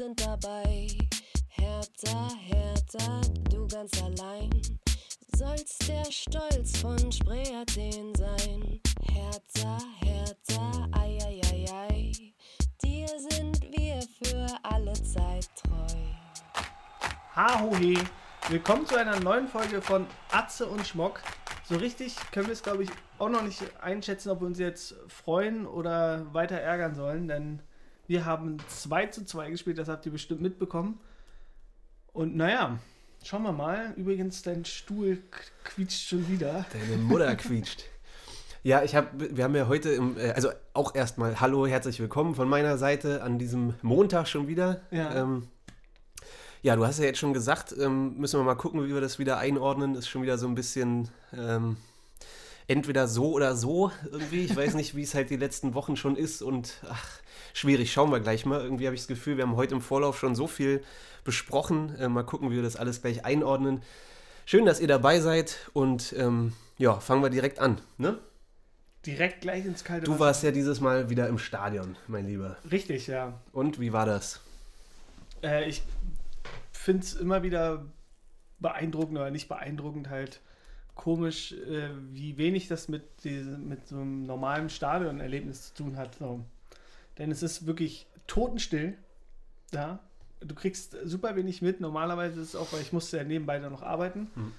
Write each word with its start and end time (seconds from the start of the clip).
sind 0.00 0.18
dabei. 0.26 0.88
Hertha, 1.48 2.30
Hertha, 2.46 3.20
du 3.50 3.68
ganz 3.68 4.02
allein. 4.02 4.50
Sollst 5.36 5.86
der 5.86 6.10
Stolz 6.10 6.78
von 6.78 7.12
Spree 7.12 7.54
Athen 7.54 8.14
sein. 8.14 8.80
Hertha, 9.12 9.78
Hertha, 9.98 10.88
ei, 10.92 11.18
ei, 11.22 11.40
ei, 11.52 11.66
ei. 11.70 12.12
Dir 12.82 13.08
sind 13.08 13.60
wir 13.76 14.00
für 14.22 14.46
alle 14.62 14.94
Zeit 14.94 15.46
treu. 15.62 15.98
Hahohe! 17.36 18.02
Willkommen 18.48 18.86
zu 18.86 18.96
einer 18.96 19.20
neuen 19.20 19.48
Folge 19.48 19.82
von 19.82 20.06
Atze 20.30 20.66
und 20.66 20.86
Schmock. 20.86 21.20
So 21.64 21.76
richtig 21.76 22.16
können 22.32 22.46
wir 22.46 22.54
es, 22.54 22.62
glaube 22.62 22.84
ich, 22.84 22.90
auch 23.18 23.28
noch 23.28 23.42
nicht 23.42 23.62
einschätzen, 23.82 24.30
ob 24.30 24.40
wir 24.40 24.46
uns 24.46 24.58
jetzt 24.58 24.94
freuen 25.08 25.66
oder 25.66 26.32
weiter 26.32 26.56
ärgern 26.56 26.94
sollen, 26.94 27.28
denn 27.28 27.60
wir 28.10 28.24
haben 28.24 28.56
2 28.66 29.06
zu 29.06 29.24
2 29.24 29.50
gespielt, 29.50 29.78
das 29.78 29.88
habt 29.88 30.04
ihr 30.04 30.10
bestimmt 30.10 30.40
mitbekommen. 30.40 30.98
Und 32.12 32.34
naja, 32.34 32.80
schauen 33.22 33.44
wir 33.44 33.52
mal. 33.52 33.94
Übrigens, 33.96 34.42
dein 34.42 34.64
Stuhl 34.64 35.22
quietscht 35.62 36.08
schon 36.08 36.28
wieder. 36.28 36.66
Deine 36.72 37.00
Mutter 37.00 37.36
quietscht. 37.36 37.84
Ja, 38.64 38.82
ich 38.82 38.96
habe, 38.96 39.36
wir 39.36 39.44
haben 39.44 39.54
ja 39.54 39.68
heute, 39.68 39.90
im, 39.90 40.18
äh, 40.18 40.32
also 40.32 40.48
auch 40.74 40.96
erstmal 40.96 41.40
Hallo, 41.40 41.68
herzlich 41.68 42.00
willkommen 42.00 42.34
von 42.34 42.48
meiner 42.48 42.78
Seite 42.78 43.22
an 43.22 43.38
diesem 43.38 43.74
Montag 43.80 44.26
schon 44.26 44.48
wieder. 44.48 44.80
Ja. 44.90 45.14
Ähm, 45.14 45.46
ja, 46.62 46.74
du 46.74 46.84
hast 46.84 46.98
ja 46.98 47.04
jetzt 47.04 47.20
schon 47.20 47.32
gesagt, 47.32 47.72
ähm, 47.78 48.16
müssen 48.16 48.40
wir 48.40 48.44
mal 48.44 48.56
gucken, 48.56 48.84
wie 48.84 48.92
wir 48.92 49.00
das 49.00 49.20
wieder 49.20 49.38
einordnen. 49.38 49.94
Ist 49.94 50.08
schon 50.08 50.22
wieder 50.22 50.36
so 50.36 50.48
ein 50.48 50.56
bisschen 50.56 51.10
ähm, 51.32 51.76
entweder 52.66 53.06
so 53.06 53.30
oder 53.30 53.54
so 53.54 53.92
irgendwie. 54.10 54.46
Ich 54.46 54.56
weiß 54.56 54.74
nicht, 54.74 54.96
wie 54.96 55.02
es 55.02 55.14
halt 55.14 55.30
die 55.30 55.36
letzten 55.36 55.74
Wochen 55.74 55.94
schon 55.94 56.16
ist 56.16 56.42
und 56.42 56.82
ach, 56.88 57.19
schwierig. 57.54 57.92
Schauen 57.92 58.10
wir 58.10 58.20
gleich 58.20 58.46
mal. 58.46 58.60
Irgendwie 58.60 58.86
habe 58.86 58.94
ich 58.94 59.00
das 59.02 59.08
Gefühl, 59.08 59.36
wir 59.36 59.44
haben 59.44 59.56
heute 59.56 59.74
im 59.74 59.80
Vorlauf 59.80 60.18
schon 60.18 60.34
so 60.34 60.46
viel 60.46 60.82
besprochen. 61.24 61.94
Äh, 61.96 62.08
mal 62.08 62.22
gucken, 62.24 62.50
wie 62.50 62.56
wir 62.56 62.62
das 62.62 62.76
alles 62.76 63.02
gleich 63.02 63.24
einordnen. 63.24 63.82
Schön, 64.46 64.66
dass 64.66 64.80
ihr 64.80 64.88
dabei 64.88 65.20
seid 65.20 65.70
und 65.72 66.12
ähm, 66.18 66.52
ja, 66.78 66.98
fangen 66.98 67.22
wir 67.22 67.30
direkt 67.30 67.58
an. 67.58 67.80
Ne? 67.98 68.18
Direkt 69.06 69.42
gleich 69.42 69.64
ins 69.64 69.84
kalte 69.84 70.06
Du 70.06 70.12
Wasser. 70.12 70.20
warst 70.20 70.42
ja 70.42 70.50
dieses 70.50 70.80
Mal 70.80 71.08
wieder 71.08 71.28
im 71.28 71.38
Stadion, 71.38 71.96
mein 72.06 72.26
Lieber. 72.26 72.56
Richtig, 72.70 73.06
ja. 73.06 73.40
Und 73.52 73.80
wie 73.80 73.92
war 73.92 74.06
das? 74.06 74.40
Äh, 75.42 75.68
ich 75.68 75.82
finde 76.72 77.02
es 77.02 77.14
immer 77.14 77.42
wieder 77.42 77.86
beeindruckend 78.58 79.18
oder 79.18 79.30
nicht 79.30 79.48
beeindruckend 79.48 80.10
halt 80.10 80.40
komisch, 80.94 81.52
äh, 81.52 81.88
wie 82.12 82.36
wenig 82.36 82.68
das 82.68 82.88
mit, 82.88 83.02
diese, 83.24 83.56
mit 83.56 83.86
so 83.88 83.96
einem 83.96 84.24
normalen 84.24 84.68
Stadionerlebnis 84.68 85.72
zu 85.72 85.84
tun 85.84 85.96
hat. 85.96 86.16
So. 86.16 86.44
Denn 87.20 87.30
es 87.30 87.42
ist 87.42 87.66
wirklich 87.66 88.08
totenstill. 88.26 88.96
Ja. 89.72 90.00
Du 90.40 90.54
kriegst 90.54 90.96
super 91.04 91.36
wenig 91.36 91.60
mit. 91.60 91.80
Normalerweise 91.80 92.40
ist 92.40 92.48
es 92.48 92.56
auch, 92.56 92.72
weil 92.72 92.80
ich 92.80 92.94
musste 92.94 93.18
ja 93.18 93.24
nebenbei 93.24 93.58
dann 93.58 93.72
noch 93.72 93.82
arbeiten. 93.82 94.30
Mhm. 94.34 94.52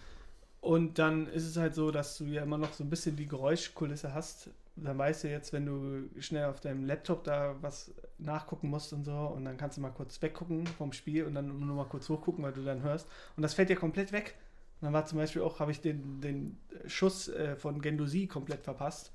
Und 0.61 0.99
dann 0.99 1.25
ist 1.27 1.47
es 1.47 1.57
halt 1.57 1.73
so, 1.73 1.89
dass 1.89 2.19
du 2.19 2.25
ja 2.25 2.43
immer 2.43 2.59
noch 2.59 2.71
so 2.73 2.83
ein 2.83 2.89
bisschen 2.91 3.15
die 3.15 3.27
Geräuschkulisse 3.27 4.13
hast. 4.13 4.51
Dann 4.75 4.95
weißt 4.95 5.23
du 5.23 5.29
jetzt, 5.29 5.53
wenn 5.53 5.65
du 5.65 6.21
schnell 6.21 6.45
auf 6.45 6.59
deinem 6.59 6.85
Laptop 6.85 7.23
da 7.23 7.55
was 7.61 7.91
nachgucken 8.19 8.69
musst 8.69 8.93
und 8.93 9.03
so, 9.03 9.11
und 9.11 9.43
dann 9.43 9.57
kannst 9.57 9.77
du 9.77 9.81
mal 9.81 9.89
kurz 9.89 10.21
weggucken 10.21 10.67
vom 10.67 10.93
Spiel 10.93 11.25
und 11.25 11.33
dann 11.33 11.47
nur 11.47 11.75
mal 11.75 11.85
kurz 11.85 12.07
hochgucken, 12.09 12.43
weil 12.43 12.53
du 12.53 12.63
dann 12.63 12.83
hörst. 12.83 13.07
Und 13.35 13.41
das 13.41 13.55
fällt 13.55 13.69
dir 13.69 13.75
komplett 13.75 14.11
weg. 14.11 14.35
Und 14.79 14.85
dann 14.85 14.93
war 14.93 15.07
zum 15.07 15.17
Beispiel 15.17 15.41
auch, 15.41 15.59
habe 15.59 15.71
ich 15.71 15.81
den, 15.81 16.21
den 16.21 16.57
Schuss 16.85 17.27
äh, 17.27 17.55
von 17.55 17.81
Gendosi 17.81 18.27
komplett 18.27 18.61
verpasst. 18.61 19.11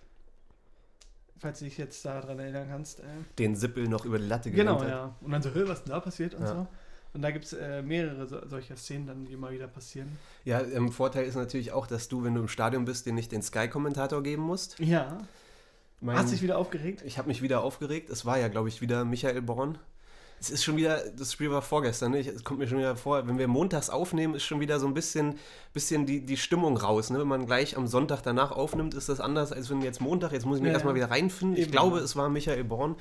Falls 1.38 1.58
du 1.58 1.66
dich 1.66 1.76
jetzt 1.76 2.04
daran 2.04 2.38
erinnern 2.38 2.66
kannst. 2.70 3.00
Äh. 3.00 3.04
Den 3.38 3.56
Sippel 3.56 3.88
noch 3.88 4.04
über 4.04 4.18
die 4.18 4.26
Latte 4.26 4.50
Genau, 4.50 4.76
gerannt 4.76 4.90
hat. 4.92 4.98
ja. 4.98 5.14
Und 5.20 5.30
dann 5.32 5.42
so, 5.42 5.50
"Hö, 5.52 5.68
was 5.68 5.82
denn 5.84 5.92
da 5.92 6.00
passiert 6.00 6.34
und 6.34 6.42
Ja. 6.42 6.48
so. 6.48 6.66
Und 7.12 7.22
da 7.22 7.30
gibt 7.30 7.44
es 7.46 7.52
äh, 7.54 7.82
mehrere 7.82 8.26
so, 8.26 8.46
solcher 8.46 8.76
Szenen, 8.76 9.06
dann, 9.06 9.24
die 9.24 9.32
immer 9.32 9.50
wieder 9.50 9.66
passieren. 9.68 10.18
Ja, 10.44 10.60
ähm, 10.60 10.92
Vorteil 10.92 11.24
ist 11.24 11.34
natürlich 11.34 11.72
auch, 11.72 11.86
dass 11.86 12.08
du, 12.08 12.24
wenn 12.24 12.34
du 12.34 12.40
im 12.42 12.48
Stadion 12.48 12.84
bist, 12.84 13.06
dir 13.06 13.12
nicht 13.14 13.32
den 13.32 13.40
Sky-Kommentator 13.42 14.22
geben 14.22 14.42
musst. 14.42 14.78
Ja. 14.80 15.18
Mein, 16.00 16.16
Hast 16.18 16.32
dich 16.32 16.42
wieder 16.42 16.58
aufgeregt? 16.58 17.02
ich 17.06 17.16
habe 17.16 17.28
mich 17.28 17.40
wieder 17.40 17.62
aufgeregt. 17.62 18.10
Es 18.10 18.26
war 18.26 18.38
ja, 18.38 18.48
glaube 18.48 18.68
ich, 18.68 18.82
wieder 18.82 19.04
Michael 19.06 19.40
Born. 19.40 19.78
Es 20.38 20.50
ist 20.50 20.64
schon 20.64 20.76
wieder, 20.76 21.02
das 21.16 21.32
Spiel 21.32 21.50
war 21.50 21.62
vorgestern, 21.62 22.12
ne? 22.12 22.20
Es 22.20 22.44
kommt 22.44 22.60
mir 22.60 22.68
schon 22.68 22.78
wieder 22.78 22.94
vor, 22.94 23.26
wenn 23.26 23.38
wir 23.38 23.48
montags 23.48 23.88
aufnehmen, 23.88 24.34
ist 24.34 24.44
schon 24.44 24.60
wieder 24.60 24.78
so 24.78 24.86
ein 24.86 24.92
bisschen, 24.94 25.38
bisschen 25.72 26.04
die, 26.04 26.24
die 26.24 26.36
Stimmung 26.36 26.76
raus. 26.76 27.10
Ne? 27.10 27.18
Wenn 27.18 27.26
man 27.26 27.46
gleich 27.46 27.76
am 27.76 27.86
Sonntag 27.86 28.22
danach 28.22 28.52
aufnimmt, 28.52 28.94
ist 28.94 29.08
das 29.08 29.20
anders, 29.20 29.52
als 29.52 29.70
wenn 29.70 29.80
jetzt 29.80 30.00
Montag, 30.00 30.32
jetzt 30.32 30.44
muss 30.44 30.58
ich 30.58 30.62
mich 30.62 30.68
Ja, 30.68 30.74
erstmal 30.74 30.94
wieder 30.94 31.10
reinfinden. 31.10 31.56
Ich 31.56 31.70
glaube, 31.70 32.00
es 32.00 32.16
war 32.16 32.28
Michael 32.28 32.64
Born. 32.64 32.96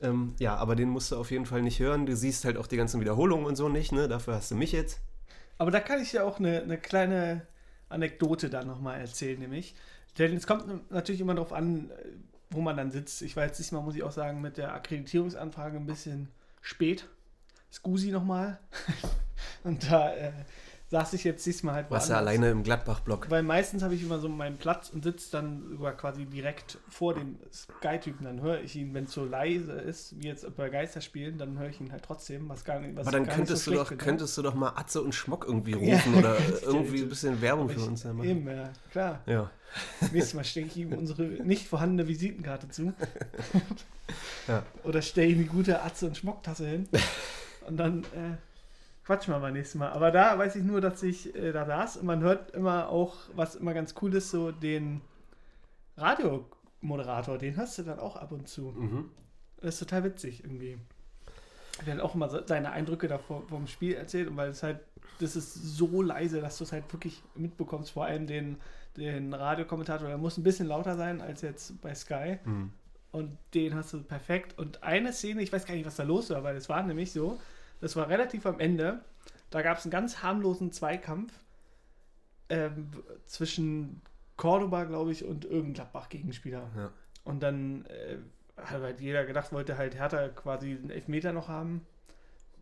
Ähm, 0.00 0.34
ja, 0.38 0.56
aber 0.56 0.74
den 0.74 0.88
musst 0.88 1.12
du 1.12 1.16
auf 1.16 1.30
jeden 1.30 1.46
Fall 1.46 1.62
nicht 1.62 1.78
hören. 1.78 2.06
Du 2.06 2.16
siehst 2.16 2.44
halt 2.44 2.56
auch 2.56 2.66
die 2.66 2.76
ganzen 2.76 3.00
Wiederholungen 3.00 3.46
und 3.46 3.56
so 3.56 3.68
nicht, 3.68 3.92
ne? 3.92 4.08
Dafür 4.08 4.34
hast 4.34 4.50
du 4.50 4.54
mich 4.54 4.72
jetzt. 4.72 5.00
Aber 5.58 5.70
da 5.70 5.78
kann 5.78 6.00
ich 6.00 6.12
ja 6.12 6.24
auch 6.24 6.38
eine, 6.38 6.62
eine 6.62 6.78
kleine 6.78 7.46
Anekdote 7.88 8.50
da 8.50 8.64
nochmal 8.64 9.00
erzählen, 9.00 9.38
nämlich. 9.38 9.74
Denn 10.18 10.36
es 10.36 10.46
kommt 10.46 10.90
natürlich 10.90 11.20
immer 11.20 11.34
darauf 11.34 11.52
an, 11.52 11.90
wo 12.50 12.60
man 12.60 12.76
dann 12.76 12.90
sitzt. 12.90 13.22
Ich 13.22 13.36
war 13.36 13.44
jetzt 13.44 13.58
diesmal, 13.58 13.82
muss 13.82 13.94
ich 13.94 14.02
auch 14.02 14.12
sagen, 14.12 14.40
mit 14.40 14.56
der 14.56 14.74
Akkreditierungsanfrage 14.74 15.76
ein 15.76 15.86
bisschen 15.86 16.28
spät. 16.62 17.08
Scusi 17.70 18.10
nochmal. 18.10 18.58
Und 19.64 19.90
da 19.90 20.14
äh, 20.14 20.32
saß 20.92 21.14
ich 21.14 21.24
jetzt 21.24 21.44
diesmal 21.46 21.74
halt 21.74 21.90
Warst 21.90 22.08
du 22.08 22.12
woanders. 22.12 22.28
alleine 22.28 22.50
im 22.50 22.62
Gladbach-Block. 22.62 23.30
Weil 23.30 23.42
meistens 23.42 23.82
habe 23.82 23.94
ich 23.94 24.02
immer 24.02 24.18
so 24.20 24.28
meinen 24.28 24.58
Platz 24.58 24.90
und 24.90 25.02
sitze 25.02 25.32
dann 25.32 25.64
sogar 25.70 25.92
quasi 25.96 26.26
direkt 26.26 26.78
vor 26.88 27.14
dem 27.14 27.36
Sky-Typen. 27.50 28.24
Dann 28.26 28.42
höre 28.42 28.60
ich 28.60 28.76
ihn, 28.76 28.92
wenn 28.92 29.04
es 29.04 29.12
so 29.12 29.24
leise 29.24 29.72
ist, 29.72 30.20
wie 30.22 30.28
jetzt 30.28 30.54
bei 30.54 30.68
Geisterspielen, 30.68 31.38
dann 31.38 31.58
höre 31.58 31.70
ich 31.70 31.80
ihn 31.80 31.90
halt 31.90 32.04
trotzdem, 32.04 32.46
was 32.50 32.64
gar 32.64 32.78
nicht 32.78 32.94
was 32.94 33.06
Aber 33.08 33.16
dann 33.18 33.26
könntest, 33.26 33.64
so 33.64 33.70
du 33.72 33.78
doch, 33.78 33.88
finde. 33.88 34.04
könntest 34.04 34.36
du 34.36 34.42
doch 34.42 34.54
mal 34.54 34.74
Atze 34.76 35.00
und 35.02 35.14
Schmock 35.14 35.46
irgendwie 35.48 35.72
Ja. 35.72 35.94
rufen 35.96 36.14
oder 36.14 36.36
Stimmt. 36.40 36.62
irgendwie 36.62 37.02
ein 37.02 37.08
bisschen 37.08 37.40
Werbung 37.40 37.68
für 37.70 37.80
uns 37.80 38.02
ja 38.02 38.12
machen. 38.12 38.28
Eben, 38.28 38.46
ja, 38.46 38.70
klar. 38.90 39.20
Ja. 39.26 39.50
Nächstes 40.12 40.34
Mal 40.34 40.44
stecke 40.44 40.66
ich 40.66 40.76
ihm 40.76 40.92
unsere 40.92 41.22
nicht 41.22 41.66
vorhandene 41.66 42.06
Visitenkarte 42.06 42.68
zu. 42.68 42.92
Ja. 44.48 44.62
Oder 44.84 45.00
stelle 45.00 45.28
ihm 45.28 45.38
die 45.38 45.46
gute 45.46 45.82
Atze- 45.82 46.06
und 46.06 46.16
Schmocktasse 46.16 46.66
hin. 46.66 46.88
Und 47.66 47.76
dann 47.76 48.02
äh, 48.02 48.36
quatschen 49.04 49.34
wir 49.34 49.38
mal 49.40 49.52
nächstes 49.52 49.78
Mal. 49.78 49.90
Aber 49.90 50.10
da 50.10 50.38
weiß 50.38 50.56
ich 50.56 50.64
nur, 50.64 50.80
dass 50.80 51.02
ich 51.02 51.34
äh, 51.34 51.52
da 51.52 51.66
saß 51.66 51.98
und 51.98 52.06
man 52.06 52.20
hört 52.20 52.52
immer 52.52 52.88
auch, 52.88 53.16
was 53.34 53.56
immer 53.56 53.74
ganz 53.74 53.94
cool 54.00 54.14
ist, 54.14 54.30
so 54.30 54.52
den 54.52 55.00
Radiomoderator, 55.96 57.38
den 57.38 57.56
hörst 57.56 57.78
du 57.78 57.82
dann 57.82 57.98
auch 57.98 58.16
ab 58.16 58.32
und 58.32 58.48
zu. 58.48 58.72
Mhm. 58.76 59.10
Das 59.60 59.74
ist 59.74 59.80
total 59.80 60.04
witzig 60.04 60.42
irgendwie. 60.44 60.78
Der 61.86 61.94
hat 61.94 62.00
auch 62.00 62.14
immer 62.14 62.28
so- 62.28 62.46
seine 62.46 62.70
Eindrücke 62.72 63.08
davor 63.08 63.42
vom 63.48 63.66
Spiel 63.66 63.94
erzählt 63.94 64.28
und 64.28 64.36
weil 64.36 64.50
es 64.50 64.62
halt, 64.62 64.80
das 65.20 65.36
ist 65.36 65.54
so 65.54 66.02
leise, 66.02 66.40
dass 66.40 66.58
du 66.58 66.64
es 66.64 66.72
halt 66.72 66.90
wirklich 66.92 67.22
mitbekommst. 67.34 67.90
Vor 67.92 68.04
allem 68.04 68.26
den, 68.26 68.56
den 68.96 69.32
Radiokommentator, 69.32 70.08
der 70.08 70.18
muss 70.18 70.36
ein 70.36 70.42
bisschen 70.42 70.66
lauter 70.68 70.96
sein 70.96 71.20
als 71.20 71.42
jetzt 71.42 71.80
bei 71.80 71.94
Sky. 71.94 72.38
Mhm. 72.44 72.72
Und 73.10 73.36
den 73.54 73.74
hast 73.74 73.92
du 73.92 74.02
perfekt. 74.02 74.58
Und 74.58 74.82
eine 74.82 75.12
Szene, 75.12 75.42
ich 75.42 75.52
weiß 75.52 75.66
gar 75.66 75.74
nicht, 75.74 75.86
was 75.86 75.96
da 75.96 76.02
los 76.02 76.30
war, 76.30 76.42
weil 76.44 76.56
es 76.56 76.68
war 76.68 76.82
nämlich 76.82 77.12
so, 77.12 77.38
das 77.82 77.96
war 77.96 78.08
relativ 78.08 78.46
am 78.46 78.60
Ende. 78.60 79.00
Da 79.50 79.60
gab 79.60 79.76
es 79.76 79.84
einen 79.84 79.90
ganz 79.90 80.22
harmlosen 80.22 80.70
Zweikampf 80.70 81.32
ähm, 82.48 82.90
zwischen 83.26 84.00
Cordoba, 84.36 84.84
glaube 84.84 85.10
ich, 85.10 85.24
und 85.24 85.44
irgendein 85.44 85.74
Gladbach-Gegenspieler. 85.74 86.70
Ja. 86.76 86.90
Und 87.24 87.42
dann 87.42 87.84
äh, 87.86 88.18
hat 88.56 88.80
halt 88.80 89.00
jeder 89.00 89.24
gedacht, 89.24 89.52
wollte 89.52 89.76
halt 89.76 89.96
Hertha 89.96 90.28
quasi 90.28 90.70
einen 90.70 90.90
Elfmeter 90.90 91.32
noch 91.32 91.48
haben. 91.48 91.84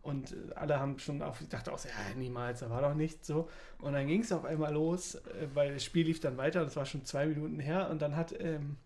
Und 0.01 0.31
äh, 0.31 0.55
alle 0.55 0.79
haben 0.79 0.97
schon 0.97 1.21
auf, 1.21 1.39
ich 1.39 1.49
dachte 1.49 1.71
auch, 1.71 1.77
so, 1.77 1.87
ja, 1.87 2.15
niemals, 2.17 2.61
da 2.61 2.71
war 2.71 2.81
doch 2.81 2.95
nichts 2.95 3.27
so. 3.27 3.47
Und 3.79 3.93
dann 3.93 4.07
ging 4.07 4.21
es 4.21 4.31
auf 4.31 4.43
einmal 4.43 4.73
los, 4.73 5.15
äh, 5.15 5.47
weil 5.53 5.75
das 5.75 5.83
Spiel 5.83 6.07
lief 6.07 6.19
dann 6.19 6.37
weiter, 6.37 6.63
das 6.63 6.75
war 6.75 6.87
schon 6.87 7.05
zwei 7.05 7.27
Minuten 7.27 7.59
her. 7.59 7.91
Und 7.91 8.01
dann 8.01 8.15
hat 8.15 8.33
ähm, 8.39 8.77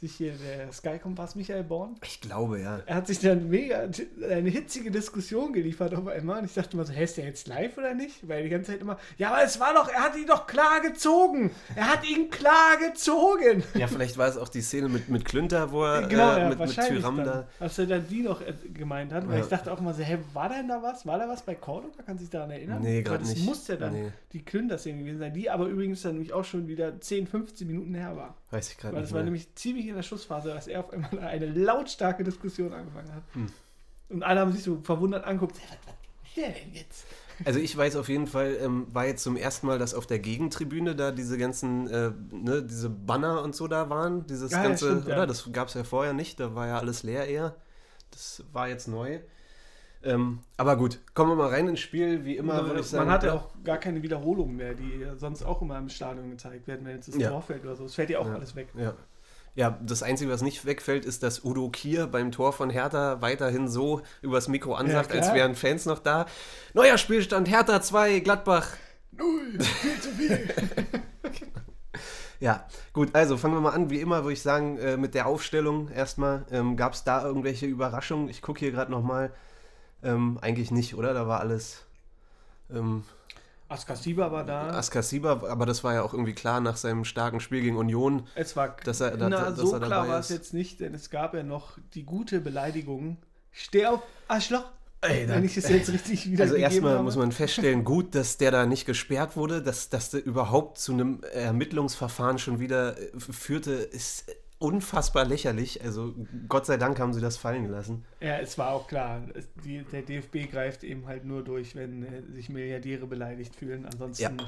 sich 0.00 0.16
hier 0.16 0.32
der 0.32 0.70
Sky-Kompass 0.72 1.34
Michael 1.34 1.62
Born, 1.64 1.96
Ich 2.04 2.20
glaube, 2.20 2.60
ja. 2.60 2.80
er 2.84 2.96
hat 2.96 3.06
sich 3.06 3.20
dann 3.20 3.48
mega 3.48 3.88
eine 4.28 4.50
hitzige 4.50 4.90
Diskussion 4.90 5.52
geliefert 5.52 5.94
auf 5.94 6.06
einmal. 6.08 6.40
Und 6.40 6.44
ich 6.46 6.54
dachte 6.54 6.76
mal 6.76 6.84
so, 6.84 6.92
hä, 6.92 7.04
ist 7.04 7.16
der 7.16 7.24
jetzt 7.26 7.46
live 7.48 7.78
oder 7.78 7.94
nicht? 7.94 8.28
Weil 8.28 8.42
die 8.42 8.48
ganze 8.50 8.72
Zeit 8.72 8.80
immer, 8.80 8.98
ja, 9.18 9.28
aber 9.30 9.42
es 9.44 9.60
war 9.60 9.72
doch, 9.72 9.88
er 9.88 10.00
hat 10.02 10.16
ihn 10.16 10.26
doch 10.26 10.46
klar 10.46 10.80
gezogen. 10.82 11.52
Er 11.76 11.88
hat 11.92 12.08
ihn 12.08 12.28
klar 12.28 12.76
gezogen. 12.78 13.62
Ja, 13.74 13.86
vielleicht 13.86 14.18
war 14.18 14.28
es 14.28 14.36
auch 14.36 14.48
die 14.48 14.60
Szene 14.60 14.88
mit, 14.88 15.08
mit 15.08 15.24
Klünter, 15.24 15.70
wo 15.72 15.84
er 15.84 16.06
Genau, 16.08 16.34
äh, 16.36 16.40
ja, 16.40 16.48
mit, 16.50 16.58
mit 16.58 16.74
Tyram 16.74 17.16
dann, 17.18 17.26
da. 17.26 17.48
als 17.60 17.78
er 17.78 17.86
dann 17.86 18.06
die 18.08 18.22
noch 18.22 18.40
äh, 18.42 18.52
gemeint 18.74 19.12
hat, 19.12 19.26
weil 19.28 19.38
Ja. 19.38 19.42
ich 19.44 19.48
dachte 19.48 19.72
auch 19.72 19.80
mal 19.80 19.94
so, 19.94 20.02
hä, 20.02 20.18
war 20.32 20.48
denn 20.48 20.68
da 20.68 20.82
was? 20.82 21.06
War 21.06 21.18
da 21.18 21.28
was 21.28 21.42
bei 21.42 21.54
Cordoba? 21.54 22.02
Kann 22.02 22.18
sich 22.18 22.28
daran 22.30 22.50
erinnern? 22.50 22.82
Nee, 22.82 22.96
Weil 22.96 23.02
gerade 23.04 23.20
das 23.20 23.30
nicht. 23.34 23.44
muss 23.46 23.66
ja 23.68 23.76
dann 23.76 23.92
Nee. 23.94 24.12
die 24.32 24.44
Klünter-Szene 24.44 24.98
gewesen 24.98 25.18
sein, 25.20 25.32
die 25.32 25.48
aber 25.48 25.66
übrigens 25.66 26.02
dann 26.02 26.12
nämlich 26.12 26.32
auch 26.32 26.44
schon 26.44 26.66
wieder 26.68 27.00
10, 27.00 27.26
15 27.26 27.66
Minuten 27.66 27.94
her 27.94 28.16
war. 28.16 28.34
Weiß 28.50 28.70
ich 28.70 28.76
gerade 28.76 28.94
Weil 28.94 29.00
nicht. 29.02 29.10
das 29.10 29.16
war 29.16 29.22
nämlich 29.24 29.54
ziemlich 29.54 29.83
in 29.88 29.94
der 29.96 30.02
Schussphase, 30.02 30.48
dass 30.48 30.66
er 30.66 30.80
auf 30.80 30.92
einmal 30.92 31.18
eine 31.20 31.46
lautstarke 31.46 32.24
Diskussion 32.24 32.72
angefangen 32.72 33.12
hat. 33.14 33.22
Hm. 33.32 33.46
Und 34.10 34.22
alle 34.22 34.40
haben 34.40 34.52
sich 34.52 34.62
so 34.62 34.78
verwundert 34.82 35.24
angeguckt, 35.24 35.56
"Hä, 35.58 35.76
was, 35.86 36.36
will 36.36 36.44
der 36.44 36.52
denn 36.52 36.74
jetzt? 36.74 37.06
Also 37.44 37.58
ich 37.58 37.76
weiß 37.76 37.96
auf 37.96 38.08
jeden 38.08 38.28
Fall, 38.28 38.56
ähm, 38.60 38.86
war 38.92 39.06
jetzt 39.06 39.24
zum 39.24 39.36
ersten 39.36 39.66
Mal, 39.66 39.78
dass 39.78 39.92
auf 39.94 40.06
der 40.06 40.20
Gegentribüne 40.20 40.94
da 40.94 41.10
diese 41.10 41.36
ganzen, 41.36 41.88
äh, 41.88 42.12
ne, 42.30 42.62
diese 42.62 42.88
Banner 42.90 43.42
und 43.42 43.56
so 43.56 43.66
da 43.66 43.90
waren. 43.90 44.24
Dieses 44.28 44.52
Ja, 44.52 44.58
ja, 44.58 44.68
ganze, 44.68 44.86
stimmt, 44.86 45.08
ja. 45.08 45.14
oder? 45.16 45.26
Das 45.26 45.50
gab 45.52 45.66
es 45.68 45.74
ja 45.74 45.82
vorher 45.82 46.12
nicht, 46.12 46.38
da 46.38 46.54
war 46.54 46.68
ja 46.68 46.78
alles 46.78 47.02
leer 47.02 47.26
eher. 47.26 47.56
Das 48.12 48.44
war 48.52 48.68
jetzt 48.68 48.86
neu. 48.86 49.18
Ähm, 50.04 50.40
aber 50.58 50.76
gut, 50.76 51.00
kommen 51.14 51.30
wir 51.30 51.36
mal 51.36 51.48
rein 51.48 51.66
ins 51.66 51.80
Spiel. 51.80 52.24
Wie 52.24 52.36
immer 52.36 52.66
würde 52.66 52.80
ich 52.80 52.86
sagen. 52.86 53.06
Man 53.06 53.14
hat 53.14 53.24
ja 53.24 53.32
auch 53.32 53.48
gar 53.64 53.78
keine 53.78 54.02
Wiederholungen 54.02 54.54
mehr, 54.54 54.74
die 54.74 54.98
ja 55.00 55.16
sonst 55.16 55.42
auch 55.42 55.62
immer 55.62 55.78
im 55.78 55.88
Stadion 55.88 56.30
gezeigt 56.30 56.66
werden, 56.68 56.84
wenn 56.86 56.96
jetzt 56.96 57.08
das 57.08 57.16
Ja. 57.16 57.30
Tor 57.30 57.42
fällt 57.42 57.64
oder 57.64 57.74
so. 57.74 57.86
Es 57.86 57.94
fällt 57.94 58.10
ja 58.10 58.18
auch 58.18 58.26
Ja. 58.28 58.34
alles 58.34 58.54
weg. 58.54 58.68
Ja. 58.76 58.94
Ja, 59.56 59.78
das 59.82 60.02
Einzige, 60.02 60.32
was 60.32 60.42
nicht 60.42 60.64
wegfällt, 60.66 61.04
ist, 61.04 61.22
dass 61.22 61.44
Udo 61.44 61.68
Kier 61.68 62.08
beim 62.08 62.32
Tor 62.32 62.52
von 62.52 62.70
Hertha 62.70 63.20
weiterhin 63.20 63.68
so 63.68 64.02
übers 64.20 64.48
Mikro 64.48 64.74
ansagt, 64.74 65.14
Ja, 65.14 65.20
als 65.20 65.32
wären 65.32 65.54
Fans 65.54 65.86
noch 65.86 66.00
da. 66.00 66.26
Neuer 66.72 66.98
Spielstand, 66.98 67.48
Hertha 67.48 67.80
2, 67.80 68.20
Gladbach. 68.20 68.68
Null, 69.12 69.60
viel 69.60 70.00
zu 70.00 70.10
viel. 70.10 70.48
Ja, 72.40 72.66
gut, 72.92 73.14
also 73.14 73.38
fangen 73.38 73.54
wir 73.54 73.60
mal 73.62 73.70
an. 73.70 73.88
Wie 73.88 74.00
immer 74.00 74.24
würde 74.24 74.34
ich 74.34 74.42
sagen, 74.42 74.76
äh, 74.76 74.98
mit 74.98 75.14
der 75.14 75.26
Aufstellung 75.26 75.88
erstmal. 75.88 76.44
Ähm, 76.50 76.76
Gab 76.76 76.92
es 76.92 77.02
da 77.02 77.24
irgendwelche 77.24 77.64
Überraschungen? 77.64 78.28
Ich 78.28 78.42
gucke 78.42 78.58
hier 78.58 78.70
gerade 78.70 78.90
nochmal. 78.90 79.32
Ähm, 80.02 80.38
eigentlich 80.42 80.70
nicht, 80.70 80.94
oder? 80.94 81.14
Da 81.14 81.26
war 81.26 81.40
alles. 81.40 81.84
Ähm, 82.70 83.04
Askasiba 83.74 84.32
war 84.32 84.44
da. 84.44 84.68
Askasiba, 84.70 85.42
aber 85.48 85.66
das 85.66 85.84
war 85.84 85.94
ja 85.94 86.02
auch 86.02 86.12
irgendwie 86.14 86.32
klar 86.34 86.60
nach 86.60 86.76
seinem 86.76 87.04
starken 87.04 87.40
Spiel 87.40 87.60
gegen 87.62 87.76
Union. 87.76 88.26
es 88.34 88.56
war 88.56 88.76
dass 88.84 89.00
er- 89.00 89.16
dass- 89.16 89.28
na, 89.30 89.50
dass 89.50 89.58
so 89.58 89.66
er 89.74 89.80
dabei 89.80 89.86
klar 89.86 90.08
war 90.08 90.18
es 90.20 90.28
jetzt 90.30 90.54
nicht, 90.54 90.80
denn 90.80 90.94
es 90.94 91.10
gab 91.10 91.34
ja 91.34 91.42
noch 91.42 91.78
die 91.94 92.04
gute 92.04 92.40
Beleidigung. 92.40 93.18
Steh 93.52 93.86
auf, 93.86 94.00
Arschloch. 94.28 94.64
Ey, 95.00 95.28
wenn 95.28 95.44
ich 95.44 95.54
es 95.58 95.68
jetzt 95.68 95.92
richtig 95.92 96.30
wieder 96.30 96.44
Also 96.44 96.54
erstmal 96.54 97.02
muss 97.02 97.16
man 97.16 97.30
feststellen, 97.30 97.84
gut, 97.84 98.14
dass 98.14 98.38
der 98.38 98.50
da 98.50 98.64
nicht 98.64 98.86
gesperrt 98.86 99.36
wurde, 99.36 99.60
dass, 99.62 99.90
dass 99.90 100.08
der 100.10 100.24
überhaupt 100.24 100.78
zu 100.78 100.92
einem 100.92 101.22
Ermittlungsverfahren 101.34 102.38
schon 102.38 102.58
wieder 102.58 102.96
äh, 102.98 103.10
führte, 103.18 103.72
ist 103.72 104.24
unfassbar 104.58 105.24
lächerlich. 105.24 105.82
Also 105.82 106.14
Gott 106.48 106.66
sei 106.66 106.76
Dank 106.76 106.98
haben 106.98 107.12
sie 107.12 107.20
das 107.20 107.36
fallen 107.36 107.64
gelassen. 107.64 108.04
Ja, 108.20 108.38
es 108.38 108.56
war 108.58 108.70
auch 108.70 108.86
klar. 108.86 109.22
Es, 109.34 109.48
die, 109.64 109.82
der 109.84 110.02
DFB 110.02 110.50
greift 110.50 110.84
eben 110.84 111.06
halt 111.06 111.24
nur 111.24 111.42
durch, 111.42 111.74
wenn 111.74 112.02
äh, 112.02 112.22
sich 112.32 112.48
Milliardäre 112.48 113.06
beleidigt 113.06 113.54
fühlen. 113.54 113.86
Ansonsten 113.86 114.38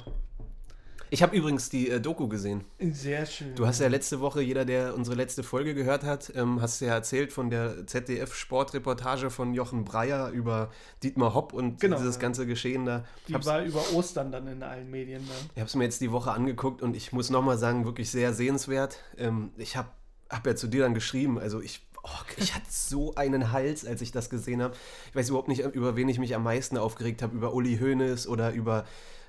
Ich 1.11 1.23
habe 1.23 1.37
übrigens 1.37 1.69
die 1.71 1.89
äh, 1.89 2.01
Doku 2.01 2.27
gesehen. 2.29 2.65
sehr 2.81 3.27
schön. 3.27 3.55
Du 3.55 3.67
hast 3.67 3.81
ja 3.81 3.89
letzte 3.89 4.21
Woche, 4.21 4.41
jeder, 4.43 4.65
der 4.65 4.95
unsere 4.95 5.17
letzte 5.17 5.43
Folge 5.43 5.75
gehört 5.75 6.03
hat, 6.05 6.33
ähm, 6.35 6.61
hast 6.61 6.81
ja 6.81 6.89
erzählt 6.95 7.33
von 7.33 7.49
der 7.51 7.87
ZDF-Sportreportage 7.87 9.31
von 9.31 9.55
Jochen 9.55 9.85
Breyer 9.85 10.31
über 10.31 10.71
Dietmar 11.03 11.35
Hopp 11.35 11.53
und 11.53 11.81
Genau, 11.81 11.97
dieses 11.97 12.17
ja. 12.17 12.23
ganze 12.23 12.47
Geschehen 12.47 12.85
da. 12.87 13.05
die 13.29 13.35
Hab's- 13.35 13.47
war 13.47 13.63
über 13.65 13.83
Ostern 13.95 14.33
dann 14.33 14.47
in 14.47 14.63
allen 14.63 14.91
Medien. 14.91 15.23
Ne? 15.23 15.31
Ich 15.55 15.61
habe 15.61 15.69
es 15.69 15.75
mir 15.75 15.85
jetzt 15.85 16.01
die 16.01 16.13
Woche 16.13 16.33
angeguckt 16.33 16.83
und 16.83 16.97
ich 16.97 17.13
muss 17.13 17.31
nochmal 17.31 17.59
sagen, 17.59 17.85
wirklich 17.85 18.11
sehr 18.11 18.33
sehenswert. 18.33 18.99
Ähm, 19.17 19.51
ich 19.57 19.77
habe 19.77 19.89
hab 20.31 20.47
ja 20.47 20.57
zu 20.57 20.67
dir 20.67 20.83
dann 20.83 20.95
geschrieben, 20.95 21.39
also 21.39 21.61
ich, 21.61 21.87
oh, 22.03 22.09
ich 22.37 22.55
hatte 22.55 22.67
so 22.69 23.15
einen 23.15 23.53
Hals, 23.53 23.87
als 23.87 24.01
ich 24.03 24.13
das 24.13 24.29
gesehen 24.31 24.63
habe. 24.63 24.75
Ich 25.11 25.17
weiß 25.17 25.29
überhaupt 25.29 25.49
nicht, 25.49 25.61
über 25.61 25.97
wen 25.97 26.09
ich 26.09 26.19
mich 26.19 26.35
am 26.35 26.43
meisten 26.43 26.77
aufgeregt 26.77 27.23
habe, 27.23 27.37
über 27.37 27.55
Uli 27.55 27.79
Hoeneß 27.79 28.27
oder 28.27 28.53
über 28.53 28.85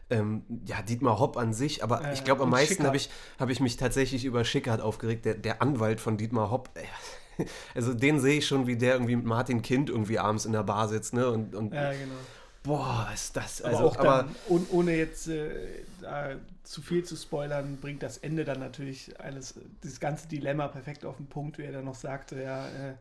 ähm, 0.09 0.44
ja, 0.65 0.81
Dietmar 0.81 1.19
Hopp 1.19 1.38
an 1.38 1.54
sich, 1.54 1.83
aber 1.83 2.04
Äh, 2.04 2.13
ich 2.13 2.24
glaube, 2.24 2.44
am 2.44 2.50
meisten 2.50 2.86
habe 2.86 2.98
ich, 2.98 3.09
hab 3.39 3.50
ich 3.50 3.59
mich 3.59 3.77
tatsächlich 3.77 4.25
über 4.25 4.45
Schickert 4.45 4.81
aufgeregt, 4.81 5.25
der, 5.25 5.36
der 5.36 5.62
Anwalt 5.62 6.01
von 6.01 6.18
Dietmar 6.18 6.50
Hopp. 6.51 6.69
Ey, 6.75 6.86
Also 7.75 7.94
den 7.94 8.19
sehe 8.19 8.39
ich 8.39 8.48
schon, 8.48 8.68
wie 8.68 8.77
der 8.77 8.94
irgendwie 8.94 9.15
mit 9.15 9.25
Martin 9.25 9.62
Kind 9.62 9.89
irgendwie 9.89 10.19
abends 10.19 10.45
in 10.45 10.54
der 10.54 10.63
Bar 10.63 10.88
sitzt, 10.88 11.13
ne? 11.13 11.30
Und, 11.30 11.56
und 11.56 11.74
Ja, 11.74 11.92
genau. 11.94 12.25
boah, 12.63 13.09
ist 13.13 13.36
das. 13.36 13.62
Aber 13.62 13.69
Also, 13.69 13.86
auch 13.86 13.95
dann, 13.98 14.36
ohne, 14.50 14.65
ohne 14.71 14.95
jetzt 14.95 15.27
äh, 15.27 15.83
zu 16.63 16.81
viel 16.81 17.04
zu 17.04 17.15
spoilern, 17.15 17.77
bringt 17.80 18.04
das 18.04 18.18
Ende 18.18 18.44
dann 18.45 18.59
natürlich 18.59 19.19
alles, 19.19 19.56
das 19.81 20.00
ganze 20.00 20.27
Dilemma 20.27 20.68
perfekt 20.68 21.06
auf 21.06 21.18
den 21.18 21.27
Punkt, 21.27 21.57
wie 21.57 21.63
er 21.63 21.71
dann 21.71 21.86
noch 21.86 21.95
sagte, 21.95 22.42
ja, 22.42 22.68
äh, 22.68 22.95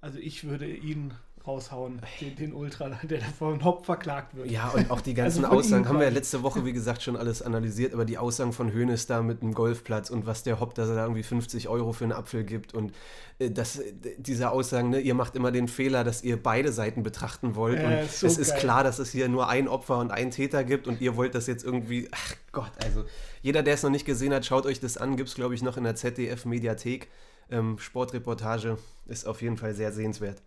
also 0.00 0.18
ich 0.18 0.44
würde 0.44 0.68
ihn 0.68 1.14
raushauen, 1.46 2.00
den, 2.20 2.36
den 2.36 2.52
Ultra, 2.52 2.90
der 3.02 3.18
da 3.18 3.26
vom 3.38 3.62
Haupt 3.62 3.86
verklagt 3.86 4.34
wird. 4.36 4.50
Ja, 4.50 4.68
und 4.68 4.90
auch 4.90 5.00
die 5.00 5.14
ganzen 5.14 5.44
Also 5.44 5.56
Aussagen 5.56 5.88
haben 5.88 5.98
wir 5.98 6.06
ja 6.06 6.12
letzte 6.12 6.42
Woche, 6.42 6.64
wie 6.64 6.72
gesagt, 6.72 7.02
schon 7.02 7.16
alles 7.16 7.42
analysiert, 7.42 7.94
aber 7.94 8.04
die 8.04 8.18
Aussagen 8.18 8.52
von 8.52 8.72
Hoeneß 8.72 9.06
da 9.06 9.22
mit 9.22 9.42
dem 9.42 9.54
Golfplatz 9.54 10.10
und 10.10 10.26
was 10.26 10.42
der 10.42 10.60
Hopp, 10.60 10.74
dass 10.74 10.88
er 10.88 10.96
da 10.96 11.02
irgendwie 11.02 11.22
50 11.22 11.68
Euro 11.68 11.92
für 11.92 12.04
einen 12.04 12.12
Apfel 12.12 12.44
gibt 12.44 12.74
und 12.74 12.92
äh, 13.38 13.50
das, 13.50 13.78
äh, 13.78 13.92
diese 14.18 14.50
Aussagen, 14.50 14.90
ne, 14.90 15.00
ihr 15.00 15.14
macht 15.14 15.36
immer 15.36 15.52
den 15.52 15.68
Fehler, 15.68 16.04
dass 16.04 16.22
ihr 16.24 16.42
beide 16.42 16.72
Seiten 16.72 17.02
betrachten 17.02 17.54
wollt 17.54 17.80
Ja, 17.80 17.86
und 17.86 17.92
ist 18.04 18.20
so 18.20 18.26
es 18.26 18.38
ist 18.38 18.50
geil. 18.50 18.60
klar, 18.60 18.84
dass 18.84 18.98
es 18.98 19.10
hier 19.12 19.28
nur 19.28 19.48
ein 19.48 19.68
Opfer 19.68 19.98
und 19.98 20.10
einen 20.10 20.30
Täter 20.30 20.64
gibt 20.64 20.86
und 20.86 21.00
ihr 21.00 21.16
wollt 21.16 21.34
das 21.34 21.46
jetzt 21.46 21.64
irgendwie, 21.64 22.08
ach 22.12 22.34
Gott, 22.52 22.72
also 22.84 23.04
jeder, 23.42 23.62
der 23.62 23.74
es 23.74 23.82
noch 23.82 23.90
nicht 23.90 24.04
gesehen 24.06 24.32
hat, 24.34 24.44
schaut 24.44 24.66
euch 24.66 24.80
das 24.80 24.96
an, 24.96 25.16
gibt 25.16 25.28
es 25.28 25.34
glaube 25.34 25.54
ich 25.54 25.62
noch 25.62 25.76
in 25.76 25.84
der 25.84 25.94
ZDF-Mediathek. 25.94 27.08
Ähm, 27.48 27.78
Sportreportage 27.78 28.76
ist 29.06 29.26
auf 29.26 29.40
jeden 29.42 29.56
Fall 29.56 29.72
sehr 29.74 29.92
sehenswert. 29.92 30.42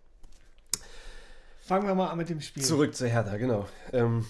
Fangen 1.70 1.86
wir 1.86 1.94
mal 1.94 2.08
an 2.08 2.18
mit 2.18 2.28
dem 2.28 2.40
Spiel. 2.40 2.64
Zurück 2.64 2.96
zu 2.96 3.06
Hertha, 3.06 3.36
genau. 3.36 3.64
Ähm, 3.92 4.26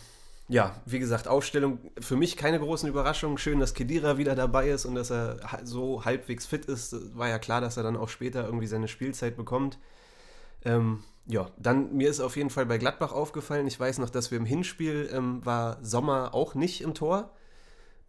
ja, 0.48 0.78
wie 0.84 0.98
gesagt, 0.98 1.26
Aufstellung 1.26 1.78
für 1.98 2.14
mich 2.14 2.36
keine 2.36 2.60
großen 2.60 2.86
Überraschungen. 2.86 3.38
Schön, 3.38 3.58
dass 3.58 3.72
Kedira 3.72 4.18
wieder 4.18 4.34
dabei 4.34 4.68
ist 4.68 4.84
und 4.84 4.94
dass 4.94 5.10
er 5.10 5.38
so 5.64 6.04
halbwegs 6.04 6.44
fit 6.44 6.66
ist. 6.66 7.16
War 7.16 7.30
ja 7.30 7.38
klar, 7.38 7.62
dass 7.62 7.78
er 7.78 7.82
dann 7.82 7.96
auch 7.96 8.10
später 8.10 8.44
irgendwie 8.44 8.66
seine 8.66 8.88
Spielzeit 8.88 9.38
bekommt. 9.38 9.78
Ähm, 10.66 11.02
ja, 11.24 11.48
dann 11.56 11.96
mir 11.96 12.10
ist 12.10 12.20
auf 12.20 12.36
jeden 12.36 12.50
Fall 12.50 12.66
bei 12.66 12.76
Gladbach 12.76 13.12
aufgefallen. 13.12 13.66
Ich 13.66 13.80
weiß 13.80 14.00
noch, 14.00 14.10
dass 14.10 14.30
wir 14.30 14.36
im 14.36 14.44
Hinspiel 14.44 15.08
ähm, 15.10 15.42
war 15.42 15.78
Sommer 15.82 16.34
auch 16.34 16.54
nicht 16.54 16.82
im 16.82 16.92
Tor. 16.92 17.30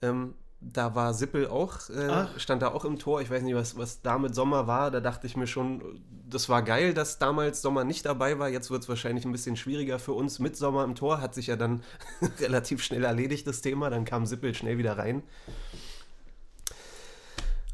Ähm, 0.01 0.33
da 0.61 0.93
war 0.93 1.13
Sippel 1.13 1.47
auch, 1.47 1.89
äh, 1.89 2.27
stand 2.37 2.61
da 2.61 2.69
auch 2.69 2.85
im 2.85 2.99
Tor. 2.99 3.21
Ich 3.21 3.31
weiß 3.31 3.41
nicht, 3.41 3.55
was, 3.55 3.77
was 3.77 4.01
da 4.01 4.17
mit 4.19 4.35
Sommer 4.35 4.67
war. 4.67 4.91
Da 4.91 4.99
dachte 4.99 5.25
ich 5.25 5.35
mir 5.35 5.47
schon, 5.47 6.01
das 6.29 6.49
war 6.49 6.61
geil, 6.61 6.93
dass 6.93 7.17
damals 7.17 7.61
Sommer 7.61 7.83
nicht 7.83 8.05
dabei 8.05 8.37
war. 8.37 8.47
Jetzt 8.47 8.69
wird 8.69 8.83
es 8.83 8.89
wahrscheinlich 8.89 9.25
ein 9.25 9.31
bisschen 9.31 9.57
schwieriger 9.57 9.97
für 9.97 10.13
uns 10.13 10.39
mit 10.39 10.55
Sommer 10.55 10.83
im 10.83 10.93
Tor. 10.93 11.19
Hat 11.19 11.33
sich 11.33 11.47
ja 11.47 11.55
dann 11.55 11.81
relativ 12.39 12.83
schnell 12.83 13.03
erledigt, 13.03 13.47
das 13.47 13.61
Thema. 13.61 13.89
Dann 13.89 14.05
kam 14.05 14.27
Sippel 14.27 14.53
schnell 14.53 14.77
wieder 14.77 14.97
rein. 14.97 15.23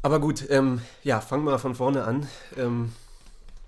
Aber 0.02 0.18
gut, 0.18 0.48
ähm, 0.48 0.80
ja, 1.02 1.20
fangen 1.20 1.44
wir 1.44 1.52
mal 1.52 1.58
von 1.58 1.74
vorne 1.74 2.04
an. 2.04 2.26
Ähm, 2.56 2.92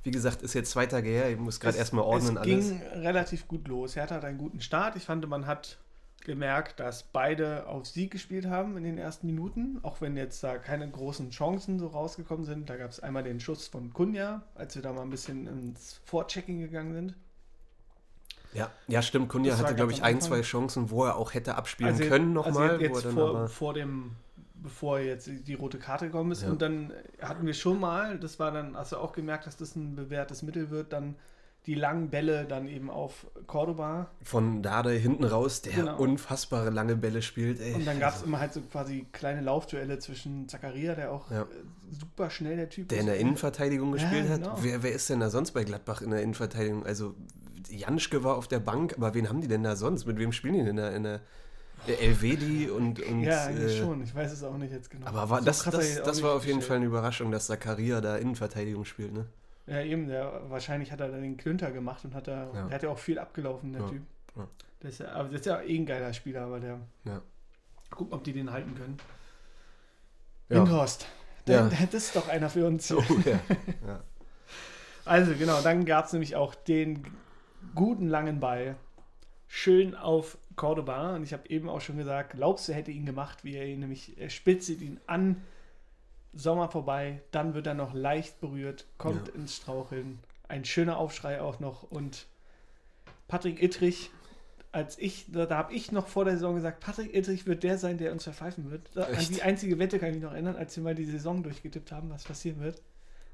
wie 0.02 0.10
gesagt, 0.10 0.40
ist 0.40 0.54
jetzt 0.54 0.70
zwei 0.70 0.86
Tage 0.86 1.10
her. 1.10 1.30
Ich 1.30 1.38
muss 1.38 1.60
gerade 1.60 1.76
erstmal 1.76 2.04
ordnen 2.04 2.36
es 2.36 2.42
alles. 2.42 2.68
ging 2.70 2.82
relativ 3.02 3.46
gut 3.46 3.68
los. 3.68 3.96
Hertha 3.96 4.14
hat 4.14 4.24
einen 4.24 4.38
guten 4.38 4.60
Start. 4.60 4.96
Ich 4.96 5.04
fand, 5.04 5.28
man 5.28 5.46
hat 5.46 5.76
gemerkt, 6.20 6.80
dass 6.80 7.02
beide 7.02 7.66
auf 7.66 7.86
Sieg 7.86 8.10
gespielt 8.10 8.46
haben 8.46 8.76
in 8.76 8.84
den 8.84 8.98
ersten 8.98 9.26
Minuten, 9.26 9.78
auch 9.82 10.00
wenn 10.00 10.16
jetzt 10.16 10.42
da 10.44 10.58
keine 10.58 10.88
großen 10.88 11.30
Chancen 11.30 11.78
so 11.78 11.88
rausgekommen 11.88 12.44
sind. 12.44 12.68
Da 12.68 12.76
gab 12.76 12.90
es 12.90 13.00
einmal 13.00 13.22
den 13.22 13.40
Schuss 13.40 13.68
von 13.68 13.92
Kunja, 13.92 14.42
als 14.54 14.74
wir 14.74 14.82
da 14.82 14.92
mal 14.92 15.02
ein 15.02 15.10
bisschen 15.10 15.46
ins 15.46 16.00
Vorchecking 16.04 16.60
gegangen 16.60 16.92
sind. 16.92 17.14
Ja, 18.52 18.70
ja, 18.88 19.00
stimmt. 19.00 19.28
Kunja 19.28 19.56
hatte, 19.56 19.74
glaube 19.74 19.92
ich, 19.92 20.02
ein, 20.02 20.20
zwei 20.20 20.42
Chancen, 20.42 20.90
wo 20.90 21.04
er 21.04 21.16
auch 21.16 21.34
hätte 21.34 21.54
abspielen 21.54 21.92
Also- 21.94 22.08
können 22.08 22.32
nochmal. 22.32 22.70
Also 22.70 22.82
jetzt 22.82 23.04
er 23.04 23.12
vor, 23.12 23.48
vor 23.48 23.74
dem, 23.74 24.16
bevor 24.54 24.98
jetzt 24.98 25.30
die 25.46 25.54
rote 25.54 25.78
Karte 25.78 26.06
gekommen 26.06 26.32
ist. 26.32 26.42
Ja. 26.42 26.50
Und 26.50 26.60
dann 26.60 26.92
hatten 27.22 27.46
wir 27.46 27.54
schon 27.54 27.78
mal, 27.78 28.18
das 28.18 28.38
war 28.38 28.50
dann, 28.50 28.76
hast 28.76 28.92
du 28.92 28.96
auch 28.96 29.12
gemerkt, 29.12 29.46
dass 29.46 29.56
das 29.56 29.76
ein 29.76 29.94
bewährtes 29.94 30.42
Mittel 30.42 30.70
wird, 30.70 30.92
dann 30.92 31.14
die 31.66 31.74
langen 31.74 32.08
Bälle 32.08 32.46
dann 32.46 32.68
eben 32.68 32.88
auf 32.90 33.26
Cordoba. 33.46 34.10
von 34.22 34.62
Dade 34.62 34.92
hinten 34.92 35.24
raus, 35.24 35.60
der 35.60 35.74
Genau. 35.74 35.98
unfassbare 35.98 36.70
lange 36.70 36.96
Bälle 36.96 37.20
spielt. 37.20 37.60
Ey. 37.60 37.74
Und 37.74 37.86
dann 37.86 38.00
gab 38.00 38.10
es 38.10 38.14
Also, 38.16 38.26
immer 38.26 38.40
halt 38.40 38.52
so 38.54 38.60
quasi 38.62 39.06
kleine 39.12 39.42
Laufduelle 39.42 39.98
zwischen 39.98 40.48
Zakaria, 40.48 40.94
der 40.94 41.12
auch 41.12 41.30
Ja. 41.30 41.42
äh, 41.42 41.46
super 41.90 42.30
schnell 42.30 42.56
der 42.56 42.68
Typ 42.70 42.88
der 42.88 43.00
in 43.00 43.06
der 43.06 43.18
Innenverteidigung 43.18 43.88
Ja, 43.88 43.94
gespielt 43.94 44.26
genau. 44.28 44.52
hat. 44.52 44.62
Wer, 44.62 44.82
wer 44.82 44.92
ist 44.92 45.10
denn 45.10 45.20
da 45.20 45.28
sonst 45.28 45.52
bei 45.52 45.64
Gladbach 45.64 46.00
in 46.00 46.10
der 46.10 46.22
Innenverteidigung? 46.22 46.86
Also 46.86 47.14
Janschke 47.68 48.24
war 48.24 48.36
auf 48.36 48.48
der 48.48 48.58
Bank, 48.60 48.94
aber 48.96 49.12
wen 49.14 49.28
haben 49.28 49.40
die 49.42 49.48
denn 49.48 49.62
da 49.62 49.76
sonst? 49.76 50.06
Mit 50.06 50.18
wem 50.18 50.32
spielen 50.32 50.54
die 50.54 50.64
denn 50.64 50.76
da 50.76 50.88
in 50.88 51.02
der, 51.02 51.20
der 51.86 52.00
Elvedi 52.00 52.70
und, 52.70 53.00
und 53.00 53.22
Ja, 53.22 53.44
eigentlich 53.44 53.72
äh, 53.76 53.78
schon. 53.78 54.02
Ich 54.02 54.14
weiß 54.14 54.32
es 54.32 54.42
auch 54.42 54.56
nicht 54.56 54.72
jetzt 54.72 54.90
genau. 54.90 55.06
Aber 55.06 55.28
war, 55.28 55.40
So 55.40 55.44
das, 55.44 55.62
das, 55.64 56.02
das 56.02 56.22
war 56.22 56.34
auf 56.34 56.46
jeden 56.46 56.62
Fall 56.62 56.76
eine 56.76 56.86
Überraschung, 56.86 57.30
dass 57.30 57.46
Zakaria 57.48 58.00
da 58.00 58.16
Innenverteidigung 58.16 58.86
spielt, 58.86 59.12
ne? 59.12 59.26
Ja, 59.66 59.82
eben, 59.82 60.08
der, 60.08 60.50
wahrscheinlich 60.50 60.90
hat 60.90 61.00
er 61.00 61.08
dann 61.08 61.22
den 61.22 61.36
Klünter 61.36 61.70
gemacht 61.70 62.04
und 62.04 62.14
hat 62.14 62.26
da, 62.28 62.46
Ja. 62.52 62.66
der 62.66 62.74
hat 62.74 62.82
ja 62.82 62.88
auch 62.90 62.98
viel 62.98 63.18
abgelaufen, 63.18 63.72
der 63.72 63.82
Ja, 63.82 63.88
Typ. 63.88 64.02
ja. 64.36 64.48
Der 64.82 64.90
ist 64.90 65.00
ja, 65.00 65.12
aber 65.12 65.28
das 65.28 65.40
ist 65.40 65.46
ja 65.46 65.60
eh 65.60 65.76
ein 65.78 65.86
geiler 65.86 66.12
Spieler, 66.12 66.42
aber 66.42 66.58
der. 66.60 66.80
Ja. 67.04 67.20
Gucken, 67.90 68.14
ob 68.14 68.24
die 68.24 68.32
den 68.32 68.50
halten 68.50 68.74
können. 68.74 68.96
Ja. 70.48 70.56
Windhorst. 70.56 71.06
Der, 71.46 71.68
das 71.68 71.94
ist 71.94 72.16
doch 72.16 72.28
einer 72.28 72.48
für 72.50 72.66
uns. 72.66 72.90
Oh, 72.92 73.02
ja. 73.24 73.40
ja. 73.86 74.02
Also 75.04 75.34
genau, 75.34 75.60
dann 75.62 75.84
gab 75.84 76.04
es 76.06 76.12
nämlich 76.12 76.36
auch 76.36 76.54
den 76.54 77.02
guten 77.74 78.06
langen 78.08 78.40
Ball. 78.40 78.76
Schön 79.48 79.94
auf 79.94 80.38
Cordoba. 80.56 81.16
Und 81.16 81.22
ich 81.24 81.32
habe 81.32 81.48
eben 81.48 81.68
auch 81.68 81.80
schon 81.80 81.96
gesagt, 81.96 82.32
glaubst 82.34 82.68
du, 82.68 82.72
hätte 82.72 82.90
ihn 82.92 83.06
gemacht, 83.06 83.42
wie 83.44 83.56
er 83.56 83.66
ihn 83.66 83.80
nämlich, 83.80 84.18
er 84.20 84.30
spitzelt 84.30 84.80
ihn 84.82 85.00
an, 85.06 85.42
Sommer 86.32 86.70
vorbei, 86.70 87.22
dann 87.30 87.54
wird 87.54 87.66
er 87.66 87.74
noch 87.74 87.92
leicht 87.94 88.40
berührt, 88.40 88.86
kommt 88.98 89.28
Ja. 89.28 89.34
ins 89.34 89.56
Straucheln. 89.56 90.20
Ein 90.48 90.64
schöner 90.64 90.96
Aufschrei 90.98 91.40
auch 91.40 91.60
noch. 91.60 91.82
Und 91.84 92.26
Patrick 93.28 93.62
Ittrich, 93.62 94.10
als 94.72 94.98
ich, 94.98 95.26
da, 95.30 95.46
da 95.46 95.56
habe 95.56 95.74
ich 95.74 95.90
noch 95.92 96.06
vor 96.08 96.24
der 96.24 96.34
Saison 96.34 96.54
gesagt, 96.54 96.80
Patrick 96.80 97.14
Ittrich 97.14 97.46
wird 97.46 97.62
der 97.62 97.78
sein, 97.78 97.98
der 97.98 98.12
uns 98.12 98.24
verpfeifen 98.24 98.70
wird. 98.70 98.90
Da, 98.94 99.04
an 99.04 99.26
die 99.28 99.42
einzige 99.42 99.78
Wette 99.78 99.98
kann 99.98 100.10
ich 100.10 100.14
mich 100.16 100.24
noch 100.24 100.32
erinnern, 100.32 100.56
als 100.56 100.76
wir 100.76 100.84
mal 100.84 100.94
die 100.94 101.04
Saison 101.04 101.42
durchgetippt 101.42 101.90
haben, 101.92 102.10
was 102.10 102.24
passieren 102.24 102.60
wird. 102.60 102.80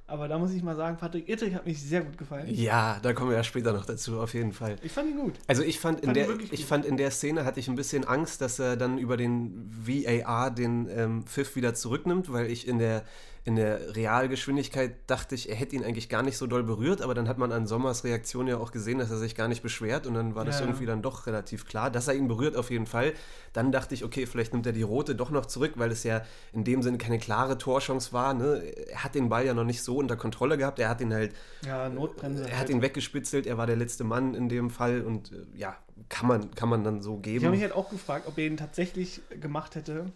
Aber 0.08 0.28
da 0.28 0.38
muss 0.38 0.52
ich 0.52 0.62
mal 0.62 0.76
sagen, 0.76 0.96
Patrick 0.96 1.28
Ittrich 1.28 1.52
hat 1.54 1.66
mich 1.66 1.82
sehr 1.82 2.02
gut 2.02 2.16
gefallen. 2.16 2.46
Ja, 2.48 3.00
da 3.02 3.12
kommen 3.12 3.30
wir 3.30 3.36
ja 3.36 3.42
später 3.42 3.72
noch 3.72 3.84
dazu, 3.84 4.20
auf 4.20 4.34
jeden 4.34 4.52
Fall. 4.52 4.76
Ich 4.82 4.92
fand 4.92 5.10
ihn 5.10 5.16
gut. 5.16 5.34
Also 5.48 5.62
ich 5.62 5.80
fand, 5.80 6.00
in 6.00 6.06
Fand 6.06 6.16
ihn 6.16 6.26
der, 6.26 6.40
ich 6.44 6.50
gut. 6.50 6.60
fand 6.60 6.86
in 6.86 6.96
der 6.96 7.10
Szene 7.10 7.44
hatte 7.44 7.58
ich 7.58 7.66
ein 7.68 7.74
bisschen 7.74 8.04
Angst, 8.04 8.40
dass 8.40 8.60
er 8.60 8.76
dann 8.76 8.98
über 8.98 9.16
den 9.16 9.68
VAR 9.84 10.52
den 10.52 10.88
ähm, 10.88 11.24
Pfiff 11.24 11.56
wieder 11.56 11.74
zurücknimmt, 11.74 12.32
weil 12.32 12.48
ich 12.50 12.68
in 12.68 12.78
der, 12.78 13.02
in 13.46 13.54
der 13.54 13.94
Realgeschwindigkeit 13.94 14.96
dachte 15.06 15.36
ich, 15.36 15.48
er 15.48 15.54
hätte 15.54 15.76
ihn 15.76 15.84
eigentlich 15.84 16.08
gar 16.08 16.24
nicht 16.24 16.36
so 16.36 16.48
doll 16.48 16.64
berührt, 16.64 17.00
aber 17.00 17.14
dann 17.14 17.28
hat 17.28 17.38
man 17.38 17.52
an 17.52 17.68
Sommers 17.68 18.02
Reaktion 18.02 18.48
ja 18.48 18.58
auch 18.58 18.72
gesehen, 18.72 18.98
dass 18.98 19.08
er 19.12 19.18
sich 19.18 19.36
gar 19.36 19.46
nicht 19.46 19.62
beschwert 19.62 20.04
und 20.08 20.14
dann 20.14 20.34
war 20.34 20.44
das 20.44 20.58
Ja, 20.58 20.66
irgendwie 20.66 20.84
dann 20.84 21.00
doch 21.00 21.28
relativ 21.28 21.64
klar, 21.64 21.88
dass 21.88 22.08
er 22.08 22.14
ihn 22.14 22.26
berührt 22.26 22.56
auf 22.56 22.70
jeden 22.72 22.86
Fall. 22.86 23.12
Dann 23.52 23.70
dachte 23.70 23.94
ich, 23.94 24.04
okay, 24.04 24.26
vielleicht 24.26 24.52
nimmt 24.52 24.66
er 24.66 24.72
die 24.72 24.82
rote 24.82 25.14
doch 25.14 25.30
noch 25.30 25.46
zurück, 25.46 25.74
weil 25.76 25.92
es 25.92 26.02
ja 26.02 26.22
in 26.52 26.64
dem 26.64 26.82
Sinne 26.82 26.98
keine 26.98 27.20
klare 27.20 27.56
Torchance 27.56 28.12
war. 28.12 28.34
Ne? 28.34 28.62
Er 28.90 29.04
hat 29.04 29.14
den 29.14 29.28
Ball 29.28 29.46
ja 29.46 29.54
noch 29.54 29.62
nicht 29.64 29.80
so 29.80 29.96
unter 29.98 30.16
Kontrolle 30.16 30.58
gehabt, 30.58 30.80
er 30.80 30.88
hat 30.88 31.00
ihn 31.00 31.14
halt 31.14 31.32
Ja, 31.64 31.88
Notbremse. 31.88 32.50
er 32.50 32.58
hat 32.58 32.68
ihn 32.68 32.82
weggespitzelt, 32.82 33.46
er 33.46 33.56
war 33.56 33.66
der 33.68 33.76
letzte 33.76 34.02
Mann 34.02 34.34
in 34.34 34.48
dem 34.48 34.70
Fall 34.70 35.02
und 35.02 35.30
äh, 35.30 35.36
ja, 35.54 35.76
kann 36.08 36.26
man, 36.26 36.50
kann 36.56 36.68
man 36.68 36.82
dann 36.82 37.00
so 37.00 37.12
Ich 37.12 37.28
habe 37.28 37.38
geben. 37.38 37.50
mich 37.52 37.62
halt 37.62 37.72
auch 37.76 37.90
gefragt, 37.90 38.26
ob 38.26 38.36
er 38.38 38.46
ihn 38.46 38.56
tatsächlich 38.56 39.20
gemacht 39.40 39.76
hätte, 39.76 40.06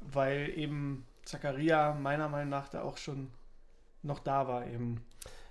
weil 0.00 0.50
eben 0.56 1.04
Zakaria 1.24 1.94
meiner 1.94 2.28
Meinung 2.28 2.50
nach 2.50 2.68
da 2.68 2.82
auch 2.82 2.96
schon 2.96 3.30
noch 4.02 4.18
da 4.18 4.46
war 4.46 4.66
eben. 4.66 5.04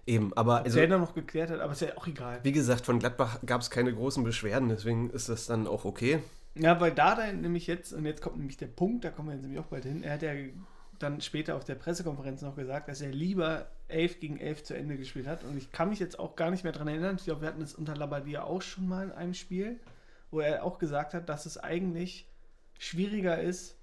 Eben, 0.05 0.33
aber 0.35 0.57
Also, 0.57 0.65
also, 0.65 0.79
der 0.79 0.87
dann 0.87 1.01
noch 1.01 1.15
geklärt 1.15 1.49
hat, 1.49 1.61
aber 1.61 1.71
ist 1.71 1.81
ja 1.81 1.97
auch 1.97 2.07
egal. 2.07 2.39
wie 2.43 2.51
gesagt, 2.51 2.85
von 2.85 2.99
Gladbach 2.99 3.39
gab 3.45 3.61
es 3.61 3.69
keine 3.69 3.93
großen 3.93 4.23
Beschwerden, 4.23 4.69
deswegen 4.69 5.09
ist 5.11 5.29
das 5.29 5.45
dann 5.45 5.65
auch 5.65 5.85
okay. 5.85 6.19
Ja, 6.55 6.79
weil 6.81 6.91
da 6.91 7.15
dann 7.15 7.41
nämlich 7.41 7.67
jetzt, 7.67 7.93
und 7.93 8.05
jetzt 8.05 8.21
kommt 8.21 8.37
nämlich 8.37 8.57
der 8.57 8.67
Punkt, 8.67 9.05
da 9.05 9.11
kommen 9.11 9.29
wir 9.29 9.35
jetzt 9.35 9.43
nämlich 9.43 9.59
auch 9.59 9.67
bald 9.67 9.85
hin, 9.85 10.03
er 10.03 10.13
hat 10.13 10.21
ja 10.21 10.33
dann 10.99 11.21
später 11.21 11.55
auf 11.55 11.63
der 11.63 11.75
Pressekonferenz 11.75 12.41
noch 12.41 12.55
gesagt, 12.55 12.89
dass 12.89 13.01
er 13.01 13.11
lieber 13.11 13.67
11 13.87 14.19
gegen 14.19 14.39
11 14.39 14.63
zu 14.63 14.73
Ende 14.75 14.97
gespielt 14.97 15.27
hat. 15.27 15.43
Und 15.43 15.57
ich 15.57 15.71
kann 15.71 15.89
mich 15.89 15.99
jetzt 15.99 16.19
auch 16.19 16.35
gar 16.35 16.51
nicht 16.51 16.63
mehr 16.63 16.73
dran 16.73 16.87
erinnern. 16.87 17.15
Ich 17.17 17.25
glaube, 17.25 17.41
wir 17.41 17.47
hatten 17.47 17.61
es 17.61 17.73
unter 17.73 17.95
Labadia 17.95 18.43
auch 18.43 18.61
schon 18.61 18.87
mal 18.87 19.05
in 19.05 19.11
einem 19.11 19.33
Spiel, 19.33 19.79
wo 20.31 20.39
er 20.39 20.63
auch 20.63 20.79
gesagt 20.79 21.13
hat, 21.13 21.29
dass 21.29 21.45
es 21.45 21.57
eigentlich 21.57 22.27
schwieriger 22.77 23.41
ist, 23.41 23.77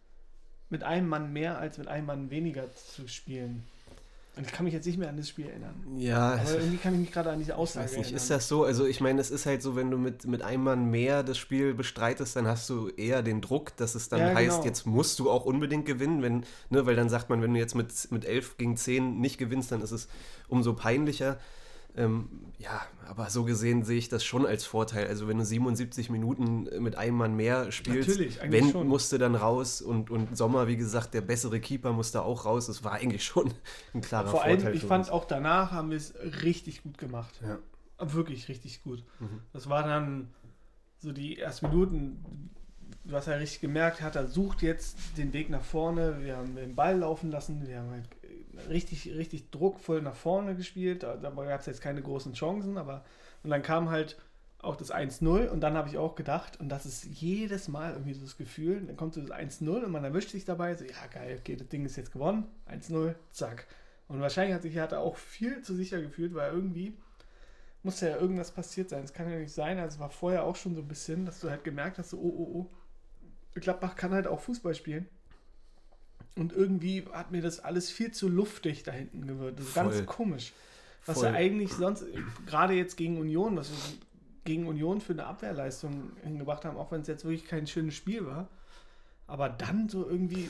mit 0.71 0.83
einem 0.85 1.09
Mann 1.09 1.33
mehr 1.33 1.59
als 1.59 1.79
mit 1.79 1.89
einem 1.89 2.07
Mann 2.07 2.31
weniger 2.31 2.65
zu 2.95 3.07
spielen. 3.09 3.65
Und 4.37 4.47
ich 4.47 4.53
kann 4.53 4.65
mich 4.65 4.73
jetzt 4.73 4.87
nicht 4.87 4.97
mehr 4.97 5.09
an 5.09 5.17
das 5.17 5.29
Spiel 5.29 5.47
erinnern. 5.47 5.75
Ja, 5.97 6.35
Aber 6.35 6.55
irgendwie 6.55 6.77
kann 6.77 6.95
ich 6.95 7.00
mich 7.00 7.12
gerade 7.12 7.31
an 7.31 7.41
diese 7.41 7.50
ich 7.50 7.57
Aussage 7.59 7.85
weiß 7.87 7.91
nicht, 7.97 8.00
erinnern. 8.07 8.17
ist 8.17 8.31
das 8.31 8.49
so? 8.49 8.65
Also 8.65 8.87
ich 8.87 9.00
meine, 9.00 9.21
es 9.21 9.31
ist 9.31 9.45
halt 9.45 9.61
so, 9.61 9.75
wenn 9.75 9.91
du 9.91 9.99
mit, 9.99 10.25
mit 10.25 10.43
einem 10.43 10.62
Mann 10.62 10.91
mehr 10.91 11.25
das 11.25 11.37
Spiel 11.37 11.75
bestreitest, 11.75 12.37
dann 12.37 12.47
hast 12.47 12.71
du 12.71 12.89
eher 12.91 13.23
den 13.23 13.41
Druck, 13.41 13.77
dass 13.77 13.97
es 13.97 14.09
dann 14.09 14.21
Ja, 14.21 14.35
heißt, 14.35 14.59
genau. 14.59 14.65
jetzt 14.67 14.87
musst 14.87 15.19
du 15.19 15.29
auch 15.31 15.45
unbedingt 15.45 15.85
gewinnen, 15.85 16.23
wenn, 16.23 16.45
ne, 16.71 16.87
weil 16.87 16.95
dann 16.95 17.09
sagt 17.09 17.29
man, 17.29 17.43
wenn 17.43 17.53
du 17.53 17.59
jetzt 17.59 17.75
mit, 17.75 17.93
mit 18.12 18.25
11 18.25 18.57
gegen 18.57 18.77
10 18.77 19.21
nicht 19.21 19.37
gewinnst, 19.37 19.73
dann 19.73 19.83
ist 19.83 19.91
es 19.91 20.09
umso 20.49 20.75
peinlicher. 20.75 21.39
Ähm, 21.97 22.28
ja, 22.59 22.82
aber 23.09 23.30
so 23.30 23.44
gesehen 23.44 23.85
sehe 23.85 23.99
ich 23.99 24.09
das 24.09 24.23
schon 24.23 24.44
als 24.47 24.64
Vorteil. 24.64 25.06
Also 25.06 25.26
wenn 25.28 25.38
du 25.38 25.44
77 25.44 26.11
Minuten 26.11 26.68
mit 26.82 26.97
einem 26.97 27.16
Mann 27.16 27.35
mehr 27.35 27.73
spielst, 27.73 28.09
Natürlich, 28.11 28.38
wenn 28.47 28.70
schon. 28.70 28.87
musste 28.87 29.18
dann 29.18 29.35
raus 29.35 29.80
und, 29.80 30.11
und 30.11 30.37
Sommer, 30.37 30.68
wie 30.68 30.76
gesagt, 30.76 31.14
der 31.14 31.23
bessere 31.23 31.59
Keeper 31.61 31.92
musste 31.92 32.23
auch 32.23 32.44
raus. 32.44 32.66
Das 32.66 32.85
war 32.85 32.92
eigentlich 32.92 33.25
schon 33.25 33.52
ein 33.94 34.02
klarer 34.02 34.28
Vor 34.28 34.40
Vorteil. 34.40 34.66
allem, 34.66 34.75
ich 34.75 34.85
fand 34.85 35.11
auch 35.11 35.25
danach 35.25 35.73
haben 35.73 35.90
wir 35.90 35.97
es 35.97 36.14
richtig 36.42 36.82
gut 36.82 36.99
gemacht. 36.99 37.40
Ja. 37.42 37.59
Wirklich 38.12 38.49
richtig 38.49 38.82
gut. 38.82 39.04
Mhm. 39.18 39.40
Das 39.52 39.68
war 39.68 39.82
dann 39.82 40.28
so 40.99 41.12
die 41.12 41.38
ersten 41.38 41.68
Minuten, 41.68 42.50
hast 43.11 43.26
ja 43.26 43.35
richtig 43.35 43.61
gemerkt, 43.61 44.00
Hertha 44.00 44.26
sucht 44.26 44.62
jetzt 44.62 44.97
den 45.16 45.32
Weg 45.32 45.50
nach 45.50 45.64
vorne. 45.64 46.18
Wir 46.23 46.37
haben 46.37 46.54
den 46.56 46.75
Ball 46.75 46.99
laufen 46.99 47.30
lassen, 47.30 47.66
wir 47.66 47.78
haben 47.78 47.90
halt 47.90 48.09
richtig, 48.69 49.14
richtig 49.17 49.50
druckvoll 49.50 50.02
nach 50.02 50.14
vorne 50.14 50.55
gespielt. 50.55 51.02
Da, 51.02 51.17
da 51.17 51.31
gab 51.31 51.61
es 51.61 51.67
jetzt 51.67 51.81
keine 51.81 52.02
großen 52.02 52.33
Chancen, 52.35 52.79
aber 52.79 53.05
und 53.43 53.50
dann 53.50 53.62
kam 53.62 53.90
halt 53.90 54.19
auch 54.62 54.76
das 54.76 54.93
1-0 54.93 55.49
und 55.49 55.61
dann 55.61 55.75
habe 55.75 55.88
ich 55.88 55.97
auch 55.97 56.14
gedacht, 56.14 56.61
und 56.61 56.69
das 56.69 56.85
ist 56.85 57.05
jedes 57.05 57.69
Mal 57.69 57.93
irgendwie 57.93 58.12
so 58.12 58.23
das 58.23 58.37
Gefühl, 58.37 58.83
dann 58.87 58.97
kommt 58.97 59.14
so 59.14 59.23
das 59.23 59.31
1-0 59.31 59.85
und 59.85 59.90
man 59.90 60.05
erwischt 60.05 60.31
sich 60.31 60.45
dabei, 60.45 60.75
so, 60.75 60.85
ja 60.85 61.07
geil, 61.12 61.38
okay, 61.40 61.57
das 61.57 61.69
Ding 61.69 61.87
ist 61.87 61.97
jetzt 61.97 62.12
gewonnen, 62.12 62.47
1-0, 62.71 63.14
zack. 63.31 63.67
Und 64.09 64.21
wahrscheinlich 64.21 64.55
hat 64.55 64.62
sich 64.62 64.75
Hertha 64.75 64.99
auch 64.99 65.17
viel 65.17 65.62
zu 65.62 65.75
sicher 65.75 66.02
gefühlt, 66.02 66.35
weil 66.35 66.52
irgendwie 66.52 66.99
muss 67.83 68.00
ja 68.00 68.17
irgendwas 68.17 68.50
passiert 68.50 68.90
sein. 68.90 69.05
Es 69.05 69.14
kann 69.14 69.31
ja 69.31 69.38
nicht 69.38 69.55
sein, 69.55 69.79
also 69.79 70.00
war 70.00 70.11
vorher 70.11 70.45
auch 70.45 70.57
schon 70.57 70.75
so 70.75 70.83
ein 70.83 70.88
bisschen, 70.88 71.25
dass 71.25 71.40
du 71.40 71.49
halt 71.49 71.64
gemerkt 71.64 71.99
hast, 71.99 72.11
so, 72.11 72.19
oh, 72.19 72.35
oh, 72.37 72.59
oh, 72.59 72.71
Gladbach 73.59 73.97
kann 73.97 74.12
halt 74.12 74.26
auch 74.26 74.40
Fußball 74.40 74.75
spielen. 74.75 75.09
Und 76.37 76.53
irgendwie 76.53 77.05
hat 77.13 77.33
mir 77.33 77.43
das 77.43 77.61
alles 77.61 77.91
viel 77.91 78.13
zu 78.13 78.29
luftig 78.29 78.83
da 78.83 78.93
hinten 78.93 79.27
gewirkt. 79.27 79.59
Das 79.59 79.67
ist 79.67 79.73
Voll. 79.73 79.85
ganz 79.85 80.07
komisch. 80.07 80.53
Was 81.07 81.19
Voll. 81.19 81.27
ja 81.27 81.33
eigentlich 81.35 81.73
sonst, 81.73 82.05
gerade 82.47 82.75
jetzt 82.75 82.97
gegen 82.97 83.19
Union, 83.19 83.57
was 83.57 83.71
wir 83.71 83.77
gegen 84.45 84.67
Union 84.67 85.01
für 85.01 85.13
eine 85.13 85.27
Abwehrleistung 85.27 86.13
hingebracht 86.23 86.65
haben, 86.65 86.77
auch 86.77 86.93
wenn 86.93 87.03
es 87.03 87.09
jetzt 87.09 87.25
wirklich 87.25 87.45
kein 87.45 87.67
schönes 87.67 87.95
Spiel 87.95 88.27
war. 88.27 88.49
Aber 89.31 89.49
dann 89.49 89.89
so 89.89 90.09
irgendwie 90.09 90.49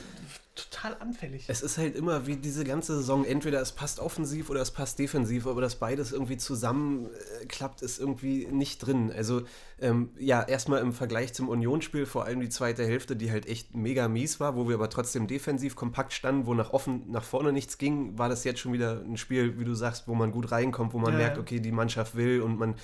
total 0.55 0.97
anfällig. 0.99 1.45
Es 1.47 1.61
ist 1.61 1.77
halt 1.77 1.95
immer 1.95 2.25
wie 2.25 2.35
diese 2.35 2.63
ganze 2.63 2.95
Saison, 2.95 3.23
entweder 3.25 3.61
es 3.61 3.71
passt 3.73 3.99
offensiv 3.99 4.49
oder 4.49 4.59
es 4.59 4.71
passt 4.71 4.97
defensiv, 4.97 5.45
aber 5.45 5.61
dass 5.61 5.75
beides 5.75 6.11
irgendwie 6.11 6.37
zusammen 6.37 7.05
äh, 7.05 7.45
klappt, 7.45 7.83
ist 7.83 7.99
irgendwie 7.99 8.47
nicht 8.47 8.79
drin. 8.79 9.11
Also 9.15 9.43
ähm, 9.79 10.09
ja, 10.17 10.41
erstmal 10.41 10.81
im 10.81 10.93
Vergleich 10.93 11.33
zum 11.33 11.47
Unionsspiel, 11.47 12.07
vor 12.07 12.25
allem 12.25 12.41
die 12.41 12.49
zweite 12.49 12.83
Hälfte, 12.83 13.15
die 13.15 13.31
halt 13.31 13.45
echt 13.45 13.75
mega 13.75 14.07
mies 14.07 14.39
war, 14.39 14.55
wo 14.55 14.67
wir 14.67 14.75
aber 14.75 14.89
trotzdem 14.89 15.27
defensiv 15.27 15.75
kompakt 15.75 16.11
standen, 16.11 16.47
wo 16.47 16.55
nach 16.55 16.73
offen, 16.73 17.03
nach 17.11 17.23
vorne 17.23 17.53
nichts 17.53 17.77
ging, 17.77 18.17
war 18.17 18.29
das 18.29 18.43
jetzt 18.43 18.59
schon 18.59 18.73
wieder 18.73 19.01
ein 19.05 19.17
Spiel, 19.17 19.59
wie 19.59 19.63
du 19.63 19.75
sagst, 19.75 20.07
wo 20.07 20.15
man 20.15 20.31
gut 20.31 20.51
reinkommt, 20.51 20.93
wo 20.93 20.97
man 20.99 21.13
Ja, 21.13 21.19
merkt, 21.19 21.37
okay, 21.37 21.59
die 21.59 21.71
Mannschaft 21.71 22.15
will 22.15 22.41
und 22.41 22.57
man 22.57 22.75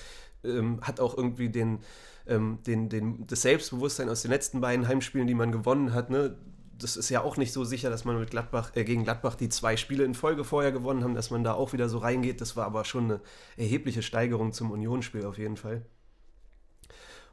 ähm, 0.44 0.80
hat 0.82 1.00
auch 1.00 1.16
irgendwie 1.16 1.48
den, 1.48 1.80
ähm, 2.28 2.58
den, 2.66 2.88
den, 2.88 3.26
das 3.26 3.42
Selbstbewusstsein 3.42 4.08
aus 4.08 4.22
den 4.22 4.30
letzten 4.30 4.60
beiden 4.60 4.86
Heimspielen, 4.86 5.26
die 5.26 5.34
man 5.34 5.52
gewonnen 5.52 5.92
hat, 5.94 6.10
ne? 6.10 6.36
Das 6.80 6.96
ist 6.96 7.08
ja 7.08 7.22
auch 7.22 7.36
nicht 7.36 7.52
so 7.52 7.64
sicher, 7.64 7.90
dass 7.90 8.04
man 8.04 8.20
mit 8.20 8.30
Gladbach, 8.30 8.70
äh, 8.74 8.84
gegen 8.84 9.02
Gladbach 9.02 9.34
die 9.34 9.48
zwei 9.48 9.76
Spiele 9.76 10.04
in 10.04 10.14
Folge 10.14 10.44
vorher 10.44 10.70
gewonnen 10.70 11.02
haben, 11.02 11.16
dass 11.16 11.30
man 11.30 11.42
da 11.42 11.54
auch 11.54 11.72
wieder 11.72 11.88
so 11.88 11.98
reingeht. 11.98 12.40
Das 12.40 12.56
war 12.56 12.66
aber 12.66 12.84
schon 12.84 13.04
eine 13.04 13.20
erhebliche 13.56 14.02
Steigerung 14.02 14.52
zum 14.52 14.70
Unionsspiel 14.70 15.26
auf 15.26 15.38
jeden 15.38 15.56
Fall. 15.56 15.82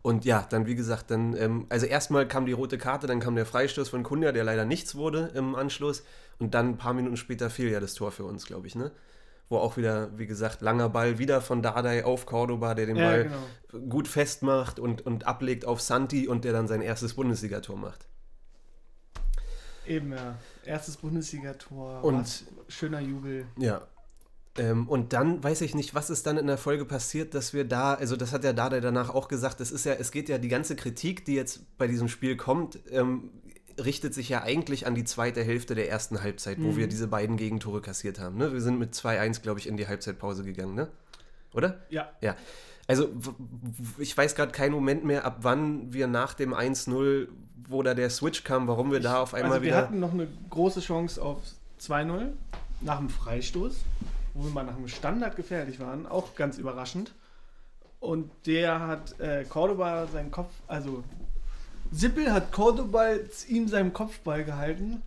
Und 0.02 0.24
ja, 0.24 0.46
dann 0.50 0.68
wie 0.68 0.75
gesagt, 0.75 1.10
dann, 1.10 1.36
ähm, 1.36 1.66
also 1.70 1.86
erstmal 1.86 2.28
kam 2.28 2.46
die 2.46 2.52
rote 2.52 2.78
Karte, 2.78 3.08
dann 3.08 3.20
kam 3.20 3.36
der 3.36 3.46
Freistoß 3.46 3.90
von 3.90 4.04
Kunja, 4.04 4.32
der 4.32 4.44
leider 4.44 4.66
nichts 4.66 4.96
wurde 4.96 5.32
im 5.34 5.56
Anschluss. 5.56 6.04
Und 6.38 6.54
dann 6.54 6.70
ein 6.70 6.78
paar 6.78 6.94
Minuten 6.94 7.18
später 7.18 7.50
fiel 7.50 7.72
ja 7.72 7.80
das 7.80 7.96
Tor 7.96 8.12
für 8.12 8.24
uns, 8.24 8.46
glaube 8.46 8.68
ich, 8.68 8.75
ne? 8.75 8.92
Wo 9.48 9.58
auch 9.58 9.78
wieder, 9.78 10.18
wie 10.18 10.25
gesagt, 10.25 10.62
langer 10.62 10.90
Ball 10.90 11.20
wieder 11.20 11.40
von 11.40 11.62
Dardai 11.62 12.04
auf 12.04 12.25
Cordoba, 12.25 12.74
der 12.74 12.88
den 12.88 12.96
ja, 12.96 13.08
Ball 13.08 13.24
genau. 13.25 13.86
gut 13.88 14.08
festmacht 14.08 14.80
und, 14.80 15.06
und 15.06 15.28
ablegt 15.28 15.66
auf 15.66 15.82
Santi 15.82 16.28
und 16.28 16.46
der 16.46 16.54
dann 16.54 16.68
sein 16.68 16.82
erstes 16.82 17.14
Bundesligator 17.14 17.78
macht. 17.78 18.08
Eben, 19.86 20.14
ja. 20.14 20.38
Erstes 20.66 20.98
Bundesligator. 20.98 22.04
Und- 22.04 22.22
was, 22.22 22.44
schöner 22.68 23.00
Jubel. 23.00 23.46
Ja. 23.58 23.88
Ähm, 24.58 24.88
und 24.88 25.12
dann 25.14 25.44
weiß 25.44 25.62
ich 25.62 25.75
nicht, 25.75 25.94
was 25.96 26.10
ist 26.10 26.25
dann 26.25 26.38
in 26.38 26.48
der 26.48 26.58
Folge 26.58 26.86
passiert, 26.86 27.34
dass 27.34 27.54
wir 27.54 27.66
da, 27.66 27.94
also 27.94 28.16
das 28.16 28.32
hat 28.32 28.44
ja 28.46 28.54
Dada 28.54 28.80
danach 28.80 29.10
auch 29.10 29.28
gesagt, 29.28 29.60
es 29.60 29.70
ist 29.70 29.86
ja, 29.86 29.94
es 29.94 30.12
geht 30.12 30.30
ja 30.30 30.38
die 30.38 30.48
ganze 30.48 30.78
Kritik, 30.78 31.25
die 31.25 31.36
jetzt 31.36 31.78
bei 31.78 31.88
diesem 31.88 32.08
Spiel 32.08 32.38
kommt, 32.38 32.80
ähm, 32.90 33.32
richtet 33.84 34.13
sich 34.13 34.29
ja 34.29 34.41
eigentlich 34.44 34.88
an 34.88 34.96
die 34.96 35.03
zweite 35.03 35.44
Hälfte 35.44 35.75
der 35.75 35.89
ersten 35.89 36.22
Halbzeit, 36.24 36.58
wo 36.62 36.70
Mhm. 36.72 36.77
wir 36.77 36.88
diese 36.88 37.08
beiden 37.08 37.38
Gegentore 37.38 37.82
kassiert 37.82 38.20
haben. 38.20 38.38
Ne? 38.38 38.53
Wir 38.53 38.62
sind 38.62 38.79
mit 38.79 38.94
2-1, 38.94 39.41
glaube 39.41 39.60
ich, 39.60 39.67
in 39.67 39.77
die 39.77 39.88
Halbzeitpause 39.88 40.44
gegangen, 40.44 40.75
ne? 40.75 40.88
Oder? 41.53 41.79
Ja, 41.89 42.10
Ja. 42.22 42.36
Also, 42.88 43.10
ich 43.98 44.15
weiß 44.15 44.36
gerade 44.36 44.51
keinen 44.51 44.72
Moment 44.74 45.03
mehr, 45.05 45.25
ab 45.25 45.38
wann 45.41 45.91
wir 45.91 46.05
nach 46.05 46.36
dem 46.36 46.53
1-0, 46.53 47.27
wo 47.67 47.82
da 47.82 47.96
der 47.96 48.12
Switch 48.12 48.44
kam, 48.44 48.67
warum 48.67 48.91
wir 48.91 49.00
da 49.00 49.22
auf 49.22 49.34
einmal 49.34 49.53
also 49.53 49.63
wir 49.63 49.70
wieder. 49.70 49.77
hatten 49.77 50.00
noch 50.00 50.13
eine 50.13 50.27
große 50.51 50.82
Chance 50.82 51.20
auf 51.20 51.39
2-0 51.82 52.34
nach 52.82 53.00
dem 53.00 53.10
Freistoß, 53.10 53.74
wo 54.36 54.44
wir 54.44 54.51
mal 54.51 54.63
nach 54.63 54.75
dem 54.75 54.88
Standard 54.88 55.36
gefährlich 55.36 55.79
waren, 55.79 56.05
auch 56.05 56.36
ganz 56.36 56.60
überraschend. 56.60 57.15
Und 58.00 58.29
der 58.46 58.79
hat 58.88 59.20
äh, 59.20 59.46
Cordoba 59.46 60.05
seinen 60.05 60.29
Kopf, 60.29 60.51
also 60.67 61.03
Sippel 61.96 62.32
hat 62.32 62.52
Cordoba 62.52 63.14
ihm 63.48 63.68
seinen 63.68 63.94
Kopfball 63.94 64.44
gehalten. 64.44 65.02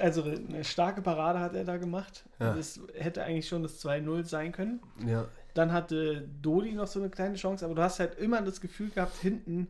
Also 0.00 0.22
eine 0.22 0.64
starke 0.64 1.00
Parade 1.02 1.40
hat 1.40 1.54
er 1.54 1.64
da 1.64 1.76
gemacht. 1.76 2.24
Ja. 2.38 2.54
Das 2.54 2.80
hätte 2.94 3.22
eigentlich 3.22 3.48
schon 3.48 3.62
das 3.62 3.84
2-0 3.84 4.24
sein 4.24 4.52
können. 4.52 4.80
ja. 5.06 5.26
Dann 5.54 5.72
hatte 5.72 6.28
Dodi 6.42 6.72
noch 6.72 6.86
so 6.86 7.00
eine 7.00 7.08
kleine 7.08 7.36
Chance, 7.36 7.64
aber 7.64 7.74
du 7.74 7.80
hast 7.80 7.98
halt 7.98 8.18
immer 8.18 8.42
das 8.42 8.60
Gefühl 8.60 8.90
gehabt, 8.90 9.16
hinten, 9.16 9.68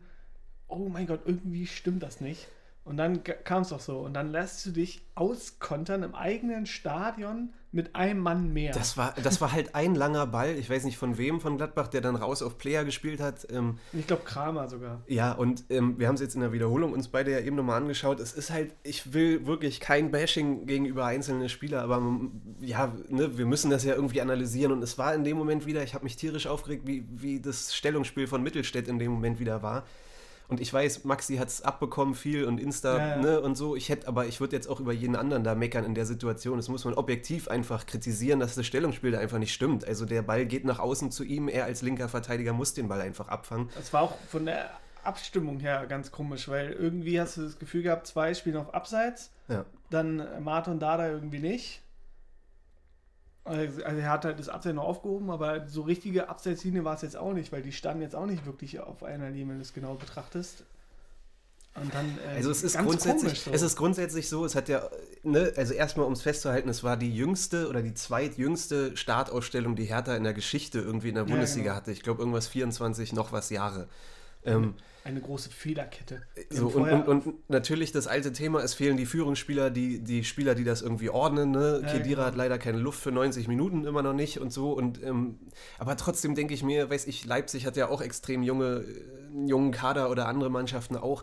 oh 0.67 0.89
mein 0.89 1.07
Gott, 1.07 1.21
irgendwie 1.25 1.65
stimmt 1.69 2.03
das 2.03 2.21
nicht. 2.21 2.49
Und 2.87 2.99
dann 2.99 3.25
kam 3.25 3.63
es 3.63 3.71
doch 3.71 3.81
so. 3.81 3.99
Und 3.99 4.15
dann 4.15 4.31
lässt 4.31 4.65
du 4.65 4.71
dich 4.71 5.03
auskontern 5.17 6.05
im 6.05 6.15
eigenen 6.15 6.67
Stadion 6.67 7.53
mit 7.73 7.97
einem 7.97 8.21
Mann 8.21 8.53
mehr. 8.53 8.73
Das 8.73 8.97
war, 8.97 9.13
das 9.21 9.41
war 9.41 9.51
halt 9.51 9.75
ein 9.75 9.97
langer 9.97 10.29
Ball, 10.29 10.55
ich 10.55 10.71
weiß 10.71 10.85
nicht 10.85 10.97
von 10.97 11.19
wem, 11.19 11.41
von 11.41 11.57
Gladbach, 11.57 11.89
der 11.89 12.01
dann 12.01 12.15
raus 12.15 12.43
auf 12.43 12.59
Player 12.59 12.85
gespielt 12.85 13.21
hat. 13.21 13.45
Ähm, 13.51 13.79
ich 13.93 14.07
glaube 14.07 14.23
Kramer 14.25 14.69
sogar. 14.69 15.03
Ja, 15.09 15.33
und 15.33 15.65
ähm, 15.69 15.99
wir 15.99 16.07
haben 16.07 16.15
es 16.15 16.21
jetzt 16.21 16.37
in 16.37 16.43
der 16.43 16.53
Wiederholung 16.53 16.93
uns 16.93 17.09
beide 17.09 17.33
ja 17.33 17.41
eben 17.41 17.57
nochmal 17.57 17.83
angeschaut. 17.83 18.21
Es 18.21 18.33
ist 18.33 18.51
halt, 18.51 18.73
ich 18.85 19.13
will 19.13 19.49
wirklich 19.49 19.81
kein 19.81 20.13
Bashing 20.13 20.67
gegenüber 20.67 21.07
einzelnen 21.07 21.49
Spieler, 21.49 21.83
aber 21.83 22.01
ja, 22.61 22.95
ne, 23.09 23.37
wir 23.37 23.47
müssen 23.47 23.69
das 23.69 23.83
ja 23.83 23.97
irgendwie 23.97 24.21
analysieren. 24.21 24.71
Und 24.71 24.83
es 24.83 24.97
war 24.97 25.13
in 25.13 25.25
dem 25.25 25.37
Moment 25.37 25.67
wieder, 25.67 25.83
ich 25.83 25.95
habe 25.95 26.05
mich 26.05 26.15
tierisch 26.15 26.47
aufgeregt, 26.47 26.87
wie, 26.87 27.05
wie 27.11 27.41
das 27.41 27.75
Stellungsspiel 27.75 28.29
von 28.29 28.45
Mittelstädt 28.45 28.87
in 28.87 29.01
dem 29.01 29.11
Moment 29.11 29.41
wieder 29.41 29.63
war. 29.63 29.85
Und 30.49 30.61
ich 30.61 30.73
weiß, 30.73 31.05
Maxi 31.05 31.37
hat 31.37 31.49
es 31.49 31.63
abbekommen 31.63 32.15
viel 32.15 32.45
und 32.45 32.59
Insta 32.59 32.99
ja, 32.99 33.09
ja. 33.09 33.17
Ne, 33.17 33.41
und 33.41 33.57
so. 33.57 33.77
Ich 33.77 33.89
hätte, 33.89 34.07
aber 34.09 34.27
ich 34.27 34.41
würde 34.41 34.55
jetzt 34.55 34.69
auch 34.69 34.81
über 34.81 34.93
jeden 34.93 35.17
anderen 35.17 35.45
da 35.45 35.55
meckern 35.55 35.85
in 35.85 35.95
der 35.95 36.07
Situation. 36.07 36.57
Das 36.57 36.69
muss 36.69 36.85
man 36.85 36.95
objektiv 36.95 37.49
einfach 37.49 37.87
kritisieren, 37.87 38.41
dass 38.41 38.55
das 38.55 38.67
Stellungsspiel 38.67 39.11
da 39.11 39.19
einfach 39.19 39.39
nicht 39.39 39.53
stimmt. 39.53 39.85
Also 39.85 40.05
der 40.05 40.23
Ball 40.23 40.47
geht 40.47 40.65
nach 40.65 40.79
außen 40.79 41.11
zu 41.11 41.25
ihm, 41.25 41.49
er 41.49 41.65
als 41.65 41.83
linker 41.83 42.09
Verteidiger 42.09 42.53
muss 42.53 42.75
den 42.75 42.89
Ball 42.89 43.01
einfach 43.01 43.29
abfangen. 43.29 43.69
Das 43.75 43.93
war 43.93 44.03
auch 44.03 44.17
von 44.29 44.47
der 44.47 44.71
Abstimmung 45.03 45.61
her 45.61 45.87
ganz 45.89 46.11
komisch, 46.11 46.49
weil 46.49 46.73
irgendwie 46.73 47.21
hast 47.21 47.37
du 47.37 47.43
das 47.43 47.59
Gefühl 47.59 47.83
gehabt, 47.83 48.07
zwei 48.07 48.35
spielen 48.35 48.57
auf 48.57 48.75
Abseits, 48.75 49.31
ja. 49.49 49.65
dann 49.91 50.23
Martin 50.43 50.79
Dada 50.79 51.09
irgendwie 51.09 51.39
nicht. 51.39 51.83
Also, 53.47 53.85
also 53.85 54.01
er 54.01 54.11
hat 54.11 54.25
halt 54.25 54.39
das 54.39 54.49
Abseits 54.49 54.75
noch 54.75 54.85
aufgehoben, 54.85 55.31
aber 55.31 55.69
so 55.69 55.83
richtige 55.83 56.29
Abseitslinie 56.29 56.85
war 56.85 56.95
es 56.95 57.03
jetzt 57.03 57.17
auch 57.17 57.33
nicht, 57.33 57.53
weil 57.53 57.63
die 57.63 57.73
standen 57.73 58.03
jetzt 58.03 58.17
auch 58.17 58.27
nicht 58.27 58.45
wirklich 58.45 58.81
auf 58.81 59.05
einer 59.05 59.31
Linie, 59.31 59.49
wenn 59.49 59.57
du 59.57 59.63
es 59.63 59.73
genau 59.73 59.95
betrachtest. 59.95 60.65
Und 61.81 61.95
dann, 61.95 62.07
äh, 62.27 62.37
also 62.37 62.51
es 62.51 62.63
ist, 62.63 62.79
grundsätzlich, 62.79 63.41
so. 63.41 63.51
es 63.53 63.63
ist 63.63 63.77
grundsätzlich 63.77 64.29
so, 64.29 64.45
es 64.45 64.55
hat 64.55 64.69
ja, 64.69 64.89
ne, 65.23 65.53
also 65.57 65.75
erstmal 65.75 66.07
um 66.07 66.15
es 66.15 66.23
festzuhalten, 66.23 66.69
es 66.69 66.83
war 66.83 66.97
die 66.97 67.15
jüngste 67.15 67.69
oder 67.69 67.83
die 67.83 67.95
zweitjüngste 67.95 68.97
Startausstellung, 68.97 69.77
die 69.77 69.85
Hertha 69.85 70.17
in 70.17 70.25
der 70.25 70.33
Geschichte 70.33 70.81
irgendwie 70.81 71.11
in 71.11 71.15
der 71.15 71.25
Bundesliga 71.25 71.67
ja, 71.67 71.73
genau. 71.73 71.81
hatte. 71.83 71.93
Ich 71.93 72.03
glaube 72.03 72.21
irgendwas 72.21 72.49
24 72.49 73.13
noch 73.13 73.31
was 73.31 73.51
Jahre. 73.51 73.89
Ähm, 74.47 74.75
eine 75.07 75.21
große 75.21 75.51
Fehlerkette. 75.51 76.23
So, 76.51 76.67
und, 76.67 76.91
und, 76.91 77.27
und, 77.27 77.49
natürlich 77.49 77.93
das 77.93 78.09
alte 78.09 78.33
Thema, 78.33 78.61
es 78.65 78.75
fehlen 78.75 78.97
die 78.97 79.07
Führungsspieler, 79.07 79.71
die, 79.71 80.01
die 80.01 80.25
Spieler, 80.25 80.57
die 80.57 80.65
das 80.65 80.83
irgendwie 80.83 81.11
ordnen. 81.11 81.53
Ne? 81.53 81.81
Ja, 81.85 81.93
Kedira 81.93 82.15
genau. 82.17 82.27
hat 82.27 82.35
leider 82.35 82.59
keine 82.59 82.79
Luft 82.79 83.01
für 83.01 83.13
90 83.13 83.47
Minuten 83.47 83.85
immer 83.85 84.03
noch 84.03 84.15
nicht 84.15 84.41
und 84.41 84.53
so. 84.53 84.73
Und, 84.73 85.01
ähm, 85.05 85.39
aber 85.79 85.97
trotzdem 85.97 86.35
denke 86.35 86.55
ich 86.55 86.65
mir, 86.65 86.91
weiß 86.91 87.07
ich, 87.07 87.25
Leipzig 87.25 87.67
hat 87.67 87.77
ja 87.77 87.89
auch 87.89 88.01
extrem 88.01 88.43
junge, 88.43 88.85
äh, 88.85 89.47
jungen 89.47 89.71
Kader 89.71 90.11
oder 90.11 90.27
andere 90.27 90.51
Mannschaften 90.51 90.97
auch 90.97 91.23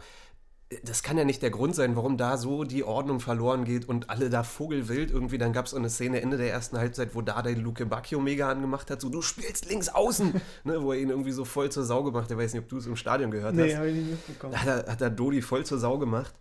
das 0.83 1.03
kann 1.03 1.17
ja 1.17 1.25
nicht 1.25 1.41
der 1.41 1.49
Grund 1.49 1.75
sein, 1.75 1.95
warum 1.95 2.17
da 2.17 2.37
so 2.37 2.63
die 2.63 2.83
Ordnung 2.83 3.19
verloren 3.19 3.65
geht 3.65 3.87
und 3.87 4.09
alle 4.09 4.29
da 4.29 4.43
vogelwild 4.43 5.11
irgendwie. 5.11 5.37
Dann 5.37 5.53
gab 5.53 5.65
es 5.65 5.73
auch 5.73 5.77
eine 5.77 5.89
Szene 5.89 6.21
Ende 6.21 6.37
der 6.37 6.51
ersten 6.51 6.77
Halbzeit, 6.77 7.15
wo 7.15 7.21
da 7.21 7.41
den 7.41 7.59
Luke 7.59 7.85
Bacchio 7.85 8.19
mega 8.19 8.49
angemacht 8.49 8.89
hat, 8.91 9.01
so 9.01 9.09
du 9.09 9.21
spielst 9.21 9.69
links 9.69 9.89
außen, 9.89 10.41
ne, 10.63 10.81
wo 10.81 10.93
er 10.93 10.99
ihn 10.99 11.09
irgendwie 11.09 11.31
so 11.31 11.45
voll 11.45 11.71
zur 11.71 11.83
Sau 11.83 12.03
gemacht 12.03 12.25
hat. 12.25 12.31
Ich 12.31 12.37
weiß 12.37 12.53
nicht, 12.53 12.63
ob 12.63 12.69
du 12.69 12.77
es 12.77 12.85
im 12.85 12.95
Stadion 12.95 13.31
gehört 13.31 13.55
nee, 13.55 13.63
hast. 13.63 13.67
Nee, 13.69 13.75
habe 13.75 13.89
ich 13.89 13.95
nicht 13.95 14.09
mitbekommen. 14.09 14.59
Hat 14.59 14.67
er, 14.67 14.91
hat 14.91 15.01
er 15.01 15.09
Dodi 15.09 15.41
voll 15.41 15.65
zur 15.65 15.79
Sau 15.79 15.97
gemacht. 15.97 16.33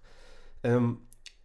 Ähm, 0.62 0.99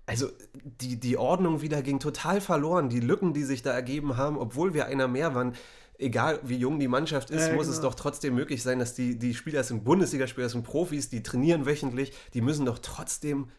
also 0.06 0.30
die, 0.64 1.00
die 1.00 1.18
Ordnung 1.18 1.62
wieder 1.62 1.82
ging 1.82 2.00
total 2.00 2.40
verloren. 2.42 2.90
Die 2.90 3.02
Lücken, 3.02 3.34
die 3.34 3.44
sich 3.44 3.62
da 3.62 3.72
ergeben 3.72 4.18
haben, 4.18 4.38
obwohl 4.38 4.74
wir 4.74 4.86
einer 4.86 5.08
mehr 5.08 5.36
waren 5.36 5.54
egal 6.00 6.40
wie 6.44 6.58
jung 6.58 6.80
die 6.80 6.88
Mannschaft 6.88 7.30
ist, 7.30 7.48
ja, 7.48 7.54
muss 7.54 7.66
genau. 7.66 7.76
es 7.76 7.82
doch 7.82 7.96
trotzdem 7.96 8.36
möglich 8.36 8.64
sein, 8.64 8.80
dass 8.80 8.94
die, 8.94 9.18
die 9.18 9.34
Spieler 9.34 9.64
sind 9.64 9.84
Bundesligaspieler, 9.84 10.50
sind 10.50 10.64
Profis, 10.64 11.10
die 11.10 11.24
trainieren 11.24 11.66
wöchentlich, 11.66 12.14
die 12.34 12.42
müssen 12.42 12.66
doch 12.66 12.80
trotzdem. 12.80 13.50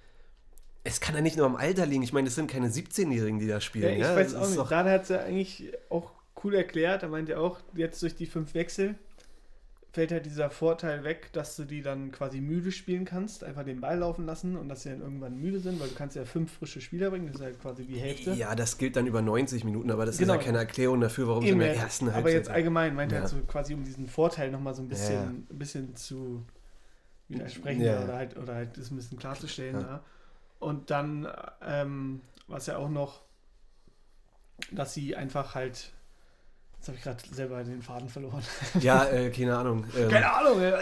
Es 0.85 1.01
kann 1.01 1.15
ja 1.15 1.21
nicht 1.21 1.37
nur 1.37 1.47
am 1.47 1.57
Alter 1.57 1.85
liegen. 1.85 2.03
Ich 2.03 2.13
meine, 2.13 2.29
es 2.29 2.35
sind 2.35 2.51
keine 2.51 2.69
17-Jährigen, 2.69 3.39
die 3.39 3.47
da 3.47 3.61
spielen. 3.61 3.85
Ja, 3.85 3.95
ich 3.95 4.03
ja? 4.03 4.17
weiß 4.17 4.35
auch 4.35 4.49
nicht. 4.49 4.71
Dann 4.71 4.89
hat 4.89 5.03
es 5.03 5.09
ja 5.09 5.21
eigentlich 5.21 5.73
auch 5.91 6.13
cool 6.43 6.55
erklärt. 6.55 7.03
Er 7.03 7.09
meinte 7.09 7.39
auch, 7.39 7.59
jetzt 7.75 8.01
durch 8.03 8.15
die 8.15 8.27
fünf 8.27 8.55
Wechsel 8.55 8.95
fällt 9.91 10.13
halt 10.13 10.27
dieser 10.27 10.51
Vorteil 10.51 11.03
weg, 11.03 11.33
dass 11.33 11.57
du 11.57 11.65
die 11.65 11.81
dann 11.81 12.13
quasi 12.13 12.41
müde 12.41 12.73
spielen 12.73 13.05
kannst, 13.05 13.43
einfach 13.43 13.65
den 13.65 13.81
Ball 13.81 13.99
laufen 13.99 14.27
lassen 14.27 14.57
und 14.57 14.69
dass 14.69 14.83
sie 14.83 14.91
dann 14.91 15.01
irgendwann 15.01 15.39
müde 15.39 15.61
sind, 15.61 15.81
weil 15.81 15.89
du 15.89 15.95
kannst 15.95 16.15
ja 16.15 16.25
fünf 16.25 16.53
frische 16.53 16.81
Spieler 16.81 17.11
bringen, 17.11 17.27
das 17.27 17.37
ist 17.37 17.43
halt 17.43 17.61
quasi 17.61 17.87
die 17.87 17.99
Hälfte. 17.99 18.33
Ja, 18.35 18.55
das 18.55 18.77
gilt 18.77 18.97
dann 18.97 19.07
über 19.07 19.23
90 19.23 19.65
Minuten, 19.65 19.91
aber 19.91 20.05
das 20.05 20.19
genau. 20.19 20.35
ist 20.35 20.41
ja 20.41 20.45
keine 20.45 20.59
Erklärung 20.59 21.01
dafür, 21.01 21.29
warum 21.29 21.43
Eben, 21.43 21.61
sie 21.61 21.67
in 21.67 21.73
der 21.73 21.83
ersten 21.83 22.07
Halbzeit... 22.07 22.23
Aber 22.23 22.31
jetzt 22.31 22.51
allgemein 22.51 22.95
meint 22.95 23.13
ja. 23.13 23.19
er 23.19 23.23
halt 23.23 23.31
so 23.31 23.39
quasi, 23.47 23.73
um 23.75 23.83
diesen 23.83 24.09
Vorteil 24.09 24.51
nochmal 24.51 24.75
so 24.75 24.83
ein 24.83 24.89
bisschen, 24.89 25.15
ja. 25.15 25.23
ein 25.23 25.59
bisschen 25.59 25.97
zu 25.97 26.45
widersprechen 27.29 27.83
ja. 27.83 28.05
oder, 28.05 28.15
halt, 28.15 28.37
oder 28.37 28.55
halt 28.55 28.77
das 28.77 28.91
ein 28.91 28.97
bisschen 28.97 29.19
klarzustellen. 29.19 29.81
Ja. 29.81 30.03
Und 30.59 30.91
dann, 30.91 31.27
ähm, 31.63 32.21
was 32.47 32.67
ja 32.67 32.77
auch 32.77 32.91
noch, 32.91 33.23
dass 34.71 34.93
sie 34.93 35.17
einfach 35.17 35.55
halt 35.55 35.93
Jetzt 36.79 36.89
habe 36.89 36.97
ich 36.97 37.03
gerade 37.03 37.23
selber 37.35 37.63
den 37.65 37.83
Faden 37.83 38.09
verloren. 38.09 38.43
Ja, 38.81 39.05
äh, 39.05 39.31
keine 39.31 39.57
Ahnung. 39.57 39.85
Ähm, 39.97 40.09
keine 40.09 40.33
Ahnung, 40.33 40.61
äh, 40.63 40.73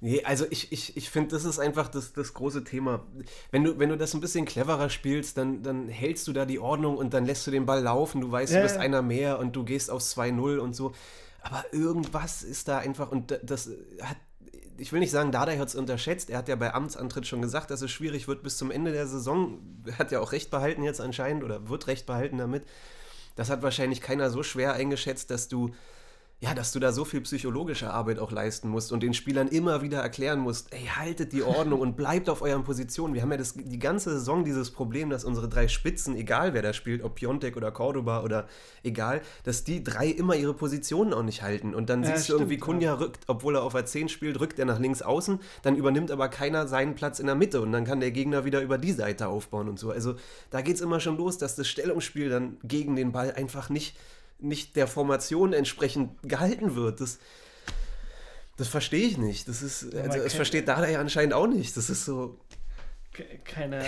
Nee, 0.00 0.22
also 0.22 0.46
ich, 0.50 0.70
ich, 0.70 0.96
ich 0.96 1.10
finde, 1.10 1.30
das 1.30 1.44
ist 1.44 1.58
einfach 1.58 1.88
das, 1.88 2.12
das 2.12 2.32
große 2.32 2.62
Thema. 2.62 3.04
Wenn 3.50 3.64
du, 3.64 3.80
wenn 3.80 3.88
du 3.88 3.96
das 3.96 4.14
ein 4.14 4.20
bisschen 4.20 4.44
cleverer 4.44 4.90
spielst, 4.90 5.36
dann, 5.36 5.62
dann 5.64 5.88
hältst 5.88 6.28
du 6.28 6.32
da 6.32 6.46
die 6.46 6.60
Ordnung 6.60 6.96
und 6.96 7.14
dann 7.14 7.24
lässt 7.24 7.44
du 7.48 7.50
den 7.50 7.66
Ball 7.66 7.82
laufen. 7.82 8.20
Du 8.20 8.30
weißt, 8.30 8.52
ja, 8.52 8.58
du 8.58 8.62
bist 8.62 8.76
ja. 8.76 8.80
einer 8.80 9.02
mehr 9.02 9.40
und 9.40 9.56
du 9.56 9.64
gehst 9.64 9.90
aufs 9.90 10.16
2-0 10.16 10.58
und 10.58 10.76
so. 10.76 10.92
Aber 11.42 11.64
irgendwas 11.72 12.44
ist 12.44 12.68
da 12.68 12.78
einfach, 12.78 13.10
und 13.10 13.40
das 13.42 13.70
hat, 14.00 14.18
ich 14.76 14.92
will 14.92 15.00
nicht 15.00 15.10
sagen, 15.10 15.32
Dada 15.32 15.50
hat 15.58 15.68
es 15.68 15.74
unterschätzt. 15.74 16.30
Er 16.30 16.38
hat 16.38 16.48
ja 16.48 16.54
bei 16.54 16.72
Amtsantritt 16.72 17.26
schon 17.26 17.42
gesagt, 17.42 17.72
dass 17.72 17.82
es 17.82 17.90
schwierig 17.90 18.28
wird 18.28 18.44
bis 18.44 18.56
zum 18.56 18.70
Ende 18.70 18.92
der 18.92 19.08
Saison. 19.08 19.58
Er 19.84 19.98
hat 19.98 20.12
ja 20.12 20.20
auch 20.20 20.30
recht 20.30 20.52
behalten 20.52 20.84
jetzt 20.84 21.00
anscheinend 21.00 21.42
oder 21.42 21.68
wird 21.68 21.88
recht 21.88 22.06
behalten 22.06 22.38
damit 22.38 22.62
das 23.38 23.50
hat 23.50 23.62
wahrscheinlich 23.62 24.00
keiner 24.00 24.30
so 24.30 24.42
schwer 24.42 24.72
eingeschätzt, 24.72 25.30
dass 25.30 25.46
du 25.46 25.70
ja, 26.40 26.54
dass 26.54 26.70
du 26.70 26.78
da 26.78 26.92
so 26.92 27.04
viel 27.04 27.20
psychologische 27.22 27.90
Arbeit 27.90 28.20
auch 28.20 28.30
leisten 28.30 28.68
musst 28.68 28.92
und 28.92 29.02
den 29.02 29.12
Spielern 29.12 29.48
immer 29.48 29.82
wieder 29.82 30.00
erklären 30.00 30.38
musst, 30.38 30.72
ey, 30.72 30.84
haltet 30.84 31.32
die 31.32 31.42
Ordnung 31.42 31.80
und 31.80 31.96
bleibt 31.96 32.30
auf 32.30 32.42
euren 32.42 32.62
Positionen. 32.62 33.12
Wir 33.12 33.22
haben 33.22 33.32
ja 33.32 33.36
das, 33.36 33.54
die 33.54 33.78
ganze 33.80 34.10
Saison 34.10 34.44
dieses 34.44 34.70
Problem, 34.70 35.10
dass 35.10 35.24
unsere 35.24 35.48
drei 35.48 35.66
Spitzen, 35.66 36.16
egal 36.16 36.54
wer 36.54 36.62
da 36.62 36.72
spielt, 36.72 37.02
ob 37.02 37.16
Piontek 37.16 37.56
oder 37.56 37.72
Cordoba 37.72 38.22
oder 38.22 38.46
egal, 38.84 39.20
dass 39.42 39.64
die 39.64 39.82
drei 39.82 40.06
immer 40.06 40.36
ihre 40.36 40.54
Positionen 40.54 41.12
auch 41.12 41.24
nicht 41.24 41.42
halten. 41.42 41.74
Und 41.74 41.90
dann 41.90 42.04
ja, 42.04 42.14
siehst 42.14 42.28
du 42.28 42.34
irgendwie, 42.34 42.58
Kunja 42.58 42.92
ja. 42.92 42.94
rückt, 42.94 43.24
obwohl 43.26 43.56
er 43.56 43.64
auf 43.64 43.74
a 43.74 43.84
10 43.84 44.08
spielt, 44.08 44.38
rückt 44.38 44.60
er 44.60 44.64
nach 44.64 44.78
links 44.78 45.02
außen, 45.02 45.40
dann 45.62 45.74
übernimmt 45.74 46.12
aber 46.12 46.28
keiner 46.28 46.68
seinen 46.68 46.94
Platz 46.94 47.18
in 47.18 47.26
der 47.26 47.34
Mitte 47.34 47.60
und 47.60 47.72
dann 47.72 47.84
kann 47.84 47.98
der 47.98 48.12
Gegner 48.12 48.44
wieder 48.44 48.62
über 48.62 48.78
die 48.78 48.92
Seite 48.92 49.26
aufbauen 49.26 49.68
und 49.68 49.80
so. 49.80 49.90
Also 49.90 50.14
da 50.50 50.60
geht 50.60 50.76
es 50.76 50.82
immer 50.82 51.00
schon 51.00 51.16
los, 51.16 51.36
dass 51.36 51.56
das 51.56 51.66
Stellungsspiel 51.66 52.28
dann 52.28 52.58
gegen 52.62 52.94
den 52.94 53.10
Ball 53.10 53.32
einfach 53.32 53.70
nicht 53.70 53.96
nicht 54.38 54.76
der 54.76 54.86
Formation 54.86 55.52
entsprechend 55.52 56.22
gehalten 56.22 56.74
wird. 56.74 57.00
Das, 57.00 57.18
das 58.56 58.68
verstehe 58.68 59.06
ich 59.06 59.18
nicht. 59.18 59.48
Das 59.48 59.62
ist, 59.62 59.94
also, 59.94 60.18
das 60.18 60.34
versteht 60.34 60.68
Dada 60.68 60.88
ja 60.88 61.00
anscheinend 61.00 61.34
auch 61.34 61.46
nicht. 61.46 61.76
Das 61.76 61.90
ist 61.90 62.04
so. 62.04 62.38
Keine, 63.44 63.84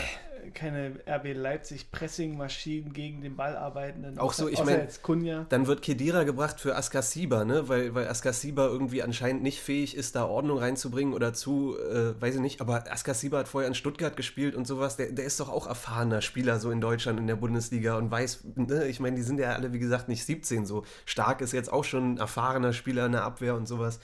keine 0.55 1.01
RB 1.09 1.35
Leipzig 1.35 1.91
Pressing-Maschinen 1.91 2.93
gegen 2.93 3.21
den 3.21 3.37
Ball 3.37 3.57
arbeitenden. 3.57 4.19
Auch 4.19 4.33
so, 4.33 4.49
ich 4.49 4.63
meine, 4.65 4.89
dann 5.49 5.67
wird 5.67 5.83
Kedira 5.83 6.25
gebracht 6.25 6.61
für 6.61 6.77
Askasiba, 6.77 7.45
ne? 7.45 7.69
weil, 7.69 7.95
weil 7.95 8.09
Askasiba 8.09 8.67
irgendwie 8.67 9.03
anscheinend 9.03 9.43
nicht 9.43 9.61
fähig 9.61 9.97
ist, 9.97 10.17
da 10.17 10.27
Ordnung 10.27 10.59
reinzubringen 10.59 11.15
oder 11.15 11.33
zu, 11.33 11.77
äh, 11.79 12.21
weiß 12.21 12.37
ich 12.37 12.41
nicht, 12.41 12.61
aber 12.61 12.91
Askasiba 12.91 13.39
hat 13.39 13.49
vorher 13.49 13.69
in 13.69 13.75
Stuttgart 13.75 14.17
gespielt 14.17 14.55
und 14.55 14.67
sowas, 14.67 14.97
der, 14.97 15.13
der 15.13 15.25
ist 15.25 15.41
doch 15.41 15.49
auch 15.49 15.67
erfahrener 15.67 16.21
Spieler 16.21 16.59
so 16.59 16.71
in 16.71 16.81
Deutschland 16.81 17.19
in 17.19 17.27
der 17.27 17.37
Bundesliga 17.37 17.97
und 17.97 18.11
weiß, 18.11 18.45
ne? 18.57 18.87
ich 18.87 19.01
meine, 19.01 19.17
die 19.17 19.23
sind 19.23 19.41
ja 19.41 19.53
alle, 19.53 19.73
wie 19.73 19.79
gesagt, 19.79 20.09
nicht 20.09 20.25
17 20.25 20.67
so. 20.67 20.85
Stark 21.05 21.41
ist 21.41 21.53
jetzt 21.53 21.73
auch 21.73 21.85
schon 21.85 22.15
ein 22.15 22.19
erfahrener 22.19 22.73
Spieler 22.73 23.07
in 23.07 23.13
der 23.13 23.25
Abwehr 23.25 23.55
und 23.55 23.67
sowas 23.67 24.01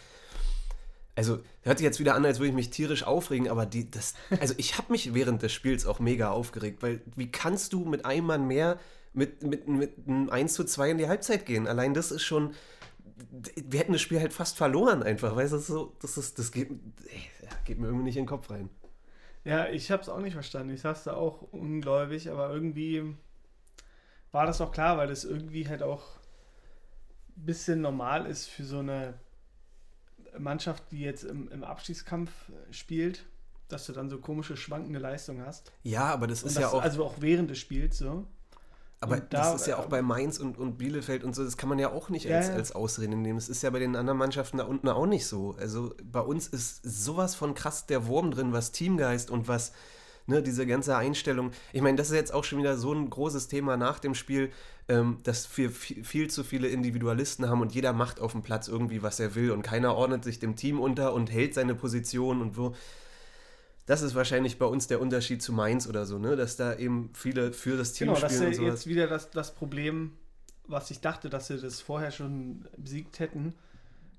also 1.17 1.41
hört 1.63 1.79
sich 1.79 1.85
jetzt 1.85 1.99
wieder 1.99 2.15
an, 2.15 2.25
als 2.25 2.39
würde 2.39 2.51
ich 2.51 2.55
mich 2.55 2.71
tierisch 2.71 3.03
aufregen, 3.03 3.49
aber 3.49 3.67
die, 3.67 3.91
das, 3.91 4.15
also 4.39 4.55
ich 4.59 4.79
habe 4.79 4.93
mich 4.93 5.15
während 5.15 5.43
des 5.43 5.53
Spiels 5.53 5.87
auch 5.87 5.99
mega 5.99 6.31
aufgeregt, 6.31 6.83
weil 6.83 7.01
wie 7.17 7.31
kannst 7.31 7.73
du 7.73 7.85
mit 7.85 8.05
einem 8.05 8.27
Mann 8.27 8.47
mehr 8.47 8.79
mit, 9.15 9.43
mit, 9.43 9.67
mit 9.67 9.95
einem 10.07 10.29
1 10.29 10.53
zu 10.53 10.65
2 10.65 10.91
in 10.91 10.99
die 10.99 11.09
Halbzeit 11.09 11.47
gehen? 11.47 11.67
Allein 11.67 11.95
das 11.95 12.13
ist 12.13 12.23
schon, 12.23 12.55
wir 13.55 13.81
hätten 13.81 13.93
das 13.93 14.03
Spiel 14.03 14.21
halt 14.21 14.35
fast 14.35 14.59
verloren 14.59 15.03
einfach, 15.03 15.35
weißt 15.35 15.55
du, 15.55 15.59
so, 15.59 15.97
das 16.03 16.19
ist, 16.19 16.39
das 16.39 16.53
geht, 16.53 16.69
geht 17.65 17.79
mir 17.79 17.87
irgendwie 17.87 18.05
nicht 18.05 18.17
in 18.19 18.25
den 18.25 18.29
Kopf 18.29 18.51
rein. 18.51 18.69
Ja, 19.45 19.69
ich 19.69 19.91
habe 19.91 20.03
es 20.03 20.09
auch 20.09 20.21
nicht 20.21 20.35
verstanden. 20.35 20.75
Ich 20.75 20.81
sag's 20.81 21.05
da 21.05 21.15
auch 21.15 21.41
ungläubig, 21.53 22.31
aber 22.31 22.51
irgendwie 22.53 23.15
war 24.33 24.45
das 24.45 24.61
auch 24.61 24.73
klar, 24.73 24.99
weil 24.99 25.07
das 25.07 25.25
irgendwie 25.25 25.67
halt 25.69 25.83
auch 25.83 26.03
ein 27.37 27.47
bisschen 27.47 27.81
normal 27.81 28.27
ist 28.27 28.49
für 28.49 28.65
so 28.65 28.81
eine 28.81 29.15
Mannschaft, 30.39 30.85
die 30.91 31.01
jetzt 31.01 31.25
im, 31.25 31.49
im 31.51 31.65
Abstiegskampf 31.65 32.31
äh, 32.49 32.73
spielt, 32.73 33.25
dass 33.69 33.87
du 33.87 33.93
dann 33.93 34.09
so 34.09 34.19
komische 34.19 34.57
schwankende 34.57 34.99
Leistungen 34.99 35.45
hast. 35.45 35.73
Ja, 35.83 36.05
aber 36.05 36.27
das 36.27 36.43
ist 36.43 36.57
das, 36.57 36.63
ja 36.63 36.69
auch. 36.69 36.83
Also 36.83 37.05
auch 37.05 37.17
während 37.21 37.51
des 37.51 37.59
Spiels 37.59 37.99
so. 37.99 38.27
Aber 39.01 39.21
da, 39.21 39.53
das 39.53 39.61
ist 39.61 39.67
ja 39.67 39.77
auch 39.77 39.87
bei 39.87 40.01
Mainz 40.01 40.39
und, 40.39 40.57
und 40.57 40.79
Bielefeld 40.79 41.23
und 41.23 41.35
so, 41.35 41.45
das 41.45 41.57
kann 41.59 41.69
man 41.69 41.79
ja 41.79 41.93
auch 41.93 42.09
nicht 42.09 42.25
ja, 42.25 42.39
als, 42.39 42.49
als 42.49 42.73
Ausrede 42.73 43.15
nehmen. 43.15 43.39
Es 43.39 43.49
ist 43.49 43.63
ja 43.63 43.71
bei 43.71 43.79
den 43.79 43.95
anderen 43.95 44.19
Mannschaften 44.19 44.57
da 44.57 44.65
unten 44.65 44.89
auch 44.89 45.07
nicht 45.07 45.27
so. 45.27 45.55
Also 45.59 45.95
bei 46.03 46.21
uns 46.21 46.49
ist 46.49 46.81
sowas 46.83 47.35
von 47.35 47.55
krass 47.55 47.87
der 47.87 48.07
Wurm 48.07 48.31
drin, 48.31 48.53
was 48.53 48.73
Teamgeist 48.73 49.31
und 49.31 49.49
was, 49.49 49.73
Ne, 50.29 50.43
diese 50.43 50.67
ganze 50.67 50.97
Einstellung. 50.97 51.53
Ich 51.73 51.83
meine, 51.83 51.97
das 51.97 52.09
ist 52.09 52.17
jetzt 52.17 52.35
auch 52.35 52.43
schon 52.43 52.59
wieder 52.59 52.77
so 52.77 52.93
ein 52.93 53.09
großes 53.09 53.47
Thema 53.47 53.77
nach 53.77 54.01
dem 54.01 54.17
Spiel, 54.17 54.51
ähm, 54.89 55.19
dass 55.23 55.57
wir 55.57 55.71
viel, 55.71 56.03
viel 56.03 56.29
zu 56.29 56.43
viele 56.43 56.67
Individualisten 56.67 57.49
haben 57.49 57.61
und 57.61 57.73
jeder 57.73 57.93
macht 57.93 58.19
auf 58.19 58.33
dem 58.33 58.43
Platz 58.43 58.67
irgendwie, 58.67 59.05
was 59.05 59.21
er 59.21 59.37
will 59.37 59.53
und 59.53 59.63
keiner 59.63 59.95
ordnet 59.95 60.25
sich 60.25 60.41
dem 60.41 60.57
Team 60.57 60.81
unter 60.81 61.15
und 61.15 61.31
hält 61.31 61.55
seine 61.55 61.77
Position 61.77 62.41
und 62.43 62.57
wo. 62.57 62.75
Das 63.87 64.03
ist 64.03 64.17
wahrscheinlich 64.17 64.59
bei 64.59 64.67
uns 64.67 64.89
der 64.89 65.01
Unterschied 65.01 65.43
zu 65.43 65.53
Mainz 65.53 65.87
oder 65.87 66.07
so, 66.07 66.19
ne? 66.19 66.35
dass 66.35 66.57
da 66.57 66.75
eben 66.75 67.11
viele 67.15 67.53
für 67.53 67.77
das 67.77 67.93
Team 67.93 68.09
Genau, 68.09 68.17
spielen 68.17 68.51
das 68.51 68.59
und 68.59 68.65
ist 68.65 68.71
jetzt 68.71 68.87
wieder 68.89 69.07
das, 69.07 69.31
das 69.31 69.55
Problem, 69.55 70.13
was 70.67 70.91
ich 70.91 71.01
dachte, 71.01 71.31
dass 71.31 71.51
wir 71.51 71.59
das 71.59 71.81
vorher 71.81 72.11
schon 72.11 72.67
besiegt 72.77 73.21
hätten, 73.21 73.55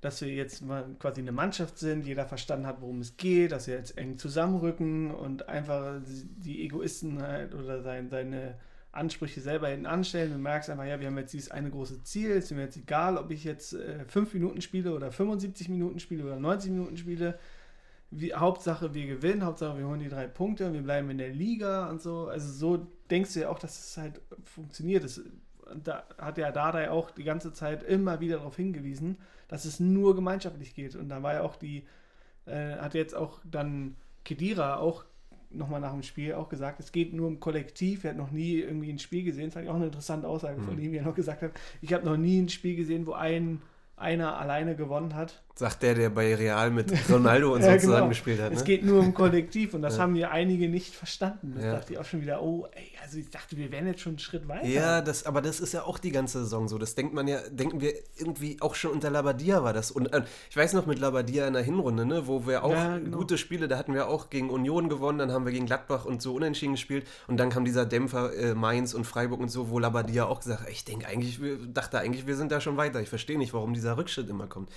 dass 0.00 0.20
wir 0.20 0.28
jetzt 0.28 0.62
mal 0.62 0.84
quasi 0.98 1.20
eine 1.20 1.32
Mannschaft 1.32 1.78
sind, 1.78 2.06
jeder 2.06 2.26
verstanden 2.26 2.66
hat, 2.66 2.80
worum 2.80 3.00
es 3.00 3.16
geht, 3.16 3.52
dass 3.52 3.66
wir 3.66 3.74
jetzt 3.74 3.98
eng 3.98 4.16
zusammenrücken 4.16 5.10
und 5.12 5.48
einfach 5.48 6.00
die 6.06 6.64
Egoisten 6.64 7.20
halt 7.20 7.54
oder 7.54 7.82
sein, 7.82 8.08
seine 8.08 8.56
Ansprüche 8.92 9.40
selber 9.40 9.68
hinten 9.68 9.86
anstellen. 9.86 10.32
Du 10.32 10.38
merkst 10.38 10.70
einfach, 10.70 10.84
ja, 10.84 11.00
wir 11.00 11.08
haben 11.08 11.18
jetzt 11.18 11.32
dieses 11.32 11.50
eine 11.50 11.70
große 11.70 12.02
Ziel, 12.04 12.30
es 12.30 12.44
ist 12.44 12.50
mir 12.52 12.62
jetzt 12.62 12.76
egal, 12.76 13.16
ob 13.18 13.30
ich 13.30 13.44
jetzt 13.44 13.74
äh, 13.74 14.04
5 14.06 14.34
Minuten 14.34 14.60
spiele 14.60 14.94
oder 14.94 15.10
75 15.10 15.68
Minuten 15.68 15.98
spiele 15.98 16.24
oder 16.24 16.38
90 16.38 16.70
Minuten 16.70 16.96
spiele. 16.96 17.38
Wie, 18.10 18.32
Hauptsache, 18.32 18.94
wir 18.94 19.06
gewinnen, 19.06 19.44
Hauptsache, 19.44 19.78
wir 19.78 19.86
holen 19.86 20.00
die 20.00 20.08
drei 20.08 20.26
Punkte, 20.26 20.72
wir 20.72 20.80
bleiben 20.80 21.10
in 21.10 21.18
der 21.18 21.28
Liga 21.28 21.90
und 21.90 22.00
so. 22.00 22.28
Also 22.28 22.50
so 22.50 22.86
denkst 23.10 23.34
du 23.34 23.40
ja 23.40 23.50
auch, 23.50 23.58
dass 23.58 23.78
es 23.78 23.96
halt 23.98 24.20
funktioniert. 24.44 25.04
Das, 25.04 25.20
da 25.84 26.04
hat 26.18 26.38
ja 26.38 26.50
Dardai 26.50 26.90
auch 26.90 27.10
die 27.10 27.24
ganze 27.24 27.52
Zeit 27.52 27.82
immer 27.82 28.20
wieder 28.20 28.38
darauf 28.38 28.56
hingewiesen, 28.56 29.18
dass 29.48 29.64
es 29.64 29.80
nur 29.80 30.14
gemeinschaftlich 30.14 30.74
geht. 30.74 30.94
Und 30.96 31.08
da 31.08 31.22
war 31.22 31.34
ja 31.34 31.42
auch 31.42 31.56
die, 31.56 31.84
äh, 32.46 32.76
hat 32.76 32.94
jetzt 32.94 33.14
auch 33.14 33.40
dann 33.44 33.96
Kedira 34.24 34.76
auch 34.78 35.04
nochmal 35.50 35.80
nach 35.80 35.92
dem 35.92 36.02
Spiel 36.02 36.34
auch 36.34 36.48
gesagt, 36.50 36.78
es 36.80 36.92
geht 36.92 37.14
nur 37.14 37.26
um 37.26 37.40
Kollektiv. 37.40 38.04
Er 38.04 38.10
hat 38.10 38.18
noch 38.18 38.30
nie 38.30 38.56
irgendwie 38.60 38.90
ein 38.90 38.98
Spiel 38.98 39.24
gesehen. 39.24 39.46
Das 39.46 39.54
fand 39.54 39.64
ich 39.64 39.70
auch 39.70 39.76
eine 39.76 39.86
interessante 39.86 40.28
Aussage 40.28 40.60
von 40.60 40.74
Mhm. 40.76 40.82
ihm, 40.82 40.92
wie 40.92 40.96
er 40.98 41.04
noch 41.04 41.14
gesagt 41.14 41.42
hat, 41.42 41.52
ich 41.80 41.92
habe 41.94 42.04
noch 42.04 42.16
nie 42.18 42.40
ein 42.40 42.48
Spiel 42.50 42.76
gesehen, 42.76 43.06
wo 43.06 43.12
ein, 43.12 43.62
einer 43.96 44.38
alleine 44.38 44.76
gewonnen 44.76 45.14
hat. 45.14 45.42
Sagt 45.58 45.82
der, 45.82 45.94
der 45.96 46.10
bei 46.10 46.36
Real 46.36 46.70
mit 46.70 46.92
Ronaldo 47.10 47.52
und 47.52 47.62
so 47.62 47.68
Ja, 47.68 47.76
zusammen 47.78 47.96
genau. 47.96 48.08
gespielt 48.10 48.40
hat. 48.40 48.52
Es 48.52 48.60
Ne? 48.60 48.64
geht 48.64 48.84
nur 48.84 49.00
um 49.00 49.12
Kollektiv 49.12 49.74
und 49.74 49.82
das 49.82 49.96
Ja. 49.96 50.02
haben 50.04 50.14
ja 50.14 50.30
einige 50.30 50.68
nicht 50.68 50.94
verstanden. 50.94 51.54
Da 51.58 51.64
Ja. 51.66 51.72
dachte 51.72 51.94
ich 51.94 51.98
auch 51.98 52.04
schon 52.04 52.20
wieder, 52.22 52.40
oh, 52.40 52.68
ey, 52.70 52.92
also 53.02 53.18
ich 53.18 53.28
dachte, 53.30 53.56
wir 53.56 53.72
wären 53.72 53.88
jetzt 53.88 54.00
schon 54.00 54.10
einen 54.12 54.18
Schritt 54.20 54.46
weiter. 54.46 54.64
Ja, 54.68 55.00
das, 55.00 55.26
aber 55.26 55.42
das 55.42 55.58
ist 55.58 55.72
ja 55.72 55.82
auch 55.82 55.98
die 55.98 56.12
ganze 56.12 56.38
Saison 56.44 56.68
so. 56.68 56.78
Das 56.78 56.94
denkt 56.94 57.12
man 57.12 57.26
ja, 57.26 57.40
denken 57.50 57.80
wir 57.80 57.92
irgendwie 58.16 58.56
auch 58.60 58.76
schon 58.76 58.92
unter 58.92 59.10
Labadia 59.10 59.64
war 59.64 59.72
das. 59.72 59.90
Und 59.90 60.12
äh, 60.14 60.22
ich 60.48 60.56
weiß 60.56 60.74
noch 60.74 60.86
mit 60.86 61.00
Labadia 61.00 61.48
in 61.48 61.54
der 61.54 61.62
Hinrunde, 61.62 62.06
ne, 62.06 62.28
wo 62.28 62.46
wir 62.46 62.62
auch 62.62 62.70
Ja, 62.70 62.98
genau. 62.98 63.16
gute 63.18 63.36
Spiele, 63.36 63.66
da 63.66 63.78
hatten 63.78 63.94
wir 63.94 64.06
auch 64.06 64.30
gegen 64.30 64.50
Union 64.50 64.88
gewonnen, 64.88 65.18
dann 65.18 65.32
haben 65.32 65.44
wir 65.44 65.50
gegen 65.52 65.66
Gladbach 65.66 66.04
und 66.04 66.22
so 66.22 66.34
unentschieden 66.36 66.74
gespielt. 66.74 67.04
Und 67.26 67.36
dann 67.38 67.50
kam 67.50 67.64
dieser 67.64 67.84
Dämpfer 67.84 68.32
äh, 68.32 68.54
Mainz 68.54 68.94
und 68.94 69.06
Freiburg 69.08 69.40
und 69.40 69.48
so, 69.48 69.70
wo 69.70 69.80
Labadia 69.80 70.26
auch 70.26 70.38
gesagt 70.38 70.60
hat, 70.62 70.70
ich 70.70 70.84
denke 70.84 71.08
eigentlich, 71.08 71.42
wir, 71.42 71.56
dachte 71.66 71.98
eigentlich, 71.98 72.28
wir 72.28 72.36
sind 72.36 72.52
da 72.52 72.60
schon 72.60 72.76
weiter. 72.76 73.00
Ich 73.00 73.08
verstehe 73.08 73.38
nicht, 73.38 73.52
warum 73.54 73.74
dieser 73.74 73.96
Rückschritt 73.96 74.28
immer 74.28 74.46
kommt. 74.46 74.70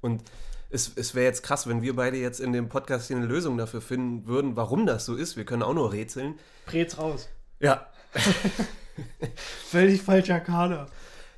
Und 0.00 0.22
es, 0.70 0.92
es 0.96 1.14
wäre 1.14 1.26
jetzt 1.26 1.42
krass, 1.42 1.66
wenn 1.66 1.82
wir 1.82 1.96
beide 1.96 2.16
jetzt 2.16 2.40
in 2.40 2.52
dem 2.52 2.68
Podcast 2.68 3.08
hier 3.08 3.16
eine 3.16 3.26
Lösung 3.26 3.58
dafür 3.58 3.80
finden 3.80 4.26
würden, 4.26 4.56
warum 4.56 4.86
das 4.86 5.04
so 5.04 5.16
ist. 5.16 5.36
Wir 5.36 5.44
können 5.44 5.62
auch 5.62 5.74
nur 5.74 5.92
rätseln. 5.92 6.38
Prez 6.66 6.96
raus. 6.98 7.28
Ja, 7.58 7.86
Völlig 9.66 10.02
falscher 10.02 10.40
Kader. 10.40 10.86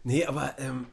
Nee, 0.05 0.25
aber 0.27 0.55
ähm, 0.59 0.87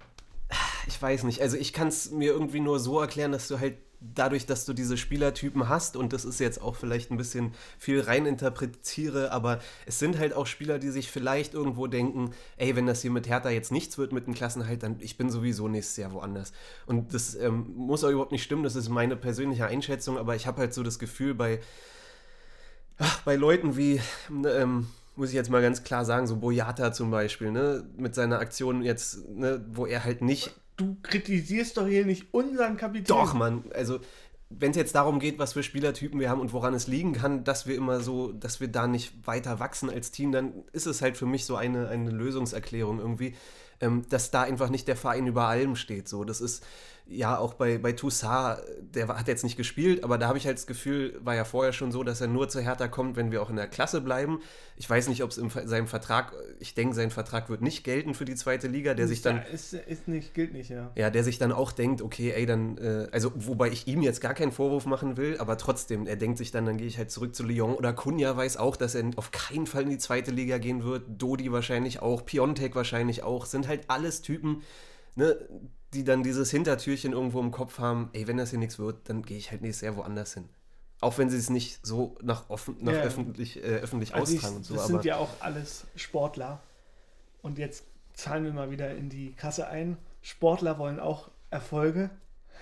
ich 0.87 1.01
weiß 1.01 1.23
nicht. 1.23 1.41
Also 1.41 1.57
ich 1.57 1.73
kann 1.73 1.87
es 1.87 2.11
mir 2.11 2.31
irgendwie 2.31 2.59
nur 2.59 2.79
so 2.79 2.99
erklären, 2.99 3.31
dass 3.31 3.47
du 3.47 3.59
halt 3.59 3.77
dadurch, 4.01 4.45
dass 4.45 4.65
du 4.65 4.73
diese 4.73 4.97
Spielertypen 4.97 5.67
hast, 5.67 5.97
und 5.97 6.13
das 6.13 6.25
ist 6.25 6.39
jetzt 6.39 6.61
auch 6.61 6.75
vielleicht 6.75 7.11
ein 7.11 7.17
bisschen 7.17 7.53
viel 7.77 7.99
reininterpretiere, 7.99 9.31
aber 9.31 9.59
es 9.85 9.99
sind 9.99 10.17
halt 10.17 10.33
auch 10.33 10.47
Spieler, 10.47 10.79
die 10.79 10.89
sich 10.89 11.11
vielleicht 11.11 11.53
irgendwo 11.53 11.87
denken, 11.87 12.31
ey, 12.57 12.75
wenn 12.75 12.85
das 12.85 13.01
hier 13.01 13.11
mit 13.11 13.27
Hertha 13.27 13.49
jetzt 13.49 13.71
nichts 13.71 13.97
wird 13.97 14.13
mit 14.13 14.27
dem 14.27 14.33
Klassenhalt, 14.33 14.83
dann 14.83 14.97
ich 14.99 15.17
bin 15.17 15.29
sowieso 15.29 15.67
nächstes 15.67 15.97
Jahr 15.97 16.13
woanders. 16.13 16.53
Und 16.85 17.13
das 17.13 17.35
ähm, 17.35 17.73
muss 17.75 18.03
auch 18.03 18.09
überhaupt 18.09 18.31
nicht 18.31 18.43
stimmen, 18.43 18.63
das 18.63 18.75
ist 18.75 18.89
meine 18.89 19.15
persönliche 19.15 19.65
Einschätzung, 19.65 20.17
aber 20.17 20.35
ich 20.35 20.47
habe 20.47 20.59
halt 20.59 20.73
so 20.73 20.83
das 20.83 20.97
Gefühl 20.97 21.33
bei, 21.33 21.59
ach, 22.97 23.21
bei 23.23 23.35
Leuten 23.35 23.75
wie, 23.75 23.99
ähm, 24.29 24.87
muss 25.17 25.29
ich 25.29 25.35
jetzt 25.35 25.49
mal 25.49 25.61
ganz 25.61 25.83
klar 25.83 26.05
sagen, 26.05 26.27
so 26.27 26.37
Boyata 26.37 26.93
zum 26.93 27.11
Beispiel, 27.11 27.51
ne, 27.51 27.85
mit 27.97 28.15
seiner 28.15 28.39
Aktion 28.39 28.81
jetzt, 28.81 29.27
ne, 29.29 29.65
wo 29.73 29.85
er 29.85 30.05
halt 30.05 30.21
nicht 30.21 30.55
Du 30.79 30.95
kritisierst 31.03 31.75
doch 31.75 31.87
hier 31.87 32.05
nicht 32.05 32.33
unseren 32.33 32.77
Kapitän. 32.77 33.03
doch, 33.03 33.33
Mann. 33.33 33.65
Also, 33.73 33.99
wenn 34.49 34.71
es 34.71 34.77
jetzt 34.77 34.95
darum 34.95 35.19
geht, 35.19 35.37
was 35.37 35.51
für 35.51 35.61
Spielertypen 35.61 36.21
wir 36.21 36.29
haben 36.29 36.39
und 36.39 36.53
woran 36.53 36.73
es 36.73 36.87
liegen 36.87 37.11
kann, 37.11 37.43
dass 37.43 37.67
wir 37.67 37.75
immer 37.75 37.99
so, 37.99 38.31
dass 38.31 38.61
wir 38.61 38.69
da 38.69 38.87
nicht 38.87 39.27
weiter 39.27 39.59
wachsen 39.59 39.89
als 39.89 40.11
Team, 40.11 40.31
dann 40.31 40.53
ist 40.71 40.87
es 40.87 41.01
halt 41.01 41.17
für 41.17 41.25
mich 41.25 41.43
so 41.43 41.57
eine, 41.57 41.89
eine 41.89 42.11
Lösungserklärung 42.11 42.99
irgendwie, 42.99 43.35
ähm, 43.81 44.05
dass 44.09 44.31
da 44.31 44.43
einfach 44.43 44.69
nicht 44.69 44.87
der 44.87 44.95
Verein 44.95 45.27
über 45.27 45.47
allem 45.47 45.75
steht. 45.75 46.07
So, 46.07 46.23
das 46.23 46.39
ist 46.39 46.65
ja 47.09 47.37
auch 47.37 47.55
bei, 47.55 47.77
bei 47.77 47.91
Toussaint, 47.91 48.61
der 48.93 49.07
hat 49.07 49.27
jetzt 49.27 49.43
nicht 49.43 49.57
gespielt, 49.57 50.03
aber 50.03 50.17
da 50.17 50.27
habe 50.27 50.37
ich 50.37 50.45
halt 50.45 50.57
das 50.57 50.67
Gefühl, 50.67 51.19
war 51.23 51.35
ja 51.35 51.43
vorher 51.43 51.73
schon 51.73 51.91
so, 51.91 52.03
dass 52.03 52.21
er 52.21 52.27
nur 52.27 52.49
zu 52.49 52.61
Hertha 52.61 52.87
kommt, 52.87 53.15
wenn 53.15 53.31
wir 53.31 53.41
auch 53.41 53.49
in 53.49 53.55
der 53.55 53.67
Klasse 53.67 54.01
bleiben. 54.01 54.39
Ich 54.77 54.89
weiß 54.89 55.09
nicht, 55.09 55.23
ob 55.23 55.31
es 55.31 55.37
in 55.37 55.49
seinem 55.49 55.87
Vertrag, 55.87 56.33
ich 56.59 56.75
denke, 56.75 56.95
sein 56.95 57.11
Vertrag 57.11 57.49
wird 57.49 57.61
nicht 57.61 57.83
gelten 57.83 58.13
für 58.13 58.25
die 58.25 58.35
zweite 58.35 58.67
Liga, 58.67 58.93
der 58.93 59.07
sich 59.07 59.21
dann 59.21 59.37
Ja, 59.37 59.41
ist, 59.43 59.73
ist 59.73 60.07
nicht, 60.07 60.33
gilt 60.33 60.53
nicht, 60.53 60.69
ja. 60.69 60.91
ja, 60.95 61.09
der 61.09 61.23
sich 61.23 61.37
dann 61.37 61.51
auch 61.51 61.71
denkt, 61.71 62.01
okay, 62.01 62.31
ey, 62.31 62.45
dann, 62.45 62.77
äh, 62.77 63.07
also 63.11 63.31
wobei 63.35 63.69
ich 63.69 63.87
ihm 63.87 64.01
jetzt 64.01 64.21
gar 64.21 64.33
keinen 64.33 64.51
Vorwurf 64.51 64.85
machen 64.85 65.17
will, 65.17 65.37
aber 65.39 65.57
trotzdem, 65.57 66.05
er 66.07 66.15
denkt 66.15 66.37
sich 66.37 66.51
dann, 66.51 66.65
dann 66.65 66.77
gehe 66.77 66.87
ich 66.87 66.97
halt 66.97 67.11
zurück 67.11 67.35
zu 67.35 67.43
Lyon 67.43 67.75
oder 67.75 67.93
Kunja 67.93 68.35
weiß 68.35 68.57
auch, 68.57 68.75
dass 68.75 68.95
er 68.95 69.09
auf 69.15 69.31
keinen 69.31 69.65
Fall 69.65 69.83
in 69.83 69.89
die 69.89 69.97
zweite 69.97 70.31
Liga 70.31 70.57
gehen 70.57 70.83
wird, 70.83 71.03
Dodi 71.07 71.51
wahrscheinlich 71.51 72.01
auch, 72.01 72.25
Piontek 72.25 72.75
wahrscheinlich 72.75 73.23
auch, 73.23 73.45
sind 73.45 73.67
halt 73.67 73.89
alles 73.89 74.21
Typen, 74.21 74.61
ne, 75.15 75.37
die 75.93 76.03
dann 76.03 76.23
dieses 76.23 76.51
Hintertürchen 76.51 77.13
irgendwo 77.13 77.39
im 77.39 77.51
Kopf 77.51 77.79
haben, 77.79 78.09
ey, 78.13 78.27
wenn 78.27 78.37
das 78.37 78.51
hier 78.51 78.59
nichts 78.59 78.77
wird, 78.79 79.09
dann 79.09 79.23
gehe 79.23 79.37
ich 79.37 79.51
halt 79.51 79.61
nächstes 79.61 79.81
Jahr 79.85 79.95
woanders 79.95 80.33
hin. 80.33 80.49
Auch 81.01 81.17
wenn 81.17 81.29
sie 81.29 81.37
es 81.37 81.49
nicht 81.49 81.85
so 81.85 82.17
nach, 82.21 82.49
offen, 82.49 82.77
nach 82.81 82.93
Ja. 82.93 83.01
öffentlich, 83.03 83.57
äh, 83.57 83.77
öffentlich 83.77 84.13
Also 84.13 84.33
ich, 84.33 84.39
austragen 84.39 84.57
und 84.57 84.65
so, 84.65 84.73
das 84.75 84.83
aber 84.83 84.93
sind 84.93 85.05
ja 85.05 85.17
auch 85.17 85.29
alles 85.39 85.85
Sportler. 85.95 86.61
Und 87.41 87.57
jetzt 87.57 87.85
zahlen 88.13 88.43
wir 88.43 88.51
mal 88.51 88.69
wieder 88.69 88.93
in 88.95 89.09
die 89.09 89.31
Kasse 89.31 89.67
ein. 89.67 89.97
Sportler 90.21 90.77
wollen 90.77 90.99
auch 90.99 91.31
Erfolge. 91.51 92.09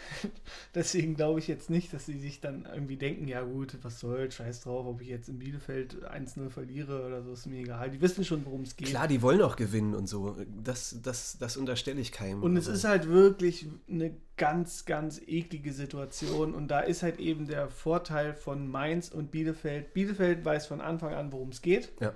Deswegen 0.76 1.16
glaube 1.16 1.40
ich 1.40 1.48
jetzt 1.48 1.70
nicht, 1.70 1.94
dass 1.94 2.06
sie 2.06 2.20
sich 2.20 2.42
dann 2.42 2.68
irgendwie 2.72 2.98
denken, 2.98 3.28
ja 3.28 3.42
gut, 3.42 3.78
was 3.82 4.00
soll, 4.00 4.32
scheiß 4.32 4.62
drauf, 4.62 4.86
ob 4.86 5.02
ich 5.02 5.08
jetzt 5.08 5.30
in 5.30 5.40
Bielefeld 5.40 6.06
1-0 6.10 6.50
verliere 6.50 7.06
oder 7.06 7.24
so, 7.24 7.34
ist 7.34 7.46
mir 7.46 7.60
egal. 7.60 7.92
Die 7.92 8.02
wissen 8.02 8.24
schon, 8.24 8.46
worum 8.46 8.62
es 8.62 8.76
geht. 8.76 8.88
klar, 8.88 9.08
die 9.08 9.22
wollen 9.22 9.42
auch 9.42 9.56
gewinnen 9.56 9.94
und 9.94 10.08
so, 10.08 10.36
das, 10.64 11.00
das, 11.02 11.38
das 11.38 11.58
unterstelle 11.58 12.00
ich 12.02 12.12
keinem. 12.12 12.44
Und 12.44 12.58
es 12.58 12.68
ist 12.68 12.84
halt 12.84 13.08
wirklich 13.08 13.68
eine 13.90 14.16
ganz, 14.38 14.86
ganz 14.86 15.20
eklige 15.26 15.74
Situation. 15.74 16.54
Und 16.54 16.70
da 16.70 16.80
ist 16.80 17.04
halt 17.04 17.20
eben 17.20 17.48
der 17.48 17.70
Vorteil 17.70 18.34
von 18.34 18.70
Mainz 18.70 19.10
und 19.10 19.32
Bielefeld. 19.32 19.94
Bielefeld 19.94 20.46
weiß 20.46 20.68
von 20.68 20.80
Anfang 20.80 21.14
an, 21.14 21.32
worum 21.32 21.50
es 21.50 21.62
geht. 21.62 21.92
Ja. 22.00 22.14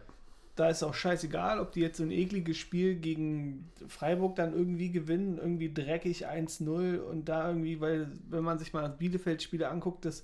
Da 0.62 0.69
ist 0.69 0.84
auch 0.84 0.93
scheißegal, 0.93 1.60
ob 1.60 1.71
die 1.71 1.80
jetzt 1.80 1.97
so 1.97 2.04
ein 2.04 2.12
ekliges 2.12 2.56
Spiel 2.56 2.93
gegen 2.93 3.67
Freiburg 3.88 4.36
dann 4.36 4.54
irgendwie 4.54 4.91
gewinnen, 4.91 5.39
irgendwie 5.39 5.74
dreckig 5.74 6.28
1-0 6.28 7.00
und 7.00 7.30
da 7.30 7.47
irgendwie, 7.47 7.82
weil 7.82 8.12
wenn 8.30 8.43
man 8.43 8.60
sich 8.60 8.71
mal 8.71 8.88
Bielefeld-Spiele 8.88 9.67
anguckt, 9.67 10.06
das 10.06 10.24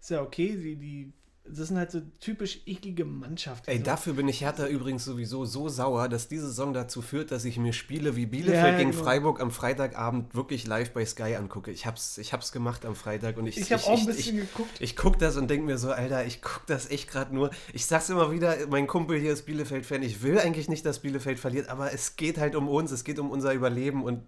ist 0.00 0.08
ja 0.08 0.22
okay, 0.22 0.56
die, 0.56 0.76
die, 0.76 1.12
das 1.46 1.68
sind 1.68 1.76
halt 1.76 1.90
so 1.90 2.00
typisch 2.20 2.62
eklige 2.64 3.04
Mannschaften. 3.04 3.68
Ey, 3.68 3.78
so. 3.78 3.84
dafür 3.84 4.14
bin 4.14 4.28
ich 4.28 4.40
Hertha 4.40 4.66
übrigens 4.66 5.04
sowieso 5.04 5.44
so 5.44 5.68
sauer, 5.68 6.08
dass 6.08 6.26
diese 6.26 6.46
Saison 6.46 6.72
dazu 6.72 7.02
führt, 7.02 7.30
dass 7.30 7.44
ich 7.44 7.58
mir 7.58 7.74
Spiele 7.74 8.16
wie 8.16 8.24
Bielefeld 8.24 8.72
Ja, 8.72 8.78
gegen 8.78 8.92
genau. 8.92 9.02
Freiburg 9.02 9.40
am 9.40 9.50
Freitagabend 9.50 10.34
wirklich 10.34 10.66
live 10.66 10.92
bei 10.92 11.04
Sky 11.04 11.36
angucke. 11.36 11.70
Ich 11.70 11.84
hab's, 11.84 12.16
ich 12.16 12.32
hab's 12.32 12.50
gemacht 12.50 12.86
am 12.86 12.94
Freitag 12.94 13.36
und 13.36 13.46
ich 13.46 13.58
Ich 13.58 13.72
habe 13.72 13.82
auch 13.84 13.98
ein 13.98 14.06
bisschen 14.06 14.38
geguckt. 14.38 14.70
Ich, 14.76 14.80
ich 14.80 14.96
guck 14.96 15.18
das 15.18 15.36
und 15.36 15.48
denke 15.48 15.66
mir 15.66 15.76
so, 15.76 15.92
Alter, 15.92 16.24
ich 16.24 16.40
guck 16.40 16.66
das 16.66 16.90
echt 16.90 17.10
gerade 17.10 17.34
nur. 17.34 17.50
Ich 17.74 17.84
sag's 17.84 18.08
immer 18.08 18.32
wieder, 18.32 18.56
mein 18.70 18.86
Kumpel 18.86 19.20
hier 19.20 19.34
ist 19.34 19.44
Bielefeld-Fan. 19.44 20.02
Ich 20.02 20.22
will 20.22 20.38
eigentlich 20.38 20.68
nicht, 20.68 20.86
dass 20.86 21.00
Bielefeld 21.00 21.38
verliert, 21.38 21.68
aber 21.68 21.92
es 21.92 22.16
geht 22.16 22.38
halt 22.38 22.56
um 22.56 22.68
uns, 22.68 22.90
es 22.90 23.04
geht 23.04 23.18
um 23.18 23.30
unser 23.30 23.52
Überleben 23.52 24.02
und 24.02 24.22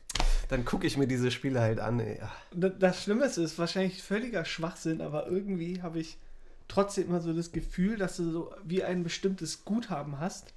dann 0.50 0.66
gucke 0.66 0.86
ich 0.86 0.98
mir 0.98 1.06
diese 1.06 1.30
Spiele 1.30 1.60
halt 1.60 1.80
an. 1.80 1.98
Ey. 2.00 2.20
Das 2.52 3.02
Schlimme 3.02 3.24
ist, 3.24 3.38
ist 3.38 3.58
wahrscheinlich 3.58 4.02
völliger 4.02 4.44
Schwachsinn, 4.44 5.00
aber 5.00 5.28
irgendwie 5.28 5.80
habe 5.80 5.98
ich 5.98 6.18
trotzdem 6.68 7.08
immer 7.08 7.20
so 7.20 7.32
das 7.32 7.52
Gefühl, 7.52 7.96
dass 7.96 8.16
du 8.16 8.30
so 8.30 8.54
wie 8.64 8.84
ein 8.84 9.02
bestimmtes 9.02 9.64
Guthaben 9.64 10.20
hast, 10.20 10.54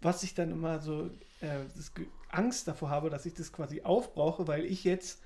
was 0.00 0.22
ich 0.22 0.34
dann 0.34 0.50
immer 0.50 0.80
so 0.80 1.08
äh, 1.40 1.60
Angst 2.30 2.68
davor 2.68 2.90
habe, 2.90 3.10
dass 3.10 3.24
ich 3.26 3.34
das 3.34 3.52
quasi 3.52 3.82
aufbrauche, 3.82 4.46
weil 4.48 4.64
ich 4.64 4.84
jetzt 4.84 5.20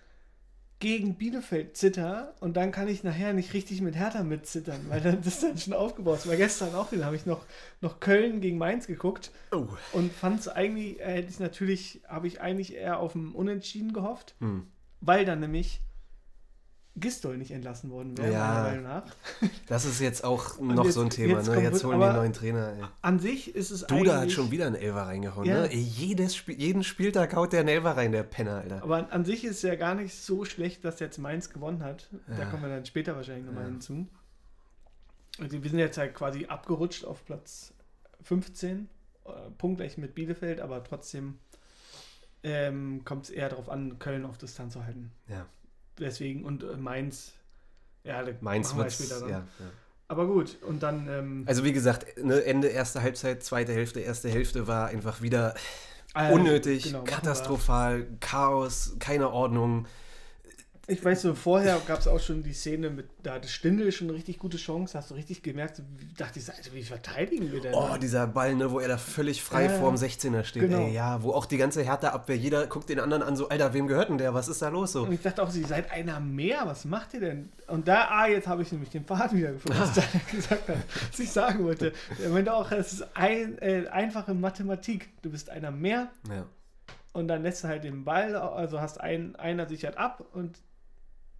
gegen 0.80 1.16
Bielefeld 1.16 1.76
zitter 1.76 2.34
und 2.38 2.56
dann 2.56 2.70
kann 2.70 2.86
ich 2.86 3.02
nachher 3.02 3.32
nicht 3.32 3.52
richtig 3.52 3.80
mit 3.80 3.96
Hertha 3.96 4.22
mitzittern, 4.22 4.80
weil 4.88 5.00
dann 5.00 5.20
das 5.22 5.40
dann 5.40 5.58
schon 5.58 5.72
aufgebaut 5.72 6.18
ist. 6.18 6.28
Weil 6.28 6.36
gestern 6.36 6.72
auch 6.76 6.92
wieder 6.92 7.04
habe 7.06 7.16
ich 7.16 7.26
noch, 7.26 7.44
noch 7.80 7.98
Köln 7.98 8.40
gegen 8.40 8.58
Mainz 8.58 8.86
geguckt 8.86 9.32
Oh. 9.50 9.66
und 9.92 10.12
fand 10.12 10.38
es 10.38 10.46
eigentlich, 10.48 11.00
äh, 11.00 11.14
hätte 11.14 11.30
ich 11.30 11.40
natürlich, 11.40 12.02
habe 12.06 12.28
ich 12.28 12.40
eigentlich 12.40 12.74
eher 12.74 13.00
auf 13.00 13.16
ein 13.16 13.32
Unentschieden 13.32 13.92
gehofft 13.92 14.36
Hm. 14.38 14.68
weil 15.00 15.24
dann 15.24 15.40
nämlich 15.40 15.80
Gistol 17.00 17.36
nicht 17.38 17.50
entlassen 17.50 17.90
worden 17.90 18.16
wäre, 18.18 18.32
Ja. 18.32 18.48
meiner 18.48 18.62
Meinung 18.62 18.82
nach. 18.84 19.04
Das 19.66 19.84
ist 19.84 20.00
jetzt 20.00 20.24
auch 20.24 20.58
noch 20.60 20.84
jetzt- 20.84 20.94
so 20.94 21.00
ein 21.02 21.10
Thema, 21.10 21.38
jetzt 21.38 21.48
ne? 21.48 21.62
Jetzt 21.62 21.84
holen 21.84 21.98
die 21.98 22.04
aber- 22.04 22.08
einen 22.12 22.16
neuen 22.22 22.32
Trainer, 22.32 22.72
ey. 22.76 22.84
An 23.02 23.18
sich 23.18 23.54
ist 23.54 23.70
es 23.70 23.86
Duda 23.86 24.12
hat 24.14 24.20
eigentlich... 24.22 24.34
schon 24.34 24.50
wieder 24.50 24.66
einen 24.66 24.76
Elfer 24.76 25.02
reingehauen, 25.02 25.46
Ja. 25.46 25.62
ne? 25.62 25.74
Jedes 25.74 26.36
Spiel, 26.36 26.60
jeden 26.60 26.84
Spieltag 26.84 27.34
haut 27.34 27.52
der 27.52 27.60
einen 27.60 27.68
Elfer 27.68 27.96
rein, 27.96 28.12
der 28.12 28.22
Penner, 28.22 28.56
Alter. 28.58 28.82
Aber 28.82 28.96
an, 28.96 29.06
an 29.10 29.24
sich 29.24 29.44
ist 29.44 29.56
es 29.56 29.62
ja 29.62 29.74
gar 29.76 29.94
nicht 29.94 30.14
so 30.14 30.44
schlecht, 30.44 30.84
dass 30.84 31.00
jetzt 31.00 31.18
Mainz 31.18 31.50
gewonnen 31.50 31.82
hat. 31.82 32.08
Da 32.26 32.38
Ja. 32.40 32.44
kommen 32.46 32.62
wir 32.62 32.68
dann 32.70 32.84
später 32.86 33.14
wahrscheinlich 33.16 33.44
nochmal 33.46 33.64
Ja. 33.64 33.70
hinzu. 33.70 34.06
Also 35.40 35.62
wir 35.62 35.70
sind 35.70 35.78
jetzt 35.78 35.98
halt 35.98 36.14
quasi 36.14 36.46
abgerutscht 36.46 37.04
auf 37.04 37.24
Platz 37.24 37.72
15, 38.22 38.88
äh, 39.24 39.30
punktgleich 39.56 39.96
mit 39.98 40.14
Bielefeld, 40.14 40.60
aber 40.60 40.82
trotzdem 40.82 41.38
ähm, 42.44 43.02
kommt 43.04 43.24
es 43.24 43.30
eher 43.30 43.48
darauf 43.48 43.68
an, 43.68 43.98
Köln 43.98 44.24
auf 44.24 44.38
Distanz 44.38 44.72
zu 44.72 44.84
halten. 44.84 45.10
Ja. 45.28 45.46
Deswegen, 46.00 46.44
und 46.44 46.62
äh, 46.62 46.76
Mainz, 46.76 47.32
ja, 48.04 48.24
Mainz 48.40 48.74
wir 48.74 48.84
wird 48.84 48.92
später 48.92 49.20
dann. 49.20 49.28
ja, 49.28 49.38
ja. 49.38 49.66
Aber 50.10 50.26
gut, 50.26 50.56
und 50.62 50.82
dann, 50.82 51.06
ähm, 51.08 51.44
Also 51.46 51.64
wie 51.64 51.72
gesagt, 51.72 52.22
ne, 52.22 52.42
Ende 52.44 52.68
erste 52.68 53.02
Halbzeit, 53.02 53.42
zweite 53.42 53.72
Hälfte, 53.72 54.00
erste 54.00 54.30
Hälfte 54.30 54.66
war 54.66 54.88
einfach 54.88 55.20
wieder 55.20 55.54
äh, 56.14 56.32
unnötig, 56.32 56.84
genau, 56.84 57.04
katastrophal, 57.04 58.06
Chaos, 58.20 58.96
keine 58.98 59.30
Ordnung. 59.30 59.86
Ich 60.90 61.04
weiß 61.04 61.20
so, 61.20 61.34
vorher 61.34 61.78
gab 61.86 61.98
es 62.00 62.08
auch 62.08 62.18
schon 62.18 62.42
die 62.42 62.54
Szene 62.54 62.88
mit, 62.88 63.10
da 63.22 63.34
hatte 63.34 63.46
Stindl 63.46 63.92
schon 63.92 64.08
eine 64.08 64.16
richtig 64.16 64.38
gute 64.38 64.56
Chance, 64.56 64.96
hast 64.96 65.10
du 65.10 65.14
richtig 65.16 65.42
gemerkt, 65.42 65.82
dachte 66.16 66.38
ich, 66.38 66.46
so, 66.46 66.52
Alter, 66.52 66.72
wie 66.72 66.82
verteidigen 66.82 67.52
wir 67.52 67.60
denn? 67.60 67.74
Oh, 67.74 67.98
dieser 68.00 68.26
Ball, 68.26 68.54
ne, 68.54 68.70
wo 68.70 68.80
er 68.80 68.88
da 68.88 68.96
völlig 68.96 69.42
frei 69.42 69.64
Ja, 69.64 69.68
vorm 69.68 69.96
16er 69.96 70.44
steht. 70.44 70.62
Genau. 70.62 70.86
Ey, 70.86 70.94
ja, 70.94 71.22
wo 71.22 71.32
auch 71.32 71.44
die 71.44 71.58
ganze 71.58 71.82
Hertha-Abwehr, 71.82 72.36
jeder 72.38 72.66
guckt 72.66 72.88
den 72.88 73.00
anderen 73.00 73.22
an, 73.22 73.36
so, 73.36 73.50
Alter, 73.50 73.74
wem 73.74 73.86
gehört 73.86 74.08
denn 74.08 74.16
der? 74.16 74.32
Was 74.32 74.48
ist 74.48 74.62
da 74.62 74.70
los 74.70 74.92
so? 74.92 75.02
Und 75.02 75.12
ich 75.12 75.20
dachte 75.20 75.42
auch, 75.42 75.50
sie 75.50 75.62
seid 75.64 75.90
einer 75.90 76.20
mehr, 76.20 76.62
was 76.64 76.86
macht 76.86 77.12
ihr 77.12 77.20
denn? 77.20 77.52
Und 77.66 77.86
da, 77.86 78.08
ah, 78.08 78.26
jetzt 78.26 78.48
habe 78.48 78.62
ich 78.62 78.72
nämlich 78.72 78.88
den 78.88 79.04
Pfad 79.04 79.34
wieder 79.34 79.52
gefunden, 79.52 79.78
was 79.78 79.94
er 79.98 80.04
gesagt 80.34 80.68
hat, 80.70 80.76
was 81.10 81.18
ich 81.20 81.30
sagen 81.30 81.64
wollte. 81.66 81.92
Er 82.22 82.30
meinte 82.30 82.54
auch, 82.54 82.72
es 82.72 82.94
ist 82.94 83.06
ein, 83.14 83.58
äh, 83.58 83.88
einfache 83.88 84.32
Mathematik. 84.32 85.10
Du 85.20 85.28
bist 85.28 85.50
einer 85.50 85.70
mehr 85.70 86.08
Ja. 86.30 86.46
und 87.12 87.28
dann 87.28 87.42
lässt 87.42 87.62
du 87.62 87.68
halt 87.68 87.84
den 87.84 88.04
Ball, 88.04 88.34
also 88.34 88.80
hast 88.80 89.02
ein, 89.02 89.36
einer 89.36 89.68
sichert 89.68 89.98
ab 89.98 90.24
und 90.32 90.56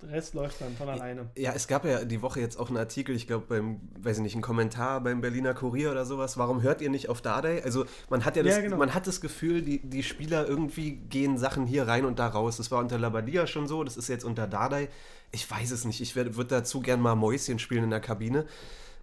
der 0.03 0.11
Rest 0.11 0.35
läuft 0.35 0.61
dann 0.61 0.77
von 0.77 0.89
alleine. 0.89 1.31
Ja, 1.37 1.53
es 1.55 1.67
gab 1.67 1.85
ja 1.85 2.05
die 2.05 2.23
Woche 2.23 2.41
jetzt 2.41 2.59
auch 2.59 2.69
einen 2.69 2.77
Artikel, 2.77 3.17
ich 3.17 3.27
glaube 3.27 3.47
beim, 3.49 3.81
weiß 4.01 4.19
ich 4.19 4.23
nicht, 4.23 4.35
einen 4.35 4.43
Kommentar 4.43 5.01
beim 5.01 5.21
Berliner 5.21 5.55
Kurier 5.55 5.91
oder 5.91 6.07
sowas. 6.07 6.39
Warum 6.39 6.63
hört 6.63 6.81
ihr 6.81 6.91
nicht 6.91 7.09
auf 7.09 7.21
Dardai? 7.21 7.63
Also 7.65 7.85
man 8.09 8.25
hat 8.25 8.37
ja 8.37 8.43
das, 8.43 8.55
Ja, 8.55 8.61
genau. 8.61 8.77
man 8.77 8.95
hat 8.95 9.07
das 9.07 9.21
Gefühl, 9.21 9.63
die, 9.63 9.81
die 9.81 10.03
Spieler 10.03 10.47
irgendwie 10.47 10.93
gehen 10.93 11.37
Sachen 11.37 11.67
hier 11.67 11.89
rein 11.89 12.05
und 12.05 12.19
da 12.19 12.29
raus. 12.29 12.59
Das 12.59 12.71
war 12.71 12.79
unter 12.79 12.99
Labadia 12.99 13.47
schon 13.47 13.67
so, 13.67 13.83
das 13.83 13.97
ist 13.97 14.09
jetzt 14.09 14.25
unter 14.25 14.47
Dardai. 14.47 14.89
Ich 15.33 15.51
weiß 15.51 15.73
es 15.73 15.85
nicht. 15.85 16.01
Ich 16.01 16.15
würde 16.15 16.45
dazu 16.45 16.81
gern 16.81 17.01
mal 17.01 17.17
Mäuschen 17.17 17.59
spielen 17.59 17.85
in 17.85 17.91
der 17.91 18.01
Kabine. 18.01 18.47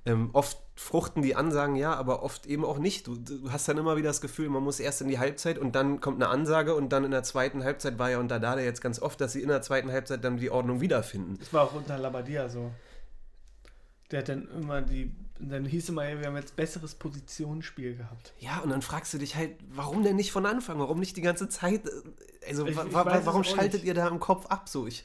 Ähm, 0.07 0.29
oft 0.33 0.57
fruchten 0.75 1.23
die 1.23 1.35
Ansagen 1.35 1.75
ja, 1.75 1.93
aber 1.95 2.21
oft 2.21 2.45
eben 2.45 2.63
auch 2.63 2.77
nicht. 2.77 3.07
Du, 3.07 3.15
du 3.15 3.51
hast 3.51 3.67
dann 3.67 3.77
immer 3.77 3.97
wieder 3.97 4.09
das 4.09 4.21
Gefühl, 4.21 4.49
man 4.49 4.61
muss 4.63 4.79
erst 4.79 5.01
in 5.01 5.07
die 5.07 5.17
Halbzeit 5.17 5.57
und 5.57 5.73
dann 5.75 5.99
kommt 6.01 6.21
eine 6.21 6.29
Ansage 6.31 6.75
und 6.75 6.89
dann 6.89 7.03
in 7.05 7.11
der 7.11 7.23
zweiten 7.23 7.63
Halbzeit 7.63 7.97
war 7.97 8.11
ja 8.11 8.19
unter 8.19 8.39
Dada 8.39 8.61
jetzt 8.61 8.81
ganz 8.81 9.01
oft, 9.01 9.19
dass 9.19 9.33
sie 9.33 9.41
in 9.41 9.47
der 9.47 9.61
zweiten 9.63 9.91
Halbzeit 9.91 10.23
dann 10.23 10.37
die 10.37 10.51
Ordnung 10.51 10.79
wiederfinden. 10.81 11.37
Das 11.39 11.51
war 11.53 11.63
auch 11.63 11.73
unter 11.73 11.97
Labadia 11.97 12.49
so. 12.49 12.71
Der 14.11 14.19
hat 14.19 14.29
dann 14.29 14.47
immer 14.51 14.83
die, 14.83 15.11
dann 15.39 15.65
hieß 15.65 15.89
immer, 15.89 16.03
wir 16.03 16.27
haben 16.27 16.35
jetzt 16.35 16.55
besseres 16.55 16.93
Positionsspiel 16.93 17.95
gehabt. 17.97 18.33
Ja, 18.39 18.59
und 18.59 18.69
dann 18.69 18.83
fragst 18.83 19.11
du 19.13 19.17
dich 19.17 19.35
halt, 19.35 19.53
warum 19.71 20.03
denn 20.03 20.15
nicht 20.15 20.31
von 20.31 20.45
Anfang? 20.45 20.77
Warum 20.77 20.99
nicht 20.99 21.17
die 21.17 21.21
ganze 21.21 21.49
Zeit? 21.49 21.81
Also, 22.47 22.67
Ich- 22.67 22.77
ich 22.77 22.93
warum 22.93 23.43
schaltet 23.43 23.81
nicht. 23.81 23.85
ihr 23.85 23.95
da 23.95 24.07
im 24.07 24.19
Kopf 24.19 24.45
ab? 24.47 24.69
So, 24.69 24.85
Ich 24.85 25.03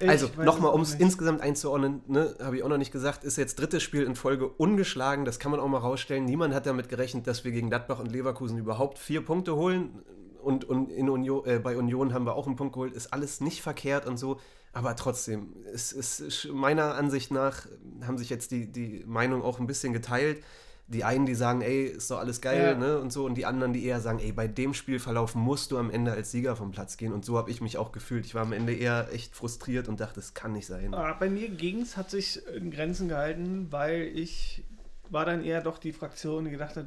also, 0.00 0.28
nochmal, 0.36 0.70
es 0.70 0.74
um 0.74 0.80
es 0.82 0.94
insgesamt 0.94 1.40
einzuordnen, 1.40 2.02
ne, 2.06 2.34
habe 2.40 2.56
ich 2.56 2.62
auch 2.62 2.68
noch 2.68 2.78
nicht 2.78 2.92
gesagt, 2.92 3.24
ist 3.24 3.36
jetzt 3.36 3.58
drittes 3.58 3.82
Spiel 3.82 4.02
in 4.02 4.16
Folge 4.16 4.48
ungeschlagen. 4.48 5.24
Das 5.24 5.38
kann 5.38 5.50
man 5.50 5.60
auch 5.60 5.68
mal 5.68 5.78
rausstellen. 5.78 6.24
Niemand 6.24 6.54
hat 6.54 6.66
damit 6.66 6.88
gerechnet, 6.88 7.26
dass 7.26 7.44
wir 7.44 7.52
gegen 7.52 7.68
Gladbach 7.70 8.00
und 8.00 8.10
Leverkusen 8.10 8.58
überhaupt 8.58 8.98
vier 8.98 9.24
Punkte 9.24 9.54
holen. 9.56 10.02
Und, 10.42 10.64
und 10.64 10.90
Union, 10.90 11.46
äh, 11.46 11.58
bei 11.58 11.76
Union 11.76 12.12
haben 12.12 12.26
wir 12.26 12.34
auch 12.34 12.46
einen 12.46 12.56
Punkt 12.56 12.74
geholt. 12.74 12.92
Ist 12.92 13.12
alles 13.12 13.40
nicht 13.40 13.62
verkehrt 13.62 14.06
und 14.06 14.18
so. 14.18 14.38
Aber 14.72 14.96
trotzdem, 14.96 15.54
es 15.72 15.92
ist 15.92 16.48
meiner 16.52 16.96
Ansicht 16.96 17.30
nach, 17.30 17.66
haben 18.04 18.18
sich 18.18 18.28
jetzt 18.28 18.50
die, 18.50 18.70
die 18.70 19.04
Meinungen 19.06 19.42
auch 19.42 19.60
ein 19.60 19.68
bisschen 19.68 19.92
geteilt. 19.92 20.42
Die 20.86 21.02
einen, 21.02 21.24
die 21.24 21.34
sagen, 21.34 21.62
ey, 21.62 21.84
ist 21.86 22.10
doch 22.10 22.18
alles 22.18 22.42
geil, 22.42 22.72
Ja. 22.72 22.74
ne? 22.74 22.98
Und 22.98 23.10
so. 23.10 23.24
Und 23.24 23.36
die 23.36 23.46
anderen, 23.46 23.72
die 23.72 23.84
eher 23.86 24.00
sagen, 24.00 24.18
ey, 24.18 24.32
bei 24.32 24.46
dem 24.48 24.74
Spielverlauf 24.74 25.34
musst 25.34 25.70
du 25.70 25.78
am 25.78 25.90
Ende 25.90 26.12
als 26.12 26.30
Sieger 26.30 26.56
vom 26.56 26.72
Platz 26.72 26.98
gehen. 26.98 27.12
Und 27.14 27.24
so 27.24 27.38
habe 27.38 27.50
ich 27.50 27.62
mich 27.62 27.78
auch 27.78 27.90
gefühlt. 27.90 28.26
Ich 28.26 28.34
war 28.34 28.42
am 28.42 28.52
Ende 28.52 28.74
eher 28.74 29.08
echt 29.12 29.34
frustriert 29.34 29.88
und 29.88 30.00
dachte, 30.00 30.16
das 30.16 30.34
kann 30.34 30.52
nicht 30.52 30.66
sein. 30.66 30.92
Ah, 30.92 31.14
Bei 31.14 31.30
mir 31.30 31.48
ging 31.48 31.80
es, 31.80 31.96
hat 31.96 32.10
sich 32.10 32.46
in 32.48 32.70
Grenzen 32.70 33.08
gehalten, 33.08 33.68
weil 33.70 34.02
ich 34.02 34.62
war 35.08 35.24
dann 35.24 35.42
eher 35.42 35.62
doch 35.62 35.78
die 35.78 35.92
Fraktion, 35.92 36.44
die 36.44 36.50
gedacht 36.50 36.76
hat, 36.76 36.86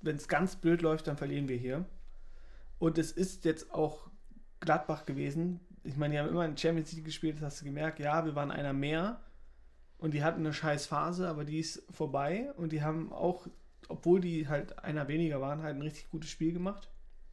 wenn 0.00 0.16
es 0.16 0.28
ganz 0.28 0.56
blöd 0.56 0.80
läuft, 0.82 1.06
dann 1.06 1.16
verlieren 1.18 1.48
wir 1.48 1.56
hier. 1.56 1.84
Und 2.78 2.96
es 2.96 3.12
ist 3.12 3.44
jetzt 3.44 3.72
auch 3.74 4.08
Gladbach 4.60 5.04
gewesen. 5.04 5.60
Ich 5.84 5.96
meine, 5.96 6.14
die 6.14 6.20
haben 6.20 6.28
immer 6.28 6.44
in 6.46 6.56
Champions 6.56 6.92
League 6.92 7.04
gespielt, 7.04 7.36
das 7.36 7.42
hast 7.44 7.60
du 7.60 7.64
gemerkt. 7.66 7.98
Ja, 7.98 8.24
wir 8.24 8.34
waren 8.34 8.50
einer 8.50 8.72
mehr 8.72 9.20
und 9.98 10.14
die 10.14 10.22
hatten 10.22 10.40
eine 10.40 10.52
scheiß 10.52 10.86
Phase, 10.86 11.28
aber 11.28 11.44
die 11.44 11.58
ist 11.58 11.82
vorbei 11.90 12.50
und 12.56 12.72
die 12.72 12.82
haben 12.82 13.12
auch, 13.12 13.46
obwohl 13.88 14.20
die 14.20 14.48
halt 14.48 14.78
einer 14.84 15.08
weniger 15.08 15.40
waren, 15.40 15.62
halt 15.62 15.76
ein 15.76 15.82
richtig 15.82 16.10
gutes 16.10 16.30
Spiel 16.30 16.52
gemacht. 16.52 16.90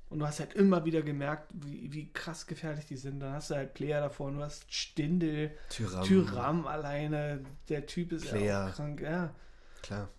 Und 0.09 0.19
du 0.19 0.27
hast 0.27 0.39
halt 0.39 0.53
immer 0.53 0.85
wieder 0.85 1.01
gemerkt, 1.01 1.51
wie, 1.55 1.91
wie 1.91 2.13
krass 2.13 2.45
gefährlich 2.45 2.85
die 2.85 2.97
sind. 2.97 3.19
Dann 3.19 3.33
hast 3.33 3.49
du 3.49 3.55
halt 3.55 3.73
Player 3.73 3.99
davor, 3.99 4.31
du 4.31 4.41
hast 4.43 4.71
Stindel, 4.71 5.51
Tyram. 5.69 6.03
Tyram 6.05 6.67
alleine, 6.67 7.41
der 7.67 7.87
Typ 7.87 8.11
ist 8.11 8.31
ja 8.31 8.67
auch 8.69 8.73
krank. 8.75 9.01
Ja. 9.01 9.33
Klar. 9.81 10.09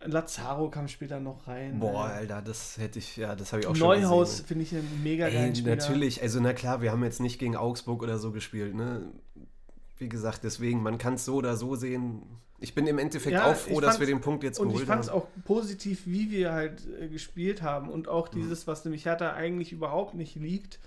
Lazaro 0.00 0.70
kam 0.70 0.88
später 0.88 1.20
noch 1.20 1.46
rein. 1.46 1.78
Boah, 1.78 2.08
Äh, 2.08 2.12
Alter, 2.12 2.42
das 2.42 2.78
hätte 2.78 2.98
ich, 2.98 3.16
ja, 3.16 3.34
das 3.36 3.52
habe 3.52 3.60
ich 3.60 3.66
auch 3.66 3.76
schon 3.76 3.86
Neuhaus 3.88 4.30
gesehen. 4.30 4.46
finde 4.46 4.62
ich 4.64 4.74
einen 4.74 5.02
mega 5.02 5.26
Ey, 5.26 5.34
geilen 5.34 5.54
Spieler. 5.54 5.76
natürlich, 5.76 6.22
also 6.22 6.40
na 6.40 6.52
klar, 6.54 6.80
wir 6.82 6.90
haben 6.92 7.04
jetzt 7.04 7.20
nicht 7.20 7.38
gegen 7.38 7.56
Augsburg 7.56 8.02
oder 8.02 8.18
so 8.18 8.30
gespielt, 8.32 8.74
ne? 8.74 9.12
Wie 10.04 10.08
gesagt, 10.10 10.44
deswegen, 10.44 10.82
man 10.82 10.98
kann 10.98 11.14
es 11.14 11.24
so 11.24 11.36
oder 11.36 11.56
so 11.56 11.76
sehen. 11.76 12.20
Ich 12.60 12.74
bin 12.74 12.86
im 12.86 12.98
Endeffekt 12.98 13.32
Ja, 13.32 13.46
auch 13.50 13.56
froh, 13.56 13.80
dass 13.80 14.00
wir 14.00 14.06
den 14.06 14.20
Punkt 14.20 14.44
jetzt 14.44 14.58
Und 14.60 14.66
ich 14.68 14.72
geholt 14.74 14.86
fand 14.86 15.02
es 15.04 15.10
haben. 15.10 15.16
auch 15.22 15.26
positiv, 15.46 16.02
wie 16.04 16.30
wir 16.30 16.52
halt 16.52 16.82
äh, 17.00 17.08
gespielt 17.08 17.62
haben. 17.62 17.88
Und 17.88 18.06
auch 18.06 18.30
Mhm. 18.30 18.36
dieses, 18.36 18.66
was 18.66 18.84
nämlich 18.84 19.06
Hertha 19.06 19.32
eigentlich 19.32 19.72
überhaupt 19.72 20.12
nicht 20.14 20.36
liegt, 20.36 20.78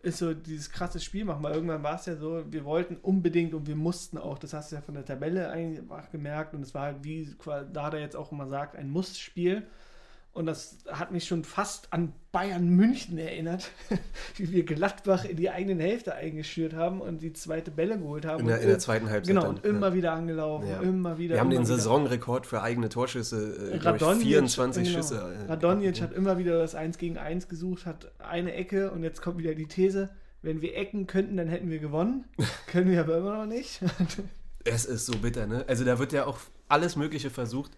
ist 0.00 0.16
so 0.18 0.32
dieses 0.32 0.70
krasse 0.70 1.00
Spiel 1.00 1.26
machen. 1.26 1.42
Weil 1.42 1.52
irgendwann 1.54 1.82
war 1.82 1.96
es 1.96 2.06
ja 2.06 2.16
so, 2.16 2.44
wir 2.50 2.64
wollten 2.64 2.96
unbedingt 2.96 3.52
und 3.52 3.66
wir 3.66 3.76
mussten 3.76 4.16
auch. 4.16 4.38
Das 4.38 4.54
hast 4.54 4.72
du 4.72 4.76
ja 4.76 4.80
von 4.82 4.94
der 4.94 5.04
Tabelle 5.04 5.50
einfach 5.50 6.10
gemerkt. 6.10 6.54
Und 6.54 6.62
es 6.62 6.72
war 6.72 6.84
halt, 6.84 6.96
wie 7.04 7.26
qua- 7.36 7.64
Dada 7.64 7.98
jetzt 7.98 8.16
auch 8.16 8.32
immer 8.32 8.46
sagt, 8.48 8.74
ein 8.74 8.88
Muss-Spiel. 8.90 9.64
Und 10.34 10.46
das 10.46 10.78
hat 10.90 11.12
mich 11.12 11.26
schon 11.26 11.44
fast 11.44 11.92
an 11.92 12.14
Bayern 12.32 12.66
München 12.66 13.18
erinnert, 13.18 13.70
wie 14.36 14.50
wir 14.50 14.64
Gladbach 14.64 15.26
in 15.26 15.36
die 15.36 15.50
eigenen 15.50 15.78
Hälfte 15.78 16.14
eingeschürt 16.14 16.72
haben 16.72 17.02
und 17.02 17.20
die 17.20 17.34
zweite 17.34 17.70
Bälle 17.70 17.98
geholt 17.98 18.24
haben. 18.24 18.40
In 18.40 18.46
der, 18.46 18.60
in 18.60 18.68
der 18.68 18.78
zweiten 18.78 19.10
Halbzeit. 19.10 19.28
Genau, 19.28 19.42
dann, 19.42 19.56
und 19.56 19.64
immer 19.66 19.88
ja. 19.88 19.94
wieder 19.94 20.12
angelaufen, 20.12 20.68
Ja. 20.68 20.80
immer 20.80 21.18
wieder. 21.18 21.34
Wir 21.34 21.40
haben 21.40 21.50
den. 21.50 21.66
Saisonrekord 21.66 22.46
für 22.46 22.62
eigene 22.62 22.88
Torschüsse, 22.88 23.72
äh, 23.74 23.78
glaub 23.78 23.96
ich, 23.96 24.02
Radonjic, 24.02 24.26
24 24.26 24.84
genau. 24.84 24.96
Schüsse. 24.96 25.36
äh, 25.46 25.50
Radonjic 25.50 26.00
hat 26.00 26.12
immer 26.14 26.38
wieder 26.38 26.58
das 26.58 26.74
1 26.74 26.96
gegen 26.96 27.18
1 27.18 27.48
gesucht, 27.48 27.84
hat 27.84 28.10
eine 28.18 28.54
Ecke 28.54 28.90
und 28.90 29.02
jetzt 29.02 29.20
kommt 29.20 29.36
wieder 29.36 29.54
die 29.54 29.66
These, 29.66 30.08
wenn 30.40 30.62
wir 30.62 30.74
Ecken 30.76 31.06
könnten, 31.06 31.36
dann 31.36 31.48
hätten 31.48 31.68
wir 31.70 31.78
gewonnen. 31.78 32.24
Können 32.68 32.90
wir 32.90 33.00
aber 33.00 33.18
immer 33.18 33.36
noch 33.36 33.46
nicht. 33.46 33.80
Es 34.64 34.86
ist 34.86 35.06
so 35.06 35.18
bitter, 35.18 35.46
ne? 35.46 35.64
Also 35.68 35.84
da 35.84 35.98
wird 35.98 36.12
ja 36.12 36.24
auch 36.24 36.38
alles 36.68 36.96
Mögliche 36.96 37.30
versucht. 37.30 37.72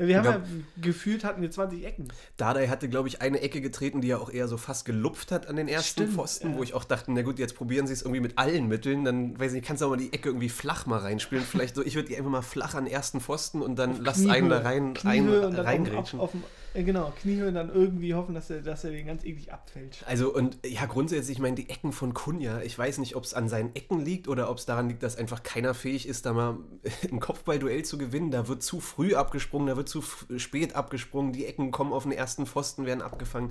Ja, 0.00 0.06
wir 0.08 0.16
haben 0.18 0.24
Ja. 0.24 0.30
ja 0.32 0.42
gefühlt, 0.80 1.24
hatten 1.24 1.42
wir 1.42 1.50
20 1.50 1.84
Ecken. 1.84 2.08
Dardai 2.38 2.68
hatte, 2.68 2.88
glaube 2.88 3.08
ich, 3.08 3.20
eine 3.20 3.40
Ecke 3.42 3.60
getreten, 3.60 4.00
die 4.00 4.10
er 4.10 4.20
auch 4.20 4.30
eher 4.30 4.48
so 4.48 4.56
fast 4.56 4.86
gelupft 4.86 5.30
hat 5.30 5.46
an 5.46 5.56
den 5.56 5.68
ersten 5.68 5.90
Stimmt, 6.02 6.14
Pfosten, 6.14 6.52
ja. 6.52 6.56
wo 6.56 6.62
ich 6.62 6.72
auch 6.72 6.84
dachte, 6.84 7.12
na 7.12 7.20
gut, 7.22 7.38
jetzt 7.38 7.54
probieren 7.54 7.86
sie 7.86 7.92
es 7.92 8.00
irgendwie 8.02 8.20
mit 8.20 8.38
allen 8.38 8.66
Mitteln, 8.66 9.04
dann, 9.04 9.38
weiß 9.38 9.48
ich 9.52 9.56
nicht, 9.56 9.66
kannst 9.66 9.82
du 9.82 9.86
auch 9.86 9.90
mal 9.90 9.96
die 9.98 10.12
Ecke 10.12 10.30
irgendwie 10.30 10.48
flach 10.48 10.86
mal 10.86 10.98
reinspielen. 11.00 11.44
Vielleicht 11.44 11.74
so, 11.76 11.84
ich 11.84 11.94
würde 11.96 12.08
die 12.08 12.16
einfach 12.16 12.30
mal 12.30 12.40
flach 12.42 12.74
an 12.74 12.84
den 12.86 12.92
ersten 12.94 13.20
Pfosten 13.20 13.60
und 13.60 13.78
dann 13.78 14.00
lass 14.02 14.16
Kniehöhe. 14.16 14.32
einen 14.34 14.48
da 14.48 14.58
rein, 14.60 14.86
ein, 14.88 14.94
Kniehöhe 14.94 15.40
dann 15.42 15.54
reingrätschen. 15.56 16.18
auf, 16.18 16.34
auf, 16.34 16.34
auf, 16.34 16.40
genau, 16.74 17.12
Kniehöhe 17.20 17.48
und 17.48 17.54
dann 17.54 17.72
irgendwie 17.72 18.14
hoffen, 18.14 18.34
dass 18.34 18.50
er, 18.50 18.60
dass 18.62 18.84
er 18.84 18.90
den 18.90 19.06
ganz 19.06 19.24
eklig 19.24 19.52
abfällt. 19.52 20.04
Also 20.06 20.32
und 20.34 20.58
ja, 20.64 20.86
grundsätzlich, 20.86 21.38
ich 21.38 21.42
meine, 21.42 21.56
die 21.56 21.68
Ecken 21.68 21.92
von 21.92 22.14
Kunja, 22.14 22.60
ich 22.62 22.78
weiß 22.78 22.98
nicht, 22.98 23.16
ob 23.16 23.24
es 23.24 23.34
an 23.34 23.48
seinen 23.48 23.74
Ecken 23.74 24.04
liegt 24.04 24.28
oder 24.28 24.50
ob 24.50 24.58
es 24.58 24.66
daran 24.66 24.88
liegt, 24.88 25.02
dass 25.02 25.16
einfach 25.16 25.42
keiner 25.42 25.74
fähig 25.74 26.06
ist, 26.06 26.26
da 26.26 26.32
mal 26.32 26.58
ein 27.10 27.20
Kopfballduell 27.20 27.84
zu 27.84 27.98
gewinnen. 27.98 28.30
Da 28.30 28.48
wird 28.48 28.62
zu 28.62 28.80
früh 28.80 29.14
abgesprungen, 29.14 29.68
da 29.68 29.76
wird 29.76 29.88
zu 29.88 30.02
spät 30.36 30.74
abgesprungen, 30.76 31.32
die 31.32 31.46
Ecken 31.46 31.70
kommen 31.70 31.92
auf 31.92 32.04
den 32.04 32.12
ersten 32.12 32.46
Pfosten, 32.46 32.86
werden 32.86 33.02
abgefangen. 33.02 33.50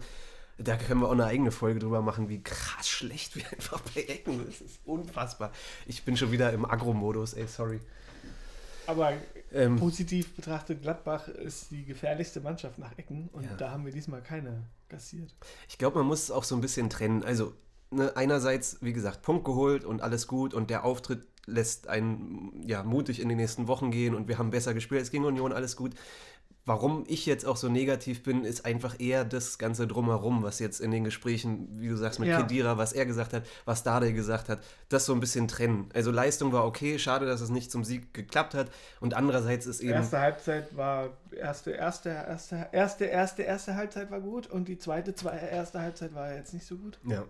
Da 0.57 0.75
können 0.75 0.99
wir 0.99 1.07
auch 1.07 1.13
eine 1.13 1.25
eigene 1.25 1.51
Folge 1.51 1.79
drüber 1.79 2.01
machen, 2.01 2.27
wie 2.27 2.43
krass 2.43 2.89
schlecht 2.89 3.35
wir 3.35 3.45
einfach 3.51 3.81
bei 3.95 4.01
Ecken 4.01 4.37
sind. 4.37 4.47
Das 4.49 4.61
ist 4.61 4.79
unfassbar. 4.85 5.51
Ich 5.87 6.03
bin 6.03 6.17
schon 6.17 6.31
wieder 6.31 6.51
im 6.51 6.65
Agro-Modus, 6.65 7.33
ey, 7.33 7.47
sorry. 7.47 7.79
Aber 8.85 9.13
Ähm, 9.51 9.77
positiv 9.77 10.35
betrachtet, 10.35 10.81
Gladbach 10.81 11.27
ist 11.27 11.71
die 11.71 11.83
gefährlichste 11.85 12.41
Mannschaft 12.41 12.77
nach 12.77 12.97
Ecken 12.97 13.29
und 13.33 13.45
Ja. 13.45 13.55
da 13.55 13.71
haben 13.71 13.85
wir 13.85 13.91
diesmal 13.91 14.21
keine 14.21 14.63
kassiert. 14.89 15.35
Ich 15.67 15.77
glaube, 15.77 15.99
man 15.99 16.07
muss 16.07 16.23
es 16.23 16.31
auch 16.31 16.43
so 16.43 16.55
ein 16.55 16.61
bisschen 16.61 16.89
trennen. 16.89 17.23
Also, 17.23 17.53
ne, 17.91 18.15
einerseits, 18.15 18.77
wie 18.81 18.93
gesagt, 18.93 19.21
Punkt 19.21 19.45
geholt 19.45 19.83
und 19.85 20.01
alles 20.01 20.27
gut 20.27 20.53
und 20.53 20.69
der 20.69 20.83
Auftritt 20.83 21.23
lässt 21.45 21.87
einen 21.87 22.61
ja, 22.67 22.83
mutig 22.83 23.19
in 23.19 23.29
die 23.29 23.35
nächsten 23.35 23.67
Wochen 23.67 23.89
gehen 23.91 24.13
und 24.13 24.27
wir 24.27 24.37
haben 24.37 24.51
besser 24.51 24.73
gespielt 24.73 24.99
als 25.01 25.11
gegen 25.11 25.25
Union, 25.25 25.51
alles 25.51 25.75
gut. 25.75 25.95
Warum 26.65 27.03
ich 27.07 27.25
jetzt 27.25 27.45
auch 27.45 27.57
so 27.57 27.67
negativ 27.67 28.21
bin, 28.21 28.43
ist 28.43 28.65
einfach 28.65 28.99
eher 28.99 29.25
das 29.25 29.57
Ganze 29.57 29.87
drumherum, 29.87 30.43
was 30.43 30.59
jetzt 30.59 30.79
in 30.79 30.91
den 30.91 31.03
Gesprächen, 31.03 31.67
wie 31.79 31.87
du 31.87 31.95
sagst, 31.95 32.19
mit 32.19 32.29
Ja. 32.29 32.41
Kedira, 32.41 32.77
was 32.77 32.93
er 32.93 33.05
gesagt 33.05 33.33
hat, 33.33 33.43
was 33.65 33.83
Dade 33.83 34.13
gesagt 34.13 34.49
hat, 34.49 34.59
das 34.89 35.05
so 35.05 35.13
ein 35.13 35.19
bisschen 35.19 35.47
trennen. 35.47 35.89
Also 35.93 36.11
Leistung 36.11 36.51
war 36.51 36.65
okay, 36.65 36.99
schade, 36.99 37.25
dass 37.25 37.41
es 37.41 37.49
nicht 37.49 37.71
zum 37.71 37.83
Sieg 37.83 38.13
geklappt 38.13 38.53
hat. 38.53 38.69
Und 38.99 39.15
andererseits 39.15 39.65
ist 39.65 39.81
eben. 39.81 39.93
Erste 39.93 40.19
Halbzeit 40.19 40.77
war 40.77 41.09
erste, 41.31 41.71
erste, 41.71 42.09
erste, 42.09 42.69
erste, 42.71 43.05
erste, 43.05 43.41
erste 43.43 43.75
Halbzeit 43.75 44.11
war 44.11 44.21
gut 44.21 44.47
und 44.47 44.67
die 44.67 44.77
zweite, 44.77 45.15
zweite 45.15 45.47
erste 45.47 45.81
Halbzeit 45.81 46.13
war 46.13 46.33
jetzt 46.33 46.53
nicht 46.53 46.65
so 46.65 46.77
gut. 46.77 46.99
Ja. 47.03 47.25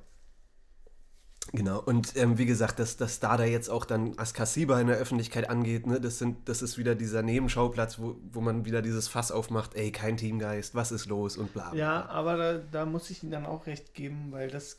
Genau, 1.51 1.81
und 1.81 2.15
ähm, 2.15 2.37
wie 2.37 2.45
gesagt, 2.45 2.79
dass, 2.79 2.97
dass 2.97 3.19
da 3.19 3.35
da 3.35 3.43
jetzt 3.43 3.69
auch 3.69 3.85
dann 3.85 4.17
Askasiba 4.17 4.79
in 4.79 4.87
der 4.87 4.97
Öffentlichkeit 4.97 5.49
angeht, 5.49 5.87
ne, 5.87 5.99
das, 5.99 6.19
sind, 6.19 6.47
das 6.47 6.61
ist 6.61 6.77
wieder 6.77 6.93
dieser 6.93 7.23
Nebenschauplatz, 7.23 7.99
wo, 7.99 8.17
wo 8.31 8.41
man 8.41 8.65
wieder 8.65 8.81
dieses 8.81 9.07
Fass 9.07 9.31
aufmacht, 9.31 9.73
ey, 9.75 9.91
kein 9.91 10.17
Teamgeist, 10.17 10.75
was 10.75 10.91
ist 10.91 11.07
los 11.07 11.37
und 11.37 11.53
bla. 11.53 11.71
bla. 11.71 11.79
Ja, 11.79 12.05
aber 12.07 12.37
da, 12.37 12.57
da 12.71 12.85
muss 12.85 13.09
ich 13.09 13.23
ihm 13.23 13.31
dann 13.31 13.45
auch 13.45 13.65
recht 13.65 13.93
geben, 13.93 14.27
weil 14.31 14.49
das 14.51 14.77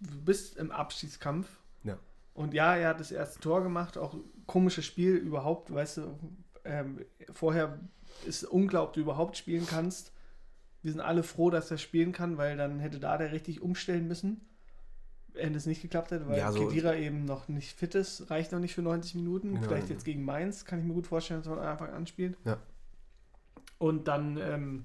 du 0.00 0.20
bist 0.24 0.56
im 0.56 0.70
Abschiedskampf. 0.70 1.46
Ja. 1.84 1.98
Und 2.34 2.54
ja, 2.54 2.74
er 2.76 2.88
hat 2.88 3.00
das 3.00 3.12
erste 3.12 3.40
Tor 3.40 3.62
gemacht, 3.62 3.98
auch 3.98 4.16
komisches 4.46 4.86
Spiel 4.86 5.14
überhaupt, 5.14 5.72
weißt 5.72 5.98
du, 5.98 6.18
ähm, 6.64 7.04
vorher 7.32 7.78
ist 8.26 8.44
unglaublich, 8.44 8.94
du 8.94 9.00
überhaupt 9.00 9.36
spielen 9.36 9.66
kannst. 9.66 10.12
Wir 10.82 10.92
sind 10.92 11.00
alle 11.00 11.22
froh, 11.22 11.50
dass 11.50 11.70
er 11.70 11.78
spielen 11.78 12.12
kann, 12.12 12.38
weil 12.38 12.56
dann 12.56 12.80
hätte 12.80 13.00
da 13.00 13.18
der 13.18 13.32
richtig 13.32 13.60
umstellen 13.60 14.08
müssen, 14.08 14.40
wenn 15.34 15.54
es 15.54 15.66
nicht 15.66 15.82
geklappt 15.82 16.10
hätte, 16.10 16.28
weil 16.28 16.38
Ja, 16.38 16.52
so- 16.52 16.66
Kedira 16.66 16.94
eben 16.96 17.24
noch 17.24 17.48
nicht 17.48 17.76
fit 17.78 17.94
ist, 17.94 18.30
reicht 18.30 18.52
noch 18.52 18.58
nicht 18.60 18.74
für 18.74 18.82
90 18.82 19.14
Minuten. 19.14 19.54
Genau. 19.54 19.66
Vielleicht 19.66 19.88
jetzt 19.90 20.04
gegen 20.04 20.24
Mainz, 20.24 20.64
kann 20.64 20.78
ich 20.80 20.84
mir 20.84 20.94
gut 20.94 21.06
vorstellen, 21.06 21.40
dass 21.40 21.48
er 21.48 21.56
von 21.56 21.64
Anfang 21.64 21.90
an 21.90 22.06
spielt. 22.06 22.36
Ja. 22.44 22.58
Und 23.78 24.08
dann 24.08 24.36
ähm, 24.36 24.84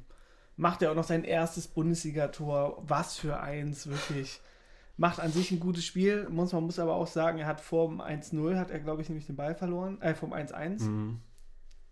macht 0.56 0.82
er 0.82 0.92
auch 0.92 0.96
noch 0.96 1.04
sein 1.04 1.24
erstes 1.24 1.68
Bundesligator. 1.68 2.82
Was 2.88 3.18
für 3.18 3.40
eins, 3.40 3.88
wirklich. 3.88 4.40
Macht 4.98 5.20
an 5.20 5.32
sich 5.32 5.52
ein 5.52 5.60
gutes 5.60 5.84
Spiel. 5.86 6.30
Muss, 6.30 6.54
man 6.54 6.64
muss 6.64 6.80
aber 6.80 6.94
auch 6.96 7.08
sagen, 7.08 7.40
er 7.40 7.48
hat 7.48 7.60
vor 7.60 7.90
dem 7.90 8.00
1-0, 8.00 8.58
hat 8.58 8.72
er, 8.72 8.80
glaube 8.80 9.02
ich, 9.02 9.10
nämlich 9.10 9.26
den 9.28 9.36
Ball 9.36 9.54
verloren. 9.56 10.02
Äh, 10.02 10.16
vom 10.16 10.32
1-1. 10.34 10.84
Mhm. 10.84 11.20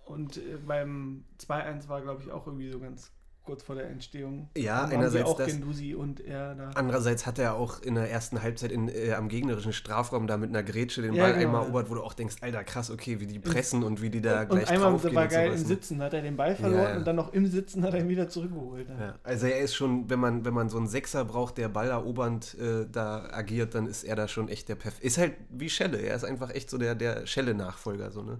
Und 0.05 0.37
äh, 0.37 0.57
beim 0.65 1.25
2-1 1.39 1.89
war, 1.89 2.01
glaube 2.01 2.21
ich, 2.23 2.31
auch 2.31 2.47
irgendwie 2.47 2.69
so 2.71 2.79
ganz 2.79 3.11
kurz 3.43 3.63
vor 3.63 3.75
der 3.75 3.89
Entstehung. 3.89 4.49
Ja, 4.58 4.86
einerseits 4.86 5.29
auch 5.29 5.38
das. 5.38 5.47
Gendusi 5.47 5.95
und 5.95 6.21
er 6.21 6.56
da. 6.56 6.71
Andererseits 6.75 7.25
hat 7.25 7.39
er 7.39 7.56
auch 7.56 7.82
in 7.82 7.95
der 7.95 8.10
ersten 8.10 8.41
Halbzeit 8.41 8.71
in, 8.71 8.88
äh, 8.88 9.13
am 9.13 9.27
gegnerischen 9.27 9.73
Strafraum 9.73 10.27
da 10.27 10.38
mit 10.38 10.49
einer 10.49 10.63
Grätsche 10.63 11.01
den 11.01 11.13
Ja, 11.13 11.23
Ball 11.23 11.34
genau, 11.34 11.45
einmal 11.45 11.62
ja. 11.62 11.67
erobert, 11.67 11.89
wo 11.89 11.95
du 11.95 12.03
auch 12.03 12.13
denkst, 12.13 12.38
Alter, 12.41 12.63
krass, 12.63 12.89
okay, 12.89 13.19
wie 13.19 13.27
die 13.27 13.39
pressen 13.39 13.84
und 13.84 14.01
wie 14.01 14.10
die 14.10 14.21
da 14.21 14.41
und 14.41 14.49
gleich 14.49 14.69
einmal 14.69 14.91
draufgehen 14.91 15.15
war 15.15 15.23
und 15.23 15.29
geil 15.29 15.47
im 15.47 15.53
ne? 15.53 15.60
Sitzen, 15.60 16.01
hat 16.01 16.13
er 16.13 16.21
den 16.21 16.38
Ball 16.38 16.56
verloren 16.56 16.84
ja. 16.84 16.97
und 16.97 17.06
dann 17.06 17.15
noch 17.15 17.34
im 17.34 17.45
Sitzen 17.45 17.84
hat 17.84 17.93
er 17.93 17.99
ihn 17.99 18.10
wieder 18.10 18.29
zurückgeholt. 18.29 18.88
Ja, 18.89 19.15
also 19.23 19.47
er 19.47 19.60
ist 19.60 19.75
schon, 19.75 20.10
wenn 20.10 20.19
man, 20.19 20.45
wenn 20.45 20.53
man 20.53 20.69
so 20.69 20.77
einen 20.77 20.88
Sechser 20.88 21.25
braucht, 21.25 21.58
der 21.58 21.69
ballerobernd 21.69 22.58
äh, 22.60 22.88
da 22.89 23.29
agiert, 23.32 23.75
dann 23.75 23.88
ist 23.88 24.03
er 24.03 24.15
da 24.15 24.27
schon 24.27 24.47
echt 24.47 24.69
der 24.69 24.75
Perf. 24.75 24.99
Ist 25.01 25.17
halt 25.17 25.34
wie 25.49 25.69
Schelle, 25.69 25.97
er 25.97 26.15
ist 26.15 26.23
einfach 26.23 26.49
echt 26.51 26.69
so 26.69 26.77
der, 26.77 26.95
der 26.95 27.25
Schelle-Nachfolger, 27.25 28.12
so, 28.12 28.21
ne? 28.23 28.39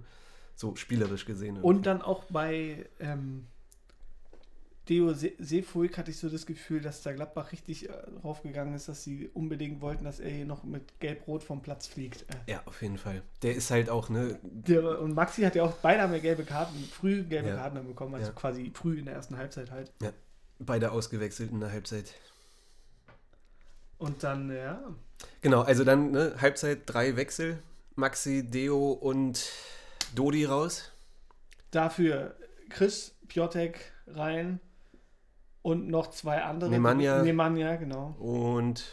So 0.56 0.76
spielerisch 0.76 1.24
gesehen. 1.24 1.58
Und 1.60 1.84
dann 1.84 2.00
auch 2.00 2.22
bei 2.30 2.86
ähm, 3.00 3.48
Deo 4.88 5.14
Se- 5.14 5.32
Seefuig 5.38 5.96
hatte 5.96 6.10
ich 6.10 6.18
so 6.18 6.28
das 6.28 6.44
Gefühl, 6.44 6.80
dass 6.80 7.02
da 7.02 7.12
Gladbach 7.12 7.52
richtig 7.52 7.88
äh, 7.88 7.92
draufgegangen 8.20 8.74
ist, 8.74 8.88
dass 8.88 9.02
sie 9.02 9.28
unbedingt 9.32 9.80
wollten, 9.80 10.04
dass 10.04 10.20
er 10.20 10.28
hier 10.30 10.44
noch 10.44 10.62
mit 10.64 11.00
Gelb-Rot 11.00 11.42
vom 11.42 11.62
Platz 11.62 11.86
fliegt. 11.86 12.22
Äh, 12.22 12.52
ja, 12.52 12.62
auf 12.66 12.82
jeden 12.82 12.98
Fall. 12.98 13.22
Der 13.42 13.54
ist 13.54 13.70
halt 13.70 13.88
auch, 13.88 14.08
ne? 14.10 14.38
der, 14.42 15.00
und 15.00 15.14
Maxi 15.14 15.42
hat 15.42 15.54
ja 15.54 15.62
auch 15.64 15.72
beide 15.76 16.02
haben 16.02 16.12
ja 16.12 16.18
gelbe 16.18 16.44
Karten, 16.44 16.76
früh 16.84 17.22
gelbe 17.22 17.48
Ja. 17.48 17.56
Karten 17.56 17.86
bekommen, 17.86 18.14
also 18.14 18.26
Ja. 18.28 18.32
quasi 18.34 18.70
früh 18.74 18.98
in 18.98 19.06
der 19.06 19.14
ersten 19.14 19.38
Halbzeit 19.38 19.70
halt. 19.70 19.90
Beide 20.58 20.92
ausgewechselt 20.92 21.50
in 21.50 21.60
der 21.60 21.72
Halbzeit. 21.72 22.12
Und 23.98 24.22
dann, 24.22 24.50
ja, 24.54 24.82
Genau, 25.40 25.62
also 25.62 25.84
dann, 25.84 26.10
ne, 26.10 26.34
Halbzeit 26.40 26.80
drei 26.86 27.16
Wechsel. 27.16 27.62
Maxi, 27.96 28.42
Deo 28.50 28.90
und 28.92 29.50
Dodi 30.14 30.44
raus. 30.44 30.90
dafür 31.70 32.36
Chris, 32.68 33.14
Piotek 33.28 33.92
rein 34.06 34.60
und 35.64 35.88
noch 35.88 36.10
zwei 36.10 36.42
andere. 36.42 36.70
Nemanja. 36.70 37.22
Nemanja, 37.22 37.76
genau. 37.76 38.14
Und 38.18 38.84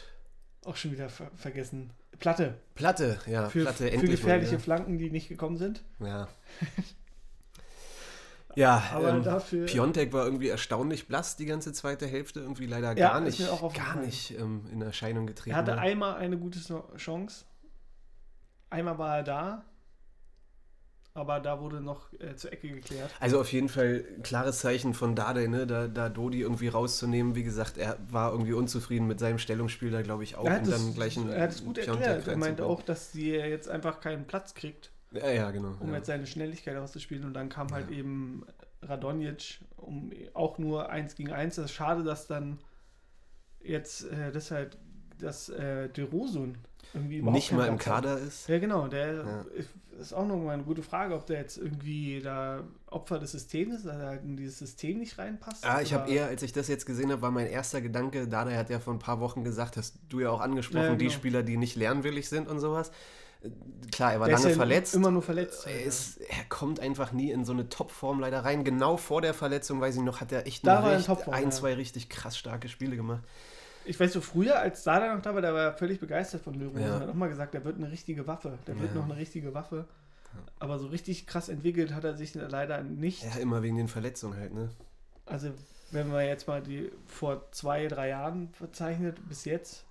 Auch 0.64 0.74
schon 0.74 0.90
wieder 0.90 1.10
ver 1.10 1.30
vergessen. 1.36 1.92
Platte. 2.18 2.54
Platte, 2.74 3.18
ja, 3.26 3.48
Für, 3.50 3.62
Platte 3.62 3.90
für 3.90 4.06
gefährliche 4.06 4.54
mal 4.54 4.60
Flanken, 4.60 4.96
die 4.96 5.10
nicht 5.10 5.28
gekommen 5.28 5.58
sind. 5.58 5.82
Ja. 6.00 6.28
Ja, 8.54 8.82
Aber 8.92 9.10
ähm, 9.10 9.22
dafür. 9.22 9.64
Piontek 9.64 10.12
war 10.12 10.24
irgendwie 10.26 10.48
erstaunlich 10.48 11.08
blass 11.08 11.36
die 11.36 11.46
ganze 11.46 11.72
zweite 11.72 12.06
Hälfte, 12.06 12.40
irgendwie 12.40 12.66
leider 12.66 12.96
Ja, 12.98 13.12
gar 13.12 13.20
nicht, 13.20 13.48
auch 13.48 13.72
gar 13.72 13.96
nicht 13.96 14.38
ähm, 14.38 14.66
in 14.70 14.82
Erscheinung 14.82 15.26
getreten. 15.26 15.52
Er 15.52 15.56
hatte 15.56 15.72
war. 15.72 15.78
einmal 15.78 16.16
eine 16.16 16.36
gute 16.36 16.58
Chance. 16.96 17.46
Einmal 18.68 18.98
war 18.98 19.16
er 19.18 19.22
da. 19.22 19.64
Aber 21.14 21.40
da 21.40 21.60
wurde 21.60 21.82
noch 21.82 22.10
äh, 22.14 22.36
zur 22.36 22.52
Ecke 22.54 22.68
geklärt. 22.68 23.10
Also 23.20 23.38
auf 23.38 23.52
jeden 23.52 23.68
Fall 23.68 24.02
klares 24.22 24.60
Zeichen 24.60 24.94
von 24.94 25.14
Dade, 25.14 25.46
ne, 25.46 25.66
da, 25.66 25.86
da 25.86 26.08
Dodi 26.08 26.40
irgendwie 26.40 26.68
rauszunehmen. 26.68 27.34
Wie 27.34 27.42
gesagt, 27.42 27.76
er 27.76 27.98
war 28.10 28.32
irgendwie 28.32 28.54
unzufrieden 28.54 29.06
mit 29.06 29.20
seinem 29.20 29.38
Stellungsspiel 29.38 29.90
da, 29.90 30.00
glaube 30.00 30.24
ich, 30.24 30.36
auch. 30.36 30.46
er, 30.46 30.54
hat 30.54 30.62
und 30.62 30.68
es, 30.68 30.82
dann 30.82 30.94
gleich 30.94 31.16
er 31.18 31.42
hat 31.42 31.50
es 31.50 31.64
gut 31.64 31.74
Piontek 31.74 32.06
erklärt. 32.06 32.28
Er 32.28 32.36
meinte 32.38 32.64
auch, 32.64 32.80
dass 32.82 33.12
sie 33.12 33.32
jetzt 33.32 33.68
einfach 33.68 34.00
keinen 34.00 34.26
Platz 34.26 34.54
kriegt, 34.54 34.90
Ja, 35.12 35.28
ja, 35.30 35.50
genau. 35.50 35.74
um 35.80 35.90
ja. 35.90 35.96
jetzt 35.96 36.06
seine 36.06 36.26
Schnelligkeit 36.26 36.76
auszuspielen. 36.78 37.24
Und 37.24 37.34
dann 37.34 37.50
kam 37.50 37.70
halt 37.72 37.90
Ja. 37.90 37.98
eben 37.98 38.46
Radonjic 38.80 39.60
um 39.76 40.10
auch 40.32 40.56
nur 40.58 40.88
eins 40.88 41.14
gegen 41.14 41.30
eins. 41.32 41.56
Das 41.56 41.66
ist 41.66 41.72
schade, 41.72 42.04
dass 42.04 42.26
dann 42.26 42.58
jetzt 43.62 44.04
äh, 44.10 44.32
das 44.32 44.50
halt, 44.50 44.78
dass 45.18 45.50
äh, 45.50 45.88
De 45.90 46.04
Rosun 46.04 46.56
irgendwie 46.56 46.56
überhaupt 46.62 46.71
Nicht 46.94 47.52
mal 47.52 47.66
im 47.68 47.76
Platz 47.76 47.86
hat. 47.86 48.04
Kader 48.04 48.18
ist. 48.18 48.48
Ja, 48.48 48.58
genau. 48.58 48.86
Der 48.88 49.12
Ja. 49.14 49.44
ist- 49.98 50.12
auch 50.14 50.26
noch 50.26 50.36
mal 50.36 50.52
eine 50.52 50.64
gute 50.64 50.82
Frage, 50.82 51.14
ob 51.14 51.26
der 51.26 51.38
jetzt 51.38 51.58
irgendwie 51.58 52.20
da 52.20 52.64
Opfer 52.90 53.18
des 53.20 53.32
Systems 53.32 53.76
ist, 53.76 53.86
dass 53.86 53.96
er 53.98 54.06
halt 54.08 54.24
in 54.24 54.36
dieses 54.36 54.58
System 54.58 54.98
nicht 54.98 55.16
reinpasst. 55.16 55.64
Ah, 55.64 55.80
ich 55.80 55.94
habe 55.94 56.10
eher, 56.10 56.26
als 56.26 56.42
ich 56.42 56.52
das 56.52 56.66
jetzt 56.68 56.86
gesehen 56.86 57.12
habe, 57.12 57.22
war 57.22 57.30
mein 57.30 57.46
erster 57.46 57.80
Gedanke, 57.80 58.26
Dada 58.26 58.50
hat 58.52 58.68
ja 58.68 58.80
vor 58.80 58.92
ein 58.94 58.98
paar 58.98 59.20
Wochen 59.20 59.44
gesagt, 59.44 59.76
hast 59.76 59.94
du 60.08 60.20
ja 60.20 60.30
auch 60.30 60.40
angesprochen, 60.40 60.82
Ja, 60.84 60.88
ja, 60.90 60.96
die 60.96 61.04
genau. 61.06 61.16
Spieler, 61.16 61.42
die 61.42 61.56
nicht 61.56 61.76
lernwillig 61.76 62.28
sind 62.28 62.48
und 62.48 62.58
sowas. 62.58 62.90
Klar, 63.90 64.12
er 64.14 64.20
war 64.20 64.26
Der 64.28 64.36
ist 64.36 64.42
lange 64.44 64.54
ja 64.54 64.58
verletzt. 64.58 64.94
Immer 64.94 65.10
nur 65.10 65.22
verletzt. 65.22 65.66
er, 65.66 65.82
ist, 65.84 66.18
er 66.20 66.44
kommt 66.48 66.78
einfach 66.80 67.12
nie 67.12 67.30
in 67.30 67.44
so 67.44 67.52
eine 67.52 67.68
Topform 67.68 68.20
leider 68.20 68.44
rein. 68.44 68.64
Genau 68.64 68.96
vor 68.96 69.20
der 69.20 69.34
Verletzung, 69.34 69.80
weiß 69.80 69.96
ich 69.96 70.02
noch, 70.02 70.20
hat 70.20 70.30
er 70.32 70.46
echt 70.46 70.66
Da 70.66 70.80
ein, 70.84 71.44
ja. 71.44 71.50
zwei 71.50 71.74
richtig 71.74 72.08
krass 72.08 72.36
starke 72.38 72.68
Spiele 72.68 72.96
gemacht. 72.96 73.22
Ich 73.84 73.98
weiß 73.98 74.12
so, 74.12 74.20
früher, 74.20 74.58
als 74.58 74.84
Sada 74.84 75.14
noch 75.14 75.22
da 75.22 75.34
war, 75.34 75.40
der 75.42 75.54
war 75.54 75.72
völlig 75.76 75.98
begeistert 76.00 76.42
von 76.42 76.54
Löwen. 76.54 76.80
Ja. 76.80 76.88
Er 76.88 77.00
hat 77.00 77.08
auch 77.08 77.14
mal 77.14 77.28
gesagt, 77.28 77.54
der 77.54 77.64
wird 77.64 77.76
eine 77.76 77.90
richtige 77.90 78.26
Waffe. 78.26 78.58
Der 78.66 78.78
wird 78.78 78.90
Ja. 78.94 79.00
noch 79.00 79.04
eine 79.04 79.16
richtige 79.16 79.54
Waffe. 79.54 79.86
Aber 80.58 80.78
so 80.78 80.86
richtig 80.86 81.26
krass 81.26 81.48
entwickelt 81.48 81.92
hat 81.92 82.04
er 82.04 82.14
sich 82.14 82.34
leider 82.34 82.82
nicht. 82.82 83.22
Ja, 83.22 83.40
immer 83.40 83.62
wegen 83.62 83.76
den 83.76 83.88
Verletzungen 83.88 84.38
halt, 84.38 84.54
ne? 84.54 84.70
Also, 85.26 85.50
wenn 85.90 86.08
man 86.08 86.24
jetzt 86.24 86.48
mal 86.48 86.62
die 86.62 86.90
vor 87.06 87.50
zwei, 87.52 87.86
drei 87.86 88.08
Jahren 88.08 88.48
verzeichnet, 88.54 89.18
bis 89.28 89.44
jetzt, 89.44 89.84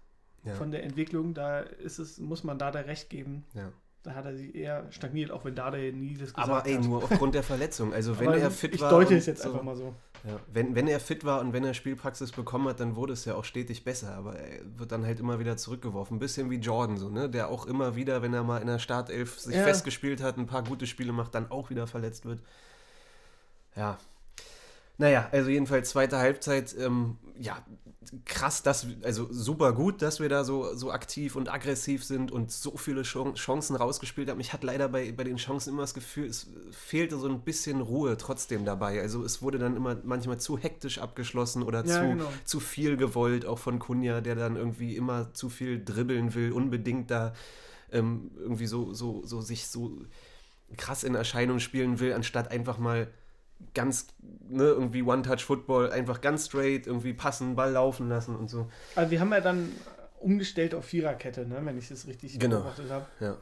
Ja. 0.43 0.55
von 0.55 0.71
der 0.71 0.83
Entwicklung, 0.83 1.33
da 1.35 1.59
ist 1.59 1.99
es, 1.99 2.17
muss 2.17 2.43
man 2.43 2.57
Dada 2.57 2.79
recht 2.79 3.09
geben. 3.09 3.45
ja. 3.53 3.71
Da 4.03 4.15
hat 4.15 4.25
er 4.25 4.35
sich 4.35 4.55
eher 4.55 4.91
stagniert, 4.91 5.29
auch 5.29 5.45
wenn 5.45 5.53
Dada 5.53 5.77
nie 5.77 6.13
das 6.17 6.33
gesagt 6.33 6.39
Aber 6.49 6.65
ey, 6.65 6.73
hat. 6.75 6.83
nur 6.83 7.03
aufgrund 7.03 7.35
der 7.35 7.43
Verletzung. 7.43 7.93
Also 7.93 8.19
wenn 8.19 8.29
Aber 8.29 8.37
er 8.37 8.49
fit 8.49 8.73
ich 8.73 8.81
war. 8.81 8.89
deute 8.89 9.09
und 9.13 9.17
es 9.19 9.27
jetzt 9.27 9.43
so, 9.43 9.49
einfach 9.51 9.63
mal 9.63 9.75
so. 9.75 9.93
Ja, 10.23 10.39
wenn, 10.51 10.73
wenn 10.75 10.87
er 10.87 10.99
fit 10.99 11.23
war 11.23 11.39
und 11.41 11.53
wenn 11.53 11.63
er 11.63 11.73
Spielpraxis 11.75 12.31
bekommen 12.31 12.67
hat, 12.67 12.79
dann 12.79 12.95
wurde 12.95 13.13
es 13.13 13.25
ja 13.25 13.35
auch 13.35 13.43
stetig 13.43 13.83
besser. 13.83 14.15
Aber 14.15 14.35
er 14.39 14.59
wird 14.77 14.91
dann 14.91 15.05
halt 15.05 15.19
immer 15.19 15.37
wieder 15.39 15.55
zurückgeworfen. 15.57 16.17
Ein 16.17 16.19
bisschen 16.19 16.49
wie 16.49 16.55
Jordan, 16.57 16.97
so, 16.97 17.09
ne? 17.09 17.29
Der 17.29 17.49
auch 17.49 17.65
immer 17.67 17.95
wieder, 17.95 18.21
wenn 18.23 18.33
er 18.33 18.43
mal 18.43 18.57
in 18.59 18.67
der 18.67 18.79
Startelf 18.79 19.39
sich 19.39 19.55
Ja. 19.55 19.63
festgespielt 19.63 20.21
hat, 20.21 20.37
ein 20.37 20.47
paar 20.47 20.63
gute 20.63 20.87
Spiele 20.87 21.11
macht, 21.11 21.35
dann 21.35 21.51
auch 21.51 21.69
wieder 21.69 21.85
verletzt 21.85 22.25
wird. 22.25 22.39
Ja. 23.75 23.97
Naja, 24.97 25.29
also 25.31 25.49
jedenfalls 25.49 25.89
zweite 25.89 26.17
Halbzeit, 26.17 26.75
ähm, 26.77 27.17
ja, 27.39 27.65
krass, 28.25 28.61
dass, 28.61 28.85
also 29.03 29.27
super 29.31 29.73
gut, 29.73 30.01
dass 30.01 30.19
wir 30.19 30.27
da 30.27 30.43
so, 30.43 30.75
so 30.75 30.91
aktiv 30.91 31.35
und 31.35 31.51
aggressiv 31.51 32.03
sind 32.03 32.31
und 32.31 32.51
so 32.51 32.75
viele 32.75 33.03
Chan- 33.03 33.35
Chancen 33.35 33.75
rausgespielt 33.75 34.29
haben. 34.29 34.39
Ich 34.39 34.53
hatte 34.53 34.65
leider 34.67 34.89
bei, 34.89 35.11
bei 35.11 35.23
den 35.23 35.37
Chancen 35.37 35.69
immer 35.69 35.81
das 35.83 35.93
Gefühl, 35.93 36.27
es 36.27 36.47
fehlte 36.71 37.17
so 37.17 37.27
ein 37.29 37.41
bisschen 37.41 37.79
Ruhe 37.79 38.17
trotzdem 38.17 38.65
dabei. 38.65 39.01
Also 39.01 39.23
es 39.23 39.41
wurde 39.41 39.59
dann 39.59 39.75
immer 39.75 39.97
manchmal 40.03 40.39
zu 40.39 40.57
hektisch 40.57 40.99
abgeschlossen 40.99 41.63
oder 41.63 41.85
Ja, 41.85 41.99
zu, 41.99 42.01
genau. 42.11 42.27
zu 42.43 42.59
viel 42.59 42.97
gewollt, 42.97 43.45
auch 43.45 43.59
von 43.59 43.79
Kunja, 43.79 44.21
der 44.21 44.35
dann 44.35 44.55
irgendwie 44.55 44.95
immer 44.95 45.33
zu 45.33 45.49
viel 45.49 45.83
dribbeln 45.83 46.33
will, 46.33 46.51
unbedingt 46.51 47.09
da 47.11 47.33
ähm, 47.91 48.31
irgendwie 48.37 48.67
so, 48.67 48.93
so, 48.93 49.21
so 49.25 49.41
sich 49.41 49.67
so 49.67 50.01
krass 50.77 51.03
in 51.03 51.15
Erscheinung 51.15 51.59
spielen 51.59 51.99
will, 51.99 52.13
anstatt 52.13 52.51
einfach 52.51 52.77
mal 52.77 53.07
ganz, 53.73 54.07
ne, 54.49 54.63
irgendwie 54.63 55.01
One-Touch-Football, 55.03 55.91
einfach 55.91 56.21
ganz 56.21 56.47
straight, 56.47 56.87
irgendwie 56.87 57.13
passen, 57.13 57.55
Ball 57.55 57.71
laufen 57.71 58.09
lassen 58.09 58.35
und 58.35 58.49
so. 58.49 58.69
Also 58.95 59.11
wir 59.11 59.19
haben 59.19 59.31
ja 59.31 59.41
dann 59.41 59.71
umgestellt 60.19 60.73
auf 60.75 60.85
Viererkette, 60.85 61.45
ne, 61.47 61.59
wenn 61.63 61.77
ich 61.77 61.89
das 61.89 62.05
richtig 62.07 62.39
Genau. 62.39 62.57
beobachtet 62.57 62.89
habe. 62.89 63.05
Ja. 63.19 63.37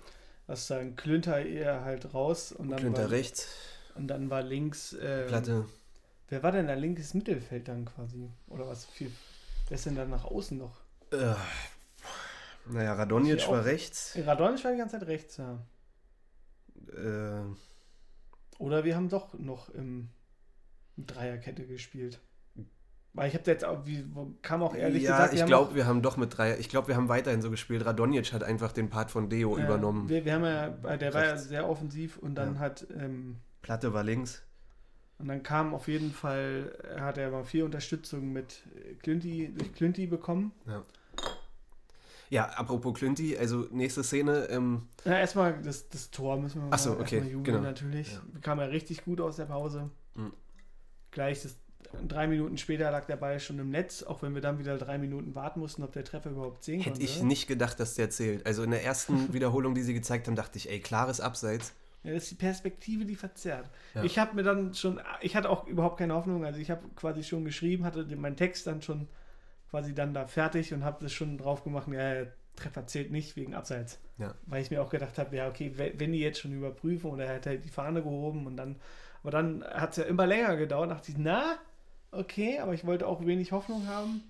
was 0.47 0.67
dann 0.67 0.95
Klünter 0.95 1.45
eher 1.45 1.83
halt 1.83 2.13
raus 2.13 2.51
und 2.51 2.69
dann 2.69 2.79
Klünter 2.79 3.03
war, 3.03 3.11
rechts, 3.11 3.47
und 3.95 4.07
dann 4.07 4.29
war 4.29 4.41
links 4.41 4.95
ähm, 5.01 5.27
Platte. 5.27 5.65
Wer 6.29 6.43
war 6.43 6.51
denn 6.51 6.67
da 6.67 6.73
linkes 6.75 7.13
Mittelfeld 7.13 7.67
dann 7.67 7.85
quasi? 7.85 8.29
Oder 8.47 8.67
was 8.67 8.85
viel? 8.85 9.11
Wer 9.67 9.75
ist 9.75 9.85
denn 9.85 9.95
dann 9.95 10.09
nach 10.09 10.25
außen 10.25 10.57
noch? 10.57 10.77
Äh, 11.11 11.33
naja, 12.67 12.93
Radonjic 12.93 13.47
war 13.49 13.65
rechts. 13.65 14.17
Radonic 14.25 14.63
war 14.63 14.71
die 14.71 14.77
ganze 14.77 14.99
Zeit 14.99 15.07
rechts, 15.07 15.37
ja. 15.37 15.59
Äh, 16.93 17.41
Oder 18.59 18.83
wir 18.83 18.95
haben 18.95 19.09
doch 19.09 19.33
noch 19.39 19.69
im 19.69 20.09
Dreierkette 20.97 21.65
gespielt. 21.65 22.19
Weil 23.13 23.29
ich 23.29 23.33
habe 23.33 23.49
jetzt 23.49 23.65
auch, 23.65 23.87
wie 23.87 24.05
kam 24.43 24.61
auch 24.61 24.75
ehrlich 24.75 25.01
ja, 25.01 25.13
gesagt, 25.13 25.33
ich 25.33 25.41
haben 25.41 25.47
glaube, 25.47 25.73
wir 25.73 25.87
haben 25.87 26.03
doch 26.03 26.15
mit 26.17 26.37
drei. 26.37 26.59
Ich 26.59 26.69
glaube, 26.69 26.89
wir 26.89 26.95
haben 26.95 27.09
weiterhin 27.09 27.41
so 27.41 27.49
gespielt. 27.49 27.83
Radonjic 27.83 28.31
hat 28.33 28.43
einfach 28.43 28.71
den 28.71 28.89
Part 28.91 29.09
von 29.09 29.29
Deo 29.29 29.57
ja, 29.57 29.65
übernommen. 29.65 30.07
Wir, 30.07 30.25
wir 30.25 30.33
haben 30.33 30.43
ja, 30.45 30.97
der 30.97 31.13
war 31.15 31.25
ja 31.25 31.37
sehr 31.37 31.67
offensiv 31.67 32.17
und 32.19 32.35
dann 32.35 32.55
Ja. 32.55 32.59
hat 32.59 32.85
ähm, 32.95 33.37
Platte 33.63 33.93
war 33.93 34.03
links. 34.03 34.43
und 35.17 35.27
dann 35.27 35.41
kam 35.41 35.73
auf 35.73 35.87
jeden 35.87 36.11
Fall, 36.11 36.77
hat 36.99 37.17
er 37.17 37.31
mal 37.31 37.43
viel 37.43 37.63
Unterstützung 37.63 38.31
mit 38.31 38.61
äh, 38.75 38.93
Clinty, 38.95 39.53
durch 39.57 39.73
Clinty 39.73 40.05
bekommen. 40.05 40.51
Ja, 40.67 40.83
apropos 42.37 42.93
Clinty, 42.93 43.37
also 43.37 43.67
nächste 43.71 44.03
Szene. 44.03 44.47
Ähm, 44.49 44.87
Ja, 45.03 45.13
erstmal 45.19 45.61
das, 45.61 45.89
das 45.89 46.11
Tor 46.11 46.39
müssen 46.39 46.61
wir 46.61 46.67
Ach 46.71 46.79
so, 46.79 46.91
mal 46.91 47.01
okay, 47.01 47.19
jubeln 47.19 47.43
genau. 47.43 47.61
natürlich. 47.61 48.13
Ja. 48.13 48.21
Kam 48.41 48.59
ja 48.59 48.65
richtig 48.65 49.03
gut 49.03 49.19
aus 49.19 49.37
der 49.37 49.45
Pause. 49.45 49.89
Mhm. 50.15 50.33
Gleich 51.11 51.41
das, 51.41 51.55
drei 52.07 52.27
Minuten 52.27 52.57
später 52.57 52.91
lag 52.91 53.05
der 53.05 53.15
Ball 53.17 53.39
schon 53.39 53.57
im 53.57 53.69
Netz, 53.69 54.03
auch 54.03 54.21
wenn 54.21 54.35
wir 54.35 54.41
dann 54.41 54.59
wieder 54.59 54.77
drei 54.77 54.97
Minuten 54.97 55.33
warten 55.33 55.59
mussten, 55.59 55.83
ob 55.83 55.91
der 55.91 56.03
Treffer 56.03 56.29
überhaupt 56.29 56.63
zählen 56.63 56.81
hätte 56.81 56.99
konnte. 56.99 57.05
ich 57.05 57.23
nicht 57.23 57.47
gedacht, 57.47 57.79
dass 57.79 57.95
der 57.95 58.09
zählt. 58.09 58.45
Also 58.45 58.63
in 58.63 58.71
der 58.71 58.83
ersten 58.83 59.33
Wiederholung, 59.33 59.73
die 59.73 59.81
sie 59.81 59.93
gezeigt 59.93 60.27
haben, 60.27 60.35
dachte 60.35 60.57
ich, 60.57 60.69
ey, 60.69 60.79
klares 60.79 61.19
Abseits. 61.19 61.73
Ja, 62.03 62.13
das 62.13 62.23
ist 62.23 62.31
die 62.31 62.35
Perspektive, 62.35 63.05
die 63.05 63.15
verzerrt. 63.15 63.69
Ja. 63.93 64.03
Ich 64.03 64.17
habe 64.19 64.35
mir 64.35 64.43
dann 64.43 64.73
schon, 64.73 65.01
ich 65.21 65.35
hatte 65.35 65.49
auch 65.49 65.67
überhaupt 65.67 65.97
keine 65.97 66.13
Hoffnung, 66.13 66.45
also 66.45 66.59
ich 66.59 66.71
habe 66.71 66.81
quasi 66.95 67.23
schon 67.23 67.43
geschrieben, 67.43 67.83
hatte 67.83 68.05
meinen 68.15 68.37
Text 68.37 68.67
dann 68.67 68.81
schon 68.81 69.07
quasi 69.69 69.93
dann 69.93 70.13
da 70.13 70.25
fertig 70.27 70.73
und 70.73 70.83
habe 70.83 70.97
das 71.03 71.13
schon 71.13 71.37
drauf 71.37 71.63
gemacht, 71.63 71.87
ja, 71.87 72.13
der 72.13 72.27
Treffer 72.55 72.85
zählt 72.87 73.11
nicht 73.11 73.35
wegen 73.35 73.53
Abseits. 73.53 73.99
Ja. 74.17 74.33
Weil 74.47 74.61
ich 74.61 74.71
mir 74.71 74.81
auch 74.81 74.89
gedacht 74.89 75.17
habe, 75.17 75.35
ja, 75.35 75.47
okay, 75.47 75.71
we- 75.77 75.93
wenn 75.97 76.11
die 76.11 76.19
jetzt 76.19 76.39
schon 76.39 76.51
überprüfen 76.53 77.09
oder 77.11 77.25
er 77.25 77.35
hat 77.35 77.45
halt 77.45 77.63
die 77.63 77.69
Fahne 77.69 78.01
gehoben 78.03 78.47
und 78.47 78.57
dann, 78.57 78.75
aber 79.21 79.31
dann 79.31 79.63
hat 79.63 79.91
es 79.91 79.97
ja 79.97 80.03
immer 80.03 80.27
länger 80.27 80.57
gedauert, 80.57 80.91
dachte 80.91 81.11
ich, 81.11 81.17
na, 81.17 81.57
okay, 82.11 82.59
aber 82.59 82.73
ich 82.73 82.85
wollte 82.85 83.07
auch 83.07 83.25
wenig 83.25 83.51
Hoffnung 83.51 83.87
haben. 83.87 84.23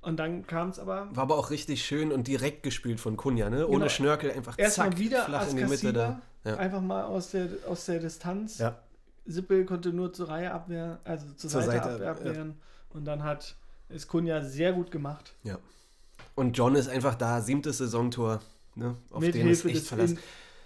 Und 0.00 0.18
dann 0.18 0.46
kam 0.46 0.68
es 0.68 0.78
aber 0.78 1.08
War 1.16 1.22
aber 1.22 1.38
auch 1.38 1.50
richtig 1.50 1.84
schön 1.84 2.12
und 2.12 2.28
direkt 2.28 2.62
gespielt 2.62 3.00
von 3.00 3.16
Kunja, 3.16 3.48
ne? 3.48 3.66
Ohne 3.66 3.76
Genau. 3.78 3.88
Schnörkel, 3.88 4.30
einfach 4.32 4.58
erstmal 4.58 4.90
zack, 4.90 4.98
wieder 4.98 5.24
flach 5.24 5.48
in 5.48 5.56
die 5.56 5.64
Mitte 5.64 5.92
da. 5.94 6.20
Ja. 6.44 6.56
einfach 6.56 6.82
mal 6.82 7.04
aus 7.04 7.30
der, 7.30 7.48
aus 7.68 7.86
der 7.86 8.00
Distanz. 8.00 8.58
Ja. 8.58 8.76
Sippel 9.24 9.64
konnte 9.64 9.94
nur 9.94 10.12
zur 10.12 10.28
Reihe 10.28 10.52
abwehren, 10.52 10.98
also 11.04 11.26
zur, 11.32 11.48
Zur 11.48 11.62
Seite, 11.62 11.90
Seite, 11.92 12.10
ab- 12.10 12.18
abwehren. 12.18 12.60
Und 12.90 13.06
dann 13.06 13.22
hat 13.24 13.56
es 13.88 14.06
Kunja 14.08 14.42
sehr 14.42 14.72
gut 14.72 14.90
gemacht. 14.90 15.34
Und 16.36 16.56
John 16.56 16.74
ist 16.74 16.88
einfach 16.88 17.14
da, 17.14 17.40
siebtes 17.40 17.78
Saisontor, 17.78 18.40
ne? 18.74 18.96
Auf 19.10 19.20
mit 19.20 19.34
den 19.34 19.48
ist 19.48 19.62
Hilfe 19.62 19.68
echt 19.68 19.80
des 19.82 19.88
Verlass. 19.88 20.10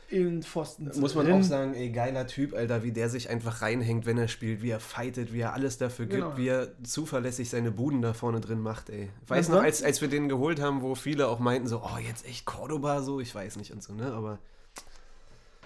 in, 0.08 0.26
in 0.28 0.42
Pfosten. 0.42 0.90
Muss 0.98 1.14
man 1.14 1.26
drin. 1.26 1.34
auch 1.34 1.42
sagen, 1.42 1.74
ey, 1.74 1.90
geiler 1.90 2.26
Typ, 2.26 2.54
Alter, 2.54 2.82
wie 2.82 2.92
der 2.92 3.10
sich 3.10 3.28
einfach 3.28 3.60
reinhängt, 3.60 4.06
wenn 4.06 4.16
er 4.16 4.28
spielt, 4.28 4.62
wie 4.62 4.70
er 4.70 4.80
fightet, 4.80 5.32
wie 5.34 5.40
er 5.40 5.52
alles 5.52 5.76
dafür 5.76 6.06
gibt, 6.06 6.22
Genau. 6.22 6.36
wie 6.38 6.48
er 6.48 6.82
zuverlässig 6.82 7.50
seine 7.50 7.70
Buden 7.70 8.00
da 8.00 8.14
vorne 8.14 8.40
drin 8.40 8.60
macht, 8.60 8.88
ey. 8.88 9.10
Weiß 9.26 9.48
Ja, 9.48 9.56
noch, 9.56 9.62
als, 9.62 9.82
als 9.82 10.00
wir 10.00 10.08
den 10.08 10.30
geholt 10.30 10.58
haben, 10.60 10.80
wo 10.80 10.94
viele 10.94 11.28
auch 11.28 11.38
meinten 11.38 11.68
so, 11.68 11.82
oh, 11.84 11.98
jetzt 11.98 12.24
echt 12.26 12.46
Cordoba 12.46 13.02
so, 13.02 13.20
ich 13.20 13.34
weiß 13.34 13.56
nicht 13.56 13.70
und 13.72 13.82
so, 13.82 13.92
ne, 13.92 14.10
aber 14.12 14.38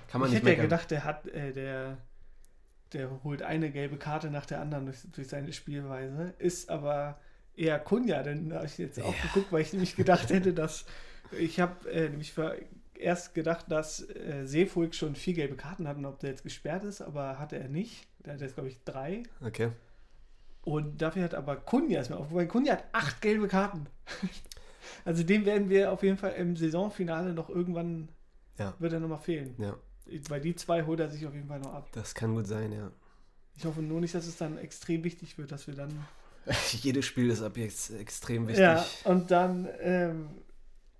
kann 0.08 0.20
man 0.20 0.30
ich 0.30 0.34
nicht 0.34 0.44
hätte 0.44 0.56
ja 0.56 0.62
gedacht, 0.62 0.90
der 0.90 1.04
hat, 1.04 1.26
äh, 1.28 1.52
der, 1.52 1.98
der 2.92 3.08
holt 3.22 3.42
eine 3.42 3.70
gelbe 3.70 3.96
Karte 3.98 4.30
nach 4.30 4.46
der 4.46 4.60
anderen 4.60 4.86
durch, 4.86 4.98
durch 5.12 5.28
seine 5.28 5.52
Spielweise. 5.52 6.34
Ist 6.38 6.68
aber 6.68 7.20
eher 7.56 7.78
Kunja, 7.78 8.22
denn 8.22 8.48
da 8.50 8.56
habe 8.56 8.66
ich 8.66 8.78
jetzt 8.78 9.00
auch 9.00 9.14
Ja. 9.14 9.22
geguckt, 9.22 9.52
weil 9.52 9.62
ich 9.62 9.72
nämlich 9.72 9.96
gedacht 9.96 10.30
hätte, 10.30 10.52
dass 10.54 10.84
ich 11.38 11.60
habe 11.60 11.90
äh, 11.90 12.08
nämlich 12.08 12.34
erst 12.94 13.34
gedacht, 13.34 13.66
dass 13.70 14.08
äh, 14.10 14.44
Seefolk 14.46 14.94
schon 14.94 15.14
vier 15.14 15.34
gelbe 15.34 15.56
Karten 15.56 15.88
hat 15.88 15.96
und 15.96 16.04
ob 16.06 16.20
der 16.20 16.30
jetzt 16.30 16.42
gesperrt 16.42 16.84
ist, 16.84 17.00
aber 17.00 17.38
hatte 17.38 17.56
er 17.58 17.68
nicht. 17.68 18.06
Der 18.24 18.34
hat 18.34 18.40
jetzt, 18.40 18.54
glaube 18.54 18.68
ich, 18.68 18.82
drei. 18.84 19.22
Okay. 19.40 19.70
Und 20.64 21.02
dafür 21.02 21.24
hat 21.24 21.34
aber 21.34 21.56
Kunja, 21.56 22.00
ist 22.00 22.10
mir 22.10 22.16
aufgefallen, 22.18 22.48
Kunja 22.48 22.74
hat 22.74 22.84
acht 22.92 23.20
gelbe 23.20 23.48
Karten. 23.48 23.86
also 25.04 25.22
dem 25.24 25.44
werden 25.44 25.68
wir 25.70 25.90
auf 25.92 26.02
jeden 26.02 26.16
Fall 26.18 26.32
im 26.34 26.56
Saisonfinale 26.56 27.32
noch 27.32 27.48
irgendwann, 27.48 28.08
Ja. 28.58 28.74
wird 28.78 28.92
er 28.92 29.00
nochmal 29.00 29.18
fehlen. 29.18 29.54
Ja, 29.58 29.76
Weil 30.28 30.40
die 30.40 30.54
zwei 30.54 30.84
holt 30.84 31.00
er 31.00 31.08
sich 31.10 31.26
auf 31.26 31.34
jeden 31.34 31.48
Fall 31.48 31.58
noch 31.60 31.74
ab. 31.74 31.88
das 31.92 32.14
kann 32.14 32.34
gut 32.34 32.46
sein, 32.46 32.70
ja. 32.72 32.90
Ich 33.56 33.64
hoffe 33.64 33.82
nur 33.82 34.00
nicht, 34.00 34.14
dass 34.14 34.26
es 34.26 34.36
dann 34.36 34.56
extrem 34.58 35.02
wichtig 35.04 35.36
wird, 35.38 35.50
dass 35.52 35.66
wir 35.66 35.74
dann. 35.74 35.90
Jedes 36.72 37.04
Spiel 37.06 37.30
ist 37.30 37.42
ab 37.42 37.56
jetzt 37.56 37.90
extrem 37.90 38.48
wichtig. 38.48 38.62
Ja, 38.62 38.84
und 39.04 39.30
dann 39.30 39.68
ähm, 39.80 40.28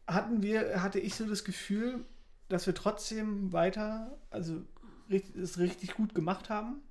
hatten 0.06 0.42
wir, 0.42 0.82
hatte 0.82 0.98
ich 1.00 1.14
so 1.14 1.26
das 1.26 1.44
Gefühl, 1.44 2.04
dass 2.48 2.66
wir 2.66 2.74
trotzdem 2.74 3.52
weiter, 3.52 4.18
also 4.30 4.62
richtig, 5.10 5.36
es 5.36 5.58
richtig 5.58 5.94
gut 5.94 6.14
gemacht 6.14 6.50
haben. 6.50 6.82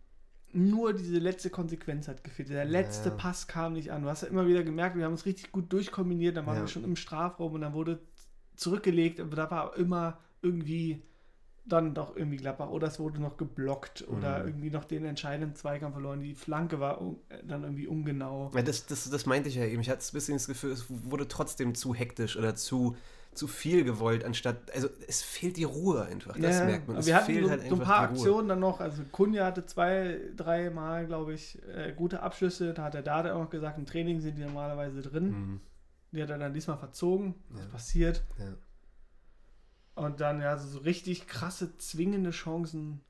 Nur 0.54 0.93
diese 0.93 1.18
letzte 1.18 1.49
Konsequenz 1.49 2.10
hat 2.10 2.26
gefehlt. 2.26 2.49
Der 2.49 2.66
letzte 2.66 3.10
Ja. 3.10 3.16
Pass 3.16 3.47
kam 3.47 3.74
nicht 3.74 3.91
an. 3.91 4.04
Du 4.04 4.10
hast 4.10 4.24
ja 4.24 4.28
immer 4.28 4.47
wieder 4.47 4.64
gemerkt, 4.64 4.97
wir 4.97 5.06
haben 5.06 5.14
uns 5.14 5.26
richtig 5.26 5.52
gut 5.54 5.72
durchkombiniert. 5.72 6.36
Dann 6.36 6.45
waren 6.45 6.56
Ja. 6.58 6.62
wir 6.64 6.68
schon 6.68 6.84
im 6.84 6.97
Strafraum 6.97 7.54
und 7.54 7.62
dann 7.62 7.74
wurde 7.74 7.99
zurückgelegt. 8.58 9.22
Aber 9.22 9.36
da 9.38 9.49
war 9.49 9.78
immer 9.78 10.20
irgendwie 10.41 11.02
dann 11.72 11.93
doch 11.93 12.15
irgendwie 12.15 12.38
Gladbach. 12.38 12.69
Oder 12.69 12.88
es 12.88 12.99
wurde 12.99 13.22
noch 13.22 13.38
geblockt 13.38 14.05
oder 14.07 14.39
Mhm. 14.39 14.47
irgendwie 14.47 14.69
noch 14.72 14.86
den 14.86 15.05
entscheidenden 15.05 15.55
Zweikampf 15.55 15.93
verloren. 15.93 16.19
Die 16.22 16.36
Flanke 16.36 16.80
war 16.80 16.99
dann 17.43 17.63
irgendwie 17.63 17.88
ungenau. 17.88 18.51
Ja, 18.55 18.61
das, 18.61 18.86
das, 18.86 19.09
das 19.09 19.26
meinte 19.26 19.49
ich 19.49 19.55
ja 19.55 19.65
eben. 19.65 19.82
Ich 19.82 19.89
hatte 19.89 20.03
ein 20.05 20.13
bisschen 20.13 20.36
das 20.36 20.47
Gefühl, 20.47 20.72
es 20.72 20.86
wurde 20.89 21.28
trotzdem 21.28 21.76
zu 21.76 21.93
hektisch 21.93 22.38
oder 22.38 22.55
zu, 22.55 22.95
zu 23.34 23.47
viel 23.47 23.84
gewollt, 23.86 24.26
anstatt. 24.26 24.74
Also 24.76 24.89
es 25.07 25.22
fehlt 25.22 25.55
die 25.57 25.63
Ruhe 25.63 26.03
einfach. 26.03 26.38
Das 26.38 26.59
Ja, 26.59 26.65
merkt 26.65 26.88
man. 26.88 26.97
Es 26.97 27.05
wir 27.05 27.15
hatten 27.15 27.26
fehlt 27.28 27.45
so, 27.45 27.49
halt 27.49 27.61
so 27.69 27.76
ein 27.76 27.82
paar. 27.82 28.01
Aktionen 28.09 28.49
dann 28.49 28.59
noch. 28.59 28.80
Also 28.82 29.03
Kunja 29.11 29.45
hatte 29.45 29.65
zwei, 29.65 30.19
drei 30.36 30.69
Mal, 30.69 31.07
glaube 31.07 31.34
ich, 31.34 31.57
äh, 31.76 31.93
gute 31.95 32.22
Abschlüsse. 32.22 32.74
Da 32.74 32.84
hat 32.84 32.93
der 32.93 33.03
Dade 33.03 33.34
auch 33.34 33.39
noch 33.39 33.49
gesagt, 33.49 33.78
im 33.78 33.86
Training 33.86 34.19
sind 34.19 34.38
die 34.38 34.43
normalerweise 34.43 35.01
drin. 35.01 35.30
Mhm. 35.32 35.61
Die 36.13 36.22
hat 36.22 36.30
er 36.30 36.38
dann 36.38 36.53
diesmal 36.53 36.78
verzogen. 36.78 37.36
Was 37.49 37.61
Ja. 37.61 37.67
passiert? 37.69 38.24
Ja. 38.38 38.53
Und 39.96 40.20
dann 40.22 40.42
ja, 40.42 40.58
so, 40.58 40.80
richtig 40.80 41.28
krasse, 41.28 41.78
zwingende 41.78 42.32
Chancen 42.32 43.02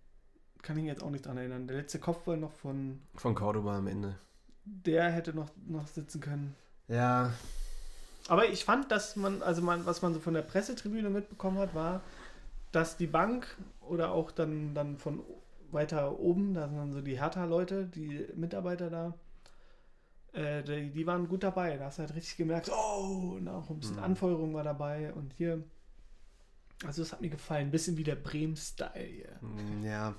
kann 0.61 0.77
ich 0.77 0.83
mich 0.83 0.91
jetzt 0.91 1.03
auch 1.03 1.09
nicht 1.11 1.25
dran 1.25 1.37
erinnern. 1.37 1.67
Der 1.67 1.77
letzte 1.77 1.99
Kopfball 1.99 2.37
noch 2.37 2.51
von 2.53 3.01
Von 3.15 3.35
Cordoba 3.35 3.77
am 3.77 3.87
Ende. 3.87 4.17
der 4.65 5.11
hätte 5.11 5.33
noch, 5.33 5.49
noch 5.67 5.87
sitzen 5.87 6.19
können. 6.21 6.55
Ja, 6.87 7.33
Aber 8.27 8.47
ich 8.49 8.65
fand, 8.65 8.91
dass 8.91 9.15
man, 9.15 9.41
also 9.43 9.61
man, 9.61 9.85
was 9.85 10.01
man 10.01 10.13
so 10.13 10.19
von 10.19 10.33
der 10.33 10.41
Pressetribüne 10.43 11.09
mitbekommen 11.09 11.57
hat, 11.59 11.73
war, 11.75 12.01
dass 12.71 12.97
die 12.97 13.07
Bank 13.07 13.47
oder 13.81 14.11
auch 14.11 14.31
dann, 14.31 14.73
dann 14.75 14.97
von 14.97 15.21
weiter 15.71 16.19
oben, 16.19 16.53
da 16.53 16.67
sind 16.67 16.77
dann 16.77 16.93
so 16.93 17.01
die 17.01 17.19
Hertha-Leute, 17.19 17.85
die 17.87 18.27
Mitarbeiter 18.35 18.89
da, 18.89 19.13
äh, 20.33 20.63
die, 20.63 20.91
die 20.91 21.07
waren 21.07 21.27
gut 21.27 21.43
dabei. 21.43 21.77
Da 21.77 21.85
hast 21.85 21.97
du 21.97 22.01
halt 22.03 22.15
richtig 22.15 22.37
gemerkt, 22.37 22.69
oh, 22.71 23.35
und 23.37 23.47
auch 23.47 23.69
ein 23.69 23.79
bisschen 23.79 23.97
Mhm. 23.97 24.03
Anfeuerung 24.03 24.53
war 24.53 24.63
dabei 24.63 25.13
und 25.13 25.33
hier. 25.33 25.63
Also 26.85 27.01
es 27.01 27.11
hat 27.11 27.21
mir 27.21 27.29
gefallen, 27.29 27.67
ein 27.67 27.71
bisschen 27.71 27.97
wie 27.97 28.03
der 28.03 28.15
Bremen-Style 28.15 29.05
hier. 29.05 29.39
Mm, 29.41 29.85
Ja. 29.85 30.15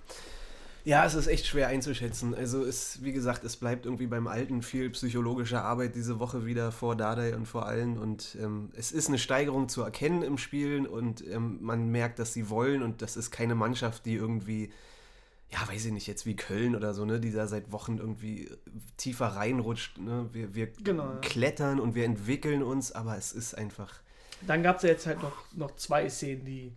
Ja, 0.85 1.05
es 1.07 1.15
ist 1.15 1.29
echt 1.29 1.47
schwer 1.47 1.69
einzuschätzen. 1.69 2.35
Also 2.35 2.65
es, 2.65 3.05
wie 3.05 3.13
gesagt, 3.13 3.45
es 3.45 3.57
bleibt 3.57 3.85
irgendwie 3.87 4.09
beim 4.09 4.27
Alten 4.27 4.63
viel 4.63 4.91
psychologische 4.91 5.63
Arbeit 5.63 5.95
diese 5.95 6.19
Woche 6.19 6.45
wieder 6.45 6.73
vor 6.73 6.97
Dardai 6.97 7.37
und 7.37 7.47
vor 7.47 7.67
allen. 7.67 7.97
Und 7.99 8.37
ähm, 8.41 8.71
es 8.75 8.91
ist 8.91 9.07
eine 9.07 9.19
Steigerung 9.19 9.69
zu 9.69 9.83
erkennen 9.83 10.23
im 10.23 10.39
Spielen 10.39 10.89
und 10.89 11.25
ähm, 11.29 11.59
man 11.61 11.89
merkt, 11.93 12.19
dass 12.19 12.33
sie 12.33 12.51
wollen 12.51 12.83
und 12.83 13.01
das 13.01 13.17
ist 13.17 13.31
keine 13.31 13.55
Mannschaft, 13.55 14.07
die 14.07 14.15
irgendwie, 14.15 14.73
ja, 15.53 15.61
weiß 15.69 15.85
ich 15.85 15.93
nicht, 15.93 16.09
jetzt 16.09 16.27
wie 16.27 16.35
Köln 16.35 16.75
oder 16.75 16.95
so, 16.95 17.05
ne, 17.05 17.21
die 17.21 17.31
da 17.31 17.47
seit 17.47 17.71
Wochen 17.71 17.99
irgendwie 17.99 18.51
tiefer 18.97 19.27
reinrutscht. 19.29 19.99
Ne? 19.99 20.31
Wir, 20.33 20.53
wir 20.57 20.67
Genau, 20.83 21.13
klettern 21.21 21.79
und 21.79 21.95
wir 21.95 22.05
entwickeln 22.05 22.61
uns, 22.65 22.91
aber 22.91 23.17
es 23.17 23.31
ist 23.31 23.55
einfach. 23.55 24.02
Dann 24.47 24.63
gab 24.63 24.77
es 24.77 24.83
ja 24.83 24.89
jetzt 24.91 25.07
halt 25.07 25.23
noch, 25.23 25.37
noch 25.55 25.75
zwei 25.77 26.09
Szenen, 26.09 26.45
die 26.45 26.73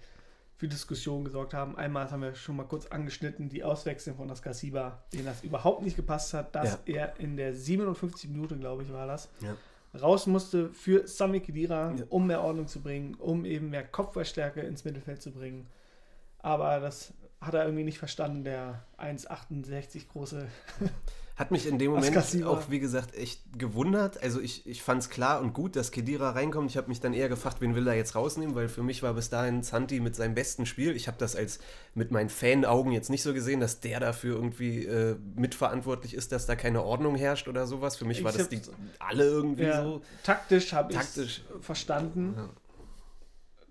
für 0.57 0.67
Diskussionen 0.67 1.25
gesorgt 1.25 1.53
haben. 1.53 1.75
Einmal, 1.77 2.03
das 2.03 2.13
haben 2.13 2.21
wir 2.21 2.35
schon 2.35 2.55
mal 2.55 2.63
kurz 2.63 2.85
angeschnitten, 2.87 3.49
die 3.49 3.63
Auswechslung 3.63 4.15
von 4.15 4.31
Askasiba, 4.31 5.03
denen 5.13 5.25
das 5.25 5.43
überhaupt 5.43 5.81
nicht 5.83 5.95
gepasst 5.97 6.33
hat, 6.33 6.55
dass 6.55 6.79
er 6.85 7.19
in 7.19 7.35
der 7.35 7.53
57 7.53 8.29
Minute, 8.29 8.57
glaube 8.57 8.83
ich, 8.83 8.93
war 8.93 9.05
das, 9.07 9.29
Ja. 9.41 9.55
raus 9.99 10.27
musste 10.27 10.69
für 10.69 11.07
Sami 11.07 11.41
Khedira, 11.41 11.93
Ja. 11.97 12.05
um 12.09 12.27
mehr 12.27 12.41
Ordnung 12.41 12.67
zu 12.67 12.81
bringen, 12.81 13.15
um 13.15 13.43
eben 13.45 13.69
mehr 13.69 13.83
Kopfballstärke 13.85 14.61
ins 14.61 14.85
Mittelfeld 14.85 15.21
zu 15.21 15.31
bringen. 15.31 15.67
Aber 16.39 16.79
das 16.79 17.13
hat 17.41 17.53
er 17.53 17.65
irgendwie 17.65 17.83
nicht 17.83 17.99
verstanden, 17.99 18.43
der 18.45 18.83
1,68 18.97 20.07
große. 20.07 20.47
Hat 21.35 21.51
mich 21.51 21.67
in 21.67 21.77
dem 21.77 21.91
Moment 21.91 22.15
auch, 22.45 22.69
wie 22.69 22.79
gesagt, 22.79 23.13
echt 23.13 23.41
gewundert. 23.59 24.23
Also 24.23 24.39
ich, 24.39 24.65
ich 24.65 24.81
fand 24.81 25.01
es 25.01 25.09
klar 25.09 25.41
und 25.41 25.51
gut, 25.53 25.75
dass 25.75 25.91
Kedira 25.91 26.29
reinkommt. 26.29 26.69
Ich 26.71 26.77
habe 26.77 26.87
mich 26.87 27.01
dann 27.01 27.13
eher 27.13 27.27
gefragt, 27.27 27.59
wen 27.59 27.75
will 27.75 27.85
er 27.87 27.93
jetzt 27.93 28.15
rausnehmen, 28.15 28.55
weil 28.55 28.69
für 28.69 28.83
mich 28.83 29.03
war 29.03 29.13
bis 29.15 29.29
dahin 29.29 29.61
Santi 29.61 29.99
mit 29.99 30.15
seinem 30.15 30.33
besten 30.33 30.65
Spiel. 30.65 30.95
Ich 30.95 31.07
habe 31.09 31.17
das 31.17 31.35
als 31.35 31.59
mit 31.93 32.09
meinen 32.11 32.29
Fan-Augen 32.29 32.91
jetzt 32.93 33.09
nicht 33.09 33.21
so 33.21 33.33
gesehen, 33.33 33.59
dass 33.59 33.81
der 33.81 33.99
dafür 33.99 34.35
irgendwie 34.35 34.85
äh, 34.85 35.17
mitverantwortlich 35.35 36.13
ist, 36.13 36.31
dass 36.31 36.45
da 36.45 36.55
keine 36.55 36.83
Ordnung 36.83 37.15
herrscht 37.15 37.49
oder 37.49 37.67
sowas. 37.67 37.97
Für 37.97 38.05
mich 38.05 38.19
Ich 38.19 38.23
war 38.23 38.31
das 38.31 38.47
die 38.47 38.61
alle 38.99 39.25
irgendwie 39.25 39.63
Ja, 39.63 39.83
so. 39.83 40.01
Taktisch 40.23 40.71
habe 40.71 40.93
ich 40.93 40.97
Taktisch. 40.97 41.43
verstanden, 41.59 42.33
Ja. 42.37 42.49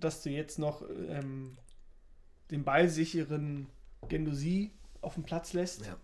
dass 0.01 0.23
du 0.23 0.29
jetzt 0.29 0.59
noch 0.59 0.83
ähm, 1.09 1.57
den 2.51 2.63
ballsicheren 2.63 3.69
Gendosi 4.09 4.71
auf 5.01 5.15
den 5.15 5.23
Platz 5.25 5.55
lässt 5.55 5.87
Ja. 5.87 5.97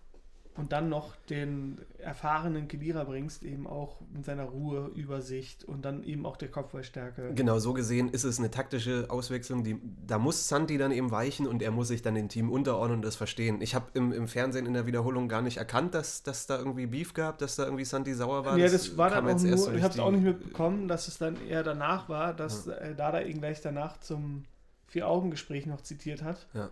Und 0.57 0.73
dann 0.73 0.89
noch 0.89 1.15
den 1.29 1.77
erfahrenen 1.97 2.67
Kedira 2.67 3.05
bringst, 3.05 3.43
eben 3.43 3.67
auch 3.67 4.01
mit 4.13 4.25
seiner 4.25 4.43
Ruhe, 4.43 4.91
Übersicht 4.95 5.63
und 5.63 5.85
dann 5.85 6.03
eben 6.03 6.25
auch 6.25 6.35
der 6.35 6.49
Kopfballstärke. 6.49 7.33
Genau, 7.35 7.59
so 7.59 7.73
gesehen 7.73 8.09
ist 8.09 8.25
es 8.25 8.37
eine 8.37 8.51
taktische 8.51 9.05
Auswechslung. 9.09 9.63
Die, 9.63 9.79
da 10.05 10.17
muss 10.17 10.49
Santi 10.49 10.77
dann 10.77 10.91
eben 10.91 11.09
weichen 11.09 11.47
und 11.47 11.61
er 11.61 11.71
muss 11.71 11.87
sich 11.87 12.01
dann 12.01 12.15
dem 12.15 12.27
Team 12.27 12.51
unterordnen 12.51 12.97
und 12.97 13.05
das 13.05 13.15
verstehen. 13.15 13.61
Ich 13.61 13.75
habe 13.75 13.85
im, 13.93 14.11
im 14.11 14.27
Fernsehen 14.27 14.65
in 14.65 14.73
der 14.73 14.85
Wiederholung 14.85 15.29
gar 15.29 15.41
nicht 15.41 15.57
erkannt, 15.57 15.93
dass, 15.93 16.23
dass 16.23 16.47
da 16.47 16.57
irgendwie 16.57 16.85
Beef 16.85 17.13
gab, 17.13 17.37
dass 17.37 17.55
da 17.55 17.63
irgendwie 17.63 17.85
Santi 17.85 18.13
sauer 18.13 18.43
war. 18.43 18.57
ja, 18.57 18.67
das 18.67 18.97
war 18.97 19.09
dann 19.09 19.27
auch 19.27 19.41
nur, 19.41 19.57
so 19.57 19.71
ich 19.71 19.81
habe 19.81 19.93
es 19.93 19.99
auch 19.99 20.11
nicht 20.11 20.23
mitbekommen, 20.23 20.89
dass 20.89 21.07
es 21.07 21.17
dann 21.17 21.37
eher 21.47 21.63
danach 21.63 22.09
war, 22.09 22.33
dass 22.33 22.67
äh, 22.67 22.93
Dada 22.93 23.21
ihn 23.21 23.39
gleich 23.39 23.61
danach 23.61 23.99
zum 24.01 24.43
Vier-Augen-Gespräch 24.87 25.65
noch 25.65 25.81
zitiert 25.81 26.21
hat. 26.23 26.47
Ja. 26.53 26.69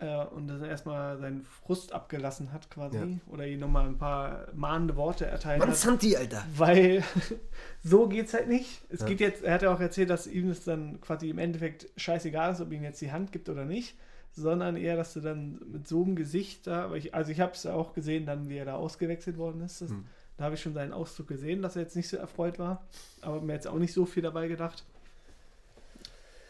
Äh, 0.00 0.24
und 0.26 0.46
dann 0.46 0.64
erstmal 0.64 1.18
seinen 1.18 1.42
Frust 1.42 1.92
abgelassen 1.92 2.52
hat 2.52 2.70
quasi. 2.70 2.98
Ja. 2.98 3.06
Oder 3.26 3.46
ihm 3.48 3.58
nochmal 3.58 3.86
ein 3.88 3.98
paar 3.98 4.46
mahnende 4.54 4.94
Worte 4.94 5.26
erteilt 5.26 5.58
Mann, 5.58 5.70
hat. 5.70 5.76
Santi, 5.76 6.16
Alter! 6.16 6.44
Weil 6.56 7.02
so 7.82 8.06
geht's 8.08 8.32
halt 8.32 8.48
nicht. 8.48 8.82
Es 8.90 9.00
Ja. 9.00 9.06
geht 9.06 9.18
jetzt, 9.20 9.42
er 9.42 9.54
hat 9.54 9.62
ja 9.62 9.74
auch 9.74 9.80
erzählt, 9.80 10.10
dass 10.10 10.28
ihm 10.28 10.50
es 10.50 10.62
dann 10.62 11.00
quasi 11.00 11.28
im 11.30 11.38
Endeffekt 11.38 11.88
scheißegal 11.96 12.52
ist, 12.52 12.60
ob 12.60 12.70
ihm 12.72 12.84
jetzt 12.84 13.00
die 13.00 13.10
Hand 13.10 13.32
gibt 13.32 13.48
oder 13.48 13.64
nicht, 13.64 13.96
sondern 14.32 14.76
eher, 14.76 14.94
dass 14.96 15.14
du 15.14 15.20
dann 15.20 15.58
mit 15.72 15.88
so 15.88 16.04
einem 16.04 16.14
Gesicht 16.14 16.68
da, 16.68 16.94
ich, 16.94 17.12
also 17.12 17.32
ich 17.32 17.40
habe 17.40 17.52
es 17.52 17.66
auch 17.66 17.92
gesehen, 17.92 18.24
dann 18.24 18.48
wie 18.48 18.56
er 18.58 18.66
da 18.66 18.76
ausgewechselt 18.76 19.36
worden 19.36 19.62
ist. 19.62 19.80
Das, 19.80 19.90
Hm. 19.90 20.04
Da 20.36 20.44
habe 20.44 20.54
ich 20.54 20.62
schon 20.62 20.74
seinen 20.74 20.92
Ausdruck 20.92 21.26
gesehen, 21.26 21.62
dass 21.62 21.74
er 21.74 21.82
jetzt 21.82 21.96
nicht 21.96 22.08
so 22.08 22.16
erfreut 22.16 22.60
war, 22.60 22.86
aber 23.22 23.40
mir 23.40 23.54
jetzt 23.54 23.66
auch 23.66 23.74
nicht 23.80 23.92
so 23.92 24.06
viel 24.06 24.22
dabei 24.22 24.46
gedacht. 24.46 24.84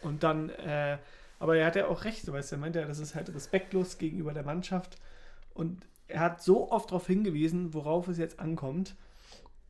Und 0.02 0.22
dann, 0.22 0.50
äh, 0.50 0.98
aber 1.38 1.56
er 1.56 1.66
hat 1.66 1.76
ja 1.76 1.86
auch 1.86 2.04
recht, 2.04 2.30
weißt 2.30 2.52
du, 2.52 2.56
er 2.56 2.60
meinte 2.60 2.80
ja, 2.80 2.86
das 2.86 2.98
ist 2.98 3.14
halt 3.14 3.32
respektlos 3.34 3.98
gegenüber 3.98 4.32
der 4.32 4.42
Mannschaft. 4.42 4.96
Und 5.54 5.86
er 6.08 6.20
hat 6.20 6.42
so 6.42 6.70
oft 6.70 6.90
darauf 6.90 7.06
hingewiesen, 7.06 7.74
worauf 7.74 8.08
es 8.08 8.18
jetzt 8.18 8.40
ankommt. 8.40 8.96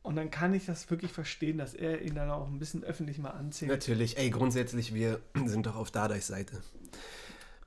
Und 0.01 0.15
dann 0.15 0.31
kann 0.31 0.53
ich 0.53 0.65
das 0.65 0.89
wirklich 0.89 1.11
verstehen, 1.11 1.57
dass 1.57 1.73
er 1.73 2.01
ihn 2.01 2.15
dann 2.15 2.31
auch 2.31 2.47
ein 2.47 2.57
bisschen 2.57 2.83
öffentlich 2.83 3.19
mal 3.19 3.31
anzählt. 3.31 3.69
Natürlich, 3.69 4.17
ey, 4.17 4.29
grundsätzlich, 4.29 4.93
wir 4.93 5.19
sind 5.45 5.65
doch 5.65 5.75
auf 5.75 5.91
Dardais 5.91 6.25
Seite. 6.25 6.61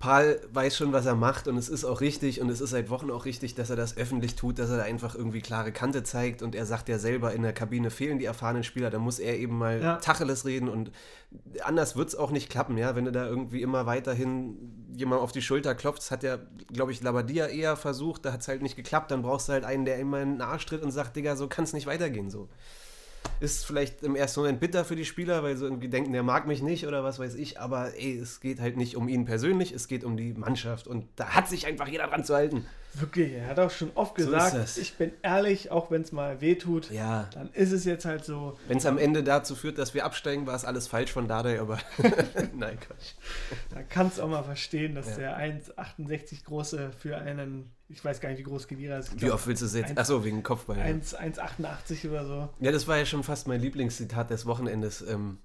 Paul 0.03 0.40
weiß 0.53 0.76
schon, 0.76 0.92
was 0.92 1.07
er 1.07 1.14
macht 1.14 1.46
und 1.46 1.57
es 1.57 1.68
ist 1.68 1.84
auch 1.84 2.00
richtig 2.00 2.40
und 2.40 2.48
es 2.48 2.61
ist 2.61 2.70
seit 2.70 2.90
Wochen 2.90 3.09
auch 3.09 3.24
richtig, 3.24 3.55
dass 3.55 3.70
er 3.70 3.76
das 3.76 3.96
öffentlich 3.96 4.34
tut, 4.34 4.59
dass 4.59 4.68
er 4.68 4.78
da 4.78 4.82
einfach 4.82 5.14
irgendwie 5.14 5.40
klare 5.40 5.70
Kante 5.70 6.03
zeigt 6.03 6.42
und 6.42 6.57
er 6.57 6.66
sagt 6.66 6.88
ja 6.88 6.98
selber, 6.98 7.32
in 7.32 7.42
der 7.42 7.53
Kabine 7.53 7.88
fehlen 7.88 8.18
die 8.18 8.24
erfahrenen 8.24 8.64
Spieler, 8.64 8.90
da 8.90 8.98
muss 8.98 9.20
er 9.20 9.38
eben 9.38 9.57
mal 9.57 9.80
Ja. 9.80 9.96
Tacheles 9.98 10.44
reden 10.44 10.68
und 10.68 10.90
anders 11.62 11.94
wird 11.94 12.09
es 12.09 12.16
auch 12.16 12.32
nicht 12.32 12.50
klappen, 12.50 12.76
ja, 12.78 12.96
wenn 12.96 13.05
du 13.05 13.12
da 13.12 13.24
irgendwie 13.28 13.62
immer 13.62 13.86
weiterhin 13.86 14.90
jemand 14.92 15.22
auf 15.22 15.30
die 15.30 15.40
Schulter 15.40 15.76
klopft, 15.76 16.00
das 16.00 16.11
hat 16.11 16.24
ja, 16.24 16.38
glaube 16.72 16.90
ich, 16.90 17.00
Labadia 17.00 17.46
eher 17.46 17.76
versucht, 17.76 18.24
da 18.24 18.32
hat 18.32 18.40
es 18.40 18.48
halt 18.48 18.61
nicht 18.61 18.74
geklappt, 18.74 19.12
dann 19.12 19.22
brauchst 19.22 19.48
du 19.48 19.53
halt 19.53 19.64
einen, 19.64 19.84
der 19.84 20.00
immer 20.00 20.20
in 20.20 20.32
den 20.32 20.40
Arsch 20.42 20.66
tritt 20.66 20.82
und 20.82 20.90
sagt, 20.90 21.14
Digga, 21.14 21.36
so 21.36 21.46
kann 21.46 21.62
es 21.62 21.74
nicht 21.74 21.86
weitergehen, 21.86 22.28
so. 22.28 22.48
Ist 23.40 23.66
vielleicht 23.66 24.02
im 24.04 24.14
ersten 24.14 24.40
Moment 24.40 24.60
bitter 24.60 24.84
für 24.84 24.94
die 24.94 25.04
Spieler, 25.04 25.42
weil 25.42 25.56
sie 25.56 25.64
irgendwie 25.64 25.88
denken, 25.88 26.12
der 26.12 26.22
mag 26.22 26.46
mich 26.46 26.62
nicht 26.62 26.86
oder 26.86 27.02
was 27.02 27.18
weiß 27.18 27.34
ich, 27.34 27.58
aber 27.58 27.92
ey, 27.96 28.16
es 28.16 28.40
geht 28.40 28.60
halt 28.60 28.76
nicht 28.76 28.96
um 28.96 29.08
ihn 29.08 29.24
persönlich, 29.24 29.72
es 29.72 29.88
geht 29.88 30.04
um 30.04 30.16
die 30.16 30.32
Mannschaft 30.32 30.86
und 30.86 31.06
da 31.16 31.30
hat 31.30 31.48
sich 31.48 31.66
einfach 31.66 31.88
jeder 31.88 32.06
dran 32.06 32.24
zu 32.24 32.34
halten. 32.34 32.64
Wirklich, 32.94 33.32
er 33.32 33.46
hat 33.48 33.58
auch 33.58 33.70
schon 33.70 33.90
oft 33.94 34.16
So 34.20 34.26
gesagt, 34.26 34.54
das. 34.54 34.76
ich 34.76 34.94
bin 34.94 35.12
ehrlich, 35.22 35.70
auch 35.72 35.90
wenn 35.90 36.02
es 36.02 36.12
mal 36.12 36.40
weh 36.40 36.54
tut, 36.56 36.90
Ja, 36.90 37.28
dann 37.34 37.50
ist 37.52 37.72
es 37.72 37.84
jetzt 37.84 38.04
halt 38.04 38.24
so. 38.24 38.56
wenn 38.68 38.76
es 38.78 38.86
am 38.86 38.98
Ende 38.98 39.24
dazu 39.24 39.56
führt, 39.56 39.78
dass 39.78 39.92
wir 39.94 40.04
absteigen, 40.04 40.46
war 40.46 40.54
es 40.54 40.64
alles 40.64 40.86
falsch 40.88 41.10
von 41.10 41.26
Dardai, 41.26 41.58
aber 41.60 41.78
nein, 42.54 42.78
Quatsch. 42.78 43.14
Da 43.70 43.82
kannst 43.82 44.18
du 44.18 44.22
auch 44.22 44.28
mal 44.28 44.44
verstehen, 44.44 44.94
dass 44.94 45.08
Ja. 45.16 45.16
der 45.16 45.38
1,68 45.38 46.44
große 46.44 46.90
für 46.96 47.16
einen, 47.16 47.70
ich 47.93 48.05
weiß 48.05 48.20
gar 48.20 48.30
nicht, 48.30 48.38
wie 48.38 48.43
groß 48.45 48.66
Kedira 48.66 48.97
ist. 48.99 49.09
Ich 49.09 49.14
Wie 49.14 49.26
glaub, 49.26 49.34
oft 49.34 49.47
willst 49.47 49.62
du 49.62 49.66
es 49.66 49.74
jetzt? 49.74 49.97
Achso, 49.99 50.24
wegen 50.24 50.43
Kopfball. 50.43 50.78
Ja. 50.78 50.84
1 50.84 51.16
1,88 51.16 52.09
oder 52.09 52.24
so. 52.26 52.49
ja, 52.61 52.72
das 52.72 52.88
war 52.88 52.99
ja 52.99 53.07
schon 53.07 53.22
fast 53.22 53.47
mein 53.47 53.61
Lieblingszitat 53.61 54.30
des 54.30 54.47
Wochenendes. 54.47 55.03
Ähm, 55.03 55.38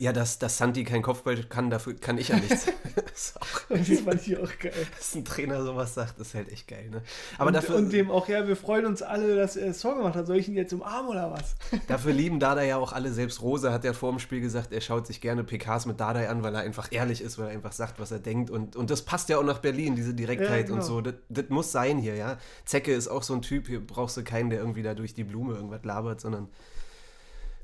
ja, 0.00 0.14
dass, 0.14 0.38
dass 0.38 0.56
Santi 0.56 0.84
kein 0.84 1.02
Kopfball 1.02 1.36
kann, 1.44 1.68
dafür 1.68 1.94
kann 1.94 2.16
ich 2.16 2.28
ja 2.28 2.36
nichts. 2.36 2.64
das, 2.94 3.34
Und 3.68 3.86
das 3.86 4.00
fand 4.00 4.26
ich 4.26 4.38
auch 4.38 4.58
geil. 4.58 4.72
dass 4.96 5.14
ein 5.14 5.26
Trainer 5.26 5.62
sowas 5.62 5.92
sagt, 5.92 6.18
ist 6.18 6.34
halt 6.34 6.50
echt 6.50 6.68
geil. 6.68 6.88
Ne? 6.90 7.02
Aber 7.36 7.48
und, 7.48 7.52
dafür, 7.52 7.76
und 7.76 7.92
dem 7.92 8.10
auch, 8.10 8.26
ja, 8.26 8.48
wir 8.48 8.56
freuen 8.56 8.86
uns 8.86 9.02
alle, 9.02 9.36
dass 9.36 9.56
er 9.56 9.68
das 9.68 9.80
Tor 9.80 9.96
gemacht 9.96 10.14
hat. 10.14 10.26
Soll 10.26 10.38
ich 10.38 10.48
ihn 10.48 10.54
jetzt 10.54 10.72
umarmen 10.72 11.10
oder 11.10 11.30
was? 11.30 11.54
Dafür 11.86 12.14
lieben 12.14 12.40
Dada 12.40 12.62
ja 12.62 12.78
auch 12.78 12.94
alle. 12.94 13.12
Selbst 13.12 13.42
Rose 13.42 13.70
hat 13.70 13.84
ja 13.84 13.92
vor 13.92 14.10
dem 14.10 14.20
Spiel 14.20 14.40
gesagt, 14.40 14.72
er 14.72 14.80
schaut 14.80 15.06
sich 15.06 15.20
gerne 15.20 15.44
PKs 15.44 15.84
mit 15.84 16.00
Dada 16.00 16.30
an, 16.30 16.42
weil 16.42 16.54
er 16.54 16.62
einfach 16.62 16.88
ehrlich 16.90 17.20
ist, 17.20 17.38
weil 17.38 17.48
er 17.48 17.52
einfach 17.52 17.72
sagt, 17.72 18.00
was 18.00 18.10
er 18.10 18.20
denkt. 18.20 18.48
Und, 18.48 18.76
und 18.76 18.88
das 18.88 19.02
passt 19.02 19.28
ja 19.28 19.36
auch 19.36 19.44
nach 19.44 19.58
Berlin, 19.58 19.96
diese 19.96 20.14
Direktheit 20.14 20.68
Ja, 20.68 20.74
und 20.74 20.80
genau. 20.80 20.92
so. 20.94 21.00
Das, 21.02 21.14
das 21.28 21.50
muss 21.50 21.72
sein 21.72 21.98
hier, 21.98 22.16
ja. 22.16 22.38
Zecke 22.64 22.94
ist 22.94 23.08
auch 23.08 23.22
so 23.22 23.34
ein 23.34 23.42
Typ, 23.42 23.66
hier 23.66 23.86
brauchst 23.86 24.16
du 24.16 24.24
keinen, 24.24 24.48
der 24.48 24.60
irgendwie 24.60 24.82
da 24.82 24.94
durch 24.94 25.12
die 25.12 25.24
Blume 25.24 25.56
irgendwas 25.56 25.84
labert, 25.84 26.22
sondern 26.22 26.48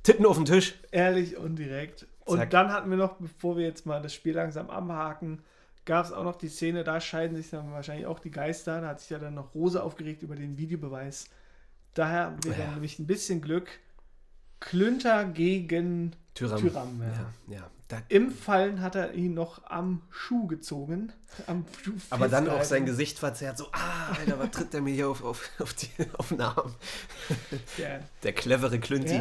Titten 0.02 0.26
auf 0.26 0.36
den 0.36 0.44
Tisch. 0.44 0.74
Ehrlich 0.90 1.38
und 1.38 1.56
direkt. 1.56 2.06
Und 2.26 2.38
Zack. 2.38 2.50
dann 2.50 2.72
hatten 2.72 2.90
wir 2.90 2.96
noch, 2.98 3.14
bevor 3.14 3.56
wir 3.56 3.64
jetzt 3.64 3.86
mal 3.86 4.02
das 4.02 4.12
Spiel 4.12 4.34
langsam 4.34 4.68
abhaken, 4.68 5.42
gab 5.84 6.04
es 6.04 6.12
auch 6.12 6.24
noch 6.24 6.36
die 6.36 6.48
Szene, 6.48 6.84
da 6.84 7.00
scheiden 7.00 7.36
sich 7.36 7.48
dann 7.50 7.72
wahrscheinlich 7.72 8.06
auch 8.06 8.18
die 8.18 8.30
Geister. 8.32 8.80
Da 8.80 8.88
hat 8.88 9.00
sich 9.00 9.10
ja 9.10 9.18
dann 9.18 9.34
noch 9.34 9.54
Rose 9.54 9.82
aufgeregt 9.82 10.22
über 10.22 10.34
den 10.36 10.58
Videobeweis. 10.58 11.26
Daher 11.94 12.24
haben 12.26 12.44
wir 12.44 12.52
Ja. 12.52 12.58
dann 12.58 12.74
nämlich 12.74 12.98
ein 12.98 13.06
bisschen 13.06 13.40
Glück. 13.40 13.68
Klünter 14.60 15.24
gegen 15.24 16.14
Tyram. 16.34 16.60
Tyram, 16.60 17.00
ja. 17.02 17.06
ja. 17.54 17.56
ja. 17.60 17.70
Da, 17.88 18.02
Im 18.08 18.32
Fallen 18.32 18.80
hat 18.80 18.96
er 18.96 19.12
ihn 19.14 19.34
noch 19.34 19.62
am 19.70 20.02
Schuh 20.10 20.48
gezogen. 20.48 21.12
Am 21.46 21.64
Schuh 21.84 21.92
aber 22.10 22.26
dann 22.28 22.48
auch 22.48 22.64
sein. 22.64 22.84
Gesicht 22.84 23.20
verzerrt, 23.20 23.58
so, 23.58 23.68
ah, 23.70 24.10
Alter, 24.18 24.40
was 24.40 24.50
tritt 24.50 24.72
der 24.72 24.80
mir 24.82 24.92
hier 24.92 25.08
auf, 25.08 25.22
auf, 25.22 25.48
auf, 25.60 25.72
die, 25.74 25.88
auf 26.18 26.30
den 26.30 26.40
Arm? 26.40 26.74
Der 28.24 28.32
clevere 28.32 28.80
Klünti. 28.80 29.20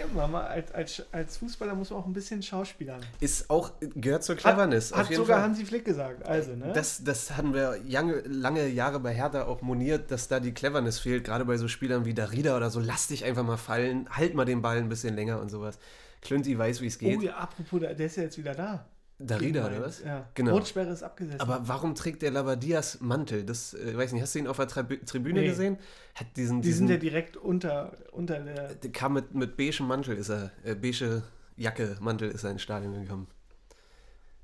Ja 0.00 0.06
Mama, 0.14 0.40
als, 0.42 0.72
als, 0.72 1.04
als 1.12 1.36
Fußballer 1.36 1.74
muss 1.74 1.90
man 1.90 2.00
auch 2.00 2.06
ein 2.06 2.12
bisschen 2.12 2.42
schauspielern. 2.42 3.00
Ist 3.20 3.50
auch, 3.50 3.72
gehört 3.80 4.24
zur 4.24 4.36
Cleverness. 4.36 4.92
Hat, 4.92 5.08
hat 5.08 5.14
sogar 5.14 5.38
Fall. 5.38 5.48
Hansi 5.48 5.64
Flick 5.64 5.84
gesagt. 5.84 6.26
Also, 6.26 6.56
ne? 6.56 6.72
Das, 6.74 7.04
das 7.04 7.36
hatten 7.36 7.54
wir 7.54 7.78
lange, 7.86 8.20
lange 8.26 8.68
Jahre 8.68 9.00
bei 9.00 9.14
Hertha 9.14 9.44
auch 9.44 9.62
moniert, 9.62 10.10
dass 10.10 10.28
da 10.28 10.40
die 10.40 10.52
Cleverness 10.52 10.98
fehlt, 10.98 11.24
gerade 11.24 11.44
bei 11.44 11.56
so 11.56 11.68
Spielern 11.68 12.04
wie 12.04 12.14
Darida 12.14 12.56
oder 12.56 12.70
so. 12.70 12.80
Lass 12.80 13.08
dich 13.08 13.24
einfach 13.24 13.44
mal 13.44 13.56
fallen, 13.56 14.08
halt 14.10 14.34
mal 14.34 14.44
den 14.44 14.62
Ball 14.62 14.78
ein 14.78 14.88
bisschen 14.88 15.14
länger 15.14 15.40
und 15.40 15.50
sowas. 15.50 15.78
Klünti 16.22 16.58
weiß, 16.58 16.80
wie 16.80 16.86
es 16.86 16.98
geht. 16.98 17.18
Oh 17.18 17.22
ja, 17.22 17.36
apropos, 17.36 17.80
der 17.80 17.98
ist 17.98 18.16
ja 18.16 18.24
jetzt 18.24 18.38
wieder 18.38 18.54
da. 18.54 18.86
Darida, 19.22 19.66
oder 19.66 19.82
was? 19.82 20.02
Ja. 20.02 20.26
Genau. 20.34 20.52
Rotsperre 20.52 20.90
ist 20.90 21.02
abgesetzt. 21.02 21.40
Aber 21.40 21.60
warum 21.68 21.94
trägt 21.94 22.22
der 22.22 22.30
Labadias 22.30 23.00
Mantel? 23.00 23.44
Das, 23.44 23.74
äh, 23.74 23.96
weiß 23.96 24.12
nicht, 24.12 24.22
hast 24.22 24.34
du 24.34 24.38
ihn 24.38 24.46
auf 24.46 24.56
der 24.56 24.68
Tribü- 24.68 25.04
Tribüne 25.04 25.40
Nee. 25.40 25.48
gesehen? 25.48 25.78
Hat 26.14 26.26
diesen, 26.36 26.62
die 26.62 26.68
diesen, 26.68 26.86
sind 26.88 26.90
ja 26.90 26.96
direkt 26.96 27.36
unter, 27.36 27.92
unter 28.12 28.40
der. 28.40 28.74
der 28.74 28.92
kam 28.92 29.12
mit, 29.12 29.34
mit 29.34 29.56
beigem 29.56 29.86
Mantel, 29.86 30.16
ist 30.16 30.30
er, 30.30 30.50
äh, 30.64 30.74
beige 30.74 31.22
Jacke, 31.56 31.96
Mantel 32.00 32.30
ist 32.30 32.44
er 32.44 32.50
ins 32.52 32.62
Stadion 32.62 32.92
gekommen. 33.02 33.26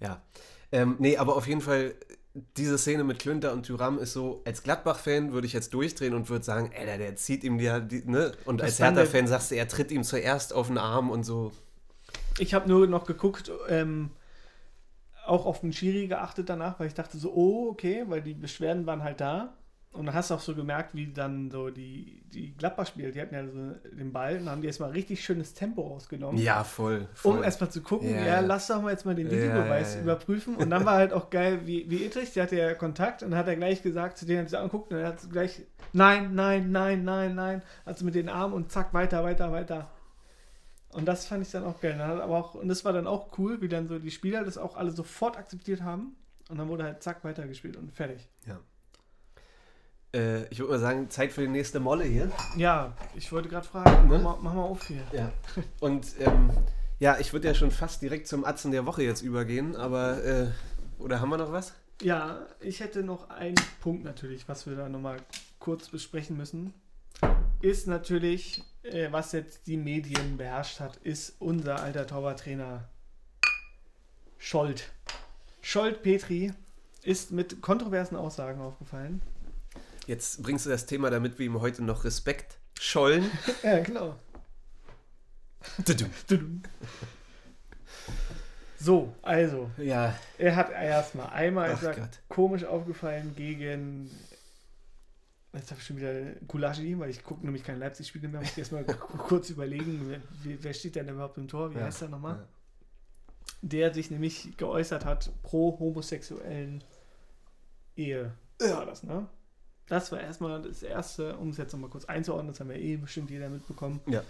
Ja. 0.01 0.21
Ähm, 0.73 0.97
nee, 0.99 1.17
aber 1.17 1.37
auf 1.37 1.47
jeden 1.47 1.61
Fall, 1.63 1.95
diese 2.59 2.77
Szene 2.77 3.03
mit 3.05 3.19
Klünter 3.19 3.53
und 3.55 3.63
Tyram 3.65 3.99
ist 3.99 4.13
so, 4.13 4.43
als 4.45 4.63
Gladbach-Fan 4.63 5.33
würde 5.33 5.47
ich 5.47 5.55
jetzt 5.55 5.73
durchdrehen 5.73 6.13
und 6.13 6.29
würde 6.29 6.45
sagen, 6.45 6.71
Alter, 6.79 6.99
der 6.99 7.17
zieht 7.17 7.45
ihm 7.45 7.59
ja, 7.61 7.81
die, 7.81 8.03
ne? 8.05 8.33
Und 8.45 8.61
Das 8.61 8.67
als 8.67 8.81
Hertha-Fan 8.81 9.27
sagst 9.27 9.51
du, 9.53 9.55
er 9.57 9.69
tritt 9.69 9.91
ihm 9.91 10.05
zuerst 10.05 10.53
auf 10.53 10.67
den 10.67 10.77
Arm 10.77 11.09
und 11.11 11.25
so. 11.25 11.53
Ich 12.39 12.53
habe 12.53 12.69
nur 12.69 12.87
noch 12.87 13.07
geguckt, 13.07 13.51
ähm, 13.71 14.11
auch 15.27 15.47
auf 15.47 15.61
den 15.61 15.73
Schiri 15.73 16.07
geachtet 16.07 16.49
danach, 16.49 16.79
weil 16.79 16.87
ich 16.87 16.95
dachte 16.95 17.19
so, 17.19 17.33
oh, 17.33 17.69
okay, 17.71 18.05
weil 18.07 18.23
die 18.23 18.35
Beschwerden 18.35 18.87
waren 18.87 19.03
halt 19.03 19.21
da. 19.21 19.55
Und 19.97 20.07
dann 20.07 20.15
hast 20.15 20.31
du 20.31 20.35
auch 20.35 20.41
so 20.41 20.55
gemerkt, 20.55 20.95
wie 20.95 21.07
dann 21.11 21.51
so 21.51 21.71
die, 21.71 22.23
die 22.27 22.55
Gladbach-Spieler, 22.55 23.13
die 23.13 23.21
hatten 23.21 23.35
ja 23.35 23.47
so 23.47 23.89
den 23.97 24.13
Ball 24.13 24.37
und 24.37 24.49
haben 24.49 24.61
die 24.61 24.67
erstmal 24.67 24.91
richtig 24.91 25.25
schönes 25.25 25.55
Tempo 25.55 25.81
rausgenommen. 25.81 26.39
Ja, 26.39 26.65
voll. 26.65 27.09
voll. 27.15 27.39
Um 27.39 27.43
erstmal 27.43 27.71
zu 27.71 27.81
gucken, 27.81 28.11
Ja, 28.11 28.27
ja, 28.27 28.41
lass 28.41 28.67
doch 28.67 28.83
mal 28.83 28.91
jetzt 28.91 29.07
mal 29.07 29.15
den 29.15 29.31
Videobeweis 29.31 29.95
ja, 29.95 29.97
ja. 29.97 30.03
überprüfen. 30.03 30.57
Und 30.57 30.69
dann 30.69 30.85
war 30.85 30.97
halt 30.97 31.15
auch 31.15 31.31
geil, 31.31 31.61
wie, 31.65 31.91
wie 31.91 32.05
Ittrich, 32.05 32.33
der 32.35 32.43
hatte 32.43 32.57
ja 32.57 32.75
Kontakt 32.75 33.23
und 33.23 33.31
dann 33.31 33.39
hat 33.39 33.49
er 33.49 33.57
gleich 33.57 33.83
gesagt, 33.83 34.19
zu 34.19 34.27
denen 34.27 34.45
hat 34.45 34.53
er 34.53 34.61
angeguckt 34.61 34.93
und 34.93 34.99
er 34.99 35.09
hat 35.09 35.31
gleich, 35.31 35.63
nein, 35.95 36.35
nein, 36.35 36.71
nein, 36.71 37.03
nein, 37.03 37.35
nein, 37.35 37.63
also 37.87 38.05
mit 38.05 38.15
den 38.15 38.29
Armen 38.29 38.53
und 38.53 38.71
zack, 38.71 38.93
weiter, 38.93 39.25
weiter, 39.25 39.51
weiter. 39.51 39.91
Und 40.97 41.05
das 41.05 41.27
fand 41.27 41.45
ich 41.45 41.51
dann 41.53 41.65
auch 41.65 41.81
geil. 41.81 41.97
Dann 41.99 42.21
aber 42.21 42.37
auch, 42.37 42.55
und 42.55 42.69
das 42.69 42.85
war 42.85 42.93
dann 42.93 43.07
auch 43.07 43.37
cool, 43.39 43.61
wie 43.61 43.69
dann 43.69 43.87
so 43.87 43.99
die 43.99 44.11
Spieler 44.11 44.45
das 44.45 44.57
auch 44.57 44.77
alle 44.77 44.91
sofort 44.91 45.37
akzeptiert 45.37 45.83
haben. 45.83 46.17
Und 46.49 46.59
dann 46.59 46.69
wurde 46.69 46.85
halt 46.85 47.03
zack 47.03 47.23
weitergespielt 47.25 47.77
und 47.77 47.93
fertig. 47.93 48.29
Äh, 50.15 50.47
ich 50.49 50.59
würde 50.59 50.73
mal 50.73 50.79
sagen, 50.79 51.11
Zeit 51.11 51.33
für 51.33 51.43
die 51.43 51.49
nächste 51.49 51.81
Molle 51.81 52.05
hier. 52.05 52.31
Ja, 52.57 52.95
ich 53.15 53.31
wollte 53.33 53.49
gerade 53.49 53.67
fragen, 53.67 54.09
Ne? 54.09 54.19
mach, 54.19 54.37
mal, 54.37 54.39
mach 54.43 54.55
mal 54.55 54.63
auf 54.63 54.87
hier. 54.87 55.03
Ja. 55.13 55.31
Und 55.81 56.07
ähm, 56.21 56.51
ja, 56.99 57.19
ich 57.19 57.33
würde 57.33 57.49
ja 57.49 57.55
schon 57.55 57.71
fast 57.71 58.01
direkt 58.03 58.27
zum 58.29 58.45
Atzen 58.45 58.71
der 58.71 58.87
Woche 58.87 59.03
jetzt 59.03 59.23
übergehen, 59.23 59.77
aber 59.77 60.25
äh, 60.25 60.47
oder 60.99 61.21
haben 61.21 61.29
wir 61.29 61.37
noch 61.37 61.53
was? 61.53 61.75
Ja, 62.01 62.47
ich 62.61 62.81
hätte 62.81 63.03
noch 63.03 63.29
einen 63.31 63.57
Punkt 63.81 64.05
natürlich, 64.05 64.49
was 64.49 64.67
wir 64.67 64.77
da 64.77 64.89
nochmal 64.89 65.19
kurz 65.59 65.89
besprechen 65.89 66.37
müssen. 66.37 66.73
Ist 67.61 67.87
natürlich, 67.87 68.63
äh, 68.93 69.13
was 69.13 69.33
jetzt 69.33 69.67
die 69.67 69.77
Medien 69.77 70.37
beherrscht 70.37 70.81
hat, 70.81 70.97
ist 70.99 71.35
unser 71.39 71.83
alter 71.83 72.07
Torwarttrainer 72.07 72.89
Scholt. 74.39 74.91
Scholt 75.61 76.03
Petri 76.03 76.53
ist 77.03 77.33
mit 77.33 77.61
kontroversen 77.61 78.17
Aussagen 78.17 78.61
aufgefallen. 78.61 79.21
Jetzt 80.07 80.43
bringst 80.43 80.67
du 80.67 80.71
das 80.71 80.87
Thema, 80.87 81.11
damit 81.11 81.39
wir 81.39 81.47
ihm 81.47 81.61
heute 81.61 81.83
noch 81.83 82.05
Respekt 82.05 82.59
schollen. 82.79 83.31
Ja, 83.63 83.81
genau. 83.81 84.17
So, 88.79 89.13
also, 89.23 89.71
ja, 89.79 90.17
er 90.39 90.55
hat 90.55 90.71
erstmal 90.71 91.31
einmal 91.31 91.77
komisch 92.29 92.65
aufgefallen 92.65 93.35
gegen. 93.35 94.11
Jetzt 95.57 95.71
habe 95.71 95.81
ich 95.81 95.87
schon 95.87 95.97
wieder 95.97 96.33
Gulaschi, 96.47 96.99
weil 96.99 97.11
ich 97.11 97.23
gucke 97.25 97.45
nämlich 97.45 97.65
keine 97.65 97.79
Leipzig-Spiele 97.79 98.29
mehr. 98.29 98.41
Muss 98.41 98.51
ich 98.53 98.59
erstmal 98.59 98.85
kurz 98.85 99.51
überlegen, 99.51 100.21
wer, 100.45 100.63
wer- 100.63 100.73
steht 100.75 100.97
denn 100.97 101.09
überhaupt 101.09 101.39
im 101.39 101.49
Tor? 101.49 101.75
Wie 101.75 101.79
Ja. 101.79 101.85
heißt 101.85 102.03
er 102.03 102.09
nochmal? 102.09 102.37
Ja. 102.37 102.47
Der 103.63 103.95
sich 103.95 104.11
nämlich 104.11 104.57
geäußert 104.57 105.05
hat 105.05 105.31
pro 105.43 105.79
homosexuellen 105.79 106.85
Ehe. 107.97 108.33
War 108.61 108.87
das, 108.87 109.03
ne? 109.03 109.27
Das 109.89 110.11
war 110.13 110.21
erstmal 110.21 110.61
das 110.63 110.83
Erste, 110.83 111.37
um 111.37 111.51
es 111.51 111.57
jetzt 111.57 111.73
nochmal 111.73 111.91
kurz 111.91 112.05
einzuordnen, 112.07 112.49
das 112.53 112.61
haben 112.61 112.71
ja 112.71 112.77
eh 112.77 112.97
bestimmt 112.97 113.31
jeder 113.31 113.49
mitbekommen. 113.49 114.01
Ja. 114.09 114.23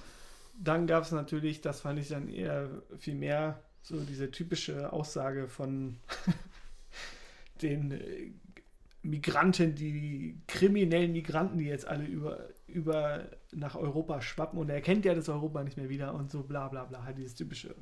Dann 0.59 0.87
gab 0.87 1.05
es 1.05 1.12
natürlich, 1.12 1.61
das 1.61 1.81
fand 1.81 1.99
ich 1.99 2.09
dann 2.09 2.29
eher 2.29 2.68
viel 2.99 3.14
mehr, 3.14 3.62
so 3.83 3.99
diese 4.01 4.31
typische 4.31 4.93
Aussage 4.93 5.49
von 5.49 5.97
den 7.62 7.91
äh, 7.93 8.33
Migranten, 9.07 9.75
die 9.75 10.41
kriminellen 10.47 11.13
Migranten, 11.13 11.59
die 11.59 11.67
jetzt 11.67 11.87
alle 11.87 12.05
über, 12.05 12.49
über 12.67 13.29
nach 13.53 13.75
Europa 13.77 14.21
schwappen 14.21 14.59
und 14.59 14.69
er 14.71 14.81
kennt 14.81 15.05
ja 15.05 15.15
das 15.15 15.29
Europa 15.29 15.63
nicht 15.65 15.77
mehr 15.77 15.89
wieder 15.89 16.15
und 16.15 16.31
so 16.31 16.43
bla 16.43 16.69
bla 16.69 16.85
bla, 16.85 17.05
halt 17.05 17.19
dieses 17.19 17.35
typische 17.35 17.75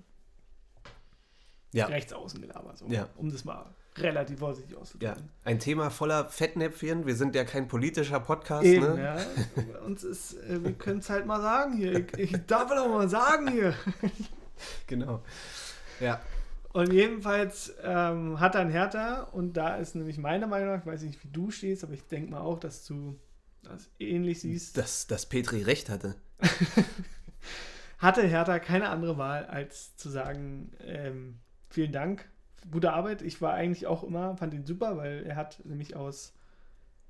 ja. 1.72 1.86
Rechtsaußengelaber, 1.86 2.76
so, 2.76 2.86
Ja. 2.86 3.08
um 3.16 3.30
das 3.30 3.44
mal 3.44 3.74
relativ 3.96 4.38
vorsichtig 4.40 4.76
auszudrücken. 4.76 5.16
ja. 5.24 5.28
Ein 5.44 5.58
Thema 5.58 5.90
voller 5.90 6.26
Fettnäpfchen. 6.28 7.06
Wir 7.06 7.14
sind 7.16 7.34
ja 7.34 7.44
kein 7.44 7.68
politischer 7.68 8.20
Podcast, 8.20 8.64
Eben, 8.64 8.94
ne? 8.94 9.02
ja. 9.02 9.78
Uns 9.80 10.04
ist, 10.04 10.34
äh, 10.34 10.62
wir 10.62 10.72
können 10.72 10.98
es 11.00 11.10
halt 11.10 11.26
mal 11.26 11.40
sagen 11.40 11.76
hier. 11.76 12.00
Ich, 12.16 12.32
ich 12.32 12.46
darf 12.46 12.70
es 12.70 12.78
auch 12.78 12.88
mal 12.88 13.08
sagen 13.08 13.50
hier. 13.50 13.74
Genau. 14.86 15.20
Ja. 15.98 16.20
Und 16.74 16.92
jedenfalls 16.92 17.72
ähm, 17.84 18.40
hat 18.40 18.56
dann 18.56 18.68
Hertha, 18.68 19.22
und 19.32 19.52
da 19.56 19.76
ist 19.76 19.94
nämlich 19.94 20.18
meine 20.18 20.48
Meinung 20.48 20.70
nach, 20.74 20.80
ich 20.80 20.86
weiß 20.86 21.02
nicht, 21.02 21.22
wie 21.22 21.28
du 21.30 21.52
stehst, 21.52 21.84
aber 21.84 21.92
ich 21.94 22.04
denke 22.08 22.32
mal 22.32 22.40
auch, 22.40 22.58
dass 22.58 22.84
du 22.84 23.16
das 23.62 23.88
ähnlich 24.00 24.40
siehst, 24.40 24.76
Dass, 24.76 25.06
dass 25.06 25.24
Petri 25.26 25.62
recht 25.62 25.88
hatte. 25.88 26.16
hatte 27.98 28.22
Hertha 28.26 28.58
keine 28.58 28.88
andere 28.88 29.16
Wahl, 29.18 29.46
als 29.46 29.96
zu 29.96 30.08
sagen, 30.10 30.72
ähm, 30.84 31.38
vielen 31.70 31.92
Dank, 31.92 32.28
gute 32.72 32.92
Arbeit. 32.92 33.22
Ich 33.22 33.40
war 33.40 33.54
eigentlich 33.54 33.86
auch 33.86 34.02
immer, 34.02 34.36
fand 34.36 34.52
ihn 34.52 34.66
super, 34.66 34.96
weil 34.96 35.24
er 35.24 35.36
hat 35.36 35.64
nämlich 35.64 35.94
aus 35.94 36.32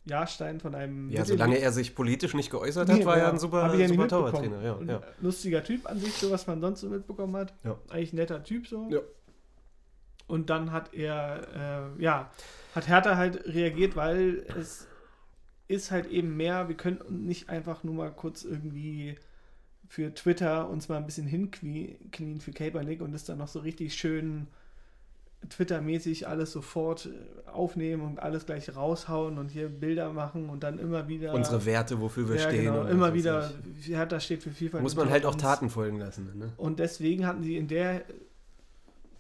Jahrstein 0.05 0.61
von 0.61 0.75
einem 0.75 1.09
Ja, 1.09 1.21
Mittel- 1.21 1.39
solange 1.39 1.57
er 1.59 1.73
sich 1.73 1.95
politisch 1.95 2.35
nicht 2.35 2.51
geäußert 2.51 2.91
hat, 2.91 2.99
Nee, 2.99 3.07
war 3.07 3.17
er 3.17 3.23
ja, 3.25 3.31
ein 3.31 3.39
super, 3.39 3.75
ja 3.75 3.89
super. 3.89 4.09
Torwarttrainer. 4.09 4.61
Ja, 4.62 4.79
ja. 4.87 5.03
Lustiger 5.23 5.65
Typ 5.65 5.87
an 5.89 5.99
sich, 5.99 6.12
so 6.12 6.31
was 6.31 6.47
man 6.47 6.61
sonst 6.61 6.83
so 6.83 6.91
mitbekommen 6.91 7.35
hat. 7.37 7.55
Ja. 7.65 7.79
Eigentlich 7.89 8.12
ein 8.12 8.17
netter 8.17 8.45
Typ 8.45 8.67
so. 8.67 8.91
Und 10.27 10.51
dann 10.51 10.72
hat 10.72 10.95
er, 10.95 11.93
äh, 11.99 12.03
ja, 12.03 12.31
hat 12.75 12.89
Hertha 12.89 13.16
halt 13.16 13.47
reagiert, 13.47 13.95
weil 13.95 14.45
es 14.59 14.87
ist 15.68 15.91
halt 15.91 16.07
eben 16.07 16.37
mehr, 16.37 16.68
wir 16.68 16.77
können 16.77 17.01
nicht 17.27 17.49
einfach 17.49 17.85
nur 17.85 17.95
mal 17.95 18.11
kurz 18.11 18.45
irgendwie 18.45 19.16
für 19.89 20.14
Twitter 20.14 20.68
uns 20.68 20.89
mal 20.89 20.97
ein 20.97 21.07
bisschen 21.07 21.27
hinknien 21.27 22.41
für 22.41 22.53
Caper 22.53 22.83
League 22.83 23.03
und 23.03 23.12
das 23.12 23.25
dann 23.25 23.39
noch 23.39 23.49
so 23.49 23.61
richtig 23.61 23.95
schön 23.95 24.47
Twitter-mäßig 25.49 26.27
alles 26.27 26.53
sofort 26.53 27.09
aufnehmen 27.47 28.03
und 28.03 28.18
alles 28.18 28.47
gleich 28.47 28.75
raushauen 28.75 29.39
und 29.39 29.51
hier 29.51 29.68
Bilder 29.68 30.12
machen 30.12 30.49
und 30.49 30.62
dann 30.62 30.79
immer 30.79 31.09
wieder 31.09 31.35
Unsere 31.35 31.64
Werte, 31.66 32.01
wofür 32.01 32.29
wir 32.29 32.37
ja, 32.37 32.43
stehen. 32.49 32.64
Genau, 32.64 32.81
und 32.81 32.89
immer 32.89 33.14
wieder. 33.14 33.53
Hertha 33.83 34.20
steht 34.20 34.43
für 34.43 34.51
Vielfalt. 34.51 34.83
Muss 34.83 34.97
man 34.97 35.11
halt 35.11 35.27
auch. 35.27 35.35
Taten 35.35 35.68
folgen 35.68 35.99
lassen. 35.99 36.31
Ne? 36.39 36.53
Und 36.57 36.79
deswegen 36.79 37.27
hatten 37.27 37.43
sie 37.43 37.57
in 37.57 37.68
der 37.68 38.05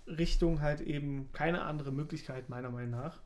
Richtung 0.06 0.60
halt 0.60 0.80
eben 0.80 1.30
keine 1.32 1.62
andere 1.62 1.92
Möglichkeit, 1.92 2.48
meiner 2.48 2.70
Meinung 2.70 2.90
nach. 2.90 3.22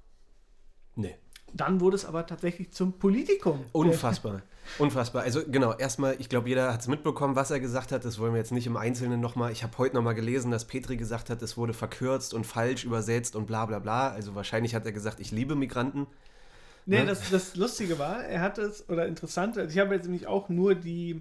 Nee. 0.94 1.16
Dann 1.54 1.80
wurde 1.80 1.96
es 1.96 2.04
aber 2.04 2.26
tatsächlich 2.26 2.72
zum 2.72 2.98
Politikum. 2.98 3.64
Unfassbar. 3.72 4.42
Unfassbar. 4.78 5.22
Also 5.22 5.40
genau, 5.46 5.72
erstmal, 5.74 6.16
ich 6.18 6.28
glaube, 6.28 6.48
jeder 6.48 6.72
hat 6.72 6.80
es 6.82 6.88
mitbekommen, 6.88 7.36
was 7.36 7.50
er 7.50 7.58
gesagt 7.58 7.90
hat. 7.90 8.04
Das 8.04 8.18
wollen 8.18 8.32
wir 8.34 8.38
jetzt 8.38 8.52
nicht 8.52 8.66
im 8.66 8.76
Einzelnen 8.76 9.20
nochmal. 9.20 9.50
Ich 9.50 9.62
habe 9.62 9.76
heute 9.78 9.96
nochmal 9.96 10.14
gelesen, 10.14 10.50
dass 10.50 10.66
Petri 10.66 10.98
gesagt 10.98 11.30
hat, 11.30 11.40
es 11.40 11.56
wurde 11.56 11.72
verkürzt 11.72 12.34
und 12.34 12.44
falsch 12.44 12.84
übersetzt 12.84 13.34
und 13.34 13.46
bla 13.46 13.64
bla 13.64 13.78
bla. 13.78 14.10
Also 14.10 14.34
wahrscheinlich 14.34 14.74
hat 14.74 14.84
er 14.84 14.92
gesagt, 14.92 15.20
ich 15.20 15.30
liebe 15.30 15.54
Migranten. 15.54 16.06
Nee, 16.84 17.00
Ne? 17.00 17.06
das, 17.06 17.30
das 17.30 17.56
Lustige 17.56 17.98
war, 17.98 18.24
er 18.24 18.40
hat 18.40 18.58
es, 18.58 18.88
oder 18.88 19.06
interessant, 19.06 19.58
also 19.58 19.70
ich 19.70 19.78
habe 19.78 19.94
jetzt 19.94 20.04
nämlich 20.04 20.26
auch 20.26 20.48
nur 20.48 20.74
die, 20.74 21.20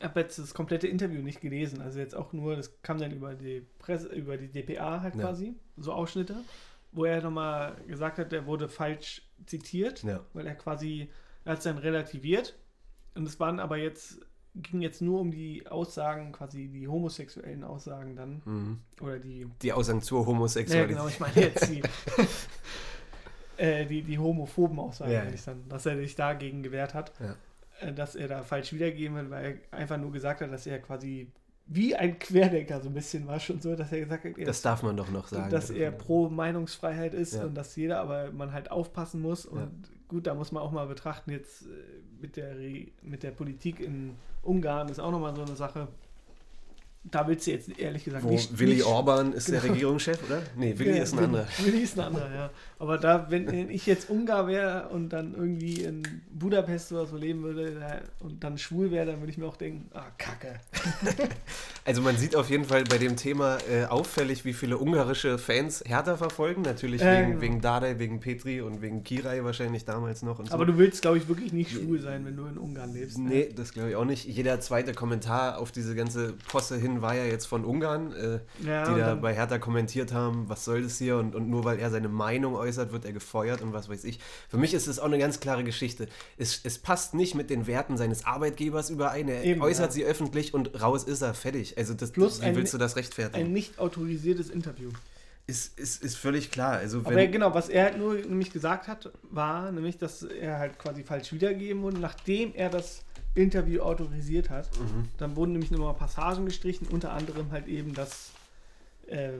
habe 0.00 0.20
jetzt 0.20 0.38
das 0.38 0.52
komplette 0.54 0.86
Interview 0.88 1.22
nicht 1.22 1.40
gelesen, 1.40 1.80
also 1.80 1.98
jetzt 1.98 2.14
auch 2.14 2.32
nur, 2.32 2.56
das 2.56 2.82
kam 2.82 2.98
dann 2.98 3.12
über 3.12 3.34
die 3.34 3.62
Presse, 3.78 4.08
über 4.08 4.36
die 4.36 4.48
DPA 4.48 5.00
halt 5.00 5.14
Ja. 5.14 5.22
quasi, 5.22 5.54
so 5.78 5.92
Ausschnitte, 5.92 6.36
wo 6.92 7.04
er 7.04 7.22
nochmal 7.22 7.76
gesagt 7.86 8.18
hat, 8.18 8.32
er 8.32 8.46
wurde 8.46 8.68
falsch 8.68 9.22
zitiert, 9.46 10.02
Ja. 10.02 10.20
weil 10.34 10.46
er 10.46 10.54
quasi, 10.54 11.08
er 11.44 11.52
hat 11.52 11.58
es 11.58 11.64
dann 11.64 11.78
relativiert 11.78 12.56
und 13.14 13.26
es 13.26 13.40
waren 13.40 13.58
aber 13.60 13.76
jetzt, 13.78 14.20
ging 14.54 14.80
jetzt 14.80 15.02
nur 15.02 15.20
um 15.20 15.30
die 15.30 15.66
Aussagen, 15.66 16.32
quasi 16.32 16.68
die 16.68 16.88
homosexuellen 16.88 17.62
Aussagen 17.64 18.16
dann, 18.16 18.42
Mhm. 18.44 18.80
oder 19.02 19.18
die 19.18 19.46
Die 19.62 19.72
Aussagen 19.72 20.00
zur 20.02 20.20
ja, 20.22 20.26
Homosexualität. 20.26 20.88
genau, 20.96 21.08
ich 21.08 21.20
meine 21.20 21.34
jetzt 21.36 21.68
die, 21.70 21.82
äh, 23.56 23.86
die, 23.86 24.02
die 24.02 24.18
homophoben 24.18 24.78
Aussagen, 24.78 25.12
Ja, 25.12 25.24
ja. 25.24 25.30
dann, 25.46 25.68
dass 25.68 25.86
er 25.86 25.96
sich 25.96 26.14
dagegen 26.16 26.62
gewehrt 26.62 26.94
hat, 26.94 27.12
Ja. 27.20 27.34
Äh, 27.80 27.92
dass 27.92 28.14
er 28.16 28.28
da 28.28 28.42
falsch 28.42 28.72
wiedergegeben 28.72 29.16
hat, 29.16 29.30
weil 29.30 29.60
er 29.70 29.78
einfach 29.78 29.96
nur 29.98 30.12
gesagt 30.12 30.40
hat, 30.40 30.52
dass 30.52 30.66
er 30.66 30.78
quasi 30.80 31.30
wie 31.68 31.96
ein 31.96 32.18
Querdenker 32.20 32.80
so 32.80 32.88
ein 32.88 32.94
bisschen 32.94 33.26
war 33.26 33.40
schon 33.40 33.60
so, 33.60 33.74
dass 33.74 33.90
er 33.90 34.00
gesagt 34.00 34.24
hat, 34.24 34.38
er 34.38 34.46
Das 34.46 34.62
darf 34.62 34.82
man 34.84 34.96
doch 34.96 35.10
noch 35.10 35.26
sagen. 35.26 35.50
dass 35.50 35.70
er 35.70 35.90
pro 35.90 36.28
Meinungsfreiheit 36.28 37.12
ist 37.12 37.34
Ja. 37.34 37.44
und 37.44 37.54
dass 37.56 37.74
jeder, 37.74 38.00
aber 38.00 38.30
man 38.30 38.52
halt 38.52 38.70
aufpassen 38.70 39.20
muss 39.20 39.46
und 39.46 39.58
Ja. 39.60 39.68
gut, 40.06 40.26
da 40.28 40.34
muss 40.34 40.52
man 40.52 40.62
auch 40.62 40.70
mal 40.70 40.86
betrachten, 40.86 41.32
jetzt 41.32 41.62
äh, 41.62 41.66
mit 42.20 42.36
der, 42.36 42.54
mit 43.02 43.22
der 43.24 43.32
Politik 43.32 43.80
in 43.80 44.14
Ungarn 44.42 44.88
ist 44.88 45.00
auch 45.00 45.10
nochmal 45.10 45.34
so 45.34 45.42
eine 45.42 45.56
Sache. 45.56 45.88
Da 47.10 47.28
willst 47.28 47.46
du 47.46 47.52
jetzt 47.52 47.78
ehrlich 47.78 48.04
gesagt 48.04 48.24
Wo 48.24 48.30
nicht. 48.30 48.58
Willi 48.58 48.74
nicht, 48.76 48.84
Orban 48.84 49.32
ist 49.32 49.48
der 49.48 49.60
Genau. 49.60 49.72
Regierungschef, 49.74 50.18
oder? 50.26 50.42
Nee, 50.56 50.74
Willi 50.76 50.96
Ja, 50.96 51.02
ist 51.04 51.12
ein 51.12 51.20
anderer. 51.24 51.46
Willi 51.64 51.78
ist 51.82 51.98
ein 51.98 52.04
anderer, 52.06 52.34
ja. 52.34 52.50
Aber 52.78 52.98
da, 52.98 53.26
wenn, 53.30 53.70
ich 53.70 53.86
jetzt 53.86 54.10
Ungar 54.10 54.48
wäre 54.48 54.88
und 54.88 55.10
dann 55.10 55.34
irgendwie 55.34 55.82
in 55.84 56.02
Budapest 56.30 56.92
oder 56.92 57.06
so 57.06 57.16
leben 57.16 57.42
würde 57.42 58.02
und 58.20 58.42
dann 58.42 58.58
schwul 58.58 58.90
wäre, 58.90 59.06
dann 59.06 59.20
würde 59.20 59.30
ich 59.30 59.38
mir 59.38 59.46
auch 59.46 59.56
denken, 59.56 59.88
ah, 59.94 60.04
Kacke. 60.18 60.60
Also 61.84 62.02
man 62.02 62.16
sieht 62.16 62.34
auf 62.34 62.50
jeden 62.50 62.64
Fall 62.64 62.82
bei 62.82 62.98
dem 62.98 63.14
Thema 63.16 63.58
äh, 63.70 63.84
auffällig, 63.84 64.44
wie 64.44 64.54
viele 64.54 64.76
ungarische 64.76 65.38
Fans 65.38 65.84
Hertha 65.86 66.16
verfolgen. 66.16 66.62
Natürlich 66.62 67.00
Ja, 67.00 67.12
wegen, 67.20 67.28
genau. 67.30 67.40
wegen 67.42 67.60
Dardai, 67.60 68.00
wegen 68.00 68.18
Petri 68.18 68.60
und 68.60 68.82
wegen 68.82 69.04
Kirai 69.04 69.44
wahrscheinlich 69.44 69.84
damals 69.84 70.22
noch. 70.22 70.44
So. 70.44 70.52
Aber 70.52 70.66
du 70.66 70.78
willst, 70.78 71.02
glaube 71.02 71.18
ich, 71.18 71.28
wirklich 71.28 71.52
nicht 71.52 71.70
schwul 71.70 72.00
sein, 72.00 72.24
wenn 72.26 72.36
du 72.36 72.46
in 72.46 72.58
Ungarn 72.58 72.92
lebst. 72.92 73.18
ne? 73.18 73.28
Nee, 73.28 73.52
das 73.54 73.72
glaube 73.72 73.90
ich 73.90 73.94
auch 73.96 74.04
nicht. 74.04 74.24
Jeder 74.24 74.58
zweite 74.58 74.94
Kommentar 74.94 75.58
auf 75.58 75.70
diese 75.70 75.94
ganze 75.94 76.32
Posse 76.48 76.76
hin 76.76 76.95
war 77.02 77.14
ja 77.14 77.24
jetzt 77.24 77.46
von 77.46 77.64
Ungarn, 77.64 78.12
äh, 78.12 78.40
Ja, 78.64 78.92
die 78.92 79.00
da 79.00 79.14
bei 79.14 79.34
Hertha 79.34 79.58
kommentiert 79.58 80.12
haben, 80.12 80.48
was 80.48 80.64
soll 80.64 80.82
das 80.82 80.98
hier 80.98 81.16
und, 81.16 81.34
und 81.34 81.48
nur 81.48 81.64
weil 81.64 81.78
er 81.78 81.90
seine 81.90 82.08
Meinung 82.08 82.54
äußert, 82.54 82.92
wird 82.92 83.04
er 83.04 83.12
gefeuert 83.12 83.62
und 83.62 83.72
was 83.72 83.88
weiß 83.88 84.04
ich. 84.04 84.20
Für 84.48 84.58
mich 84.58 84.74
ist 84.74 84.86
es 84.86 84.98
auch 84.98 85.06
eine 85.06 85.18
ganz 85.18 85.40
klare 85.40 85.64
Geschichte. 85.64 86.08
Es, 86.36 86.60
es 86.64 86.78
passt 86.78 87.14
nicht 87.14 87.34
mit 87.34 87.50
den 87.50 87.66
Werten 87.66 87.96
seines 87.96 88.24
Arbeitgebers 88.24 88.90
überein. 88.90 89.28
Er 89.28 89.44
Eben, 89.44 89.62
äußert 89.62 89.86
ja. 89.86 89.92
sie 89.92 90.04
öffentlich 90.04 90.54
und 90.54 90.80
raus 90.82 91.04
ist 91.04 91.22
er, 91.22 91.34
fertig. 91.34 91.76
Also 91.78 91.94
das, 91.94 92.12
Plus 92.12 92.40
wie 92.42 92.54
willst 92.54 92.74
du 92.74 92.78
das 92.78 92.96
rechtfertigen? 92.96 93.46
Ein 93.46 93.52
nicht 93.52 93.78
autorisiertes 93.78 94.50
Interview. 94.50 94.90
ist, 95.46 95.78
ist, 95.78 96.02
ist 96.02 96.16
völlig 96.16 96.50
klar. 96.50 96.72
Also 96.72 96.98
Aber 96.98 97.14
wenn, 97.14 97.30
genau, 97.30 97.54
was 97.54 97.68
er 97.68 97.84
halt 97.84 97.98
nur 97.98 98.14
nämlich 98.14 98.52
gesagt 98.52 98.88
hat, 98.88 99.10
war 99.30 99.70
nämlich, 99.70 99.96
dass 99.98 100.22
er 100.22 100.58
halt 100.58 100.78
quasi 100.78 101.04
falsch 101.04 101.32
wiedergegeben 101.32 101.82
wurde, 101.82 101.98
nachdem 101.98 102.52
er 102.54 102.68
das 102.68 103.04
Interview 103.36 103.80
autorisiert 103.82 104.50
hat. 104.50 104.68
Mhm. 104.78 105.08
Dann 105.18 105.36
wurden 105.36 105.52
nämlich 105.52 105.70
nochmal 105.70 105.94
Passagen 105.94 106.46
gestrichen, 106.46 106.88
unter 106.88 107.12
anderem 107.12 107.50
halt 107.52 107.68
eben, 107.68 107.94
dass, 107.94 108.30
äh, 109.06 109.30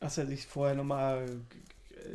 dass 0.00 0.18
er 0.18 0.26
sich 0.26 0.46
vorher 0.46 0.74
nochmal 0.76 1.26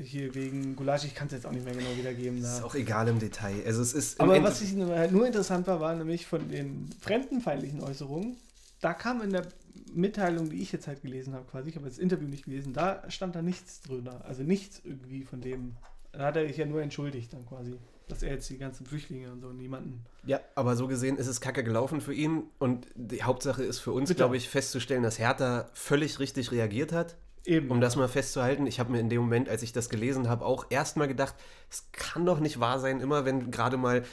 hier 0.02 0.34
wegen 0.36 0.76
Gulasch, 0.76 1.04
ich 1.06 1.16
kann 1.16 1.28
es 1.28 1.34
jetzt 1.34 1.45
auch 1.45 1.52
nicht 1.52 1.66
mehr 1.66 1.74
genau 1.74 1.89
wiedergeben. 1.97 2.41
Das 2.41 2.54
ist 2.54 2.60
Da. 2.62 2.66
auch 2.66 2.76
egal 2.76 3.08
im 3.08 3.20
Detail. 3.20 3.62
Also 3.66 3.82
es 3.82 3.93
ist 3.93 4.20
Aber 4.20 4.41
was 4.43 4.62
ich 4.62 4.76
halt 4.76 5.12
nur 5.12 5.26
interessant 5.28 5.68
war, 5.68 5.80
war 5.80 5.95
nämlich 5.95 6.26
von 6.26 6.47
den 6.49 6.89
fremdenfeindlichen 7.02 7.82
Äußerungen. 7.82 8.38
Da 8.80 8.93
kam 8.93 9.22
in 9.22 9.32
der 9.32 9.47
Mitteilung, 9.93 10.49
die 10.49 10.62
ich 10.62 10.72
jetzt 10.72 10.88
halt 10.88 11.02
gelesen 11.02 11.34
habe, 11.34 11.45
quasi, 11.45 11.70
ich 11.70 11.76
habe 11.76 11.86
das 11.88 11.97
Interview 11.97 12.28
nicht 12.28 12.45
gelesen, 12.45 12.74
da 12.74 13.04
stand 13.10 13.36
da 13.36 13.41
nichts 13.41 13.82
drüber. 13.82 14.24
Also 14.24 14.43
nichts 14.43 14.82
irgendwie 14.84 15.24
von 15.24 15.41
dem. 15.41 15.76
Da 16.14 16.26
hat 16.28 16.38
er 16.38 16.47
sich 16.47 16.58
ja 16.58 16.66
nur 16.66 16.82
entschuldigt 16.82 17.34
dann 17.34 17.45
quasi, 17.45 17.76
dass 18.12 18.24
er 18.24 18.32
jetzt 18.32 18.49
die 18.49 18.57
ganzen 18.57 18.86
Flüchtlinge 18.86 19.32
und 19.32 19.41
so 19.41 19.51
niemanden. 19.51 20.05
Ja, 20.26 20.39
aber 20.55 20.76
so 20.76 20.88
gesehen 20.88 21.18
ist 21.18 21.28
es 21.28 21.41
kacke 21.41 21.64
gelaufen 21.64 22.01
für 22.01 22.14
ihn 22.14 22.43
und 22.59 22.88
die 22.95 23.24
Hauptsache 23.24 23.64
ist 23.64 23.80
für 23.80 23.91
uns, 23.91 24.14
glaube 24.16 24.38
ich, 24.38 24.49
festzustellen, 24.49 25.03
dass 25.03 25.20
Hertha 25.20 25.70
völlig 25.74 26.20
richtig 26.20 26.51
reagiert 26.51 26.91
hat. 26.91 27.16
Eben. 27.43 27.72
Um 27.72 27.82
das 27.82 27.95
mal 27.95 28.07
festzuhalten, 28.07 28.68
ich 28.68 28.80
habe 28.80 28.91
mir 28.91 28.99
in 28.99 29.09
dem 29.09 29.22
Moment, 29.22 29.49
als 29.49 29.64
ich 29.64 29.74
das 29.74 29.89
gelesen 29.89 30.30
habe, 30.30 30.45
auch 30.45 30.68
erstmal 30.70 31.07
gedacht, 31.07 31.34
es 31.72 31.89
kann 31.91 32.26
doch 32.26 32.39
nicht 32.39 32.59
wahr 32.59 32.80
sein, 32.80 32.99
immer 32.99 33.26
wenn 33.26 33.49
gerade 33.49 33.78
mal 33.78 34.03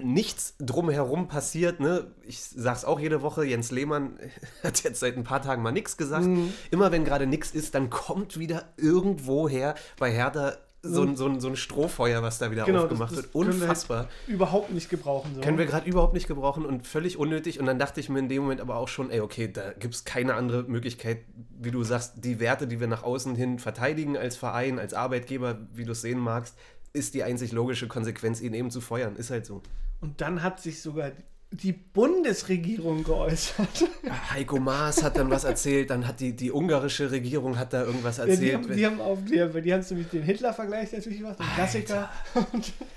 nichts 0.00 0.54
drumherum 0.58 1.28
passiert, 1.28 1.78
ne? 1.80 2.10
Ich 2.22 2.40
sag's 2.42 2.84
auch 2.84 2.98
jede 2.98 3.22
Woche, 3.22 3.44
Jens 3.44 3.70
Lehmann 3.70 4.18
hat 4.62 4.82
jetzt 4.82 5.00
seit 5.00 5.16
ein 5.16 5.24
paar 5.24 5.42
Tagen 5.42 5.62
mal 5.62 5.72
nichts 5.72 5.96
gesagt. 5.96 6.26
Mhm. 6.26 6.52
Immer 6.70 6.90
wenn 6.90 7.04
gerade 7.04 7.26
nichts 7.26 7.50
ist, 7.50 7.74
dann 7.74 7.90
kommt 7.90 8.38
wieder 8.38 8.72
irgendwoher 8.76 9.74
bei 9.98 10.10
Hertha 10.10 10.56
so, 10.84 11.02
ein, 11.02 11.16
so, 11.16 11.26
ein, 11.26 11.40
so 11.40 11.48
ein 11.48 11.56
Strohfeuer, 11.56 12.22
was 12.22 12.38
da 12.38 12.50
wieder 12.50 12.64
Genau, 12.64 12.82
das- 12.82 12.84
aufgemacht 12.92 13.10
das 13.12 13.16
wird. 13.24 13.32
können 13.32 13.46
wir 13.46 13.62
Unfassbar. 13.62 14.08
überhaupt 14.26 14.70
nicht 14.72 14.88
gebrauchen. 14.90 15.34
So. 15.34 15.40
Können 15.40 15.58
wir 15.58 15.66
gerade 15.66 15.88
überhaupt 15.88 16.14
nicht 16.14 16.28
gebrauchen 16.28 16.64
und 16.66 16.86
völlig 16.86 17.18
unnötig. 17.18 17.58
Und 17.60 17.66
dann 17.66 17.78
dachte 17.78 18.00
ich 18.00 18.08
mir 18.08 18.18
in 18.20 18.28
dem 18.28 18.42
Moment 18.42 18.60
aber 18.60 18.76
auch 18.76 18.88
schon, 18.88 19.10
ey, 19.10 19.20
okay, 19.20 19.50
da 19.50 19.72
gibt 19.72 19.94
es 19.94 20.04
keine 20.04 20.34
andere 20.34 20.62
Möglichkeit, 20.64 21.18
wie 21.58 21.70
du 21.70 21.82
sagst, 21.82 22.24
die 22.24 22.38
Werte, 22.40 22.66
die 22.66 22.78
wir 22.80 22.86
nach 22.86 23.02
außen 23.02 23.34
hin 23.34 23.58
verteidigen 23.58 24.16
als 24.16 24.36
Verein, 24.36 24.78
als 24.78 24.94
Arbeitgeber, 24.94 25.58
wie 25.72 25.84
du 25.84 25.92
es 25.92 26.02
sehen 26.02 26.18
magst, 26.18 26.56
ist 26.92 27.14
die 27.14 27.22
einzig 27.24 27.52
logische 27.52 27.88
Konsequenz, 27.88 28.40
ihn 28.40 28.54
eben 28.54 28.70
zu 28.70 28.80
feuern. 28.80 29.16
Ist 29.16 29.30
halt 29.30 29.46
so. 29.46 29.62
Und 30.00 30.20
dann 30.20 30.42
hat 30.42 30.60
sich 30.60 30.80
sogar 30.82 31.10
die 31.62 31.72
Bundesregierung 31.72 33.04
geäußert. 33.04 33.88
Heiko 34.30 34.58
Maas 34.58 35.02
hat 35.02 35.16
dann 35.16 35.30
was 35.30 35.44
erzählt, 35.44 35.90
dann 35.90 36.06
hat 36.06 36.20
die, 36.20 36.34
die 36.34 36.50
ungarische 36.50 37.10
Regierung 37.10 37.58
hat 37.58 37.72
da 37.72 37.84
irgendwas 37.84 38.16
Ja, 38.18 38.24
die 38.24 38.30
erzählt. 38.32 38.54
haben, 38.54 38.76
die 38.76 38.86
haben 38.86 39.00
auf 39.00 39.18
die, 39.24 39.62
die 39.62 39.72
haben 39.72 39.84
nämlich 39.88 40.08
den 40.08 40.22
Hitler-Vergleich 40.22 40.92
natürlich 40.92 41.18
gemacht, 41.20 41.38
den 41.38 41.46
Klassiker. 41.54 42.10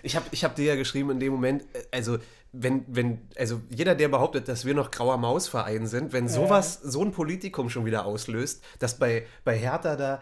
Ich 0.01 0.15
habe 0.15 0.25
ich 0.31 0.43
hab 0.43 0.55
dir 0.55 0.65
ja 0.65 0.75
geschrieben 0.75 1.11
in 1.11 1.19
dem 1.19 1.33
Moment, 1.33 1.63
äh, 1.73 1.83
also 1.91 2.17
wenn, 2.53 2.85
wenn, 2.87 3.19
also 3.37 3.61
jeder, 3.69 3.93
der 3.93 4.07
behauptet, 4.07 4.47
dass 4.47 4.65
wir 4.65 4.73
noch 4.73 4.89
grauer 4.89 5.17
Mausverein 5.17 5.85
sind, 5.85 6.13
wenn 6.13 6.27
sowas, 6.27 6.79
so 6.81 7.03
ein 7.03 7.11
Politikum 7.11 7.69
schon 7.69 7.85
wieder 7.85 8.05
auslöst, 8.05 8.63
dass 8.79 8.97
bei, 8.97 9.25
bei 9.43 9.57
Hertha 9.57 9.95
da 9.95 10.21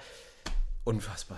unfassbar. 0.84 1.38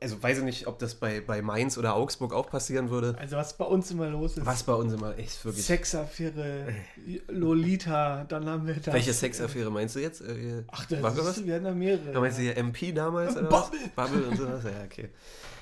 Also 0.00 0.22
weiß 0.22 0.38
ich 0.38 0.44
nicht, 0.44 0.66
ob 0.68 0.78
das 0.78 0.94
bei, 0.94 1.20
bei 1.20 1.42
Mainz 1.42 1.76
oder 1.76 1.94
Augsburg 1.94 2.32
auch 2.32 2.48
passieren 2.48 2.88
würde. 2.90 3.16
Also 3.18 3.36
was 3.36 3.56
bei 3.56 3.64
uns 3.64 3.90
immer 3.90 4.08
los 4.08 4.36
ist. 4.36 4.46
Was 4.46 4.62
bei 4.62 4.74
uns 4.74 4.92
immer 4.92 5.18
echt 5.18 5.44
wirklich. 5.44 5.64
Sexaffäre, 5.64 6.72
Lolita, 7.26 8.24
dann 8.24 8.48
haben 8.48 8.66
wir 8.66 8.74
das. 8.74 8.94
welche 8.94 9.12
Sexaffäre 9.12 9.70
meinst 9.72 9.96
du 9.96 10.00
jetzt? 10.00 10.20
Äh, 10.20 10.62
Ach, 10.70 10.86
das 10.86 11.02
war 11.02 11.12
ist, 11.12 11.18
was? 11.18 11.44
wir 11.44 11.54
hatten 11.54 11.64
da 11.64 11.72
mehrere. 11.72 12.12
Da 12.12 12.20
meinst 12.20 12.38
du 12.38 12.42
hier 12.42 12.56
MP 12.56 12.92
damals? 12.92 13.36
Oder 13.36 13.50
was? 13.50 13.70
Bubble. 13.70 13.80
Bubble 13.96 14.22
und 14.28 14.36
sowas? 14.36 14.62
Ja, 14.62 14.84
okay. 14.84 15.08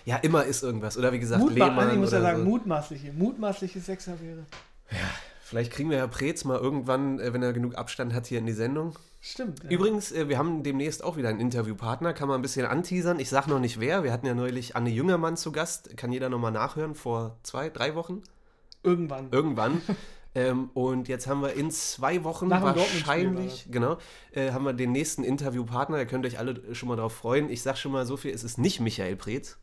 Ja, 0.04 0.16
immer 0.16 0.44
ist 0.44 0.62
irgendwas. 0.62 0.98
Oder 0.98 1.12
wie 1.12 1.18
gesagt, 1.18 1.42
Mutma 1.42 1.66
Lehmann 1.66 1.90
ich 1.92 1.98
muss 1.98 2.12
ja 2.12 2.20
sagen, 2.20 2.38
so. 2.40 2.44
mutmaßliche, 2.44 3.12
mutmaßliche 3.14 3.80
Sexaffäre. 3.80 4.44
Vielleicht 5.42 5.72
kriegen 5.72 5.90
wir 5.90 5.98
Herr 5.98 6.08
Preetz 6.08 6.44
mal 6.44 6.58
irgendwann, 6.58 7.20
äh, 7.20 7.32
wenn 7.32 7.42
er 7.42 7.52
genug 7.52 7.76
Abstand 7.76 8.12
hat, 8.12 8.26
hier 8.26 8.38
in 8.38 8.46
die 8.46 8.52
Sendung. 8.52 8.98
Stimmt. 9.28 9.64
ja. 9.64 9.70
Übrigens, 9.70 10.12
äh, 10.12 10.28
wir 10.28 10.38
haben 10.38 10.62
demnächst 10.62 11.02
auch 11.02 11.16
wieder 11.16 11.28
einen 11.30 11.40
Interviewpartner, 11.40 12.12
kann 12.12 12.28
man 12.28 12.38
ein 12.38 12.42
bisschen 12.42 12.64
anteasern. 12.64 13.18
Ich 13.18 13.28
sage 13.28 13.50
noch 13.50 13.58
nicht 13.58 13.80
wer. 13.80 14.04
Wir 14.04 14.12
hatten 14.12 14.24
ja 14.24 14.34
neulich 14.34 14.76
Anne 14.76 14.90
Jüngermann 14.90 15.36
zu 15.36 15.50
Gast, 15.50 15.96
kann 15.96 16.12
jeder 16.12 16.28
nochmal 16.28 16.52
nachhören, 16.52 16.94
vor 16.94 17.36
zwei, 17.42 17.68
drei 17.68 17.96
Wochen. 17.96 18.22
Irgendwann. 18.84 19.28
Irgendwann. 19.32 19.82
ähm, 20.36 20.70
und 20.74 21.08
jetzt 21.08 21.26
haben 21.26 21.42
wir 21.42 21.54
in 21.54 21.72
zwei 21.72 22.22
Wochen 22.22 22.46
Nach 22.46 22.62
wahrscheinlich, 22.62 23.66
genau, 23.68 23.98
äh, 24.30 24.52
haben 24.52 24.64
wir 24.64 24.74
den 24.74 24.92
nächsten 24.92 25.24
Interviewpartner. 25.24 25.98
Ihr 25.98 26.06
könnt 26.06 26.24
euch 26.24 26.38
alle 26.38 26.72
schon 26.76 26.88
mal 26.88 26.96
drauf 26.96 27.12
freuen. 27.12 27.50
Ich 27.50 27.62
sage 27.62 27.78
schon 27.78 27.90
mal 27.90 28.06
so 28.06 28.16
viel, 28.16 28.32
es 28.32 28.44
ist 28.44 28.58
nicht 28.58 28.78
Michael 28.78 29.16
Preetz. 29.16 29.58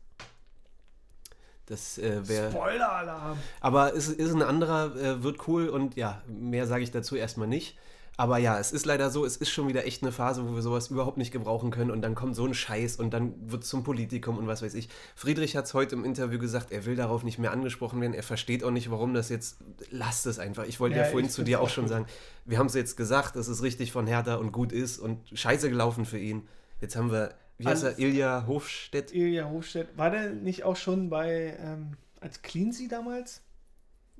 Das 1.64 1.96
äh, 1.96 2.28
wäre. 2.28 2.50
Spoiler-Alarm. 2.50 3.38
Aber 3.62 3.96
es 3.96 4.08
ist 4.10 4.34
ein 4.34 4.42
anderer, 4.42 4.94
äh, 4.94 5.22
wird 5.22 5.48
cool 5.48 5.70
und 5.70 5.96
ja, 5.96 6.22
mehr 6.26 6.66
sage 6.66 6.82
ich 6.82 6.90
dazu 6.90 7.16
erstmal 7.16 7.48
nicht. 7.48 7.78
Aber 8.16 8.38
ja, 8.38 8.60
es 8.60 8.70
ist 8.70 8.86
leider 8.86 9.10
so, 9.10 9.24
es 9.24 9.36
ist 9.36 9.50
schon 9.50 9.66
wieder 9.66 9.86
echt 9.86 10.02
eine 10.02 10.12
Phase, 10.12 10.48
wo 10.48 10.54
wir 10.54 10.62
sowas 10.62 10.88
überhaupt 10.88 11.16
nicht 11.16 11.32
gebrauchen 11.32 11.72
können 11.72 11.90
und 11.90 12.00
dann 12.02 12.14
kommt 12.14 12.36
so 12.36 12.46
ein 12.46 12.54
Scheiß 12.54 12.96
und 12.96 13.10
dann 13.12 13.34
wird 13.50 13.64
zum 13.64 13.82
Politikum 13.82 14.38
und 14.38 14.46
was 14.46 14.62
weiß 14.62 14.74
ich. 14.74 14.88
Friedrich 15.16 15.56
hat 15.56 15.64
es 15.64 15.74
heute 15.74 15.96
im 15.96 16.04
Interview 16.04 16.38
gesagt, 16.38 16.70
er 16.70 16.86
will 16.86 16.94
darauf 16.94 17.24
nicht 17.24 17.38
mehr 17.40 17.50
angesprochen 17.50 18.00
werden, 18.00 18.14
er 18.14 18.22
versteht 18.22 18.62
auch 18.62 18.70
nicht, 18.70 18.88
warum 18.90 19.14
das 19.14 19.30
jetzt, 19.30 19.56
lasst 19.90 20.26
es 20.26 20.38
einfach. 20.38 20.64
Ich 20.64 20.78
wollte 20.78 20.96
ja, 20.96 21.02
Ja, 21.04 21.10
vorhin 21.10 21.28
zu 21.28 21.42
dir 21.42 21.60
auch 21.60 21.68
schon 21.68 21.84
gut. 21.84 21.90
sagen, 21.90 22.06
wir 22.44 22.58
haben 22.58 22.66
es 22.66 22.74
jetzt 22.74 22.96
gesagt, 22.96 23.34
dass 23.34 23.48
es 23.48 23.62
richtig 23.64 23.90
von 23.90 24.06
Hertha 24.06 24.36
und 24.36 24.52
gut 24.52 24.70
ist 24.70 24.98
und 24.98 25.18
scheiße 25.36 25.68
gelaufen 25.68 26.04
für 26.04 26.18
ihn. 26.18 26.46
Jetzt 26.80 26.94
haben 26.94 27.10
wir, 27.10 27.34
wie 27.58 27.66
heißt 27.66 27.82
er, 27.82 27.98
Ilja 27.98 28.44
Hofstedt? 28.46 29.12
Ilja 29.12 29.50
Hofstedt. 29.50 29.88
War 29.96 30.10
der 30.10 30.30
nicht 30.30 30.62
auch 30.62 30.76
schon 30.76 31.10
bei, 31.10 31.56
ähm, 31.60 31.96
als 32.20 32.42
Cleansea 32.42 32.86
damals 32.88 33.42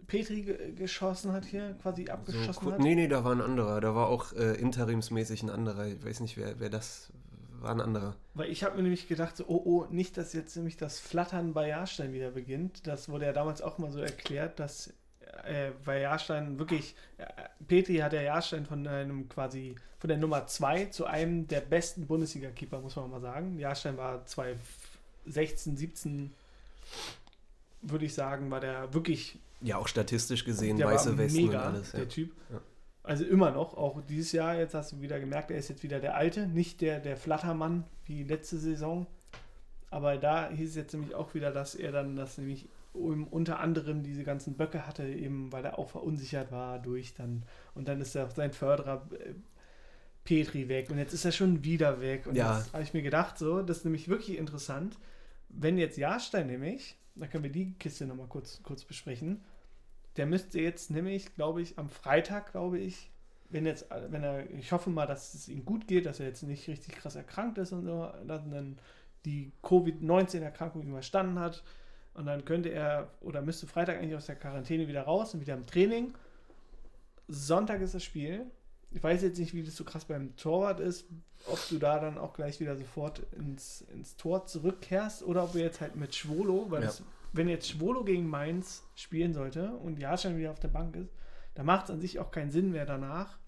Petri 0.07 0.43
ge 0.43 0.73
geschossen 0.73 1.33
hat 1.33 1.45
hier, 1.45 1.75
quasi 1.83 2.07
So, 2.07 2.13
abgeschossen 2.13 2.61
kur- 2.63 2.73
hat? 2.75 2.81
nee, 2.81 2.95
nee, 2.95 3.09
da 3.09 3.25
war 3.25 3.33
ein 3.33 3.41
anderer. 3.41 3.81
Da 3.81 3.95
war 3.95 4.09
auch 4.09 4.33
äh, 4.33 4.55
interimsmäßig 4.55 5.43
ein 5.43 5.51
anderer. 5.51 5.87
Ich 5.87 6.05
weiß 6.05 6.21
nicht, 6.21 6.37
wer, 6.37 6.59
wer 6.61 6.71
das 6.71 7.11
war. 7.61 7.71
Ein 7.71 7.81
anderer. 7.81 8.15
Weil 8.35 8.51
ich 8.51 8.63
habe 8.63 8.77
mir 8.77 8.83
nämlich 8.83 9.09
gedacht, 9.09 9.37
so, 9.39 9.45
oh, 9.49 9.63
oh, 9.65 9.87
nicht, 9.91 10.19
dass 10.19 10.35
jetzt 10.35 10.55
nämlich 10.57 10.77
das 10.77 10.99
Flattern 11.01 11.55
bei 11.55 11.69
Jahrstein 11.69 12.13
wieder 12.13 12.31
beginnt. 12.31 12.87
Das 12.87 13.09
wurde 13.09 13.25
ja 13.25 13.33
damals 13.33 13.63
auch 13.63 13.79
mal 13.79 13.91
so 13.91 14.01
erklärt, 14.01 14.61
dass 14.61 14.93
äh, 15.45 15.71
bei 15.85 16.01
Jahrstein 16.01 16.59
wirklich, 16.59 16.95
äh, 17.17 17.25
Petri 17.67 17.97
hat 17.97 18.13
der 18.13 18.21
Jahrstein 18.23 18.67
von 18.67 18.87
einem 18.87 19.29
quasi, 19.31 19.77
von 19.99 20.09
der 20.09 20.19
Nummer 20.19 20.47
2 20.47 20.87
zu 20.87 21.07
einem 21.07 21.49
der 21.49 21.61
besten 21.63 22.07
Bundesliga-Keeper, 22.07 22.81
muss 22.81 22.97
man 22.97 23.11
mal 23.11 23.21
sagen. 23.23 23.59
Jahrstein 23.59 23.97
war 23.97 24.27
2016, 24.27 25.77
17, 25.79 26.35
würde 27.83 28.05
ich 28.05 28.13
sagen, 28.15 28.51
war 28.51 28.61
der 28.61 28.93
wirklich 28.93 29.39
Ja, 29.65 29.79
auch 29.79 29.89
statistisch 29.89 30.45
gesehen, 30.45 30.77
der 30.77 30.87
weiße 30.87 31.17
Westen 31.19 31.47
mega, 31.47 31.61
und 31.69 31.75
alles. 31.75 31.93
Ja. 31.93 31.99
der 32.01 32.09
Typ. 32.09 32.33
Ja. 32.53 32.61
Also 33.03 33.25
immer 33.25 33.51
noch, 33.51 33.77
auch 33.77 34.01
dieses 34.03 34.33
Jahr, 34.33 34.57
jetzt 34.57 34.75
hast 34.75 34.93
du 34.93 35.01
wieder 35.01 35.21
gemerkt, 35.21 35.51
er 35.51 35.59
ist 35.59 35.69
jetzt 35.69 35.83
wieder 35.83 36.01
der 36.01 36.17
Alte, 36.17 36.47
nicht 36.47 36.81
der, 36.81 37.01
der 37.01 37.17
Flattermann 37.17 37.85
wie 38.07 38.23
letzte 38.25 38.59
Saison. 38.59 39.07
Aber 39.91 40.17
da 40.17 40.49
hieß 40.51 40.71
es 40.71 40.77
jetzt 40.77 40.93
nämlich 40.93 41.15
auch 41.15 41.35
wieder, 41.35 41.51
dass 41.51 41.75
er 41.75 41.93
dann 41.93 42.17
das 42.17 42.39
nämlich 42.39 42.69
unter 42.95 43.59
anderem 43.61 44.03
diese 44.03 44.23
ganzen 44.25 44.55
Böcke 44.55 44.87
hatte, 44.87 45.05
eben 45.07 45.53
weil 45.53 45.65
er 45.65 45.79
auch 45.79 45.91
verunsichert 45.91 46.53
war 46.53 46.79
durch 46.79 47.15
dann. 47.15 47.43
Und 47.75 47.89
dann 47.89 48.01
ist 48.01 48.15
er 48.15 48.31
sein 48.31 48.53
Förderer 48.53 49.07
äh, 49.13 49.35
Petri 50.25 50.69
weg 50.69 50.91
und 50.91 50.99
jetzt 50.99 51.13
ist 51.13 51.25
er 51.25 51.33
schon 51.33 51.65
wieder 51.65 52.01
weg. 52.01 52.27
Und 52.27 52.37
Ja. 52.37 52.59
jetzt 52.59 52.73
habe 52.73 52.83
ich 52.83 52.95
mir 52.95 53.03
gedacht, 53.03 53.37
so, 53.39 53.63
das 53.63 53.79
ist 53.79 53.85
nämlich 53.85 54.09
wirklich 54.09 54.39
interessant, 54.39 54.97
wenn 55.49 55.77
jetzt 55.77 55.99
Jahrstein 55.99 56.47
nämlich, 56.47 56.97
da 57.15 57.27
können 57.27 57.45
wir 57.45 57.53
die 57.53 57.75
Kiste 57.75 58.07
nochmal 58.07 58.29
kurz, 58.29 58.63
kurz 58.63 58.85
besprechen, 58.85 59.45
der 60.17 60.27
müsste 60.27 60.61
jetzt 60.61 60.91
nämlich, 60.91 61.35
glaube 61.35 61.63
ich, 61.63 61.79
am 61.79 61.89
Freitag, 61.89 62.53
glaube 62.53 62.79
ich, 62.79 63.11
wenn 63.51 63.67
jetzt, 63.67 63.87
wenn 64.09 64.23
er, 64.25 64.49
ich 64.51 64.73
hoffe 64.73 64.91
mal, 64.91 65.07
dass 65.07 65.35
es 65.35 65.49
ihm 65.49 65.65
gut 65.65 65.87
geht, 65.87 66.07
dass 66.07 66.21
er 66.21 66.27
jetzt 66.27 66.43
nicht 66.43 66.67
richtig 66.69 66.97
krass 66.97 67.15
erkrankt 67.15 67.59
ist 67.59 67.73
und 67.73 67.85
so, 67.85 68.11
dass 68.27 68.45
er 68.45 68.51
dann 68.51 68.79
die 69.25 69.53
Covid-19-Erkrankung 69.63 70.83
überstanden 70.83 71.39
hat. 71.39 71.63
Und 72.15 72.27
dann 72.27 72.45
könnte 72.45 72.69
er 72.71 73.11
oder 73.21 73.43
müsste 73.43 73.67
Freitag 73.67 73.99
eigentlich 73.99 74.15
aus 74.15 74.27
der 74.27 74.37
Quarantäne 74.37 74.87
wieder 74.89 75.03
raus 75.03 75.35
und 75.35 75.41
wieder 75.41 75.55
im 75.55 75.67
Training. 75.67 76.15
Sonntag 77.29 77.81
ist 77.81 77.95
das 77.95 78.05
Spiel. 78.05 78.47
Ich 78.91 79.03
weiß 79.03 79.23
jetzt 79.23 79.39
nicht, 79.39 79.55
wie 79.55 79.65
das 79.65 79.75
so 79.75 79.85
krass 79.85 80.05
beim 80.05 80.37
Torwart 80.37 80.79
ist, 80.79 81.07
ob 81.47 81.59
du 81.69 81.79
da 81.79 81.99
dann 81.99 82.17
auch 82.19 82.33
gleich 82.33 82.61
wieder 82.61 82.77
sofort 82.77 83.21
ins, 83.33 83.83
ins 83.93 84.17
Tor 84.17 84.47
zurückkehrst 84.47 85.25
oder 85.25 85.43
ob 85.45 85.55
wir 85.55 85.63
jetzt 85.63 85.81
halt 85.81 85.97
mit 85.97 86.15
Schwolo, 86.15 86.71
weil 86.71 86.83
Ja. 86.83 86.87
das, 86.87 87.03
wenn 87.35 87.49
jetzt 87.49 87.69
Schwolo 87.69 88.05
gegen 88.05 88.29
Mainz 88.29 88.85
spielen 88.95 89.35
sollte 89.35 89.73
und 89.73 89.99
Jahrstein 89.99 90.39
wieder 90.39 90.53
auf 90.53 90.61
der 90.61 90.69
Bank 90.69 90.97
ist, 90.97 91.11
dann 91.55 91.67
macht 91.67 91.85
es 91.85 91.91
an 91.91 92.01
sich 92.01 92.19
auch 92.19 92.31
keinen 92.31 92.51
Sinn 92.51 92.71
mehr 92.71 92.87
danach, 92.87 93.39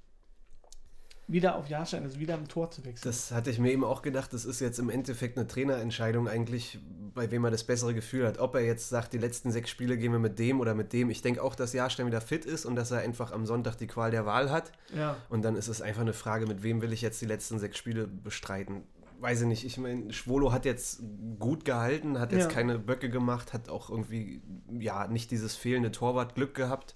wieder 1.29 1.57
auf 1.57 1.69
Jahrstein, 1.69 2.05
also 2.05 2.21
wieder 2.21 2.35
im 2.35 2.47
Tor 2.47 2.71
zu 2.71 2.85
wechseln. 2.85 3.11
Das 3.11 3.33
hatte 3.33 3.51
ich 3.51 3.59
mir 3.59 3.73
eben 3.73 3.83
auch 3.83 4.03
gedacht, 4.03 4.33
das 4.33 4.45
ist 4.45 4.61
jetzt 4.61 4.79
im 4.79 4.91
Endeffekt 4.91 5.37
eine 5.37 5.49
Trainerentscheidung 5.49 6.29
eigentlich, 6.29 6.79
bei 7.15 7.31
wem 7.33 7.45
er 7.45 7.51
das 7.51 7.65
bessere 7.65 7.95
Gefühl 7.95 8.27
hat. 8.27 8.39
Ob 8.39 8.55
er 8.55 8.61
jetzt 8.61 8.89
sagt, 8.89 9.13
die 9.13 9.19
letzten 9.19 9.51
sechs 9.51 9.71
Spiele 9.71 9.99
gehen 9.99 10.13
wir 10.13 10.21
mit 10.21 10.39
dem 10.39 10.61
oder 10.61 10.75
mit 10.75 10.93
dem. 10.93 11.11
Ich 11.11 11.23
denke 11.23 11.43
auch, 11.43 11.57
dass 11.57 11.73
Jahrstein 11.73 12.07
wieder 12.07 12.21
fit 12.21 12.45
ist 12.45 12.65
und 12.65 12.77
dass 12.77 12.93
er 12.93 13.01
einfach 13.01 13.33
am 13.33 13.45
Sonntag 13.45 13.77
die 13.77 13.89
Qual 13.89 14.13
der 14.13 14.25
Wahl 14.25 14.51
hat. 14.51 14.71
ja. 14.95 15.17
Und 15.29 15.45
dann 15.45 15.57
ist 15.57 15.67
es 15.67 15.83
einfach 15.83 16.03
eine 16.03 16.13
Frage, 16.13 16.47
mit 16.47 16.63
wem 16.63 16.81
will 16.81 16.93
ich 16.93 17.03
jetzt 17.03 17.21
die 17.21 17.27
letzten 17.27 17.59
sechs 17.59 17.77
Spiele 17.77 18.07
bestreiten. 18.07 18.85
Weiß 19.19 19.41
ich 19.43 19.47
nicht, 19.47 19.65
ich 19.65 19.79
meine, 19.79 20.13
Schwolo 20.13 20.53
hat 20.53 20.65
jetzt 20.67 21.01
gut 21.39 21.65
gehalten, 21.65 22.19
hat 22.19 22.33
jetzt 22.33 22.45
Ja. 22.45 22.49
keine 22.51 22.79
Böcke 22.79 23.09
gemacht, 23.09 23.53
hat 23.55 23.69
auch 23.71 23.89
irgendwie, 23.89 24.43
ja, 24.79 25.07
nicht 25.09 25.31
dieses 25.31 25.57
fehlende 25.57 25.91
Torwartglück 25.91 26.55
gehabt. 26.55 26.95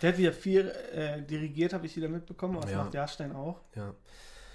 Der 0.00 0.12
hat 0.12 0.18
wieder 0.18 0.32
viel 0.32 0.68
äh, 0.94 1.20
dirigiert, 1.22 1.74
habe 1.74 1.84
ich 1.84 1.94
wieder 1.96 2.08
mitbekommen, 2.08 2.54
aber 2.56 2.62
das 2.64 2.72
Ja. 2.72 2.84
macht 2.84 2.94
Jahrstein 2.94 3.32
auch. 3.36 3.60
Ja. 3.76 3.94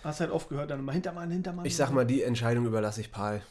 Hast 0.03 0.19
halt 0.19 0.31
oft 0.31 0.49
gehört, 0.49 0.71
dann 0.71 0.79
immer 0.79 0.93
Hintermann, 0.93 1.29
Hintermann. 1.29 1.65
Ich 1.65 1.75
sag 1.75 1.91
mal, 1.91 2.05
die 2.05 2.23
Entscheidung 2.23 2.65
überlasse 2.65 3.01
ich 3.01 3.11
Paul. 3.11 3.41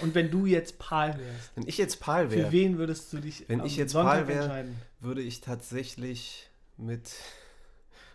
Und 0.00 0.14
wenn 0.14 0.30
du 0.30 0.46
jetzt 0.46 0.78
Paul 0.78 1.08
wärst, 1.18 1.50
Wenn 1.56 1.66
ich 1.66 1.76
jetzt 1.78 2.00
Paul 2.00 2.30
für 2.30 2.36
wäre, 2.36 2.52
wen 2.52 2.78
würdest 2.78 3.12
du 3.12 3.18
dich 3.18 3.48
Wenn 3.48 3.64
ich 3.64 3.76
jetzt 3.76 3.92
Sonntag 3.92 4.20
Paul 4.20 4.28
wär- 4.28 4.42
entscheiden? 4.42 4.76
würde 5.00 5.20
ich 5.22 5.40
tatsächlich 5.42 6.48
mit, 6.76 7.10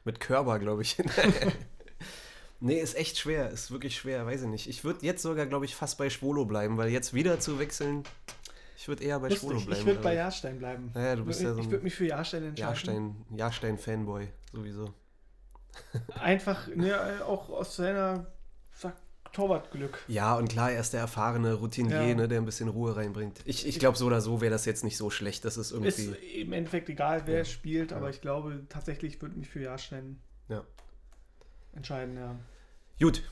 mit 0.05 0.19
Körper, 0.21 0.57
glaube 0.59 0.81
ich. 0.81 0.97
nee, 2.61 2.79
ist 2.79 2.95
echt 2.95 3.17
schwer. 3.17 3.49
Ist 3.49 3.71
wirklich 3.71 3.95
schwer, 3.97 4.25
weiß 4.25 4.43
ich 4.43 4.47
nicht. 4.47 4.67
Ich 4.69 4.83
würde 4.83 5.05
jetzt 5.05 5.21
sogar, 5.21 5.45
glaube 5.45 5.65
ich, 5.65 5.75
fast 5.75 5.97
bei 5.97 6.09
Schwolo 6.09 6.45
bleiben, 6.45 6.77
weil 6.77 6.89
jetzt 6.89 7.13
wieder 7.13 7.39
zu 7.39 7.59
wechseln, 7.59 8.03
ich 8.77 8.87
würde 8.87 9.03
eher 9.03 9.19
bei 9.19 9.29
Schwolo 9.29 9.53
Lustig, 9.55 9.67
bleiben. 9.67 9.81
ich 9.81 9.85
würde 9.87 9.99
bei 10.01 10.15
Jahrstein 10.15 10.57
bleiben. 10.57 10.91
Naja, 10.95 11.15
du 11.17 11.25
bist 11.25 11.41
ich 11.41 11.45
ja 11.45 11.53
so 11.53 11.59
ich 11.59 11.69
würde 11.69 11.83
mich 11.83 11.93
für 11.95 12.07
Jahrstein 12.07 12.43
entscheiden. 12.43 12.67
Jahrstein, 12.67 13.15
Jahrstein-Fanboy, 13.37 14.27
sowieso. 14.53 14.93
Einfach 16.19 16.67
ne, 16.67 17.23
auch 17.25 17.49
aus 17.49 17.75
seiner 17.75 18.25
sag, 18.73 18.95
Torwartglück. 19.31 19.99
Ja, 20.07 20.35
und 20.35 20.49
klar, 20.49 20.71
er 20.71 20.81
ist 20.81 20.91
der 20.93 20.99
erfahrene 21.01 21.53
Routinier, 21.53 22.01
Ja. 22.07 22.15
ne, 22.15 22.27
der 22.27 22.39
ein 22.41 22.45
bisschen 22.45 22.67
Ruhe 22.69 22.95
reinbringt. 22.95 23.39
Ich, 23.45 23.65
ich 23.65 23.79
glaube, 23.79 23.97
so 23.97 24.05
oder 24.07 24.19
so 24.19 24.41
wäre 24.41 24.51
das 24.51 24.65
jetzt 24.65 24.83
nicht 24.83 24.97
so 24.97 25.09
schlecht. 25.09 25.45
Das 25.45 25.55
ist 25.57 25.71
Ist 25.71 25.99
irgendwie. 25.99 26.41
im 26.41 26.51
Endeffekt 26.53 26.89
egal, 26.89 27.23
wer 27.25 27.39
Ja. 27.39 27.45
spielt, 27.45 27.93
aber 27.93 28.07
Ja. 28.07 28.09
ich 28.13 28.19
glaube 28.21 28.65
tatsächlich 28.67 29.21
würde 29.21 29.37
mich 29.37 29.47
für 29.49 29.61
Jahrstein 29.61 30.19
Ja. 30.49 30.65
Entscheiden, 31.75 32.15
ja. 32.17 32.35
Gut. 32.99 33.23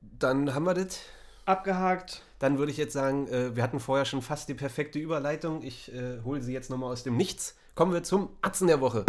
Dann 0.00 0.54
haben 0.54 0.64
wir 0.64 0.74
das. 0.74 1.00
Abgehakt. 1.46 2.22
Dann 2.38 2.58
würde 2.58 2.70
ich 2.72 2.78
jetzt 2.78 2.92
sagen, 2.92 3.26
äh, 3.28 3.54
wir 3.56 3.62
hatten 3.62 3.80
vorher 3.80 4.04
schon 4.04 4.22
fast 4.22 4.48
die 4.48 4.54
perfekte 4.54 4.98
Überleitung. 4.98 5.62
Ich 5.62 5.92
äh, 5.94 6.20
hole 6.24 6.40
sie 6.40 6.52
jetzt 6.52 6.70
nochmal 6.70 6.92
aus 6.92 7.02
dem 7.02 7.16
Nichts. 7.16 7.56
Kommen 7.74 7.92
wir 7.92 8.02
zum 8.02 8.30
Atzen 8.42 8.66
der 8.66 8.80
Woche. 8.80 9.04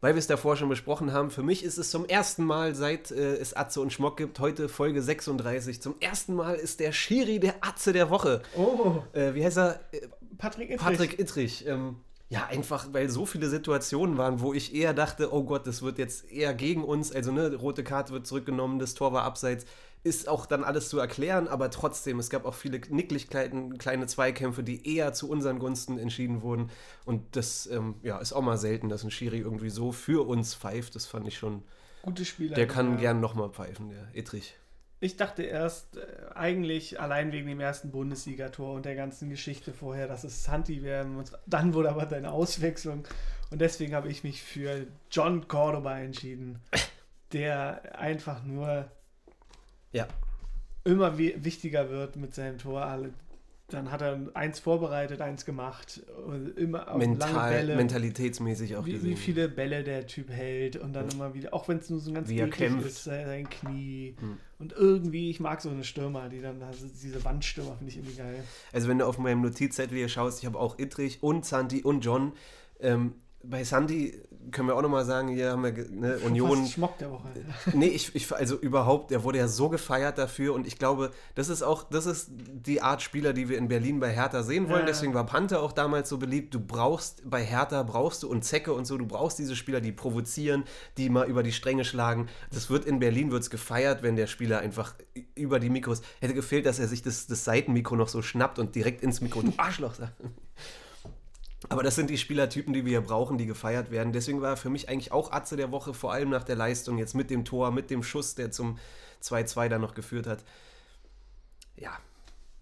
Weil 0.00 0.14
wir 0.14 0.18
es 0.18 0.26
davor 0.26 0.56
schon 0.56 0.68
besprochen 0.68 1.12
haben, 1.12 1.30
für 1.30 1.42
mich 1.42 1.64
ist 1.64 1.78
es 1.78 1.90
zum 1.90 2.04
ersten 2.04 2.44
Mal, 2.44 2.74
seit 2.74 3.10
äh, 3.10 3.36
es 3.36 3.54
Atze 3.56 3.80
und 3.80 3.90
Schmock 3.92 4.18
gibt, 4.18 4.38
heute 4.38 4.68
Folge 4.68 5.00
36, 5.02 5.80
zum 5.80 5.94
ersten 6.00 6.34
Mal 6.34 6.56
ist 6.56 6.80
der 6.80 6.92
Schiri 6.92 7.40
der 7.40 7.54
Atze 7.62 7.92
der 7.94 8.10
Woche. 8.10 8.42
Oh, 8.56 9.02
Äh, 9.14 9.34
wie 9.34 9.44
heißt 9.44 9.56
er? 9.56 9.80
Äh, 9.92 10.02
Patrick 10.36 10.70
Ittrich. 10.70 10.86
Patrick 10.86 11.18
Ittrich. 11.18 11.66
Ähm, 11.66 11.96
ja, 12.28 12.46
einfach, 12.46 12.88
weil 12.92 13.10
so 13.10 13.26
viele 13.26 13.48
Situationen 13.48 14.16
waren, 14.16 14.40
wo 14.40 14.54
ich 14.54 14.74
eher 14.74 14.94
dachte, 14.94 15.32
oh 15.32 15.44
Gott, 15.44 15.66
das 15.66 15.82
wird 15.82 15.98
jetzt 15.98 16.30
eher 16.30 16.54
gegen 16.54 16.82
uns. 16.82 17.12
Also, 17.12 17.32
ne, 17.32 17.54
rote 17.54 17.84
Karte 17.84 18.12
wird 18.12 18.26
zurückgenommen, 18.26 18.78
das 18.78 18.94
Tor 18.94 19.12
war 19.12 19.24
abseits. 19.24 19.66
Ist 20.02 20.28
auch 20.28 20.44
dann 20.44 20.64
alles 20.64 20.90
zu 20.90 20.98
erklären, 20.98 21.48
aber 21.48 21.70
trotzdem, 21.70 22.18
es 22.18 22.28
gab 22.28 22.44
auch 22.44 22.54
viele 22.54 22.80
Nicklichkeiten, 22.90 23.78
kleine 23.78 24.06
Zweikämpfe, 24.06 24.62
die 24.62 24.96
eher 24.96 25.14
zu 25.14 25.30
unseren 25.30 25.58
Gunsten 25.58 25.98
entschieden 25.98 26.42
wurden. 26.42 26.70
Und 27.06 27.36
das 27.36 27.66
ähm, 27.66 27.94
ja, 28.02 28.18
ist 28.18 28.32
auch 28.32 28.42
mal 28.42 28.58
selten, 28.58 28.88
dass 28.88 29.04
ein 29.04 29.10
Schiri 29.10 29.38
irgendwie 29.38 29.70
so 29.70 29.92
für 29.92 30.26
uns 30.26 30.54
pfeift. 30.54 30.94
Das 30.94 31.06
fand 31.06 31.26
ich 31.26 31.38
schon. 31.38 31.62
Gute 32.02 32.24
Spieler. 32.24 32.54
Der 32.54 32.66
kann 32.66 32.92
ja. 32.92 32.96
gern 32.96 33.20
nochmal 33.20 33.48
pfeifen, 33.48 33.88
der 33.88 34.08
Ittrich. 34.14 34.54
Ich 35.04 35.16
dachte 35.18 35.42
erst, 35.42 35.98
äh, 35.98 36.00
eigentlich 36.34 36.98
allein 36.98 37.30
wegen 37.30 37.46
dem 37.46 37.60
ersten 37.60 37.90
Bundesligator 37.90 38.72
und 38.72 38.86
der 38.86 38.94
ganzen 38.94 39.28
Geschichte 39.28 39.74
vorher, 39.74 40.08
dass 40.08 40.24
es 40.24 40.44
Santi 40.44 40.82
wäre. 40.82 41.06
Dann 41.46 41.74
wurde 41.74 41.90
aber 41.90 42.06
deine 42.06 42.30
Auswechslung. 42.32 43.06
Und 43.50 43.60
deswegen 43.60 43.94
habe 43.94 44.08
ich 44.08 44.24
mich 44.24 44.42
für 44.42 44.86
John 45.10 45.46
Cordoba 45.46 45.98
entschieden, 45.98 46.58
der 47.32 47.98
einfach 47.98 48.42
nur 48.44 48.90
Ja. 49.92 50.08
immer 50.84 51.18
wi- 51.18 51.34
wichtiger 51.36 51.90
wird 51.90 52.16
mit 52.16 52.34
seinem 52.34 52.56
Tor. 52.56 52.98
Dann 53.68 53.90
hat 53.90 54.02
er 54.02 54.18
eins 54.34 54.58
vorbereitet, 54.58 55.22
eins 55.22 55.44
gemacht. 55.46 56.02
Und 56.26 56.56
immer 56.58 56.82
auf 56.88 57.00
lange 57.00 57.06
Mental, 57.16 57.50
Bälle. 57.50 57.76
mentalitätsmäßig 57.76 58.76
auch 58.76 58.84
wie, 58.84 58.92
gesehen. 58.92 59.10
wie 59.10 59.16
viele 59.16 59.48
Bälle 59.48 59.82
der 59.84 60.06
Typ 60.06 60.28
hält 60.30 60.76
und 60.76 60.92
dann 60.92 61.08
immer 61.10 61.32
wieder, 61.32 61.54
auch 61.54 61.66
wenn 61.68 61.78
es 61.78 61.88
nur 61.88 61.98
so 61.98 62.10
ein 62.10 62.14
ganz 62.14 62.28
Wie 62.28 62.38
er 62.38 62.50
kämpft. 62.50 62.86
ist, 62.86 63.04
sein 63.04 63.24
sein 63.26 63.48
Knie. 63.48 64.16
Hm. 64.20 64.36
Und 64.64 64.72
irgendwie, 64.72 65.28
ich 65.28 65.40
mag 65.40 65.60
so 65.60 65.68
eine 65.68 65.84
Stürmer, 65.84 66.30
die 66.30 66.40
dann, 66.40 66.62
also 66.62 66.86
diese 66.86 67.22
Wandstürmer 67.22 67.76
finde 67.76 67.90
ich 67.90 67.98
irgendwie 67.98 68.16
geil. 68.16 68.42
Also 68.72 68.88
wenn 68.88 68.98
du 68.98 69.06
auf 69.06 69.18
meinem 69.18 69.42
Notizzettel 69.42 69.98
hier 69.98 70.08
schaust, 70.08 70.38
ich 70.38 70.46
habe 70.46 70.58
auch 70.58 70.78
Ittrich 70.78 71.22
und 71.22 71.44
Santi 71.44 71.82
und 71.82 72.02
John. 72.02 72.32
Ähm, 72.80 73.12
bei 73.48 73.64
Santi 73.64 74.20
können 74.50 74.68
wir 74.68 74.76
auch 74.76 74.82
nochmal 74.82 75.04
sagen, 75.04 75.28
hier 75.28 75.50
haben 75.50 75.64
wir 75.64 75.72
ne, 75.90 76.18
Union. 76.18 76.58
Fast 76.58 76.72
Schmock 76.72 76.98
der 76.98 77.10
Woche. 77.10 77.28
Nee, 77.72 77.86
ich, 77.86 78.14
ich, 78.14 78.32
also 78.32 78.56
überhaupt, 78.56 79.10
der 79.10 79.24
wurde 79.24 79.38
ja 79.38 79.48
so 79.48 79.68
gefeiert 79.68 80.18
dafür 80.18 80.54
und 80.54 80.66
ich 80.66 80.78
glaube, 80.78 81.10
das 81.34 81.48
ist 81.48 81.62
auch, 81.62 81.84
das 81.84 82.06
ist 82.06 82.30
die 82.30 82.80
Art 82.80 83.02
Spieler, 83.02 83.32
die 83.32 83.48
wir 83.48 83.58
in 83.58 83.68
Berlin 83.68 84.00
bei 84.00 84.10
Hertha 84.10 84.42
sehen 84.42 84.68
wollen. 84.68 84.80
Ja. 84.80 84.86
Deswegen 84.86 85.14
war 85.14 85.26
Panther 85.26 85.62
auch 85.62 85.72
damals 85.72 86.08
so 86.08 86.18
beliebt. 86.18 86.54
Du 86.54 86.60
brauchst 86.60 87.28
bei 87.28 87.42
Hertha, 87.42 87.82
brauchst 87.82 88.22
du 88.22 88.28
und 88.28 88.44
Zecke 88.44 88.72
und 88.72 88.84
so, 88.84 88.98
du 88.98 89.06
brauchst 89.06 89.38
diese 89.38 89.56
Spieler, 89.56 89.80
die 89.80 89.92
provozieren, 89.92 90.64
die 90.96 91.08
mal 91.10 91.26
über 91.26 91.42
die 91.42 91.52
Stränge 91.52 91.84
schlagen. 91.84 92.28
Das 92.52 92.70
wird 92.70 92.84
in 92.84 92.98
Berlin 92.98 93.30
wird's 93.30 93.50
gefeiert, 93.50 94.02
wenn 94.02 94.16
der 94.16 94.26
Spieler 94.26 94.60
einfach 94.60 94.94
über 95.34 95.58
die 95.58 95.70
Mikros, 95.70 96.02
hätte 96.20 96.34
gefehlt, 96.34 96.66
dass 96.66 96.78
er 96.78 96.88
sich 96.88 97.02
das, 97.02 97.26
das 97.26 97.44
Seitenmikro 97.44 97.96
noch 97.96 98.08
so 98.08 98.22
schnappt 98.22 98.58
und 98.58 98.74
direkt 98.74 99.02
ins 99.02 99.20
Mikro, 99.20 99.42
du 99.42 99.52
Arschloch, 99.56 99.94
sagt. 99.94 100.12
Aber 101.68 101.82
das 101.82 101.94
sind 101.94 102.10
die 102.10 102.18
Spielertypen, 102.18 102.72
die 102.74 102.84
wir 102.84 103.00
brauchen, 103.00 103.38
die 103.38 103.46
gefeiert 103.46 103.90
werden. 103.90 104.12
Deswegen 104.12 104.40
war 104.40 104.50
er 104.50 104.56
für 104.56 104.70
mich 104.70 104.88
eigentlich 104.88 105.12
auch 105.12 105.32
Atze 105.32 105.56
der 105.56 105.70
Woche, 105.70 105.94
vor 105.94 106.12
allem 106.12 106.30
nach 106.30 106.44
der 106.44 106.56
Leistung, 106.56 106.98
jetzt 106.98 107.14
mit 107.14 107.30
dem 107.30 107.44
Tor, 107.44 107.70
mit 107.70 107.90
dem 107.90 108.02
Schuss, 108.02 108.34
der 108.34 108.50
zum 108.50 108.78
2-2 109.22 109.68
dann 109.68 109.80
noch 109.80 109.94
geführt 109.94 110.26
hat. 110.26 110.44
Ja. 111.76 111.98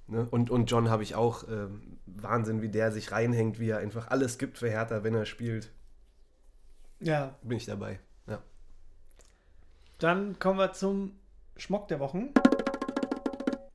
Ne? 0.06 0.26
Und, 0.30 0.50
und 0.50 0.70
John 0.70 0.88
habe 0.88 1.02
ich 1.02 1.14
auch 1.14 1.48
ähm, 1.48 1.98
Wahnsinn, 2.06 2.62
wie 2.62 2.68
der 2.68 2.92
sich 2.92 3.12
reinhängt, 3.12 3.58
wie 3.58 3.70
er 3.70 3.78
einfach 3.78 4.08
alles 4.08 4.38
gibt 4.38 4.58
für 4.58 4.70
Hertha, 4.70 5.02
wenn 5.02 5.14
er 5.14 5.26
spielt. 5.26 5.70
Ja, 7.00 7.34
Bin 7.42 7.56
ich 7.56 7.66
dabei. 7.66 7.98
Ja. 8.28 8.40
dann 9.98 10.38
kommen 10.38 10.58
wir 10.58 10.72
zum 10.72 11.18
Schmock 11.56 11.88
der 11.88 11.98
Wochen. 11.98 12.32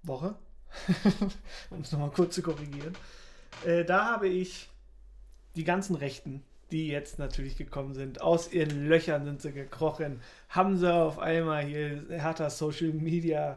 Woche. 0.03 0.35
um 1.69 1.81
es 1.81 1.91
nochmal 1.91 2.11
kurz 2.11 2.35
zu 2.35 2.41
korrigieren. 2.41 2.95
Äh, 3.65 3.83
da 3.83 4.05
habe 4.05 4.27
ich 4.27 4.69
die 5.57 5.63
ganzen 5.63 5.95
Rechten, 5.95 6.43
die 6.71 6.87
jetzt 6.87 7.19
natürlich 7.19 7.57
gekommen 7.57 7.93
sind, 7.93 8.21
aus 8.21 8.53
ihren 8.53 8.87
Löchern 8.87 9.25
sind 9.25 9.41
sie 9.41 9.51
gekrochen, 9.51 10.21
haben 10.49 10.77
sie 10.77 10.93
auf 10.93 11.19
einmal 11.19 11.63
hier 11.63 12.05
härter 12.09 12.49
Social 12.49 12.93
Media 12.93 13.55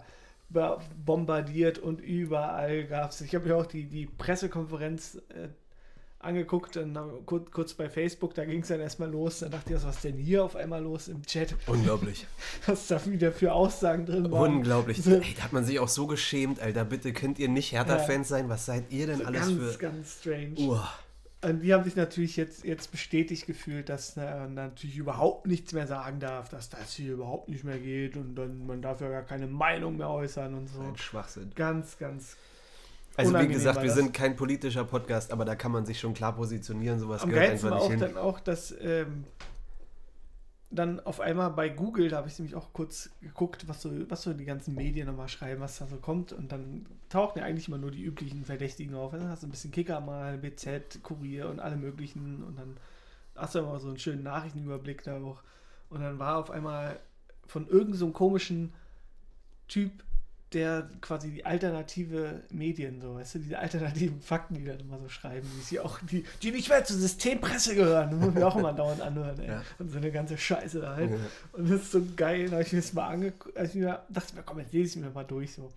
bombardiert 1.04 1.78
und 1.78 2.00
überall 2.00 2.84
gab 2.84 3.10
es. 3.10 3.20
Ich 3.20 3.34
habe 3.34 3.48
ja 3.48 3.56
auch 3.56 3.66
die, 3.66 3.84
die 3.84 4.06
Pressekonferenz 4.06 5.16
äh, 5.28 5.48
angeguckt, 6.18 6.76
dann 6.76 6.96
kurz, 7.24 7.50
kurz 7.50 7.74
bei 7.74 7.88
Facebook, 7.88 8.34
da 8.34 8.44
ging 8.44 8.62
es 8.62 8.68
dann 8.68 8.80
erstmal 8.80 9.10
los. 9.10 9.40
Dann 9.40 9.52
dachte 9.52 9.74
ich, 9.74 9.82
was 9.82 9.96
ist 9.96 10.04
denn 10.04 10.16
hier 10.16 10.44
auf 10.44 10.56
einmal 10.56 10.82
los 10.82 11.08
im 11.08 11.22
Chat? 11.24 11.54
Unglaublich. 11.66 12.26
Was 12.66 12.88
da 12.88 13.04
wieder 13.06 13.32
für 13.32 13.52
Aussagen 13.52 14.06
drin 14.06 14.30
waren. 14.30 14.56
Unglaublich. 14.56 15.02
So. 15.02 15.12
Ey, 15.12 15.34
da 15.36 15.44
hat 15.44 15.52
man 15.52 15.64
sich 15.64 15.78
auch 15.78 15.88
so 15.88 16.06
geschämt, 16.06 16.60
Alter. 16.60 16.84
Bitte 16.84 17.12
könnt 17.12 17.38
ihr 17.38 17.48
nicht 17.48 17.72
Hertha-Fans 17.72 18.28
sein? 18.28 18.48
Was 18.48 18.66
seid 18.66 18.90
ihr 18.90 19.06
denn 19.06 19.18
So 19.18 19.24
alles 19.24 19.40
ganz, 19.40 19.52
für. 19.52 19.78
ganz 19.78 20.18
strange. 20.20 20.54
Uah. 20.58 20.92
Die 21.42 21.72
haben 21.72 21.84
sich 21.84 21.96
natürlich 21.96 22.36
jetzt, 22.36 22.64
jetzt 22.64 22.90
bestätigt 22.90 23.46
gefühlt, 23.46 23.88
dass 23.88 24.14
er 24.16 24.46
natürlich 24.46 24.98
überhaupt 24.98 25.46
nichts 25.46 25.72
mehr 25.72 25.86
sagen 25.86 26.20
darf, 26.20 26.50
dass 26.50 26.68
das 26.68 26.92
hier 26.92 27.14
überhaupt 27.14 27.48
nicht 27.48 27.64
mehr 27.64 27.78
geht 27.78 28.16
und 28.16 28.34
dann 28.34 28.66
man 28.66 28.82
darf 28.82 29.00
ja 29.00 29.08
gar 29.08 29.22
keine 29.22 29.46
Meinung 29.46 29.96
mehr 29.96 30.10
äußern 30.10 30.52
und 30.52 30.68
so. 30.68 30.80
Ein 30.80 30.98
Schwachsinn. 30.98 31.50
Ganz, 31.54 31.96
ganz. 31.96 32.36
Also 33.16 33.38
wie 33.38 33.48
gesagt, 33.48 33.82
wir 33.82 33.90
sind 33.90 34.12
kein 34.12 34.36
politischer 34.36 34.84
Podcast, 34.84 35.32
aber 35.32 35.46
da 35.46 35.54
kann 35.54 35.72
man 35.72 35.86
sich 35.86 35.98
schon 35.98 36.12
klar 36.12 36.34
positionieren. 36.34 36.98
Sowas 36.98 37.22
Am 37.22 37.30
gehört 37.30 37.50
einfach 37.50 37.70
nicht 37.70 37.82
auch 37.82 37.90
hin. 37.90 38.00
dann 38.00 38.18
auch, 38.18 38.40
dass 38.40 38.74
ähm, 38.80 39.24
dann 40.70 41.00
auf 41.00 41.20
einmal 41.20 41.50
bei 41.50 41.68
Google, 41.68 42.08
da 42.08 42.18
habe 42.18 42.28
ich 42.28 42.38
nämlich 42.38 42.54
auch 42.54 42.72
kurz 42.72 43.10
geguckt, 43.20 43.66
was 43.66 43.82
so, 43.82 43.90
was 44.08 44.22
so 44.22 44.32
die 44.32 44.44
ganzen 44.44 44.74
Medien 44.74 45.08
nochmal 45.08 45.28
schreiben, 45.28 45.60
was 45.60 45.78
da 45.78 45.86
so 45.86 45.96
kommt. 45.96 46.32
Und 46.32 46.52
dann 46.52 46.86
tauchen 47.08 47.40
ja 47.40 47.44
eigentlich 47.44 47.66
immer 47.66 47.78
nur 47.78 47.90
die 47.90 48.02
üblichen 48.02 48.44
Verdächtigen 48.44 48.94
auf. 48.94 49.10
Dann 49.10 49.28
hast 49.28 49.42
du 49.42 49.48
ein 49.48 49.50
bisschen 49.50 49.72
Kicker 49.72 50.00
mal, 50.00 50.38
BZ, 50.38 51.02
Kurier 51.02 51.48
und 51.48 51.58
alle 51.58 51.76
möglichen. 51.76 52.44
Und 52.44 52.56
dann 52.56 52.76
hast 53.34 53.56
du 53.56 53.58
immer 53.58 53.80
so 53.80 53.88
einen 53.88 53.98
schönen 53.98 54.22
Nachrichtenüberblick 54.22 55.02
da 55.02 55.20
auch. 55.20 55.42
Und 55.88 56.02
dann 56.02 56.20
war 56.20 56.38
auf 56.38 56.52
einmal 56.52 57.00
von 57.46 57.66
irgendeinem 57.66 57.94
so 57.94 58.10
komischen 58.10 58.72
Typ, 59.66 60.04
der 60.52 60.88
quasi 61.00 61.30
die 61.30 61.44
alternative 61.44 62.42
Medien, 62.50 63.00
so, 63.00 63.14
weißt 63.14 63.36
du, 63.36 63.38
diese 63.38 63.58
alternativen 63.58 64.20
Fakten, 64.20 64.54
die 64.54 64.64
dann 64.64 64.80
immer 64.80 64.98
so 64.98 65.08
schreiben, 65.08 65.48
die 65.56 65.62
sie 65.62 65.78
auch, 65.78 66.00
die, 66.00 66.24
die 66.42 66.50
nicht 66.50 66.68
mehr 66.68 66.84
zur 66.84 66.96
Systempresse 66.96 67.76
gehören, 67.76 68.10
das 68.10 68.20
muss 68.20 68.34
mir 68.34 68.46
auch 68.46 68.56
immer 68.56 68.72
dauernd 68.72 69.00
anhören, 69.00 69.38
ey. 69.38 69.48
Ja. 69.48 69.62
Und 69.78 69.90
so 69.90 69.98
eine 69.98 70.10
ganze 70.10 70.36
Scheiße 70.36 70.80
da 70.80 70.96
halt. 70.96 71.10
Ja. 71.10 71.16
Und 71.52 71.70
das 71.70 71.82
ist 71.82 71.92
so 71.92 72.02
geil, 72.16 72.46
da 72.46 72.52
habe 72.52 72.62
ich 72.64 72.72
mir 72.72 72.80
das 72.80 72.92
mal 72.92 73.08
angeguckt, 73.08 73.56
also 73.56 73.70
ich 73.70 73.80
mir 73.80 74.02
dachte 74.08 74.42
komm, 74.44 74.58
jetzt 74.58 74.72
lese 74.72 74.98
ich 74.98 75.04
mir 75.04 75.10
mal 75.10 75.24
durch 75.24 75.52
so. 75.52 75.72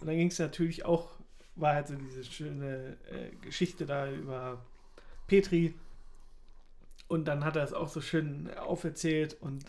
Und 0.00 0.06
dann 0.06 0.16
ging 0.16 0.28
es 0.28 0.38
natürlich 0.38 0.84
auch, 0.84 1.08
war 1.56 1.74
halt 1.74 1.88
so 1.88 1.94
diese 1.94 2.24
schöne 2.24 2.96
äh, 3.10 3.34
Geschichte 3.42 3.86
da 3.86 4.10
über 4.10 4.58
Petri. 5.26 5.74
Und 7.08 7.26
dann 7.26 7.44
hat 7.44 7.56
er 7.56 7.64
es 7.64 7.72
auch 7.72 7.88
so 7.88 8.00
schön 8.00 8.50
auferzählt 8.56 9.36
und 9.40 9.64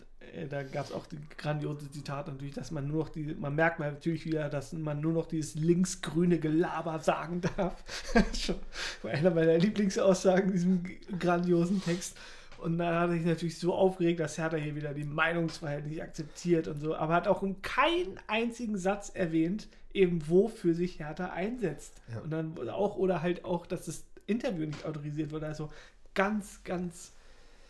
da 0.48 0.62
gab 0.62 0.86
es 0.86 0.92
auch 0.92 1.06
die 1.06 1.18
grandiose 1.36 1.90
Zitat 1.90 2.28
natürlich, 2.28 2.54
dass 2.54 2.70
man 2.70 2.88
nur 2.88 3.04
noch 3.04 3.08
die, 3.10 3.34
man 3.38 3.54
merkt 3.54 3.78
mal 3.78 3.92
natürlich 3.92 4.24
wieder, 4.24 4.48
dass 4.48 4.72
man 4.72 5.00
nur 5.00 5.12
noch 5.12 5.26
dieses 5.26 5.54
linksgrüne 5.54 6.38
Gelaber 6.38 7.00
sagen 7.00 7.42
darf. 7.56 7.82
Einer 9.02 9.30
meiner 9.30 9.58
Lieblingsaussagen 9.58 10.46
in 10.46 10.52
diesem 10.52 10.84
grandiosen 11.18 11.82
Text. 11.82 12.16
Und 12.58 12.78
dann 12.78 12.94
hat 12.94 13.10
er 13.10 13.16
sich 13.16 13.26
natürlich 13.26 13.58
so 13.58 13.74
aufgeregt, 13.74 14.20
dass 14.20 14.38
Hertha 14.38 14.56
hier 14.56 14.76
wieder 14.76 14.94
die 14.94 15.04
Meinungsfreiheit 15.04 15.86
nicht 15.86 16.00
akzeptiert 16.00 16.68
und 16.68 16.80
so. 16.80 16.94
Aber 16.94 17.14
hat 17.14 17.26
auch 17.26 17.42
in 17.42 17.60
keinen 17.60 18.18
einzigen 18.28 18.78
Satz 18.78 19.10
erwähnt, 19.10 19.68
eben 19.92 20.28
wofür 20.28 20.72
sich 20.74 21.00
Hertha 21.00 21.26
einsetzt. 21.26 22.00
Ja. 22.12 22.20
Und 22.20 22.30
dann 22.30 22.68
auch, 22.70 22.96
oder 22.96 23.20
halt 23.20 23.44
auch, 23.44 23.66
dass 23.66 23.86
das 23.86 24.04
Interview 24.26 24.64
nicht 24.64 24.84
autorisiert 24.86 25.32
wurde. 25.32 25.46
Also 25.46 25.70
ganz, 26.14 26.62
ganz 26.64 27.12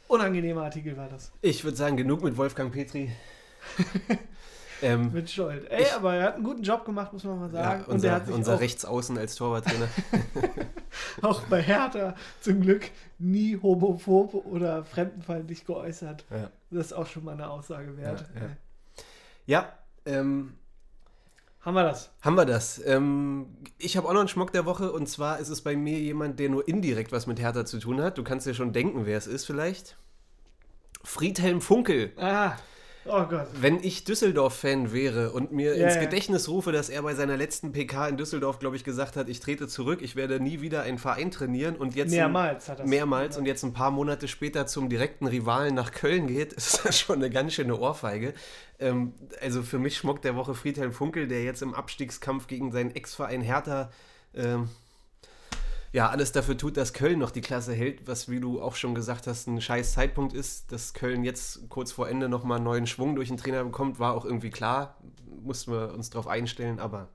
unangenehmer 0.09 0.65
Artikel 0.65 0.97
war 0.97 1.09
das. 1.09 1.33
Ich 1.41 1.65
würde 1.65 1.77
sagen, 1.77 1.97
genug 1.97 2.23
mit 2.23 2.37
Wolfgang 2.37 2.73
Petri. 2.73 3.13
ähm, 4.83 5.13
Mit 5.13 5.31
Scholt. 5.31 5.71
Ey, 5.71 5.83
Ich- 5.83 5.93
aber 5.95 6.15
er 6.15 6.25
hat 6.25 6.35
einen 6.35 6.45
guten 6.45 6.63
Job 6.63 6.85
gemacht, 6.85 7.13
muss 7.13 7.25
man 7.25 7.39
mal 7.39 7.47
ja, 7.55 7.63
sagen. 7.63 7.81
und 7.85 7.89
er 7.89 7.95
unser, 7.95 8.13
hat 8.13 8.27
sich 8.27 8.35
unser 8.35 8.55
auch, 8.57 8.61
Rechtsaußen 8.61 9.19
als 9.19 9.35
Torwarttrainer. 9.37 9.89
auch 11.23 11.43
bei 11.43 11.63
Hertha 11.63 12.15
zum 12.41 12.61
Glück 12.61 12.91
nie 13.19 13.59
homophob 13.61 14.35
oder 14.47 14.85
fremdenfeindlich 14.85 15.65
geäußert. 15.65 16.25
ja. 16.31 16.51
Das 16.71 16.87
ist 16.87 16.93
auch 16.95 17.07
schon 17.07 17.25
mal 17.25 17.33
eine 17.33 17.51
Aussage 17.51 17.97
wert. 17.99 18.25
Ja, 18.35 18.41
ja. 18.41 18.49
Ja, 19.45 19.73
ähm, 20.07 20.55
Haben 21.65 21.75
wir 21.75 21.85
das? 21.85 22.11
haben 22.21 22.35
wir 22.35 22.45
das. 22.45 22.85
Ähm, 22.85 23.57
ich 23.79 23.97
habe 23.97 24.09
auch 24.09 24.13
noch 24.13 24.21
einen 24.21 24.29
Schmuck 24.29 24.53
der 24.53 24.65
Woche 24.65 24.91
und 24.91 25.09
zwar 25.09 25.39
ist 25.39 25.49
es 25.49 25.61
bei 25.61 25.77
mir 25.77 25.99
jemand, 25.99 26.41
der 26.41 26.49
nur 26.49 26.67
indirekt 26.67 27.13
was 27.13 27.29
mit 27.29 27.39
Hertha 27.39 27.65
zu 27.65 27.79
tun 27.79 28.01
hat. 28.01 28.19
Du 28.19 28.25
kannst 28.25 28.47
dir 28.47 28.55
schon 28.55 28.73
denken, 28.73 29.07
wer 29.07 29.17
es 29.17 29.29
ist 29.29 29.45
vielleicht. 29.45 29.97
Friedhelm 31.05 31.61
Funkel. 31.61 32.13
Ah, 32.17 32.57
oh 33.07 33.25
Gott. 33.25 33.49
Wenn 33.61 33.83
ich 33.83 34.05
Düsseldorf-Fan 34.05 34.93
wäre 34.93 35.33
und 35.33 35.53
mir 35.53 35.77
Ja, 35.77 35.89
ins. 35.89 36.01
Gedächtnis 36.01 36.49
rufe, 36.49 36.73
dass 36.73 36.89
er 36.89 37.03
bei 37.03 37.15
seiner 37.15 37.37
letzten 37.37 37.73
PK 37.73 38.09
in 38.09 38.17
Düsseldorf, 38.17 38.59
glaube 38.59 38.77
ich, 38.77 38.85
gesagt 38.85 39.17
hat, 39.17 39.29
ich 39.29 39.41
trete 39.41 39.69
zurück, 39.69 40.01
ich 40.03 40.17
werde 40.17 40.41
nie 40.41 40.61
wieder 40.61 40.83
einen 40.83 40.99
Verein 40.99 41.31
trainieren 41.31 41.77
und 41.77 41.95
jetzt 41.95 42.11
Mehrmals 42.11 42.69
hat 42.69 42.81
er 42.81 42.87
mehrmals 42.87 43.37
und 43.37 43.47
jetzt 43.47 43.63
ein 43.63 43.73
paar 43.73 43.91
Monate 43.91 44.29
später 44.29 44.67
zum 44.67 44.89
direkten 44.89 45.27
Rivalen 45.27 45.75
nach 45.75 45.93
Köln 45.93 46.27
geht, 46.27 46.53
ist 46.55 46.85
das 46.85 46.99
schon 46.99 47.17
eine 47.17 47.31
ganz 47.31 47.55
schöne 47.55 47.77
Ohrfeige. 47.77 48.35
Ähm, 48.79 49.15
also 49.41 49.63
für 49.63 49.79
mich 49.79 49.97
schmuckt 49.97 50.25
der 50.25 50.37
Woche 50.37 50.55
Friedhelm 50.55 50.93
Funkel, 50.93 51.29
der 51.29 51.45
jetzt 51.45 51.63
im 51.63 51.75
Abstiegskampf 51.75 52.47
gegen 52.47 52.73
seinen 52.73 52.95
Ex-Verein 52.95 53.43
Hertha 53.43 53.91
ähm, 54.35 54.69
ja, 55.93 56.09
alles 56.09 56.33
dafür 56.33 56.57
tut, 56.57 56.77
dass 56.77 56.93
Köln 56.95 57.19
noch 57.19 57.31
die 57.31 57.41
Klasse 57.43 57.75
hält, 57.75 58.07
was, 58.07 58.29
wie 58.29 58.41
du 58.41 58.63
auch 58.63 58.75
schon 58.77 58.95
gesagt 58.95 59.27
hast, 59.27 59.47
ein 59.47 59.61
scheiß 59.61 59.93
Zeitpunkt 59.93 60.33
ist. 60.33 60.73
Dass 60.73 60.95
Köln 60.95 61.23
jetzt 61.25 61.69
kurz 61.69 61.93
vor 61.93 62.09
Ende 62.09 62.29
nochmal 62.29 62.57
einen 62.57 62.65
neuen 62.65 62.87
Schwung 62.87 63.15
durch 63.15 63.29
den 63.29 63.37
Trainer 63.37 63.63
bekommt, 63.65 63.99
war 63.99 64.15
auch 64.15 64.25
irgendwie 64.25 64.51
klar. 64.51 64.97
Mussten 65.43 65.73
wir 65.73 65.93
uns 65.93 66.09
darauf 66.11 66.27
einstellen, 66.29 66.79
aber 66.81 67.09